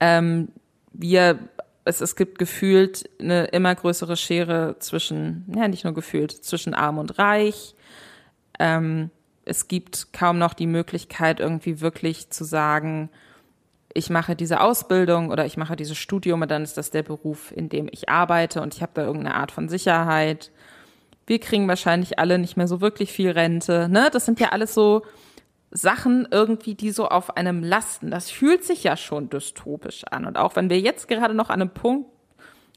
Ähm, 0.00 0.48
wir, 0.92 1.38
es, 1.84 2.00
es 2.00 2.16
gibt 2.16 2.38
gefühlt 2.38 3.08
eine 3.20 3.44
immer 3.46 3.74
größere 3.74 4.16
Schere 4.16 4.76
zwischen, 4.80 5.46
ja 5.56 5.68
nicht 5.68 5.84
nur 5.84 5.94
gefühlt, 5.94 6.32
zwischen 6.32 6.74
arm 6.74 6.98
und 6.98 7.18
reich. 7.18 7.74
Ähm, 8.58 9.10
es 9.44 9.68
gibt 9.68 10.12
kaum 10.12 10.38
noch 10.38 10.54
die 10.54 10.66
Möglichkeit, 10.66 11.40
irgendwie 11.40 11.80
wirklich 11.80 12.30
zu 12.30 12.44
sagen, 12.44 13.08
ich 13.94 14.10
mache 14.10 14.36
diese 14.36 14.60
Ausbildung 14.60 15.30
oder 15.30 15.46
ich 15.46 15.56
mache 15.56 15.76
dieses 15.76 15.96
Studium 15.96 16.42
und 16.42 16.50
dann 16.50 16.62
ist 16.62 16.76
das 16.76 16.90
der 16.90 17.02
Beruf, 17.02 17.52
in 17.52 17.68
dem 17.68 17.88
ich 17.90 18.08
arbeite 18.08 18.60
und 18.60 18.74
ich 18.74 18.82
habe 18.82 18.92
da 18.94 19.02
irgendeine 19.02 19.36
Art 19.36 19.52
von 19.52 19.68
Sicherheit 19.68 20.50
wir 21.26 21.38
kriegen 21.38 21.68
wahrscheinlich 21.68 22.18
alle 22.18 22.38
nicht 22.38 22.56
mehr 22.56 22.68
so 22.68 22.80
wirklich 22.80 23.12
viel 23.12 23.30
Rente. 23.30 23.88
Ne? 23.88 24.10
Das 24.12 24.26
sind 24.26 24.40
ja 24.40 24.50
alles 24.50 24.74
so 24.74 25.02
Sachen 25.70 26.28
irgendwie, 26.30 26.74
die 26.74 26.90
so 26.90 27.08
auf 27.08 27.36
einem 27.36 27.62
lasten. 27.62 28.10
Das 28.10 28.30
fühlt 28.30 28.64
sich 28.64 28.84
ja 28.84 28.96
schon 28.96 29.30
dystopisch 29.30 30.04
an. 30.04 30.26
Und 30.26 30.36
auch 30.36 30.56
wenn 30.56 30.70
wir 30.70 30.80
jetzt 30.80 31.08
gerade 31.08 31.34
noch 31.34 31.50
an 31.50 31.62
einem 31.62 31.70
Punkt 31.70 32.10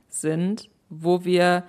sind, 0.09 0.70
wo 0.89 1.26
wir, 1.26 1.63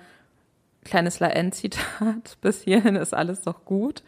kleines 0.85 1.19
La-N-Zitat, 1.19 2.37
bis 2.41 2.63
hierhin 2.63 2.95
ist 2.95 3.13
alles 3.13 3.41
doch 3.41 3.65
gut, 3.65 4.03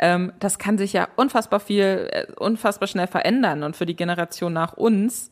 ähm, 0.00 0.32
das 0.40 0.58
kann 0.58 0.78
sich 0.78 0.92
ja 0.92 1.08
unfassbar 1.16 1.60
viel, 1.60 2.08
äh, 2.10 2.26
unfassbar 2.36 2.88
schnell 2.88 3.06
verändern. 3.06 3.62
Und 3.62 3.76
für 3.76 3.86
die 3.86 3.96
Generation 3.96 4.52
nach 4.52 4.72
uns, 4.72 5.30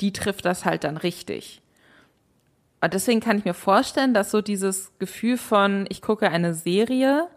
die 0.00 0.12
trifft 0.12 0.44
das 0.44 0.64
halt 0.64 0.84
dann 0.84 0.96
richtig. 0.96 1.60
Und 2.80 2.94
deswegen 2.94 3.20
kann 3.20 3.38
ich 3.38 3.44
mir 3.44 3.54
vorstellen, 3.54 4.14
dass 4.14 4.30
so 4.30 4.40
dieses 4.40 4.92
Gefühl 4.98 5.38
von, 5.38 5.86
ich 5.88 6.02
gucke 6.02 6.30
eine 6.30 6.54
Serie, 6.54 7.28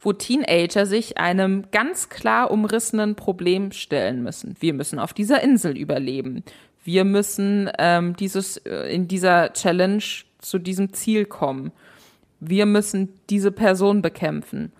wo 0.00 0.12
Teenager 0.12 0.86
sich 0.86 1.18
einem 1.18 1.70
ganz 1.70 2.08
klar 2.08 2.50
umrissenen 2.50 3.14
Problem 3.14 3.70
stellen 3.72 4.22
müssen. 4.22 4.56
Wir 4.60 4.72
müssen 4.72 4.98
auf 4.98 5.12
dieser 5.12 5.42
Insel 5.42 5.76
überleben. 5.76 6.42
Wir 6.84 7.04
müssen 7.04 7.70
ähm, 7.78 8.16
dieses 8.16 8.56
äh, 8.58 8.92
in 8.92 9.06
dieser 9.08 9.52
Challenge 9.52 10.02
zu 10.38 10.58
diesem 10.58 10.92
Ziel 10.92 11.26
kommen. 11.26 11.70
Wir 12.40 12.66
müssen 12.66 13.10
diese 13.30 13.52
Person 13.52 14.02
bekämpfen. 14.02 14.72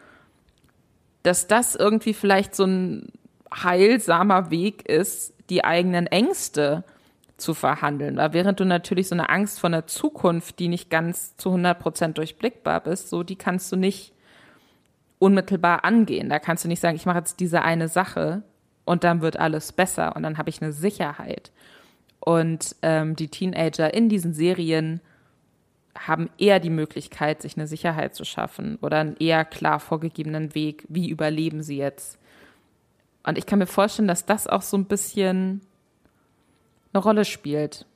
Dass 1.22 1.46
das 1.46 1.74
irgendwie 1.74 2.14
vielleicht 2.14 2.54
so 2.54 2.64
ein 2.64 3.12
heilsamer 3.52 4.50
Weg 4.50 4.88
ist, 4.88 5.34
die 5.50 5.64
eigenen 5.64 6.06
Ängste 6.06 6.84
zu 7.36 7.54
verhandeln. 7.54 8.16
Weil 8.16 8.32
während 8.32 8.60
du 8.60 8.64
natürlich 8.64 9.08
so 9.08 9.14
eine 9.14 9.28
Angst 9.28 9.60
vor 9.60 9.68
einer 9.68 9.86
Zukunft, 9.86 10.58
die 10.58 10.68
nicht 10.68 10.90
ganz 10.90 11.36
zu 11.36 11.50
100 11.50 11.78
Prozent 11.78 12.18
durchblickbar 12.18 12.80
bist, 12.80 13.10
so 13.10 13.22
die 13.22 13.36
kannst 13.36 13.70
du 13.72 13.76
nicht 13.76 14.12
unmittelbar 15.18 15.84
angehen. 15.84 16.28
Da 16.28 16.38
kannst 16.38 16.64
du 16.64 16.68
nicht 16.68 16.80
sagen, 16.80 16.96
ich 16.96 17.06
mache 17.06 17.18
jetzt 17.18 17.40
diese 17.40 17.62
eine 17.62 17.88
Sache 17.88 18.42
und 18.84 19.04
dann 19.04 19.20
wird 19.20 19.38
alles 19.38 19.72
besser 19.72 20.16
und 20.16 20.22
dann 20.22 20.38
habe 20.38 20.50
ich 20.50 20.62
eine 20.62 20.72
Sicherheit. 20.72 21.52
Und 22.18 22.76
ähm, 22.82 23.16
die 23.16 23.28
Teenager 23.28 23.92
in 23.92 24.08
diesen 24.08 24.32
Serien 24.32 25.00
haben 25.98 26.30
eher 26.38 26.60
die 26.60 26.70
Möglichkeit, 26.70 27.42
sich 27.42 27.56
eine 27.56 27.66
Sicherheit 27.66 28.14
zu 28.14 28.24
schaffen 28.24 28.78
oder 28.80 28.98
einen 28.98 29.16
eher 29.16 29.44
klar 29.44 29.78
vorgegebenen 29.78 30.54
Weg, 30.54 30.84
wie 30.88 31.10
überleben 31.10 31.62
sie 31.62 31.76
jetzt. 31.76 32.18
Und 33.24 33.38
ich 33.38 33.46
kann 33.46 33.58
mir 33.58 33.66
vorstellen, 33.66 34.08
dass 34.08 34.26
das 34.26 34.46
auch 34.46 34.62
so 34.62 34.76
ein 34.76 34.86
bisschen 34.86 35.60
eine 36.92 37.02
Rolle 37.02 37.24
spielt. 37.24 37.86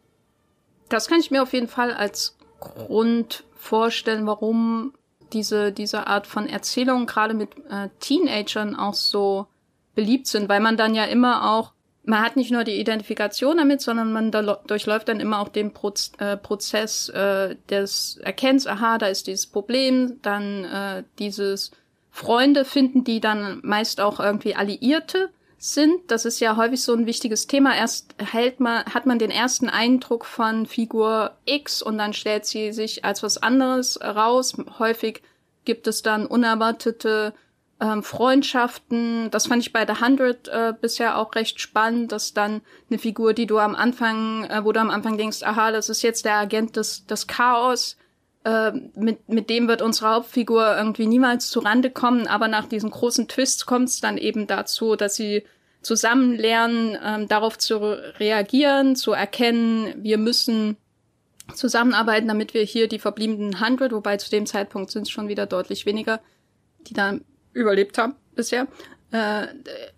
Das 0.88 1.08
kann 1.08 1.20
ich 1.20 1.30
mir 1.30 1.42
auf 1.42 1.52
jeden 1.52 1.68
Fall 1.68 1.92
als 1.92 2.36
Grund 2.60 3.44
vorstellen, 3.54 4.26
warum 4.26 4.94
diese, 5.32 5.72
diese 5.72 6.06
Art 6.06 6.26
von 6.26 6.48
Erzählungen 6.48 7.06
gerade 7.06 7.34
mit 7.34 7.50
äh, 7.68 7.88
Teenagern 7.98 8.76
auch 8.76 8.94
so 8.94 9.46
beliebt 9.94 10.26
sind, 10.26 10.48
weil 10.48 10.60
man 10.60 10.76
dann 10.76 10.94
ja 10.94 11.04
immer 11.04 11.50
auch 11.50 11.72
man 12.06 12.22
hat 12.22 12.36
nicht 12.36 12.52
nur 12.52 12.64
die 12.64 12.80
Identifikation 12.80 13.56
damit, 13.56 13.80
sondern 13.80 14.12
man 14.12 14.30
durchläuft 14.30 15.08
dann 15.08 15.20
immer 15.20 15.40
auch 15.40 15.48
den 15.48 15.72
Proz 15.72 16.12
äh, 16.18 16.36
Prozess 16.36 17.08
äh, 17.08 17.56
des 17.68 18.18
Erkennens, 18.22 18.66
aha, 18.66 18.98
da 18.98 19.06
ist 19.06 19.26
dieses 19.26 19.46
Problem, 19.46 20.18
dann 20.22 20.64
äh, 20.64 21.02
dieses 21.18 21.72
Freunde 22.10 22.64
finden, 22.64 23.04
die 23.04 23.20
dann 23.20 23.60
meist 23.62 24.00
auch 24.00 24.20
irgendwie 24.20 24.54
Alliierte 24.54 25.30
sind. 25.58 26.10
Das 26.10 26.24
ist 26.24 26.38
ja 26.38 26.56
häufig 26.56 26.82
so 26.82 26.94
ein 26.94 27.06
wichtiges 27.06 27.48
Thema. 27.48 27.74
Erst 27.76 28.14
hält 28.18 28.60
man, 28.60 28.84
hat 28.86 29.04
man 29.04 29.18
den 29.18 29.30
ersten 29.30 29.68
Eindruck 29.68 30.24
von 30.24 30.66
Figur 30.66 31.32
X 31.44 31.82
und 31.82 31.98
dann 31.98 32.12
stellt 32.12 32.46
sie 32.46 32.72
sich 32.72 33.04
als 33.04 33.22
was 33.22 33.42
anderes 33.42 34.00
raus. 34.00 34.56
Häufig 34.78 35.22
gibt 35.64 35.88
es 35.88 36.02
dann 36.02 36.24
unerwartete 36.26 37.34
ähm, 37.80 38.02
Freundschaften. 38.02 39.30
Das 39.30 39.46
fand 39.46 39.62
ich 39.62 39.72
bei 39.72 39.86
The 39.86 40.00
Hundred 40.00 40.48
äh, 40.48 40.72
bisher 40.80 41.18
auch 41.18 41.34
recht 41.34 41.60
spannend, 41.60 42.12
dass 42.12 42.34
dann 42.34 42.62
eine 42.88 42.98
Figur, 42.98 43.34
die 43.34 43.46
du 43.46 43.58
am 43.58 43.74
Anfang, 43.74 44.44
äh, 44.44 44.64
wo 44.64 44.72
du 44.72 44.80
am 44.80 44.90
Anfang 44.90 45.18
denkst, 45.18 45.42
aha, 45.42 45.72
das 45.72 45.88
ist 45.88 46.02
jetzt 46.02 46.24
der 46.24 46.36
Agent 46.36 46.76
des, 46.76 47.06
des 47.06 47.26
Chaos, 47.26 47.96
äh, 48.44 48.72
mit, 48.94 49.28
mit 49.28 49.50
dem 49.50 49.68
wird 49.68 49.82
unsere 49.82 50.10
Hauptfigur 50.14 50.76
irgendwie 50.76 51.06
niemals 51.06 51.48
zurande 51.50 51.90
kommen, 51.90 52.26
aber 52.26 52.48
nach 52.48 52.66
diesen 52.66 52.90
großen 52.90 53.28
Twists 53.28 53.66
kommt 53.66 53.88
es 53.88 54.00
dann 54.00 54.18
eben 54.18 54.46
dazu, 54.46 54.96
dass 54.96 55.16
sie 55.16 55.44
zusammen 55.82 56.34
lernen, 56.34 56.96
ähm, 57.04 57.28
darauf 57.28 57.58
zu 57.58 57.78
reagieren, 58.18 58.96
zu 58.96 59.12
erkennen, 59.12 59.94
wir 60.02 60.18
müssen 60.18 60.76
zusammenarbeiten, 61.54 62.28
damit 62.28 62.54
wir 62.54 62.62
hier 62.62 62.88
die 62.88 62.98
verbliebenen 62.98 63.60
Hundred, 63.60 63.92
wobei 63.92 64.16
zu 64.16 64.30
dem 64.30 64.46
Zeitpunkt 64.46 64.90
sind 64.90 65.02
es 65.02 65.10
schon 65.10 65.28
wieder 65.28 65.46
deutlich 65.46 65.86
weniger, 65.86 66.20
die 66.86 66.94
da 66.94 67.18
überlebt 67.56 67.98
haben 67.98 68.14
bisher, 68.34 68.66
äh, 69.10 69.46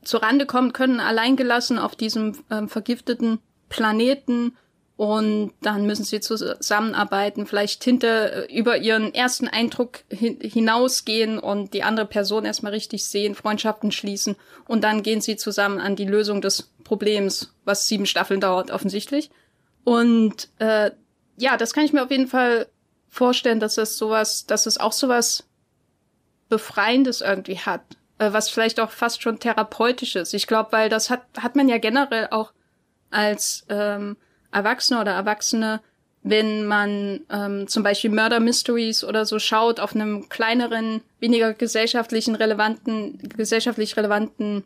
zu 0.03 0.19
Rande 0.19 0.47
kommen 0.47 0.73
können, 0.73 1.01
alleingelassen 1.01 1.79
auf 1.79 1.97
diesem 1.97 2.39
ähm, 2.51 2.69
vergifteten 2.69 3.41
Planeten 3.69 4.57
und 4.97 5.53
dann 5.63 5.87
müssen 5.87 6.05
sie 6.05 6.21
zusammenarbeiten, 6.21 7.47
vielleicht 7.47 7.85
hinter 7.85 8.49
äh, 8.49 8.57
über 8.57 8.79
ihren 8.79 9.15
ersten 9.15 9.49
Eindruck 9.49 10.01
hin, 10.09 10.39
hinausgehen 10.41 11.39
und 11.39 11.75
die 11.75 11.83
andere 11.83 12.07
Person 12.07 12.45
erstmal 12.45 12.73
richtig 12.73 13.05
sehen, 13.05 13.35
Freundschaften 13.35 13.93
schließen 13.93 14.37
und 14.67 14.83
dann 14.83 15.03
gehen 15.03 15.21
sie 15.21 15.37
zusammen 15.37 15.79
an 15.79 15.97
die 15.97 16.05
Lösung 16.05 16.41
des 16.41 16.73
Problems, 16.85 17.55
was 17.65 17.87
sieben 17.87 18.07
Staffeln 18.07 18.41
dauert 18.41 18.71
offensichtlich. 18.71 19.31
Und 19.85 20.49
äh, 20.59 20.91
ja, 21.37 21.57
das 21.57 21.73
kann 21.73 21.85
ich 21.85 21.93
mir 21.93 22.03
auf 22.03 22.11
jeden 22.11 22.29
Fall 22.29 22.67
vorstellen, 23.09 23.61
dass 23.61 23.79
es 23.79 23.99
sowas, 23.99 24.47
dass 24.47 24.67
es 24.67 24.79
auch 24.79 24.93
sowas 24.93 25.48
Befreiendes 26.49 27.21
irgendwie 27.21 27.59
hat, 27.59 27.83
äh, 28.19 28.33
was 28.33 28.51
vielleicht 28.51 28.81
auch 28.81 28.91
fast 28.91 29.23
schon 29.23 29.39
therapeutisches. 29.39 30.33
Ich 30.35 30.47
glaube, 30.47 30.73
weil 30.73 30.89
das 30.89 31.11
hat, 31.11 31.23
hat 31.39 31.57
man 31.57 31.69
ja 31.69 31.79
generell 31.79 32.29
auch 32.31 32.53
als 33.11 33.65
ähm, 33.69 34.17
Erwachsene 34.53 35.01
oder 35.01 35.13
Erwachsene, 35.13 35.81
wenn 36.23 36.67
man 36.67 37.21
ähm, 37.31 37.69
zum 37.69 37.83
Beispiel 37.83 38.11
Murder 38.11 38.41
Mysteries 38.41 39.05
oder 39.05 39.25
so 39.25 39.39
schaut, 39.39 39.81
auf 39.81 39.95
einem 39.95 40.29
kleineren, 40.29 41.01
weniger 41.21 41.55
gesellschaftlichen, 41.55 42.35
relevanten, 42.35 43.19
gesellschaftlich 43.37 43.97
relevanten, 43.97 44.65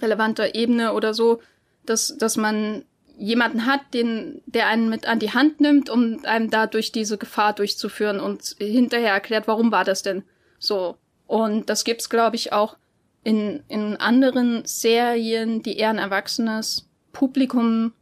relevanter 0.00 0.54
Ebene 0.54 0.92
oder 0.92 1.14
so, 1.14 1.40
dass, 1.84 2.16
dass 2.16 2.36
man 2.36 2.84
jemanden 3.18 3.66
hat, 3.66 3.80
den, 3.92 4.40
der 4.46 4.68
einen 4.68 4.88
mit 4.88 5.06
an 5.06 5.18
die 5.18 5.32
Hand 5.32 5.60
nimmt, 5.60 5.90
um 5.90 6.24
einem 6.24 6.50
da 6.50 6.66
durch 6.66 6.92
diese 6.92 7.18
Gefahr 7.18 7.52
durchzuführen 7.52 8.20
und 8.20 8.56
hinterher 8.58 9.12
erklärt, 9.12 9.48
warum 9.48 9.70
war 9.72 9.84
das 9.84 10.02
denn 10.02 10.22
so. 10.62 10.96
Und 11.26 11.70
das 11.70 11.84
gibt's, 11.84 12.08
glaube 12.08 12.36
ich, 12.36 12.52
auch 12.52 12.76
in, 13.24 13.62
in 13.68 13.96
anderen 13.96 14.64
Serien, 14.64 15.62
die 15.62 15.78
eher 15.78 15.90
ein 15.90 15.98
erwachsenes 15.98 16.88
Publikum 17.12 17.92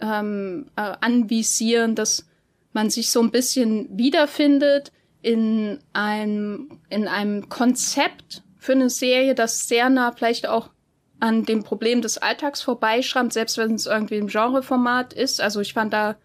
ähm, 0.00 0.70
äh, 0.76 0.92
anvisieren, 1.00 1.94
dass 1.94 2.26
man 2.72 2.90
sich 2.90 3.10
so 3.10 3.20
ein 3.20 3.30
bisschen 3.30 3.88
wiederfindet 3.96 4.92
in 5.22 5.78
einem, 5.92 6.80
in 6.88 7.08
einem 7.08 7.48
Konzept 7.48 8.42
für 8.58 8.72
eine 8.72 8.90
Serie, 8.90 9.34
das 9.34 9.68
sehr 9.68 9.88
nah 9.88 10.12
vielleicht 10.12 10.46
auch 10.46 10.70
an 11.18 11.44
dem 11.44 11.64
Problem 11.64 12.02
des 12.02 12.18
Alltags 12.18 12.60
vorbeischrammt, 12.60 13.32
selbst 13.32 13.56
wenn 13.56 13.74
es 13.74 13.86
irgendwie 13.86 14.16
im 14.16 14.26
Genreformat 14.26 15.14
ist. 15.14 15.40
Also 15.40 15.60
ich 15.60 15.72
fand 15.72 15.92
da, 15.92 16.16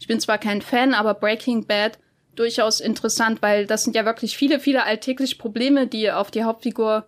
ich 0.00 0.06
bin 0.06 0.20
zwar 0.20 0.38
kein 0.38 0.62
Fan, 0.62 0.94
aber 0.94 1.14
Breaking 1.14 1.66
Bad 1.66 1.98
durchaus 2.38 2.80
interessant, 2.80 3.42
weil 3.42 3.66
das 3.66 3.84
sind 3.84 3.96
ja 3.96 4.04
wirklich 4.04 4.36
viele, 4.36 4.60
viele 4.60 4.84
alltägliche 4.84 5.36
Probleme, 5.36 5.86
die 5.86 6.10
auf 6.10 6.30
die 6.30 6.44
Hauptfigur 6.44 7.06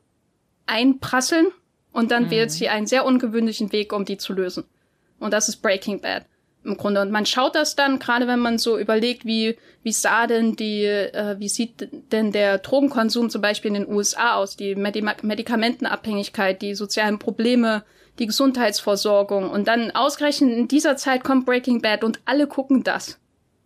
einprasseln 0.67 1.49
und 1.93 2.11
dann 2.11 2.25
mhm. 2.25 2.31
wählt 2.31 2.51
sie 2.51 2.69
einen 2.69 2.87
sehr 2.87 3.05
ungewöhnlichen 3.05 3.73
Weg, 3.73 3.93
um 3.93 4.05
die 4.05 4.19
zu 4.19 4.33
lösen. 4.33 4.65
Und 5.19 5.33
das 5.33 5.49
ist 5.49 5.57
Breaking 5.57 6.01
Bad 6.01 6.25
im 6.65 6.77
Grunde. 6.77 7.01
Und 7.01 7.11
man 7.11 7.27
schaut 7.27 7.55
das 7.55 7.77
dann, 7.77 7.99
gerade 7.99 8.27
wenn 8.27 8.39
man 8.39 8.59
so 8.59 8.79
überlegt, 8.79 9.25
wie, 9.25 9.57
wie 9.83 9.93
sah 9.93 10.27
denn 10.27 10.57
die, 10.57 10.85
äh, 10.85 11.37
wie 11.39 11.49
sieht 11.49 11.89
denn 12.13 12.33
der 12.33 12.59
Drogenkonsum 12.59 13.31
zum 13.31 13.41
Beispiel 13.41 13.69
in 13.75 13.85
den 13.85 13.89
USA 13.89 14.35
aus, 14.35 14.57
die 14.57 14.75
Medi 14.75 15.03
Medikamentenabhängigkeit, 15.03 16.61
die 16.61 16.75
sozialen 16.75 17.19
Probleme, 17.19 17.85
die 18.19 18.27
Gesundheitsversorgung. 18.27 19.51
Und 19.51 19.69
dann 19.69 19.91
ausgerechnet 19.93 20.51
in 20.51 20.69
dieser 20.69 20.97
Zeit 20.97 21.25
kommt 21.25 21.47
Breaking 21.47 21.81
Bad 21.81 22.05
und 22.05 22.21
alle 22.25 22.47
gucken 22.47 22.83
das. 22.85 23.20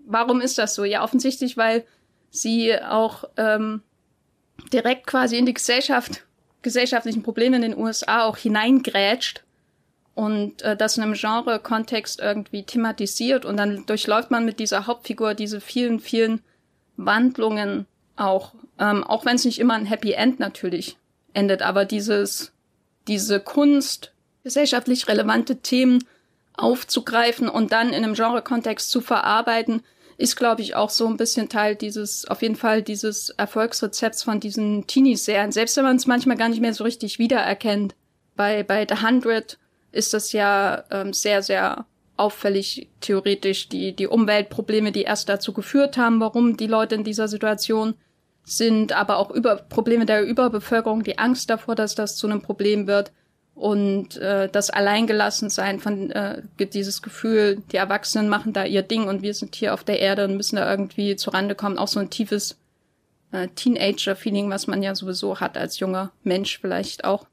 Warum 0.07 0.41
ist 0.41 0.59
das 0.59 0.75
so? 0.75 0.85
Ja, 0.85 1.03
offensichtlich, 1.03 1.57
weil 1.57 1.85
sie 2.31 2.75
auch 2.81 3.25
ähm, 3.37 3.83
direkt 4.73 5.07
quasi 5.07 5.37
in 5.37 5.47
die 5.47 5.55
Gesellschaft, 5.55 6.25
gesellschaftlichen 6.63 7.23
Probleme 7.23 7.57
in 7.57 7.63
den 7.63 7.77
USA 7.77 8.25
auch 8.25 8.37
hineingrätscht 8.37 9.45
und 10.15 10.63
äh, 10.63 10.77
das 10.77 10.97
in 10.97 11.03
einem 11.03 11.15
Genre-Kontext 11.15 12.21
irgendwie 12.21 12.63
thematisiert 12.63 13.45
und 13.45 13.57
dann 13.57 13.87
durchläuft 13.87 14.31
man 14.31 14.45
mit 14.45 14.59
dieser 14.59 14.87
Hauptfigur 14.87 15.35
diese 15.35 15.61
vielen, 15.61 16.01
vielen 16.01 16.41
Wandlungen 16.97 17.87
auch, 18.17 18.55
ähm, 18.79 19.05
auch 19.05 19.25
wenn 19.25 19.37
es 19.37 19.45
nicht 19.45 19.59
immer 19.59 19.75
ein 19.75 19.87
Happy 19.87 20.13
End 20.13 20.39
natürlich 20.39 20.97
endet, 21.33 21.63
aber 21.63 21.85
dieses, 21.85 22.53
diese 23.09 23.41
Kunst, 23.41 24.13
gesellschaftlich 24.45 25.09
relevante 25.09 25.57
Themen 25.57 26.05
aufzugreifen 26.57 27.49
und 27.49 27.73
dann 27.73 27.89
in 27.89 28.05
einem 28.05 28.15
Genre-Kontext 28.15 28.91
zu 28.91 29.01
verarbeiten, 29.01 29.83
ist, 30.17 30.37
glaube 30.37 30.63
ich, 30.63 30.77
auch 30.77 30.91
so 30.91 31.07
ein 31.07 31.17
bisschen 31.17 31.49
Teil 31.49 31.75
dieses, 31.75 32.27
auf 32.29 32.43
jeden 32.43 32.57
Fall 32.57 32.83
dieses 32.83 33.31
Erfolgsrezepts 33.31 34.23
von 34.23 34.39
diesen 34.41 34.87
Teenie-Serien, 34.87 35.51
selbst 35.51 35.77
wenn 35.77 35.85
man 35.85 35.97
es 35.97 36.07
manchmal 36.07 36.37
gar 36.37 36.49
nicht 36.49 36.61
mehr 36.61 36.75
so 36.75 36.85
richtig 36.85 37.19
wiedererkennt. 37.19 37.95
Bei, 38.37 38.63
bei 38.63 38.87
The 38.89 39.05
Hundred 39.05 39.59
ist 39.91 40.15
das 40.15 40.33
ja 40.33 40.85
ähm, 40.91 41.13
sehr, 41.13 41.43
sehr 41.43 41.87
auffällig 42.17 42.89
theoretisch 43.01 43.69
die, 43.69 43.95
die 43.95 44.07
Umweltprobleme, 44.07 44.93
die 44.93 45.03
erst 45.03 45.29
dazu 45.29 45.53
geführt 45.53 45.97
haben, 45.97 46.21
warum 46.21 46.57
die 46.57 46.69
Leute 46.69 46.95
in 46.95 47.05
dieser 47.05 47.27
Situation 47.27 47.95
sind, 48.45 48.93
aber 48.93 49.17
auch 49.17 49.31
über 49.31 49.57
Probleme 49.57 50.07
der 50.07 50.25
Überbevölkerung, 50.25 51.03
die 51.03 51.19
Angst 51.19 51.51
davor, 51.51 51.75
dass 51.75 51.95
das 51.95 52.17
zu 52.17 52.27
einem 52.27 52.43
Problem 52.43 52.87
wird 52.87 53.11
und 53.55 54.17
äh, 54.17 54.49
das 54.49 54.71
Alleingelassensein 54.71 55.79
von 55.79 56.11
äh, 56.11 56.43
dieses 56.59 57.03
Gefühl, 57.03 57.63
die 57.71 57.77
Erwachsenen 57.77 58.29
machen 58.29 58.53
da 58.53 58.65
ihr 58.65 58.83
Ding 58.83 59.07
und 59.07 59.23
wir 59.23 59.35
sind 59.35 59.55
hier 59.55 59.75
auf 59.75 59.85
der 59.85 60.01
Erde 60.01 60.25
und 60.25 60.37
müssen 60.37 60.57
da 60.57 60.68
irgendwie 60.68 61.14
zurande 61.17 61.55
kommen, 61.55 61.79
auch 61.79 61.89
so 61.89 62.01
ein 62.01 62.11
tiefes 62.11 62.57
äh, 63.31 63.49
Teenager-Feeling, 63.49 64.51
was 64.51 64.67
man 64.67 64.83
ja 64.83 64.95
sowieso 64.95 65.39
hat 65.39 65.57
als 65.57 65.79
junger 65.79 66.11
Mensch 66.25 66.59
vielleicht 66.59 67.05
auch 67.05 67.26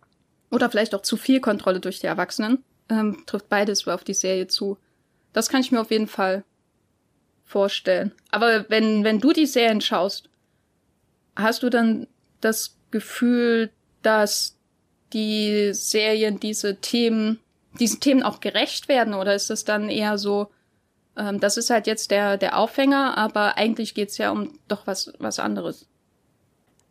oder 0.51 0.69
vielleicht 0.69 0.93
auch 0.93 1.01
zu 1.01 1.17
viel 1.17 1.39
Kontrolle 1.39 1.79
durch 1.79 1.99
die 1.99 2.07
Erwachsenen, 2.07 2.63
ähm, 2.89 3.23
trifft 3.25 3.49
beides 3.49 3.87
auf 3.87 4.03
die 4.03 4.13
Serie 4.13 4.47
zu. 4.47 4.77
Das 5.33 5.49
kann 5.49 5.61
ich 5.61 5.71
mir 5.71 5.81
auf 5.81 5.91
jeden 5.91 6.07
Fall 6.07 6.43
vorstellen. 7.45 8.11
Aber 8.29 8.69
wenn, 8.69 9.03
wenn 9.03 9.19
du 9.19 9.33
die 9.33 9.45
Serien 9.45 9.81
schaust, 9.81 10.29
hast 11.35 11.63
du 11.63 11.69
dann 11.69 12.07
das 12.41 12.77
Gefühl, 12.91 13.71
dass 14.01 14.57
die 15.13 15.73
Serien 15.73 16.39
diese 16.39 16.77
Themen, 16.77 17.39
diesen 17.79 17.99
Themen 17.99 18.23
auch 18.23 18.39
gerecht 18.39 18.87
werden? 18.87 19.13
Oder 19.13 19.35
ist 19.35 19.49
es 19.49 19.63
dann 19.65 19.89
eher 19.89 20.17
so, 20.17 20.49
ähm, 21.17 21.39
das 21.39 21.57
ist 21.57 21.69
halt 21.69 21.87
jetzt 21.87 22.11
der, 22.11 22.37
der 22.37 22.57
Aufhänger, 22.57 23.17
aber 23.17 23.57
eigentlich 23.57 23.93
geht's 23.93 24.17
ja 24.17 24.31
um 24.31 24.57
doch 24.67 24.87
was, 24.87 25.13
was 25.19 25.39
anderes? 25.39 25.87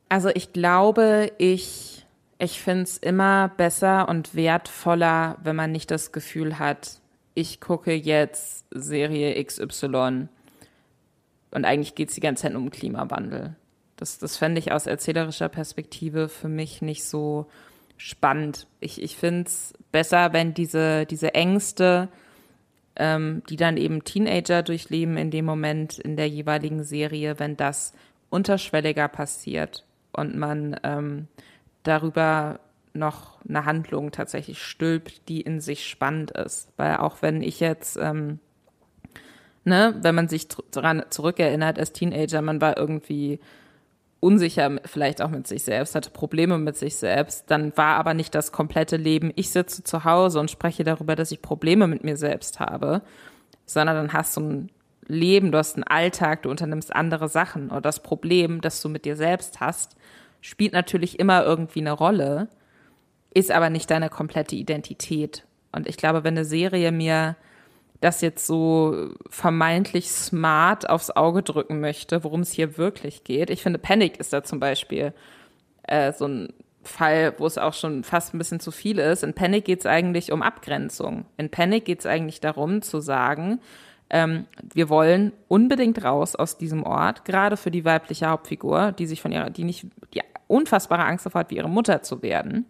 Also 0.09 0.29
ich 0.29 0.53
glaube, 0.53 1.33
ich 1.39 2.01
ich 2.41 2.63
finde 2.63 2.85
es 2.85 2.97
immer 2.97 3.49
besser 3.49 4.09
und 4.09 4.35
wertvoller, 4.35 5.37
wenn 5.43 5.57
man 5.57 5.73
nicht 5.73 5.91
das 5.91 6.11
Gefühl 6.11 6.59
hat, 6.59 7.01
ich 7.35 7.61
gucke 7.61 7.93
jetzt 7.93 8.65
Serie 8.71 9.43
XY 9.45 10.29
und 11.51 11.65
eigentlich 11.65 11.95
geht 11.95 12.09
es 12.09 12.15
die 12.15 12.23
ganze 12.23 12.45
Zeit 12.45 12.55
um 12.55 12.71
Klimawandel. 12.71 13.57
Das, 13.97 14.19
das 14.19 14.39
fände 14.39 14.59
ich 14.59 14.73
aus 14.73 14.87
erzählerischer 14.87 15.51
Perspektive 15.51 16.31
für 16.31 16.49
mich 16.49 16.81
nicht 16.81 17.05
so 17.05 17.47
spannend. 18.01 18.67
Ich, 18.81 19.03
ich 19.03 19.17
finde 19.17 19.47
es 19.47 19.75
besser, 19.93 20.33
wenn 20.33 20.55
diese, 20.55 21.05
diese 21.05 21.35
Ängste, 21.35 22.09
ähm, 22.97 23.43
die 23.49 23.57
dann 23.57 23.77
eben 23.77 24.05
Teenager 24.05 24.63
durchleben 24.63 25.19
in 25.19 25.31
dem 25.31 25.45
Moment 25.45 25.99
in 25.99 26.17
der 26.17 26.29
jeweiligen 26.29 26.83
Serie, 26.83 27.39
wenn 27.39 27.57
das 27.57 27.93
unterschwelliger 28.31 29.09
passiert 29.09 29.85
und 30.13 30.35
man 30.35 30.81
ähm, 30.83 31.29
darüber 31.83 32.61
noch 32.95 33.39
eine 33.47 33.67
Handlung 33.67 34.13
tatsächlich 34.13 34.63
stülpt, 34.63 35.29
die 35.29 35.43
in 35.43 35.61
sich 35.61 35.87
spannend 35.87 36.31
ist. 36.31 36.73
Weil 36.77 36.97
auch 36.97 37.21
wenn 37.21 37.43
ich 37.43 37.61
jetzt, 37.61 37.99
ähm, 38.01 38.39
ne, 39.65 39.95
wenn 40.01 40.15
man 40.15 40.29
sich 40.29 40.49
daran 40.71 41.05
zurückerinnert 41.11 41.79
als 41.79 41.93
Teenager, 41.93 42.41
man 42.41 42.61
war 42.61 42.79
irgendwie 42.79 43.41
unsicher, 44.21 44.81
vielleicht 44.85 45.23
auch 45.23 45.31
mit 45.31 45.47
sich 45.47 45.63
selbst, 45.63 45.95
hatte 45.95 46.11
Probleme 46.11 46.59
mit 46.59 46.77
sich 46.77 46.97
selbst, 46.97 47.51
dann 47.51 47.77
war 47.77 47.97
aber 47.97 48.15
nicht 48.15 48.35
das 48.35 48.53
komplette 48.53 48.97
Leben, 48.97 49.33
ich 49.35 49.51
sitze 49.51 49.83
zu 49.83 50.05
Hause 50.05 50.41
und 50.41 50.51
spreche 50.51 50.85
darüber, 50.85 51.17
dass 51.17 51.33
ich 51.33 51.43
Probleme 51.43 51.87
mit 51.87 52.05
mir 52.05 52.17
selbst 52.17 52.61
habe, 52.61 53.03
sondern 53.65 53.97
dann 53.97 54.13
hast 54.13 54.37
du 54.37 54.41
ein 54.41 54.71
Leben, 55.07 55.51
du 55.53 55.59
hast 55.59 55.77
einen 55.77 55.85
Alltag, 55.85 56.43
du 56.43 56.51
unternimmst 56.51 56.95
andere 56.95 57.29
Sachen 57.29 57.71
und 57.71 57.85
das 57.85 58.03
Problem, 58.03 58.61
das 58.61 58.83
du 58.83 58.89
mit 58.89 59.05
dir 59.05 59.17
selbst 59.17 59.61
hast, 59.61 59.97
spielt 60.41 60.73
natürlich 60.73 61.19
immer 61.19 61.45
irgendwie 61.45 61.81
eine 61.81 61.93
Rolle, 61.93 62.49
ist 63.33 63.51
aber 63.51 63.71
nicht 63.71 63.91
deine 63.91 64.09
komplette 64.11 64.55
Identität. 64.55 65.47
Und 65.73 65.89
ich 65.89 65.97
glaube, 65.97 66.25
wenn 66.25 66.35
eine 66.37 66.45
Serie 66.45 66.93
mir 66.93 67.37
das 68.01 68.23
jetzt 68.23 68.47
so 68.47 69.11
vermeintlich 69.29 70.11
smart 70.11 70.89
aufs 70.89 71.11
Auge 71.11 71.43
drücken 71.43 71.81
möchte, 71.81 72.25
worum 72.25 72.41
es 72.41 72.53
hier 72.53 72.79
wirklich 72.79 73.25
geht. 73.25 73.51
Ich 73.51 73.63
finde, 73.63 73.79
Panic 73.79 74.19
ist 74.19 74.33
da 74.33 74.43
zum 74.43 74.59
Beispiel 74.59 75.13
äh, 75.83 76.13
so 76.13 76.27
ein 76.27 76.53
Fall, 76.83 77.35
wo 77.37 77.47
es 77.47 77.59
auch 77.59 77.75
schon 77.75 78.03
fast 78.05 78.33
ein 78.33 78.39
bisschen 78.39 78.59
zu 78.59 78.71
viel 78.71 78.99
ist. 78.99 79.23
In 79.23 79.35
Panic 79.35 79.67
geht 79.67 79.81
es 79.81 79.87
eigentlich 79.87 80.33
um 80.33 80.41
Abgrenzung. 80.41 81.27
In 81.37 81.51
Panic 81.51 81.85
geht 81.85 82.01
es 82.01 82.07
eigentlich 82.07 82.41
darum 82.41 82.81
zu 82.81 83.01
sagen, 83.01 83.61
ähm, 84.09 84.47
wir 84.63 84.89
wollen 84.89 85.33
unbedingt 85.47 86.03
raus 86.03 86.35
aus 86.35 86.57
diesem 86.57 86.83
Ort, 86.83 87.27
gerade 87.27 87.59
für 87.59 87.71
die 87.71 87.85
weibliche 87.85 88.29
Hauptfigur, 88.29 88.93
die 88.93 89.07
sich 89.07 89.21
von 89.21 89.31
ihrer, 89.31 89.51
die 89.51 89.65
nicht, 89.65 89.87
die 90.15 90.23
unfassbare 90.49 91.05
Angst 91.05 91.27
davor 91.27 91.41
hat, 91.41 91.51
wie 91.51 91.57
ihre 91.57 91.69
Mutter 91.69 92.03
zu 92.03 92.23
werden. 92.23 92.65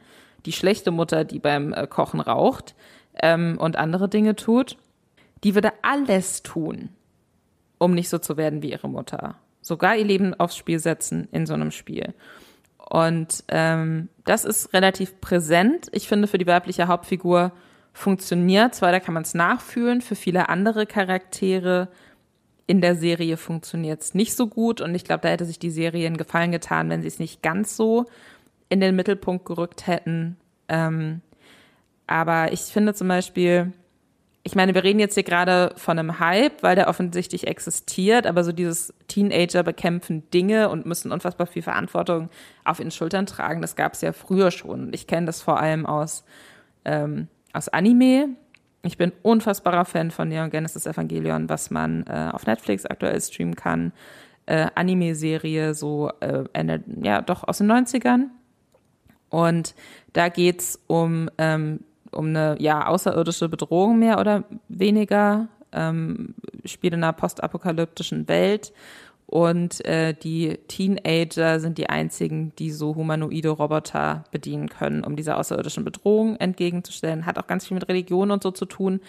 Die 0.45 0.53
schlechte 0.53 0.91
Mutter, 0.91 1.25
die 1.25 1.39
beim 1.39 1.73
äh, 1.73 1.87
Kochen 1.87 2.21
raucht 2.21 2.75
ähm, 3.23 3.59
und 3.59 3.77
andere 3.77 4.09
Dinge 4.09 4.35
tut 4.35 4.77
die 5.45 5.55
würde 5.55 5.73
alles 5.83 6.43
tun, 6.43 6.91
um 7.79 7.95
nicht 7.95 8.09
so 8.09 8.19
zu 8.19 8.37
werden 8.37 8.63
wie 8.63 8.73
ihre 8.73 8.89
Mutter. 8.89 9.37
Sogar 9.63 9.97
ihr 9.97 10.05
Leben 10.05 10.35
aufs 10.35 10.57
Spiel 10.57 10.79
setzen 10.79 11.29
in 11.33 11.47
so 11.47 11.55
einem 11.55 11.71
Spiel. 11.71 12.15
Und 12.79 13.45
ähm, 13.49 14.09
das 14.25 14.45
ist 14.45 14.73
relativ 14.73 15.21
präsent. 15.21 15.89
Ich 15.93 16.09
finde, 16.09 16.27
für 16.27 16.39
die 16.39 16.47
weibliche 16.47 16.89
Hauptfigur 16.89 17.53
funktioniert 17.93 18.75
zwar, 18.75 18.93
da 18.93 19.01
kann 19.01 19.15
man 19.15 19.23
es 19.23 19.35
nachfühlen, 19.35 20.01
für 20.01 20.17
viele 20.17 20.49
andere 20.49 20.87
Charaktere 20.87 21.89
in 22.67 22.81
der 22.81 22.95
Serie 22.95 23.37
funktioniert 23.37 24.01
es 24.01 24.15
nicht 24.15 24.37
so 24.37 24.47
gut. 24.47 24.81
Und 24.81 24.95
ich 24.95 25.05
glaube, 25.05 25.23
da 25.23 25.29
hätte 25.29 25.45
sich 25.45 25.59
die 25.59 25.71
Serie 25.71 26.07
einen 26.07 26.17
Gefallen 26.17 26.53
getan, 26.53 26.89
wenn 26.89 27.03
sie 27.03 27.09
es 27.09 27.19
nicht 27.19 27.43
ganz 27.43 27.77
so 27.77 28.07
in 28.69 28.81
den 28.81 28.95
Mittelpunkt 28.95 29.45
gerückt 29.45 29.87
hätten. 29.89 30.37
Ähm, 30.69 31.21
aber 32.07 32.53
ich 32.53 32.61
finde 32.61 32.95
zum 32.95 33.09
Beispiel, 33.09 33.73
ich 34.43 34.55
meine, 34.55 34.75
wir 34.75 34.85
reden 34.85 35.01
jetzt 35.01 35.15
hier 35.15 35.23
gerade 35.23 35.75
von 35.77 35.99
einem 35.99 36.19
Hype, 36.19 36.63
weil 36.63 36.75
der 36.75 36.89
offensichtlich 36.89 37.47
existiert, 37.47 38.27
aber 38.27 38.43
so 38.43 38.53
dieses 38.53 38.95
Teenager 39.07 39.63
bekämpfen 39.63 40.29
Dinge 40.31 40.71
und 40.71 40.87
müssen 40.87 41.13
unfassbar 41.13 41.47
viel 41.47 41.63
Verantwortung 41.63 42.31
auf 42.65 42.79
ihren 42.79 42.91
Schultern 42.91 43.27
tragen, 43.27 43.61
das 43.61 43.77
gab 43.77 43.93
es 43.93 44.01
ja 44.01 44.13
früher 44.13 44.51
schon. 44.51 44.93
Ich 44.95 45.07
kenne 45.07 45.27
das 45.27 45.43
vor 45.43 45.61
allem 45.61 45.85
aus, 45.85 46.25
ähm, 46.87 47.29
aus 47.53 47.69
Anime. 47.69 48.31
Ich 48.83 48.97
bin 48.97 49.13
unfassbarer 49.23 49.85
Fan 49.85 50.11
von 50.11 50.29
Neon 50.29 50.49
Genesis 50.49 50.87
Evangelion, 50.87 51.51
was 51.51 51.71
man 51.71 52.07
äh, 52.07 52.31
auf 52.33 52.47
Netflix 52.47 52.87
aktuell 52.87 53.21
streamen 53.21 53.57
kann. 53.57 53.93
Äh, 54.47 54.69
Anime-Serie, 54.75 55.75
so 55.75 56.11
äh, 56.21 56.45
Ende, 56.55 56.83
ja, 57.03 57.21
doch 57.21 57.47
aus 57.47 57.59
den 57.59 57.71
90ern. 57.71 58.29
Und 59.29 59.75
da 60.15 60.31
geht's 60.31 60.81
um 60.87 61.29
ähm, 61.37 61.81
um 62.13 62.27
eine 62.29 62.57
ja 62.59 62.87
außerirdische 62.87 63.49
Bedrohung 63.49 63.99
mehr 63.99 64.19
oder 64.19 64.45
weniger. 64.69 65.49
Ähm, 65.73 66.35
spielt 66.65 66.95
in 66.95 67.05
einer 67.05 67.13
postapokalyptischen 67.13 68.27
Welt 68.27 68.73
und 69.31 69.85
äh, 69.85 70.13
die 70.13 70.59
Teenager 70.67 71.61
sind 71.61 71.79
die 71.79 71.89
einzigen, 71.89 72.53
die 72.59 72.73
so 72.73 72.97
humanoide 72.97 73.51
Roboter 73.51 74.25
bedienen 74.33 74.69
können, 74.69 75.05
um 75.05 75.15
dieser 75.15 75.39
außerirdischen 75.39 75.85
Bedrohung 75.85 76.35
entgegenzustellen. 76.35 77.27
Hat 77.27 77.39
auch 77.39 77.47
ganz 77.47 77.69
viel 77.69 77.77
mit 77.77 77.89
Religion 77.89 78.33
und 78.33 78.43
so 78.43 78.51
zu 78.51 78.65
tun. 78.65 79.01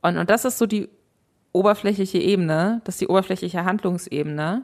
Und, 0.00 0.16
und 0.16 0.30
das 0.30 0.44
ist 0.44 0.58
so 0.58 0.66
die 0.66 0.88
oberflächliche 1.52 2.18
Ebene, 2.18 2.82
das 2.84 2.94
ist 2.94 3.00
die 3.00 3.08
oberflächliche 3.08 3.64
Handlungsebene. 3.64 4.62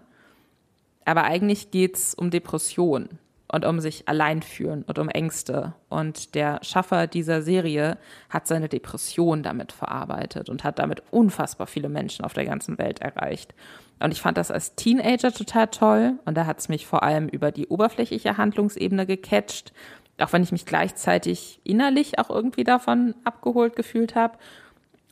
Aber 1.05 1.25
eigentlich 1.25 1.73
geht's 1.73 2.15
um 2.15 2.31
Depression 2.31 3.09
und 3.51 3.65
um 3.65 3.81
sich 3.81 4.09
allein 4.09 4.43
fühlen 4.43 4.83
und 4.83 4.99
um 4.99 5.09
Ängste. 5.09 5.75
Und 5.89 6.35
der 6.35 6.61
Schaffer 6.63 7.07
dieser 7.07 7.43
Serie 7.43 7.97
hat 8.29 8.47
seine 8.47 8.69
Depression 8.69 9.43
damit 9.43 9.73
verarbeitet 9.73 10.51
und 10.51 10.65
hat 10.65 10.79
damit 10.79 11.03
unfassbar 11.11 11.67
viele 11.67 11.89
Menschen 11.89 12.25
auf 12.25 12.35
der 12.35 12.45
ganzen 12.45 12.79
Welt 12.79 13.01
erreicht. 13.01 13.55
Und 14.01 14.13
ich 14.13 14.21
fand 14.21 14.37
das 14.37 14.51
als 14.51 14.75
Teenager 14.75 15.33
total 15.33 15.69
toll. 15.69 16.19
Und 16.25 16.37
da 16.37 16.47
hat 16.47 16.59
es 16.59 16.69
mich 16.69 16.87
vor 16.87 17.03
allem 17.03 17.29
über 17.29 17.51
die 17.51 17.67
oberflächliche 17.67 18.37
Handlungsebene 18.37 19.07
gecatcht, 19.07 19.73
auch 20.19 20.33
wenn 20.33 20.43
ich 20.43 20.53
mich 20.53 20.67
gleichzeitig 20.67 21.61
innerlich 21.65 22.19
auch 22.19 22.31
irgendwie 22.31 22.65
davon 22.65 23.15
abgeholt 23.25 23.77
gefühlt 23.77 24.15
habe. 24.15 24.37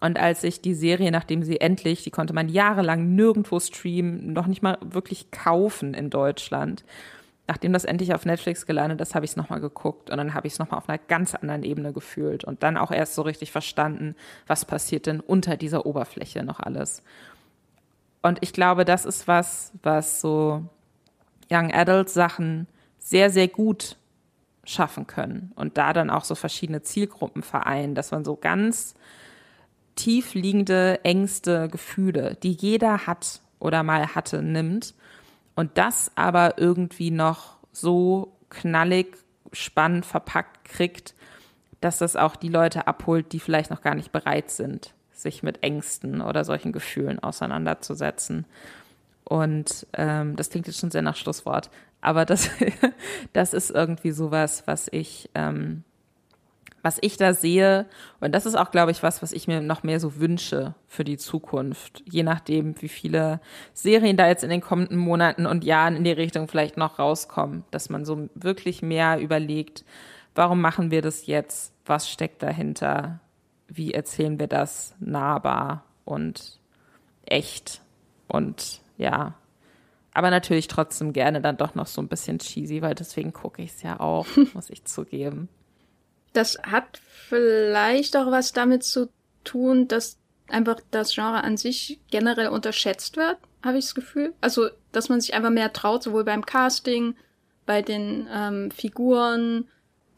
Und 0.01 0.19
als 0.19 0.45
ich 0.45 0.61
die 0.61 0.75
Serie, 0.75 1.11
nachdem 1.11 1.43
sie 1.43 1.59
endlich, 1.59 2.05
die 2.05 2.11
konnte 2.11 2.35
man 2.35 2.51
jahrelang 2.51 3.15
nirgendwo 3.15 3.59
streamen, 3.61 4.35
noch 4.35 4.47
nicht 4.47 4.63
mal 4.63 4.77
wirklich 4.83 5.31
kaufen 5.31 5.95
in 5.95 6.11
Deutschland, 6.11 6.85
nachdem 7.49 7.73
das 7.73 7.85
endlich 7.85 8.15
auf 8.15 8.27
Netflix 8.27 8.67
gelandet 8.67 9.01
ist, 9.01 9.15
habe 9.15 9.25
ich 9.25 9.33
es 9.33 9.37
nochmal 9.37 9.61
geguckt 9.61 10.11
und 10.11 10.17
dann 10.17 10.35
habe 10.35 10.47
ich 10.47 10.55
es 10.55 10.59
nochmal 10.59 10.79
auf 10.79 10.89
einer 10.89 10.99
ganz 10.99 11.35
anderen 11.35 11.63
Ebene 11.63 11.93
gefühlt 11.93 12.45
und 12.45 12.63
dann 12.63 12.77
auch 12.77 12.91
erst 12.91 13.15
so 13.15 13.23
richtig 13.23 13.53
verstanden, 13.53 14.17
was 14.47 14.65
passiert 14.65 15.07
denn 15.07 15.21
unter 15.21 15.57
dieser 15.57 15.87
Oberfläche 15.87 16.43
noch 16.43 16.61
alles. 16.61 17.03
Und 18.23 18.39
ich 18.41 18.53
glaube, 18.53 18.85
das 18.85 19.05
ist 19.05 19.29
was, 19.29 19.73
was 19.83 20.21
so 20.21 20.65
Young 21.51 21.73
Adult 21.73 22.11
Sachen 22.11 22.67
sehr, 22.99 23.31
sehr 23.31 23.47
gut 23.47 23.97
schaffen 24.65 25.07
können 25.07 25.53
und 25.55 25.79
da 25.79 25.93
dann 25.93 26.11
auch 26.11 26.25
so 26.25 26.35
verschiedene 26.35 26.83
Zielgruppen 26.83 27.45
vereinen, 27.45 27.95
dass 27.95 28.11
man 28.11 28.25
so 28.25 28.35
ganz 28.35 28.95
tief 29.95 30.35
liegende 30.35 31.05
Ängste, 31.05 31.69
Gefühle, 31.69 32.37
die 32.43 32.51
jeder 32.51 33.07
hat 33.07 33.41
oder 33.61 33.85
mal 33.85 34.15
hatte, 34.17 34.43
nimmt 34.43 34.95
und 35.57 35.77
das 35.79 36.13
aber 36.15 36.59
irgendwie 36.59 37.11
noch 37.11 37.57
so 37.73 38.37
knallig, 38.51 39.17
spannend 39.53 40.07
verpackt 40.07 40.65
kriegt, 40.67 41.15
dass 41.81 41.99
das 41.99 42.15
auch 42.15 42.37
die 42.37 42.49
Leute 42.49 42.87
abholt, 42.87 43.33
die 43.33 43.41
vielleicht 43.41 43.71
noch 43.71 43.81
gar 43.81 43.95
nicht 43.95 44.13
bereit 44.13 44.51
sind, 44.51 44.95
sich 45.13 45.43
mit 45.43 45.63
Ängsten 45.63 46.21
oder 46.21 46.45
solchen 46.45 46.73
Gefühlen 46.73 47.19
auseinanderzusetzen. 47.19 48.45
Und 49.25 49.87
ähm, 49.95 50.37
das 50.37 50.51
klingt 50.51 50.67
jetzt 50.67 50.79
schon 50.79 50.91
sehr 50.91 51.03
nach 51.03 51.17
Schlusswort, 51.17 51.71
aber 52.01 52.25
das, 52.25 52.51
das 53.33 53.53
ist 53.53 53.71
irgendwie 53.71 54.13
sowas, 54.13 54.63
was 54.67 54.89
ich 54.93 55.31
ähm, 55.35 55.85
was 56.87 56.99
ich 57.01 57.17
da 57.17 57.35
sehe, 57.35 57.87
und 58.21 58.33
das 58.33 58.47
ist 58.47 58.55
auch, 58.55 58.71
glaube 58.71 58.93
ich, 58.93 59.03
was, 59.03 59.21
was 59.21 59.33
ich 59.33 59.49
mir 59.49 59.61
noch 59.61 59.83
mehr 59.83 59.99
so 59.99 60.21
wünsche 60.21 60.77
für 60.87 61.03
die 61.03 61.17
Zukunft, 61.17 62.05
je 62.09 62.23
nachdem, 62.23 62.81
wie 62.81 62.89
viele 62.89 63.41
Serien 63.73 64.17
da 64.17 64.29
jetzt 64.29 64.45
in 64.45 64.51
den 64.51 64.61
kommenden 64.61 64.97
Monaten 64.97 65.47
und 65.47 65.65
Jahren 65.65 65.97
in 65.97 66.05
die 66.05 66.13
Richtung 66.13 66.47
vielleicht 66.47 66.77
noch 66.77 67.01
rauskommen, 67.01 67.65
dass 67.73 67.91
man 67.91 68.05
so 68.05 68.29
wirklich 68.37 68.83
mehr 68.83 69.19
überlegt, 69.19 69.85
warum 70.37 70.61
machen 70.61 70.93
wir 70.93 71.03
das 71.03 71.27
jetzt? 71.27 71.75
Was 71.85 72.09
steckt 72.09 72.41
dahinter? 72.45 73.19
Wie 73.67 73.93
erzählen 73.93 74.39
wir 74.39 74.47
das 74.47 74.95
nahbar 75.01 75.83
und 76.05 76.61
echt? 77.25 77.81
Und 78.29 78.81
ja, 78.97 79.35
aber 80.15 80.31
natürlich 80.31 80.69
trotzdem 80.69 81.13
gerne 81.13 81.41
dann 81.41 81.57
doch 81.57 81.75
noch 81.75 81.89
so 81.89 82.01
ein 82.01 82.07
bisschen 82.07 82.39
cheesy, 82.39 82.81
weil 82.81 82.95
deswegen 82.95 83.33
gucke 83.33 83.61
ich 83.61 83.71
es 83.71 83.83
ja 83.83 83.99
auch, 83.99 84.29
muss 84.55 84.71
ich 84.71 84.85
zugeben. 84.85 85.49
Das 86.33 86.59
hat 86.63 87.01
vielleicht 87.29 88.17
auch 88.17 88.31
was 88.31 88.53
damit 88.53 88.85
zu 88.85 89.09
tun, 89.45 89.89
dass 89.89 90.19
einfach 90.49 90.81
das 90.91 91.15
Genre 91.15 91.43
an 91.43 91.57
sich 91.57 92.01
generell 92.11 92.49
unterschätzt 92.49 93.17
wird, 93.17 93.39
habe 93.65 93.79
ich 93.79 93.87
das 93.87 93.95
Gefühl. 93.95 94.33
Also, 94.41 94.69
dass 94.93 95.09
man 95.09 95.21
sich 95.21 95.35
einfach 95.35 95.51
mehr 95.51 95.73
traut, 95.73 96.03
sowohl 96.03 96.25
beim 96.25 96.47
Casting, 96.47 97.17
bei 97.65 97.83
den 97.83 98.29
ähm, 98.33 98.71
Figuren, 98.71 99.69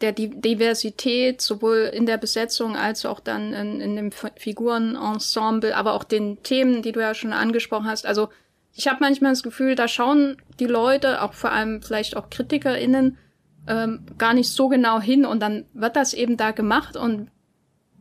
der 0.01 0.13
Di 0.13 0.29
Diversität, 0.29 1.41
sowohl 1.41 1.91
in 1.93 2.07
der 2.07 2.19
Besetzung 2.19 2.77
als 2.77 3.05
auch 3.05 3.21
dann 3.21 3.53
in, 3.53 3.81
in 3.81 3.97
dem 3.97 4.13
Figurenensemble, 4.13 5.75
aber 5.75 5.95
auch 5.95 6.05
den 6.05 6.43
Themen, 6.43 6.83
die 6.83 6.93
du 6.93 7.01
ja 7.01 7.15
schon 7.15 7.33
angesprochen 7.33 7.87
hast. 7.87 8.07
Also, 8.07 8.29
ich 8.75 8.87
habe 8.87 8.99
manchmal 9.01 9.33
das 9.33 9.43
Gefühl, 9.43 9.75
da 9.75 9.89
schauen 9.89 10.37
die 10.61 10.67
Leute, 10.67 11.23
auch 11.23 11.33
vor 11.33 11.51
allem 11.51 11.83
vielleicht 11.83 12.17
auch 12.17 12.31
KritikerInnen, 12.31 13.19
ähm, 13.69 14.07
gar 14.19 14.35
nicht 14.35 14.51
so 14.51 14.69
genau 14.69 15.01
hin 15.01 15.24
und 15.24 15.40
dann 15.40 15.66
wird 15.73 15.97
das 15.97 16.15
eben 16.15 16.36
da 16.36 16.51
gemacht 16.51 16.97
und 16.97 17.31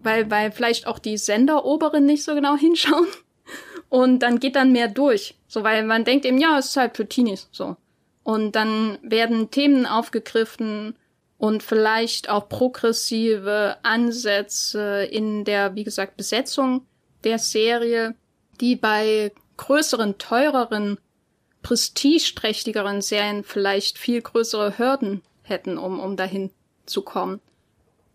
weil, 0.02 0.30
weil 0.31 0.52
vielleicht 0.52 0.88
auch 0.88 0.99
die 0.99 1.18
Senderoberen 1.18 2.06
nicht 2.06 2.23
so 2.23 2.34
genau 2.34 2.56
hinschauen 2.57 3.07
und 3.89 4.19
dann 4.19 4.39
geht 4.39 4.56
dann 4.56 4.72
mehr 4.72 4.88
durch. 4.88 5.35
So, 5.48 5.64
weil 5.64 5.84
man 5.84 6.03
denkt 6.03 6.26
eben, 6.26 6.39
ja, 6.39 6.57
es 6.57 6.68
ist 6.68 6.77
halt 6.77 6.98
für 6.98 7.07
Teenies, 7.07 7.49
so. 7.52 7.77
Und 8.23 8.57
dann 8.57 8.98
werden 9.03 9.52
Themen 9.52 9.85
aufgegriffen, 9.85 10.95
und 11.38 11.61
vielleicht 11.61 12.30
auch 12.30 12.49
progressive 12.49 13.77
Ansätze 13.84 15.03
in 15.03 15.45
der, 15.45 15.76
wie 15.76 15.84
gesagt, 15.84 16.18
Besetzung 16.18 16.85
der 17.23 17.39
Serie, 17.39 18.15
die 18.60 18.76
bei 18.76 19.31
größeren, 19.57 20.18
teureren, 20.18 20.98
prestigeträchtigeren 21.61 23.02
Serien 23.02 23.44
vielleicht 23.44 23.98
viel 23.98 24.22
größere 24.22 24.77
Hürden 24.77 25.22
hätten, 25.49 25.78
um, 25.78 25.99
um 25.99 26.15
dahin 26.18 26.52
zu 26.86 27.02
kommen. 27.02 27.41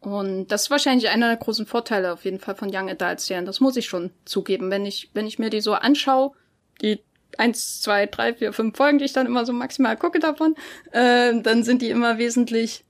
Und 0.00 0.48
das 0.48 0.62
ist 0.62 0.70
wahrscheinlich 0.70 1.10
einer 1.10 1.28
der 1.28 1.36
großen 1.36 1.66
Vorteile 1.66 2.12
auf 2.12 2.24
jeden 2.24 2.40
Fall 2.40 2.56
von 2.56 2.74
Young 2.74 2.90
Adult 2.90 3.20
Serien. 3.20 3.46
Das 3.46 3.60
muss 3.60 3.76
ich 3.76 3.86
schon 3.86 4.10
zugeben. 4.24 4.70
Wenn 4.70 4.84
ich, 4.84 5.10
wenn 5.14 5.26
ich 5.26 5.38
mir 5.38 5.48
die 5.48 5.60
so 5.60 5.74
anschaue, 5.74 6.32
die 6.80 7.00
eins, 7.38 7.80
zwei, 7.80 8.06
drei, 8.06 8.34
vier, 8.34 8.52
fünf 8.52 8.76
Folgen, 8.76 8.98
die 8.98 9.04
ich 9.04 9.12
dann 9.12 9.26
immer 9.26 9.46
so 9.46 9.52
maximal 9.52 9.96
gucke 9.96 10.18
davon, 10.18 10.56
äh, 10.90 11.40
dann 11.40 11.62
sind 11.62 11.82
die 11.82 11.90
immer 11.90 12.18
wesentlich 12.18 12.84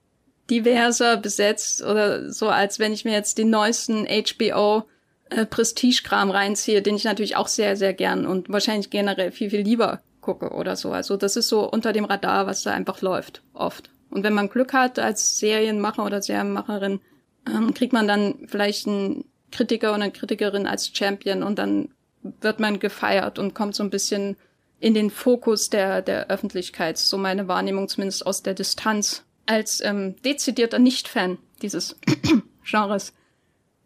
diverser 0.50 1.16
besetzt 1.16 1.82
oder 1.82 2.32
so, 2.32 2.48
als 2.48 2.78
wenn 2.78 2.92
ich 2.92 3.04
mir 3.04 3.12
jetzt 3.12 3.38
den 3.38 3.50
neuesten 3.50 4.06
HBO 4.06 4.84
äh, 5.30 5.46
Prestige-Kram 5.46 6.30
reinziehe, 6.30 6.82
den 6.82 6.96
ich 6.96 7.04
natürlich 7.04 7.36
auch 7.36 7.48
sehr, 7.48 7.76
sehr 7.76 7.94
gern 7.94 8.26
und 8.26 8.48
wahrscheinlich 8.48 8.90
generell 8.90 9.32
viel, 9.32 9.50
viel 9.50 9.60
lieber 9.60 10.00
gucke 10.20 10.50
oder 10.50 10.76
so. 10.76 10.92
Also 10.92 11.16
das 11.16 11.36
ist 11.36 11.48
so 11.48 11.70
unter 11.70 11.92
dem 11.92 12.04
Radar, 12.04 12.46
was 12.46 12.62
da 12.62 12.72
einfach 12.72 13.02
läuft, 13.02 13.42
oft. 13.54 13.90
Und 14.12 14.24
wenn 14.24 14.34
man 14.34 14.48
Glück 14.48 14.72
hat 14.72 14.98
als 14.98 15.38
Serienmacher 15.38 16.04
oder 16.04 16.22
Serienmacherin, 16.22 17.00
ähm, 17.46 17.74
kriegt 17.74 17.92
man 17.92 18.06
dann 18.06 18.46
vielleicht 18.46 18.86
einen 18.86 19.24
Kritiker 19.50 19.88
oder 19.88 20.02
eine 20.02 20.12
Kritikerin 20.12 20.66
als 20.66 20.90
Champion 20.92 21.42
und 21.42 21.58
dann 21.58 21.88
wird 22.22 22.60
man 22.60 22.78
gefeiert 22.78 23.38
und 23.38 23.54
kommt 23.54 23.74
so 23.74 23.82
ein 23.82 23.90
bisschen 23.90 24.36
in 24.80 24.94
den 24.94 25.10
Fokus 25.10 25.70
der, 25.70 26.02
der 26.02 26.28
Öffentlichkeit. 26.28 26.98
So 26.98 27.16
meine 27.18 27.48
Wahrnehmung 27.48 27.88
zumindest 27.88 28.26
aus 28.26 28.42
der 28.42 28.54
Distanz 28.54 29.24
als 29.46 29.80
ähm, 29.80 30.16
dezidierter 30.22 30.78
Nicht-Fan 30.78 31.38
dieses 31.62 31.96
Genres. 32.64 33.12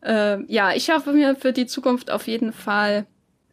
Äh, 0.03 0.43
ja, 0.53 0.73
ich 0.74 0.90
hoffe 0.90 1.12
mir 1.12 1.36
für 1.36 1.53
die 1.53 1.66
Zukunft 1.66 2.11
auf 2.11 2.27
jeden 2.27 2.53
Fall, 2.53 3.07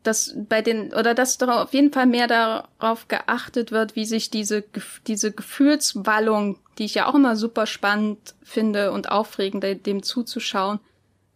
dass 0.04 0.36
bei 0.36 0.62
den 0.62 0.94
oder 0.94 1.14
dass 1.14 1.38
darauf 1.38 1.64
auf 1.68 1.74
jeden 1.74 1.92
Fall 1.92 2.06
mehr 2.06 2.28
darauf 2.28 3.08
geachtet 3.08 3.72
wird, 3.72 3.96
wie 3.96 4.06
sich 4.06 4.30
diese 4.30 4.64
diese 5.08 5.32
Gefühlswallung, 5.32 6.60
die 6.78 6.86
ich 6.86 6.96
ja 6.96 7.08
auch 7.08 7.16
immer 7.16 7.36
super 7.36 7.66
spannend 7.66 8.36
finde 8.42 8.92
und 8.92 9.12
aufregend 9.12 9.86
dem 9.86 10.04
zuzuschauen, 10.04 10.80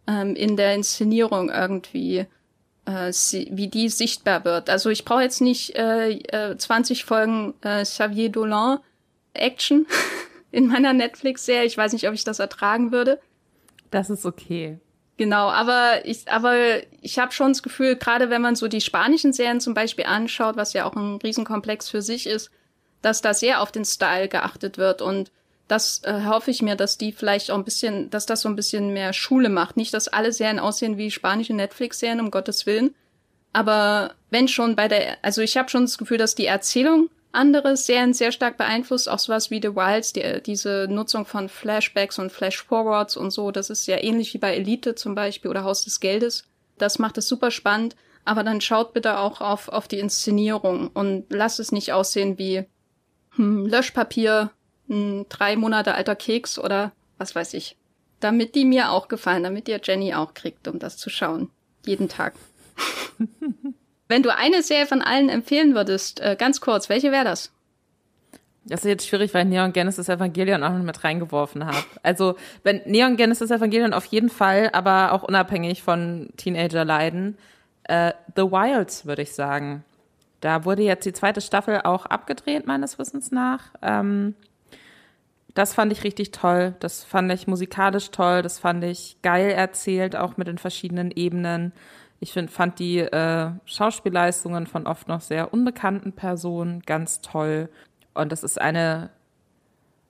ähm, 0.06 0.34
in 0.34 0.56
der 0.56 0.74
Inszenierung 0.74 1.50
irgendwie 1.50 2.26
äh, 2.86 3.12
wie 3.12 3.68
die 3.68 3.88
sichtbar 3.88 4.44
wird. 4.44 4.70
Also 4.70 4.90
ich 4.90 5.04
brauche 5.04 5.22
jetzt 5.22 5.40
nicht 5.40 5.76
äh, 5.76 6.12
äh, 6.12 6.56
20 6.56 7.04
Folgen 7.04 7.54
äh, 7.60 7.82
Xavier 7.82 8.30
Dolan 8.30 8.80
Action 9.34 9.86
in 10.50 10.68
meiner 10.68 10.92
Netflix-Serie. 10.92 11.66
Ich 11.66 11.76
weiß 11.76 11.92
nicht, 11.92 12.08
ob 12.08 12.14
ich 12.14 12.24
das 12.24 12.38
ertragen 12.38 12.90
würde. 12.90 13.20
Das 13.90 14.10
ist 14.10 14.24
okay. 14.24 14.78
Genau, 15.18 15.48
aber 15.50 16.06
ich, 16.06 16.30
aber 16.30 16.54
ich 17.02 17.18
habe 17.18 17.32
schon 17.32 17.48
das 17.48 17.62
Gefühl, 17.62 17.96
gerade 17.96 18.30
wenn 18.30 18.40
man 18.40 18.54
so 18.54 18.68
die 18.68 18.80
spanischen 18.80 19.32
Serien 19.32 19.60
zum 19.60 19.74
Beispiel 19.74 20.04
anschaut, 20.04 20.56
was 20.56 20.72
ja 20.72 20.84
auch 20.84 20.94
ein 20.94 21.16
Riesenkomplex 21.16 21.88
für 21.90 22.02
sich 22.02 22.26
ist, 22.26 22.50
dass 23.02 23.22
da 23.22 23.34
sehr 23.34 23.62
auf 23.62 23.72
den 23.72 23.84
Style 23.84 24.28
geachtet 24.28 24.78
wird 24.78 25.02
und 25.02 25.30
das 25.68 26.02
äh, 26.04 26.22
hoffe 26.24 26.50
ich 26.50 26.62
mir, 26.62 26.76
dass 26.76 26.96
die 26.96 27.12
vielleicht 27.12 27.50
auch 27.50 27.58
ein 27.58 27.64
bisschen, 27.64 28.08
dass 28.08 28.24
das 28.24 28.40
so 28.40 28.48
ein 28.48 28.56
bisschen 28.56 28.94
mehr 28.94 29.12
Schule 29.12 29.50
macht. 29.50 29.76
Nicht, 29.76 29.92
dass 29.92 30.08
alle 30.08 30.32
Serien 30.32 30.58
aussehen 30.58 30.96
wie 30.96 31.10
spanische 31.10 31.52
Netflix-Serien, 31.52 32.20
um 32.20 32.30
Gottes 32.30 32.64
Willen. 32.64 32.94
Aber 33.52 34.14
wenn 34.30 34.48
schon 34.48 34.76
bei 34.76 34.88
der, 34.88 35.18
also 35.22 35.42
ich 35.42 35.56
habe 35.58 35.68
schon 35.68 35.82
das 35.82 35.98
Gefühl, 35.98 36.16
dass 36.16 36.34
die 36.34 36.46
Erzählung 36.46 37.10
andere 37.32 37.76
Serien 37.76 38.14
sehr 38.14 38.32
stark 38.32 38.56
beeinflusst, 38.56 39.08
auch 39.08 39.18
sowas 39.18 39.50
wie 39.50 39.60
The 39.62 39.76
Wilds, 39.76 40.14
die, 40.14 40.42
diese 40.44 40.86
Nutzung 40.88 41.26
von 41.26 41.50
Flashbacks 41.50 42.18
und 42.18 42.32
Flashforwards 42.32 43.16
und 43.16 43.30
so, 43.30 43.50
das 43.50 43.68
ist 43.68 43.86
ja 43.86 44.02
ähnlich 44.02 44.32
wie 44.32 44.38
bei 44.38 44.54
Elite 44.54 44.94
zum 44.94 45.14
Beispiel 45.14 45.50
oder 45.50 45.64
Haus 45.64 45.84
des 45.84 46.00
Geldes. 46.00 46.44
Das 46.78 46.98
macht 46.98 47.18
es 47.18 47.28
super 47.28 47.50
spannend, 47.50 47.96
aber 48.24 48.42
dann 48.42 48.62
schaut 48.62 48.94
bitte 48.94 49.18
auch 49.18 49.42
auf, 49.42 49.68
auf 49.68 49.88
die 49.88 49.98
Inszenierung 49.98 50.88
und 50.88 51.26
lasst 51.28 51.60
es 51.60 51.72
nicht 51.72 51.92
aussehen 51.92 52.38
wie 52.38 52.64
hm, 53.38 53.66
Löschpapier, 53.66 54.50
ein 54.90 55.26
drei 55.28 55.56
Monate 55.56 55.94
alter 55.94 56.16
Keks 56.16 56.58
oder 56.58 56.92
was 57.16 57.34
weiß 57.34 57.54
ich. 57.54 57.76
Damit 58.20 58.54
die 58.54 58.64
mir 58.64 58.90
auch 58.90 59.08
gefallen, 59.08 59.44
damit 59.44 59.68
ihr 59.68 59.80
Jenny 59.82 60.14
auch 60.14 60.34
kriegt, 60.34 60.68
um 60.68 60.78
das 60.78 60.96
zu 60.96 61.08
schauen. 61.08 61.50
Jeden 61.86 62.08
Tag. 62.08 62.34
Wenn 64.08 64.22
du 64.22 64.34
eine 64.34 64.62
Serie 64.62 64.86
von 64.86 65.02
allen 65.02 65.28
empfehlen 65.28 65.74
würdest, 65.74 66.20
äh, 66.20 66.36
ganz 66.38 66.60
kurz, 66.60 66.88
welche 66.88 67.12
wäre 67.12 67.24
das? 67.24 67.52
Das 68.64 68.80
ist 68.80 68.86
jetzt 68.86 69.06
schwierig, 69.06 69.32
weil 69.32 69.44
ich 69.44 69.50
Neon 69.50 69.72
Genesis 69.72 70.08
Evangelion 70.08 70.62
auch 70.62 70.72
noch 70.72 70.82
mit 70.82 71.02
reingeworfen 71.04 71.64
habe. 71.64 71.84
Also, 72.02 72.36
wenn 72.64 72.82
Neon 72.84 73.16
Genesis 73.16 73.50
Evangelion 73.50 73.94
auf 73.94 74.04
jeden 74.06 74.28
Fall, 74.28 74.70
aber 74.72 75.12
auch 75.12 75.22
unabhängig 75.22 75.82
von 75.82 76.30
Teenager 76.36 76.84
leiden, 76.84 77.38
äh, 77.84 78.12
The 78.36 78.42
Wilds, 78.42 79.06
würde 79.06 79.22
ich 79.22 79.32
sagen. 79.32 79.84
Da 80.40 80.64
wurde 80.64 80.82
jetzt 80.82 81.04
die 81.04 81.12
zweite 81.12 81.40
Staffel 81.40 81.80
auch 81.82 82.06
abgedreht, 82.06 82.66
meines 82.66 82.98
Wissens 82.98 83.32
nach. 83.32 83.72
Ähm, 83.82 84.34
das 85.54 85.74
fand 85.74 85.90
ich 85.92 86.04
richtig 86.04 86.30
toll. 86.30 86.76
Das 86.78 87.02
fand 87.02 87.32
ich 87.32 87.48
musikalisch 87.48 88.10
toll. 88.10 88.42
Das 88.42 88.58
fand 88.58 88.84
ich 88.84 89.16
geil 89.22 89.50
erzählt, 89.50 90.14
auch 90.14 90.36
mit 90.36 90.46
den 90.46 90.58
verschiedenen 90.58 91.10
Ebenen. 91.10 91.72
Ich 92.20 92.32
find, 92.32 92.50
fand 92.50 92.78
die 92.78 92.98
äh, 92.98 93.50
Schauspielleistungen 93.64 94.66
von 94.66 94.86
oft 94.86 95.08
noch 95.08 95.20
sehr 95.20 95.52
unbekannten 95.52 96.12
Personen 96.12 96.82
ganz 96.82 97.20
toll. 97.20 97.68
Und 98.14 98.30
das 98.30 98.44
ist 98.44 98.60
eine, 98.60 99.10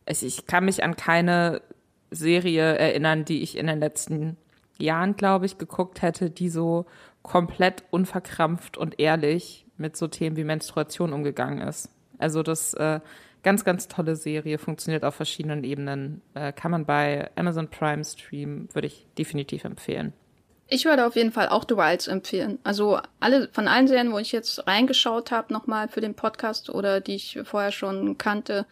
ich, 0.06 0.22
ich 0.22 0.46
kann 0.46 0.66
mich 0.66 0.84
an 0.84 0.96
keine 0.96 1.62
Serie 2.10 2.76
erinnern, 2.76 3.24
die 3.24 3.42
ich 3.42 3.56
in 3.56 3.66
den 3.66 3.78
letzten 3.78 4.36
Jahren, 4.78 5.16
glaube 5.16 5.46
ich, 5.46 5.58
geguckt 5.58 6.02
hätte, 6.02 6.30
die 6.30 6.48
so 6.48 6.86
komplett 7.22 7.84
unverkrampft 7.90 8.76
und 8.76 9.00
ehrlich 9.00 9.66
mit 9.78 9.96
so 9.96 10.08
Themen 10.08 10.36
wie 10.36 10.44
Menstruation 10.44 11.12
umgegangen 11.12 11.66
ist. 11.66 11.90
Also 12.18 12.42
das 12.42 12.74
äh, 12.74 13.00
ganz, 13.42 13.64
ganz 13.64 13.88
tolle 13.88 14.16
Serie, 14.16 14.58
funktioniert 14.58 15.04
auf 15.04 15.14
verschiedenen 15.14 15.64
Ebenen, 15.64 16.22
äh, 16.34 16.52
kann 16.52 16.70
man 16.70 16.84
bei 16.84 17.30
Amazon 17.36 17.68
Prime 17.68 18.04
streamen, 18.04 18.68
würde 18.72 18.88
ich 18.88 19.06
definitiv 19.16 19.64
empfehlen. 19.64 20.12
Ich 20.70 20.84
würde 20.84 21.06
auf 21.06 21.16
jeden 21.16 21.32
Fall 21.32 21.48
auch 21.48 21.64
The 21.66 21.76
Wilds 21.76 22.08
empfehlen. 22.08 22.58
Also 22.62 22.98
alle 23.20 23.48
von 23.52 23.68
allen 23.68 23.88
Serien, 23.88 24.12
wo 24.12 24.18
ich 24.18 24.32
jetzt 24.32 24.66
reingeschaut 24.66 25.30
habe, 25.30 25.52
nochmal 25.52 25.88
für 25.88 26.02
den 26.02 26.14
Podcast 26.14 26.68
oder 26.68 27.00
die 27.00 27.14
ich 27.14 27.38
vorher 27.44 27.72
schon 27.72 28.18
kannte, 28.18 28.66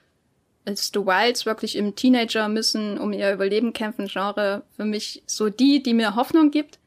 ist 0.66 0.92
The 0.92 1.00
Wilds 1.00 1.46
wirklich 1.46 1.76
im 1.76 1.94
Teenager 1.94 2.48
müssen 2.48 2.98
um 2.98 3.12
ihr 3.12 3.32
Überleben 3.32 3.72
kämpfen 3.72 4.08
Genre 4.08 4.62
für 4.76 4.84
mich 4.84 5.22
so 5.26 5.48
die, 5.48 5.82
die 5.82 5.94
mir 5.94 6.16
Hoffnung 6.16 6.50
gibt 6.50 6.78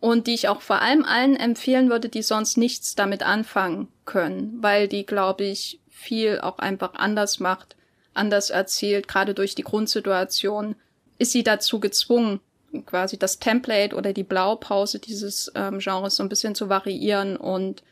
und 0.00 0.26
die 0.26 0.34
ich 0.34 0.48
auch 0.48 0.62
vor 0.62 0.80
allem 0.80 1.04
allen 1.04 1.36
empfehlen 1.36 1.90
würde, 1.90 2.08
die 2.08 2.22
sonst 2.22 2.56
nichts 2.56 2.94
damit 2.94 3.22
anfangen 3.22 3.88
können, 4.06 4.58
weil 4.60 4.88
die, 4.88 5.06
glaube 5.06 5.44
ich, 5.44 5.80
viel 5.88 6.40
auch 6.40 6.58
einfach 6.58 6.94
anders 6.94 7.38
macht, 7.38 7.76
anders 8.14 8.50
erzählt, 8.50 9.06
gerade 9.06 9.34
durch 9.34 9.54
die 9.54 9.62
Grundsituation 9.62 10.74
ist 11.18 11.32
sie 11.32 11.44
dazu 11.44 11.80
gezwungen, 11.80 12.40
quasi 12.86 13.18
das 13.18 13.38
Template 13.38 13.94
oder 13.94 14.12
die 14.12 14.24
Blaupause 14.24 14.98
dieses 14.98 15.52
ähm, 15.54 15.78
Genres 15.80 16.16
so 16.16 16.22
ein 16.22 16.28
bisschen 16.28 16.54
zu 16.54 16.68
variieren. 16.68 17.36
Und 17.36 17.82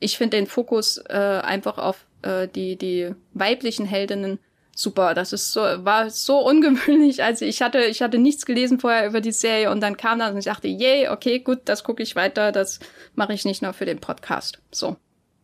ich 0.00 0.18
finde 0.18 0.36
den 0.36 0.46
Fokus 0.46 0.98
äh, 1.08 1.40
einfach 1.42 1.78
auf 1.78 2.06
äh, 2.22 2.48
die 2.48 2.76
die 2.76 3.14
weiblichen 3.34 3.86
Heldinnen 3.86 4.40
super. 4.74 5.14
Das 5.14 5.32
ist 5.32 5.52
so 5.52 5.60
war 5.60 6.10
so 6.10 6.38
ungewöhnlich. 6.38 7.22
Also 7.22 7.44
ich 7.44 7.62
hatte 7.62 7.84
ich 7.84 8.02
hatte 8.02 8.18
nichts 8.18 8.46
gelesen 8.46 8.80
vorher 8.80 9.06
über 9.06 9.20
die 9.20 9.32
Serie 9.32 9.70
und 9.70 9.80
dann 9.80 9.96
kam 9.96 10.18
das 10.18 10.32
und 10.32 10.38
ich 10.38 10.44
dachte, 10.44 10.68
yay, 10.68 11.08
okay, 11.08 11.40
gut, 11.40 11.60
das 11.66 11.84
gucke 11.84 12.02
ich 12.02 12.16
weiter. 12.16 12.52
Das 12.52 12.80
mache 13.14 13.32
ich 13.32 13.44
nicht 13.44 13.62
nur 13.62 13.72
für 13.72 13.86
den 13.86 14.00
Podcast. 14.00 14.60
So 14.70 14.96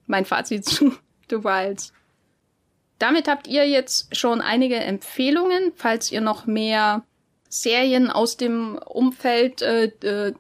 mein 0.07 0.25
Fazit 0.25 0.65
zu 0.65 0.95
The 1.31 1.45
Wilds. 1.45 1.93
Damit 2.99 3.29
habt 3.29 3.47
ihr 3.47 3.69
jetzt 3.69 4.17
schon 4.17 4.41
einige 4.41 4.77
Empfehlungen, 4.77 5.73
falls 5.77 6.11
ihr 6.11 6.21
noch 6.21 6.47
mehr 6.47 7.05
Serien 7.49 8.11
aus 8.11 8.37
dem 8.37 8.79
Umfeld, 8.85 9.63
äh, 9.63 9.85
äh, 10.03 10.33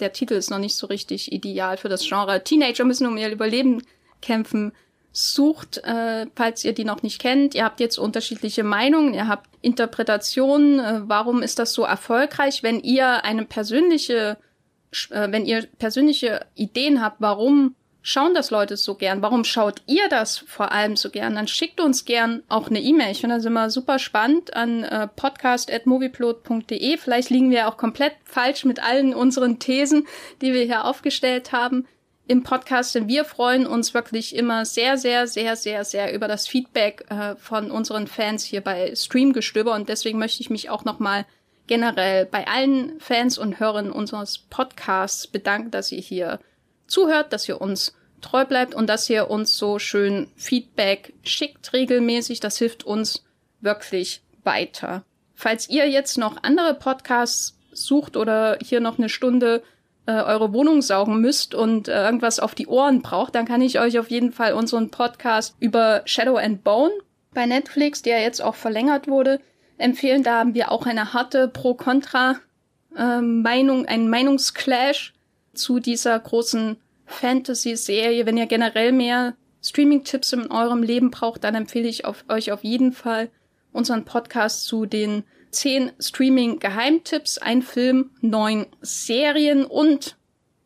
der 0.00 0.12
Titel 0.12 0.34
ist 0.34 0.50
noch 0.50 0.58
nicht 0.58 0.74
so 0.74 0.86
richtig 0.86 1.30
ideal 1.30 1.76
für 1.76 1.88
das 1.88 2.06
Genre. 2.06 2.42
Teenager 2.42 2.84
müssen 2.84 3.06
um 3.06 3.16
ihr 3.16 3.30
Überleben 3.30 3.82
kämpfen. 4.20 4.72
Sucht, 5.12 5.78
äh, 5.78 6.26
falls 6.36 6.64
ihr 6.64 6.72
die 6.72 6.84
noch 6.84 7.02
nicht 7.02 7.20
kennt. 7.20 7.54
Ihr 7.54 7.64
habt 7.64 7.80
jetzt 7.80 7.98
unterschiedliche 7.98 8.62
Meinungen, 8.62 9.12
ihr 9.12 9.26
habt 9.26 9.48
Interpretationen. 9.60 10.78
Äh, 10.78 11.00
warum 11.04 11.42
ist 11.42 11.58
das 11.58 11.72
so 11.72 11.82
erfolgreich? 11.82 12.62
Wenn 12.62 12.80
ihr 12.80 13.24
eine 13.24 13.44
persönliche, 13.44 14.38
äh, 15.10 15.32
wenn 15.32 15.46
ihr 15.46 15.66
persönliche 15.78 16.46
Ideen 16.54 17.02
habt, 17.02 17.20
warum 17.20 17.74
schauen 18.02 18.34
das 18.34 18.50
Leute 18.50 18.76
so 18.76 18.94
gern? 18.94 19.22
Warum 19.22 19.44
schaut 19.44 19.82
ihr 19.86 20.08
das 20.08 20.38
vor 20.38 20.72
allem 20.72 20.96
so 20.96 21.10
gern? 21.10 21.34
Dann 21.34 21.48
schickt 21.48 21.80
uns 21.80 22.04
gern 22.04 22.42
auch 22.48 22.68
eine 22.68 22.80
E-Mail. 22.80 23.12
Ich 23.12 23.20
finde 23.20 23.36
das 23.36 23.44
immer 23.44 23.70
super 23.70 23.98
spannend 23.98 24.54
an 24.54 24.84
äh, 24.84 25.08
podcast.movieplot.de. 25.08 26.96
Vielleicht 26.98 27.30
liegen 27.30 27.50
wir 27.50 27.68
auch 27.68 27.76
komplett 27.76 28.14
falsch 28.24 28.64
mit 28.64 28.82
allen 28.82 29.14
unseren 29.14 29.58
Thesen, 29.58 30.06
die 30.40 30.52
wir 30.52 30.62
hier 30.62 30.84
aufgestellt 30.84 31.52
haben. 31.52 31.86
Im 32.30 32.44
Podcast, 32.44 32.94
denn 32.94 33.08
wir 33.08 33.24
freuen 33.24 33.66
uns 33.66 33.92
wirklich 33.92 34.36
immer 34.36 34.64
sehr, 34.64 34.96
sehr, 34.96 35.26
sehr, 35.26 35.56
sehr, 35.56 35.84
sehr 35.84 36.14
über 36.14 36.28
das 36.28 36.46
Feedback 36.46 37.04
äh, 37.10 37.34
von 37.34 37.72
unseren 37.72 38.06
Fans 38.06 38.44
hier 38.44 38.60
bei 38.60 38.94
Streamgestöber 38.94 39.74
und 39.74 39.88
deswegen 39.88 40.20
möchte 40.20 40.40
ich 40.40 40.48
mich 40.48 40.70
auch 40.70 40.84
nochmal 40.84 41.26
generell 41.66 42.26
bei 42.26 42.46
allen 42.46 43.00
Fans 43.00 43.36
und 43.36 43.58
Hörern 43.58 43.90
unseres 43.90 44.38
Podcasts 44.38 45.26
bedanken, 45.26 45.72
dass 45.72 45.90
ihr 45.90 46.00
hier 46.00 46.38
zuhört, 46.86 47.32
dass 47.32 47.48
ihr 47.48 47.60
uns 47.60 47.94
treu 48.20 48.44
bleibt 48.44 48.76
und 48.76 48.86
dass 48.86 49.10
ihr 49.10 49.28
uns 49.28 49.56
so 49.56 49.80
schön 49.80 50.28
Feedback 50.36 51.12
schickt 51.24 51.72
regelmäßig. 51.72 52.38
Das 52.38 52.58
hilft 52.58 52.84
uns 52.84 53.24
wirklich 53.60 54.22
weiter. 54.44 55.02
Falls 55.34 55.68
ihr 55.68 55.90
jetzt 55.90 56.16
noch 56.16 56.44
andere 56.44 56.74
Podcasts 56.74 57.58
sucht 57.72 58.16
oder 58.16 58.56
hier 58.62 58.78
noch 58.78 58.98
eine 58.98 59.08
Stunde 59.08 59.64
äh, 60.06 60.12
eure 60.12 60.52
Wohnung 60.52 60.82
saugen 60.82 61.20
müsst 61.20 61.54
und 61.54 61.88
äh, 61.88 62.04
irgendwas 62.04 62.40
auf 62.40 62.54
die 62.54 62.66
Ohren 62.66 63.00
braucht, 63.02 63.34
dann 63.34 63.46
kann 63.46 63.62
ich 63.62 63.80
euch 63.80 63.98
auf 63.98 64.10
jeden 64.10 64.32
Fall 64.32 64.52
unseren 64.54 64.90
Podcast 64.90 65.54
über 65.60 66.02
Shadow 66.04 66.36
and 66.36 66.62
Bone 66.64 66.92
bei 67.32 67.46
Netflix, 67.46 68.02
der 68.02 68.20
jetzt 68.22 68.42
auch 68.42 68.54
verlängert 68.54 69.08
wurde, 69.08 69.40
empfehlen. 69.78 70.22
Da 70.22 70.40
haben 70.40 70.54
wir 70.54 70.70
auch 70.72 70.86
eine 70.86 71.12
harte 71.12 71.48
Pro-Kontra-Meinung, 71.48 73.84
äh, 73.84 73.88
einen 73.88 74.08
Meinungsclash 74.10 75.12
zu 75.54 75.80
dieser 75.80 76.18
großen 76.18 76.76
Fantasy-Serie. 77.06 78.26
Wenn 78.26 78.36
ihr 78.36 78.46
generell 78.46 78.92
mehr 78.92 79.34
Streaming-Tipps 79.62 80.32
in 80.32 80.50
eurem 80.50 80.82
Leben 80.82 81.10
braucht, 81.10 81.44
dann 81.44 81.54
empfehle 81.54 81.88
ich 81.88 82.04
auf, 82.04 82.24
euch 82.28 82.52
auf 82.52 82.64
jeden 82.64 82.92
Fall 82.92 83.30
unseren 83.72 84.04
Podcast 84.04 84.64
zu 84.64 84.86
den 84.86 85.24
zehn 85.50 85.92
Streaming-Geheimtipps, 85.98 87.38
ein 87.38 87.62
Film, 87.62 88.10
neun 88.20 88.66
Serien 88.80 89.64
und 89.64 90.16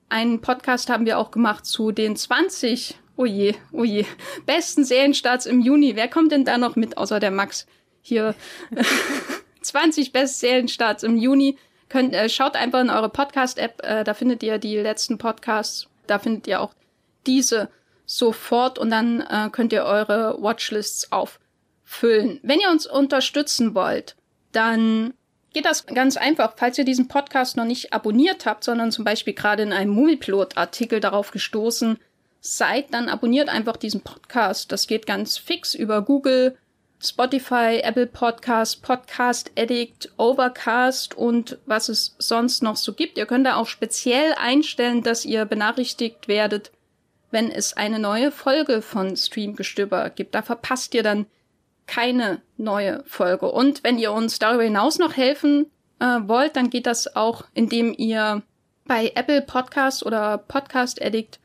einen 0.09 0.41
Podcast 0.41 0.91
haben 0.91 1.07
wir 1.07 1.19
auch 1.19 1.31
gemacht 1.31 1.67
zu 1.67 1.91
den 1.91 2.17
20, 2.17 2.97
oh 3.17 3.25
je, 3.25 3.55
oh 3.73 3.85
je, 3.85 4.05
besten 4.47 4.85
Serienstarts 4.85 5.47
im 5.47 5.61
Juni. 5.61 5.97
Wer 5.97 6.09
kommt 6.09 6.33
denn 6.33 6.45
da 6.45 6.59
noch 6.59 6.77
mit, 6.77 6.99
außer 6.99 7.21
der 7.21 7.31
Max? 7.31 7.67
Hier 8.01 8.35
20 9.63 10.13
besten 10.13 10.41
Serienstarts 10.41 11.03
im 11.03 11.17
Juni. 11.17 11.59
Könnt, 11.89 12.15
äh, 12.15 12.29
schaut 12.29 12.57
einfach 12.57 12.81
in 12.81 12.91
eure 12.91 13.09
Podcast-App, 13.09 13.83
äh, 13.83 14.05
da 14.05 14.15
findet 14.15 14.43
ihr 14.43 14.59
die 14.59 14.77
letzten 14.77 15.19
Podcasts, 15.19 15.89
da 16.07 16.19
findet 16.19 16.47
ihr 16.47 16.61
auch 16.61 16.75
diese 17.27 17.69
sofort 18.07 18.79
und 18.79 18.91
dann 18.91 19.21
äh, 19.21 19.49
könnt 19.51 19.73
ihr 19.73 19.85
eure 19.85 20.37
Watchlists 20.41 21.11
auffüllen. 21.13 22.41
Wenn 22.43 22.61
ihr 22.61 22.71
uns 22.71 22.87
unterstützen 22.87 23.75
wollt, 23.75 24.17
dann 24.55 25.15
geht 25.53 25.65
das 25.65 25.87
ganz 25.87 26.17
einfach. 26.17 26.55
Falls 26.57 26.79
ihr 26.79 26.85
diesen 26.85 27.09
Podcast 27.09 27.57
noch 27.57 27.65
nicht 27.65 27.93
abonniert 27.93 28.45
habt, 28.47 28.65
sondern 28.65 28.93
zum 28.93 29.05
Beispiel 29.05 29.35
gerade 29.35 29.63
in 29.63 29.73
einem 29.73 29.93
Moviepilot-Artikel 29.93 31.01
darauf 31.01 31.31
gestoßen 31.31 31.99
seid, 32.41 32.93
dann 32.93 33.09
abonniert 33.09 33.49
einfach 33.49 33.77
diesen 33.77 34.03
Podcast. 34.03 34.71
Das 34.71 34.87
geht 34.87 35.07
ganz 35.07 35.39
fix 35.39 35.75
über 35.75 36.03
Google, 36.03 36.57
Spotify, 37.03 37.81
Apple 37.83 38.07
Podcast, 38.07 38.83
Podcast 38.83 39.53
Addict, 39.57 40.11
Overcast 40.17 41.15
und 41.17 41.59
was 41.67 41.89
es 41.89 42.17
sonst 42.19 42.63
noch 42.63 42.77
so 42.77 42.93
gibt. 42.93 43.19
Ihr 43.19 43.27
könnt 43.27 43.47
da 43.47 43.57
auch 43.57 43.67
speziell 43.67 44.35
einstellen, 44.35 45.03
dass 45.03 45.25
ihr 45.25 45.45
benachrichtigt 45.45 46.29
werdet, 46.29 46.71
wenn 47.31 47.51
es 47.51 47.75
eine 47.75 47.99
neue 47.99 48.31
Folge 48.31 48.83
von 48.83 49.17
Streamgestöber 49.17 50.11
gibt. 50.11 50.35
Da 50.35 50.43
verpasst 50.43 50.95
ihr 50.95 51.03
dann 51.03 51.27
keine 51.87 52.43
neue 52.57 53.03
Folge. 53.07 53.51
Und 53.51 53.85
wenn 53.85 53.99
ihr 53.99 54.13
uns 54.13 54.39
darüber 54.39 54.65
hinaus 54.65 54.99
noch 54.99 55.17
helfen 55.17 55.67
äh, 56.01 56.21
wollt, 56.23 56.57
dann 56.57 56.71
geht 56.71 56.87
das 56.87 57.17
auch, 57.17 57.45
indem 57.55 57.95
ihr 57.97 58.43
bei 58.87 59.13
Apple 59.15 59.43
Podcast 59.43 60.05
oder 60.05 60.39
Podcast 60.39 61.03
Addict 61.03 61.39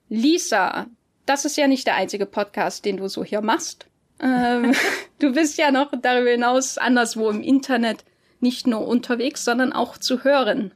Lisa, 0.09 0.87
das 1.31 1.44
ist 1.44 1.57
ja 1.57 1.69
nicht 1.69 1.86
der 1.86 1.94
einzige 1.94 2.27
Podcast, 2.27 2.85
den 2.85 2.97
du 2.97 3.09
so 3.09 3.23
hier 3.23 3.40
machst. 3.40 3.86
Ähm, 4.20 4.74
du 5.20 5.32
bist 5.32 5.59
ja 5.59 5.70
noch 5.70 5.93
darüber 6.02 6.31
hinaus 6.31 6.77
anderswo 6.77 7.31
im 7.31 7.40
Internet 7.40 8.05
nicht 8.40 8.66
nur 8.66 8.89
unterwegs, 8.89 9.44
sondern 9.44 9.73
auch 9.73 9.97
zu 9.97 10.24
hören. 10.24 10.73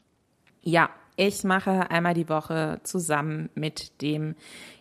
Ja, 0.62 0.90
ich 1.16 1.43
mache 1.43 1.90
einmal 1.90 2.14
die 2.14 2.28
Woche 2.28 2.78
zusammen 2.85 3.51
mit 3.56 4.01
dem 4.01 4.36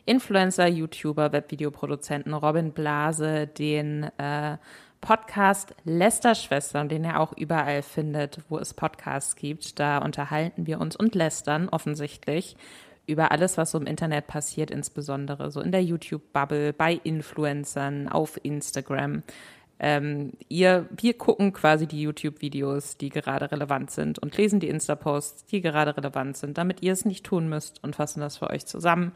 Influencer, 0.06 0.68
YouTuber, 0.68 1.32
Webvideoproduzenten 1.32 2.36
Robin 2.36 2.72
Blase 2.72 3.48
den 3.48 4.04
äh, 4.20 4.58
Podcast 5.02 5.74
Lästerschwestern, 5.86 6.88
den 6.88 7.04
er 7.04 7.20
auch 7.20 7.36
überall 7.36 7.82
findet, 7.82 8.41
wo 8.48 8.60
es 8.60 8.76
Podcasts 8.76 9.36
gibt. 9.36 9.80
Da 9.80 9.98
unterhalten 9.98 10.68
wir 10.68 10.80
uns 10.80 10.95
und 10.95 11.16
lästern 11.16 11.68
offensichtlich 11.70 12.58
über 13.06 13.32
alles, 13.32 13.58
was 13.58 13.72
so 13.72 13.78
im 13.78 13.86
Internet 13.86 14.28
passiert, 14.28 14.72
insbesondere 14.72 15.52
so 15.52 15.62
in 15.62 15.72
der 15.72 15.84
YouTube-Bubble, 15.84 16.74
bei 16.74 17.00
Influencern, 17.04 18.08
auf 18.08 18.40
Instagram. 18.44 19.24
Ähm, 19.80 20.32
ihr, 20.48 20.88
wir 20.96 21.18
gucken 21.18 21.52
quasi 21.52 21.88
die 21.88 22.02
YouTube-Videos, 22.02 22.98
die 22.98 23.10
gerade 23.10 23.52
relevant 23.52 23.92
sind 23.92 24.20
und 24.20 24.38
lesen 24.38 24.60
die 24.60 24.70
Insta-Posts, 24.70 25.46
die 25.46 25.62
gerade 25.62 25.98
relevant 25.98 26.38
sind, 26.38 26.58
damit 26.58 26.82
ihr 26.82 26.94
es 26.94 27.06
nicht 27.06 27.26
tun 27.26 27.50
müsst 27.50 27.84
und 27.84 27.96
fassen 27.96 28.22
das 28.22 28.38
für 28.38 28.50
euch 28.50 28.66
zusammen. 28.66 29.12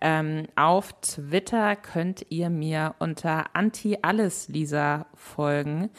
Ähm, 0.00 0.46
auf 0.56 0.92
Twitter 1.00 1.76
könnt 1.76 2.26
ihr 2.30 2.48
mir 2.48 2.94
unter 2.98 3.54
Anti-Alles-Lisa 3.54 5.06
folgen. 5.14 5.90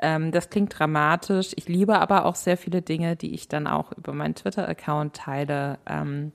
Ähm, 0.00 0.32
das 0.32 0.50
klingt 0.50 0.78
dramatisch. 0.78 1.52
Ich 1.56 1.68
liebe 1.68 1.98
aber 1.98 2.24
auch 2.24 2.34
sehr 2.34 2.56
viele 2.56 2.82
Dinge, 2.82 3.16
die 3.16 3.34
ich 3.34 3.48
dann 3.48 3.66
auch 3.66 3.92
über 3.92 4.12
meinen 4.12 4.34
Twitter-Account 4.34 5.14
teile. 5.14 5.78
Ähm, 5.86 6.32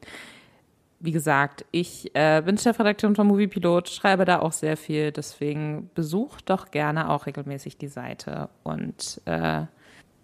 wie 0.99 1.11
gesagt, 1.11 1.65
ich 1.71 2.15
äh, 2.15 2.41
bin 2.43 2.57
Chefredaktion 2.57 3.15
von 3.15 3.27
Moviepilot, 3.27 3.89
schreibe 3.89 4.25
da 4.25 4.39
auch 4.39 4.51
sehr 4.51 4.77
viel, 4.77 5.11
deswegen 5.11 5.89
besucht 5.93 6.49
doch 6.49 6.71
gerne 6.71 7.09
auch 7.09 7.25
regelmäßig 7.25 7.77
die 7.77 7.87
Seite 7.87 8.49
und 8.63 9.21
äh, 9.25 9.63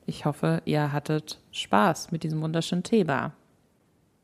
ich 0.05 0.26
hoffe, 0.26 0.61
ihr 0.65 0.91
hattet 0.91 1.39
Spaß 1.51 2.11
mit 2.11 2.23
diesem 2.23 2.41
wunderschönen 2.41 2.84
Thema. 2.84 3.34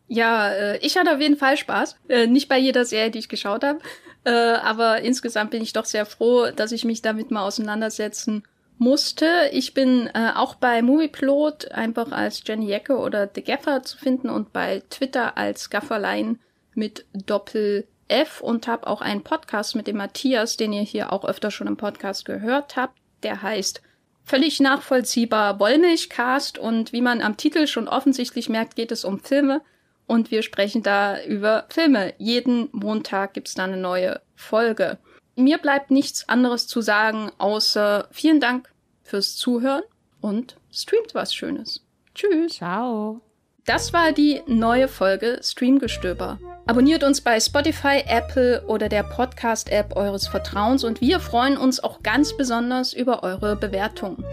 Ja, 0.07 0.49
äh, 0.49 0.77
ich 0.79 0.97
hatte 0.97 1.13
auf 1.13 1.19
jeden 1.19 1.37
Fall 1.37 1.57
Spaß. 1.57 1.97
Äh, 2.07 2.27
nicht 2.27 2.49
bei 2.49 2.57
jeder 2.57 2.85
Serie, 2.85 3.11
die 3.11 3.19
ich 3.19 3.29
geschaut 3.29 3.63
habe, 3.63 3.79
äh, 4.23 4.31
aber 4.31 5.01
insgesamt 5.01 5.51
bin 5.51 5.61
ich 5.61 5.73
doch 5.73 5.85
sehr 5.85 6.05
froh, 6.05 6.47
dass 6.55 6.71
ich 6.71 6.85
mich 6.85 7.01
damit 7.01 7.29
mal 7.29 7.45
auseinandersetzen 7.45 8.43
musste. 8.77 9.49
Ich 9.51 9.73
bin 9.73 10.07
äh, 10.13 10.31
auch 10.35 10.55
bei 10.55 10.81
Movieplot 10.81 11.71
einfach 11.71 12.11
als 12.11 12.43
Jenny 12.45 12.67
Jacke 12.67 12.97
oder 12.97 13.29
The 13.33 13.43
Gaffer 13.43 13.83
zu 13.83 13.97
finden 13.97 14.29
und 14.29 14.53
bei 14.53 14.83
Twitter 14.89 15.37
als 15.37 15.69
Gafferlein 15.69 16.39
mit 16.73 17.05
Doppel 17.13 17.87
F 18.07 18.41
und 18.41 18.67
habe 18.67 18.87
auch 18.87 19.01
einen 19.01 19.23
Podcast 19.23 19.75
mit 19.75 19.87
dem 19.87 19.97
Matthias, 19.97 20.57
den 20.57 20.73
ihr 20.73 20.83
hier 20.83 21.11
auch 21.11 21.25
öfter 21.25 21.51
schon 21.51 21.67
im 21.67 21.77
Podcast 21.77 22.25
gehört 22.25 22.75
habt. 22.75 22.97
Der 23.23 23.41
heißt 23.41 23.81
völlig 24.23 24.59
nachvollziehbar 24.59 25.59
Wollmilchcast 25.59 26.57
und 26.57 26.93
wie 26.93 27.01
man 27.01 27.21
am 27.21 27.37
Titel 27.37 27.67
schon 27.67 27.87
offensichtlich 27.87 28.49
merkt, 28.49 28.75
geht 28.75 28.91
es 28.91 29.05
um 29.05 29.19
Filme 29.19 29.61
und 30.05 30.31
wir 30.31 30.43
sprechen 30.43 30.83
da 30.83 31.21
über 31.23 31.65
Filme. 31.69 32.13
Jeden 32.17 32.69
Montag 32.71 33.33
gibt's 33.33 33.55
da 33.55 33.65
eine 33.65 33.77
neue 33.77 34.21
Folge 34.35 34.97
mir 35.37 35.59
bleibt 35.59 35.91
nichts 35.91 36.27
anderes 36.27 36.67
zu 36.67 36.81
sagen, 36.81 37.31
außer 37.37 38.07
vielen 38.11 38.39
Dank 38.39 38.69
fürs 39.03 39.35
Zuhören 39.35 39.83
und 40.19 40.57
streamt 40.71 41.13
was 41.13 41.33
Schönes. 41.33 41.83
Tschüss. 42.13 42.55
Ciao. 42.55 43.21
Das 43.65 43.91
war 43.91 44.13
die 44.13 44.41
neue 44.47 44.87
Folge 44.87 45.39
Streamgestöber. 45.43 46.39
Abonniert 46.65 47.03
uns 47.03 47.19
bei 47.19 47.39
Spotify, 47.39 48.03
Apple 48.07 48.63
oder 48.65 48.89
der 48.89 49.03
Podcast-App 49.03 49.95
eures 49.95 50.27
Vertrauens 50.27 50.83
und 50.83 51.01
wir 51.01 51.19
freuen 51.19 51.57
uns 51.57 51.83
auch 51.83 52.01
ganz 52.01 52.35
besonders 52.37 52.93
über 52.93 53.23
eure 53.23 53.57
Bewertungen. 53.57 54.23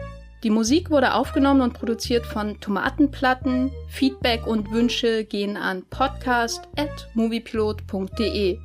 Die 0.44 0.50
Musik 0.50 0.90
wurde 0.90 1.14
aufgenommen 1.14 1.62
und 1.62 1.72
produziert 1.72 2.26
von 2.26 2.60
Tomatenplatten. 2.60 3.72
Feedback 3.88 4.46
und 4.46 4.70
Wünsche 4.70 5.24
gehen 5.24 5.56
an 5.56 5.84
podcast.moviepilot.de. 5.88 8.58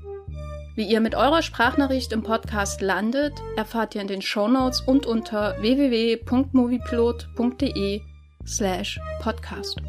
Wie 0.80 0.88
ihr 0.88 1.02
mit 1.02 1.14
eurer 1.14 1.42
Sprachnachricht 1.42 2.14
im 2.14 2.24
Podcast 2.24 2.80
landet, 2.80 3.34
erfahrt 3.58 3.96
ihr 3.96 4.02
in 4.02 4.08
den 4.08 4.22
Shownotes 4.22 4.80
und 4.80 5.06
unter 5.06 5.58
www.moviepilot.de 5.60 8.02
slash 8.46 8.98
podcast. 9.22 9.82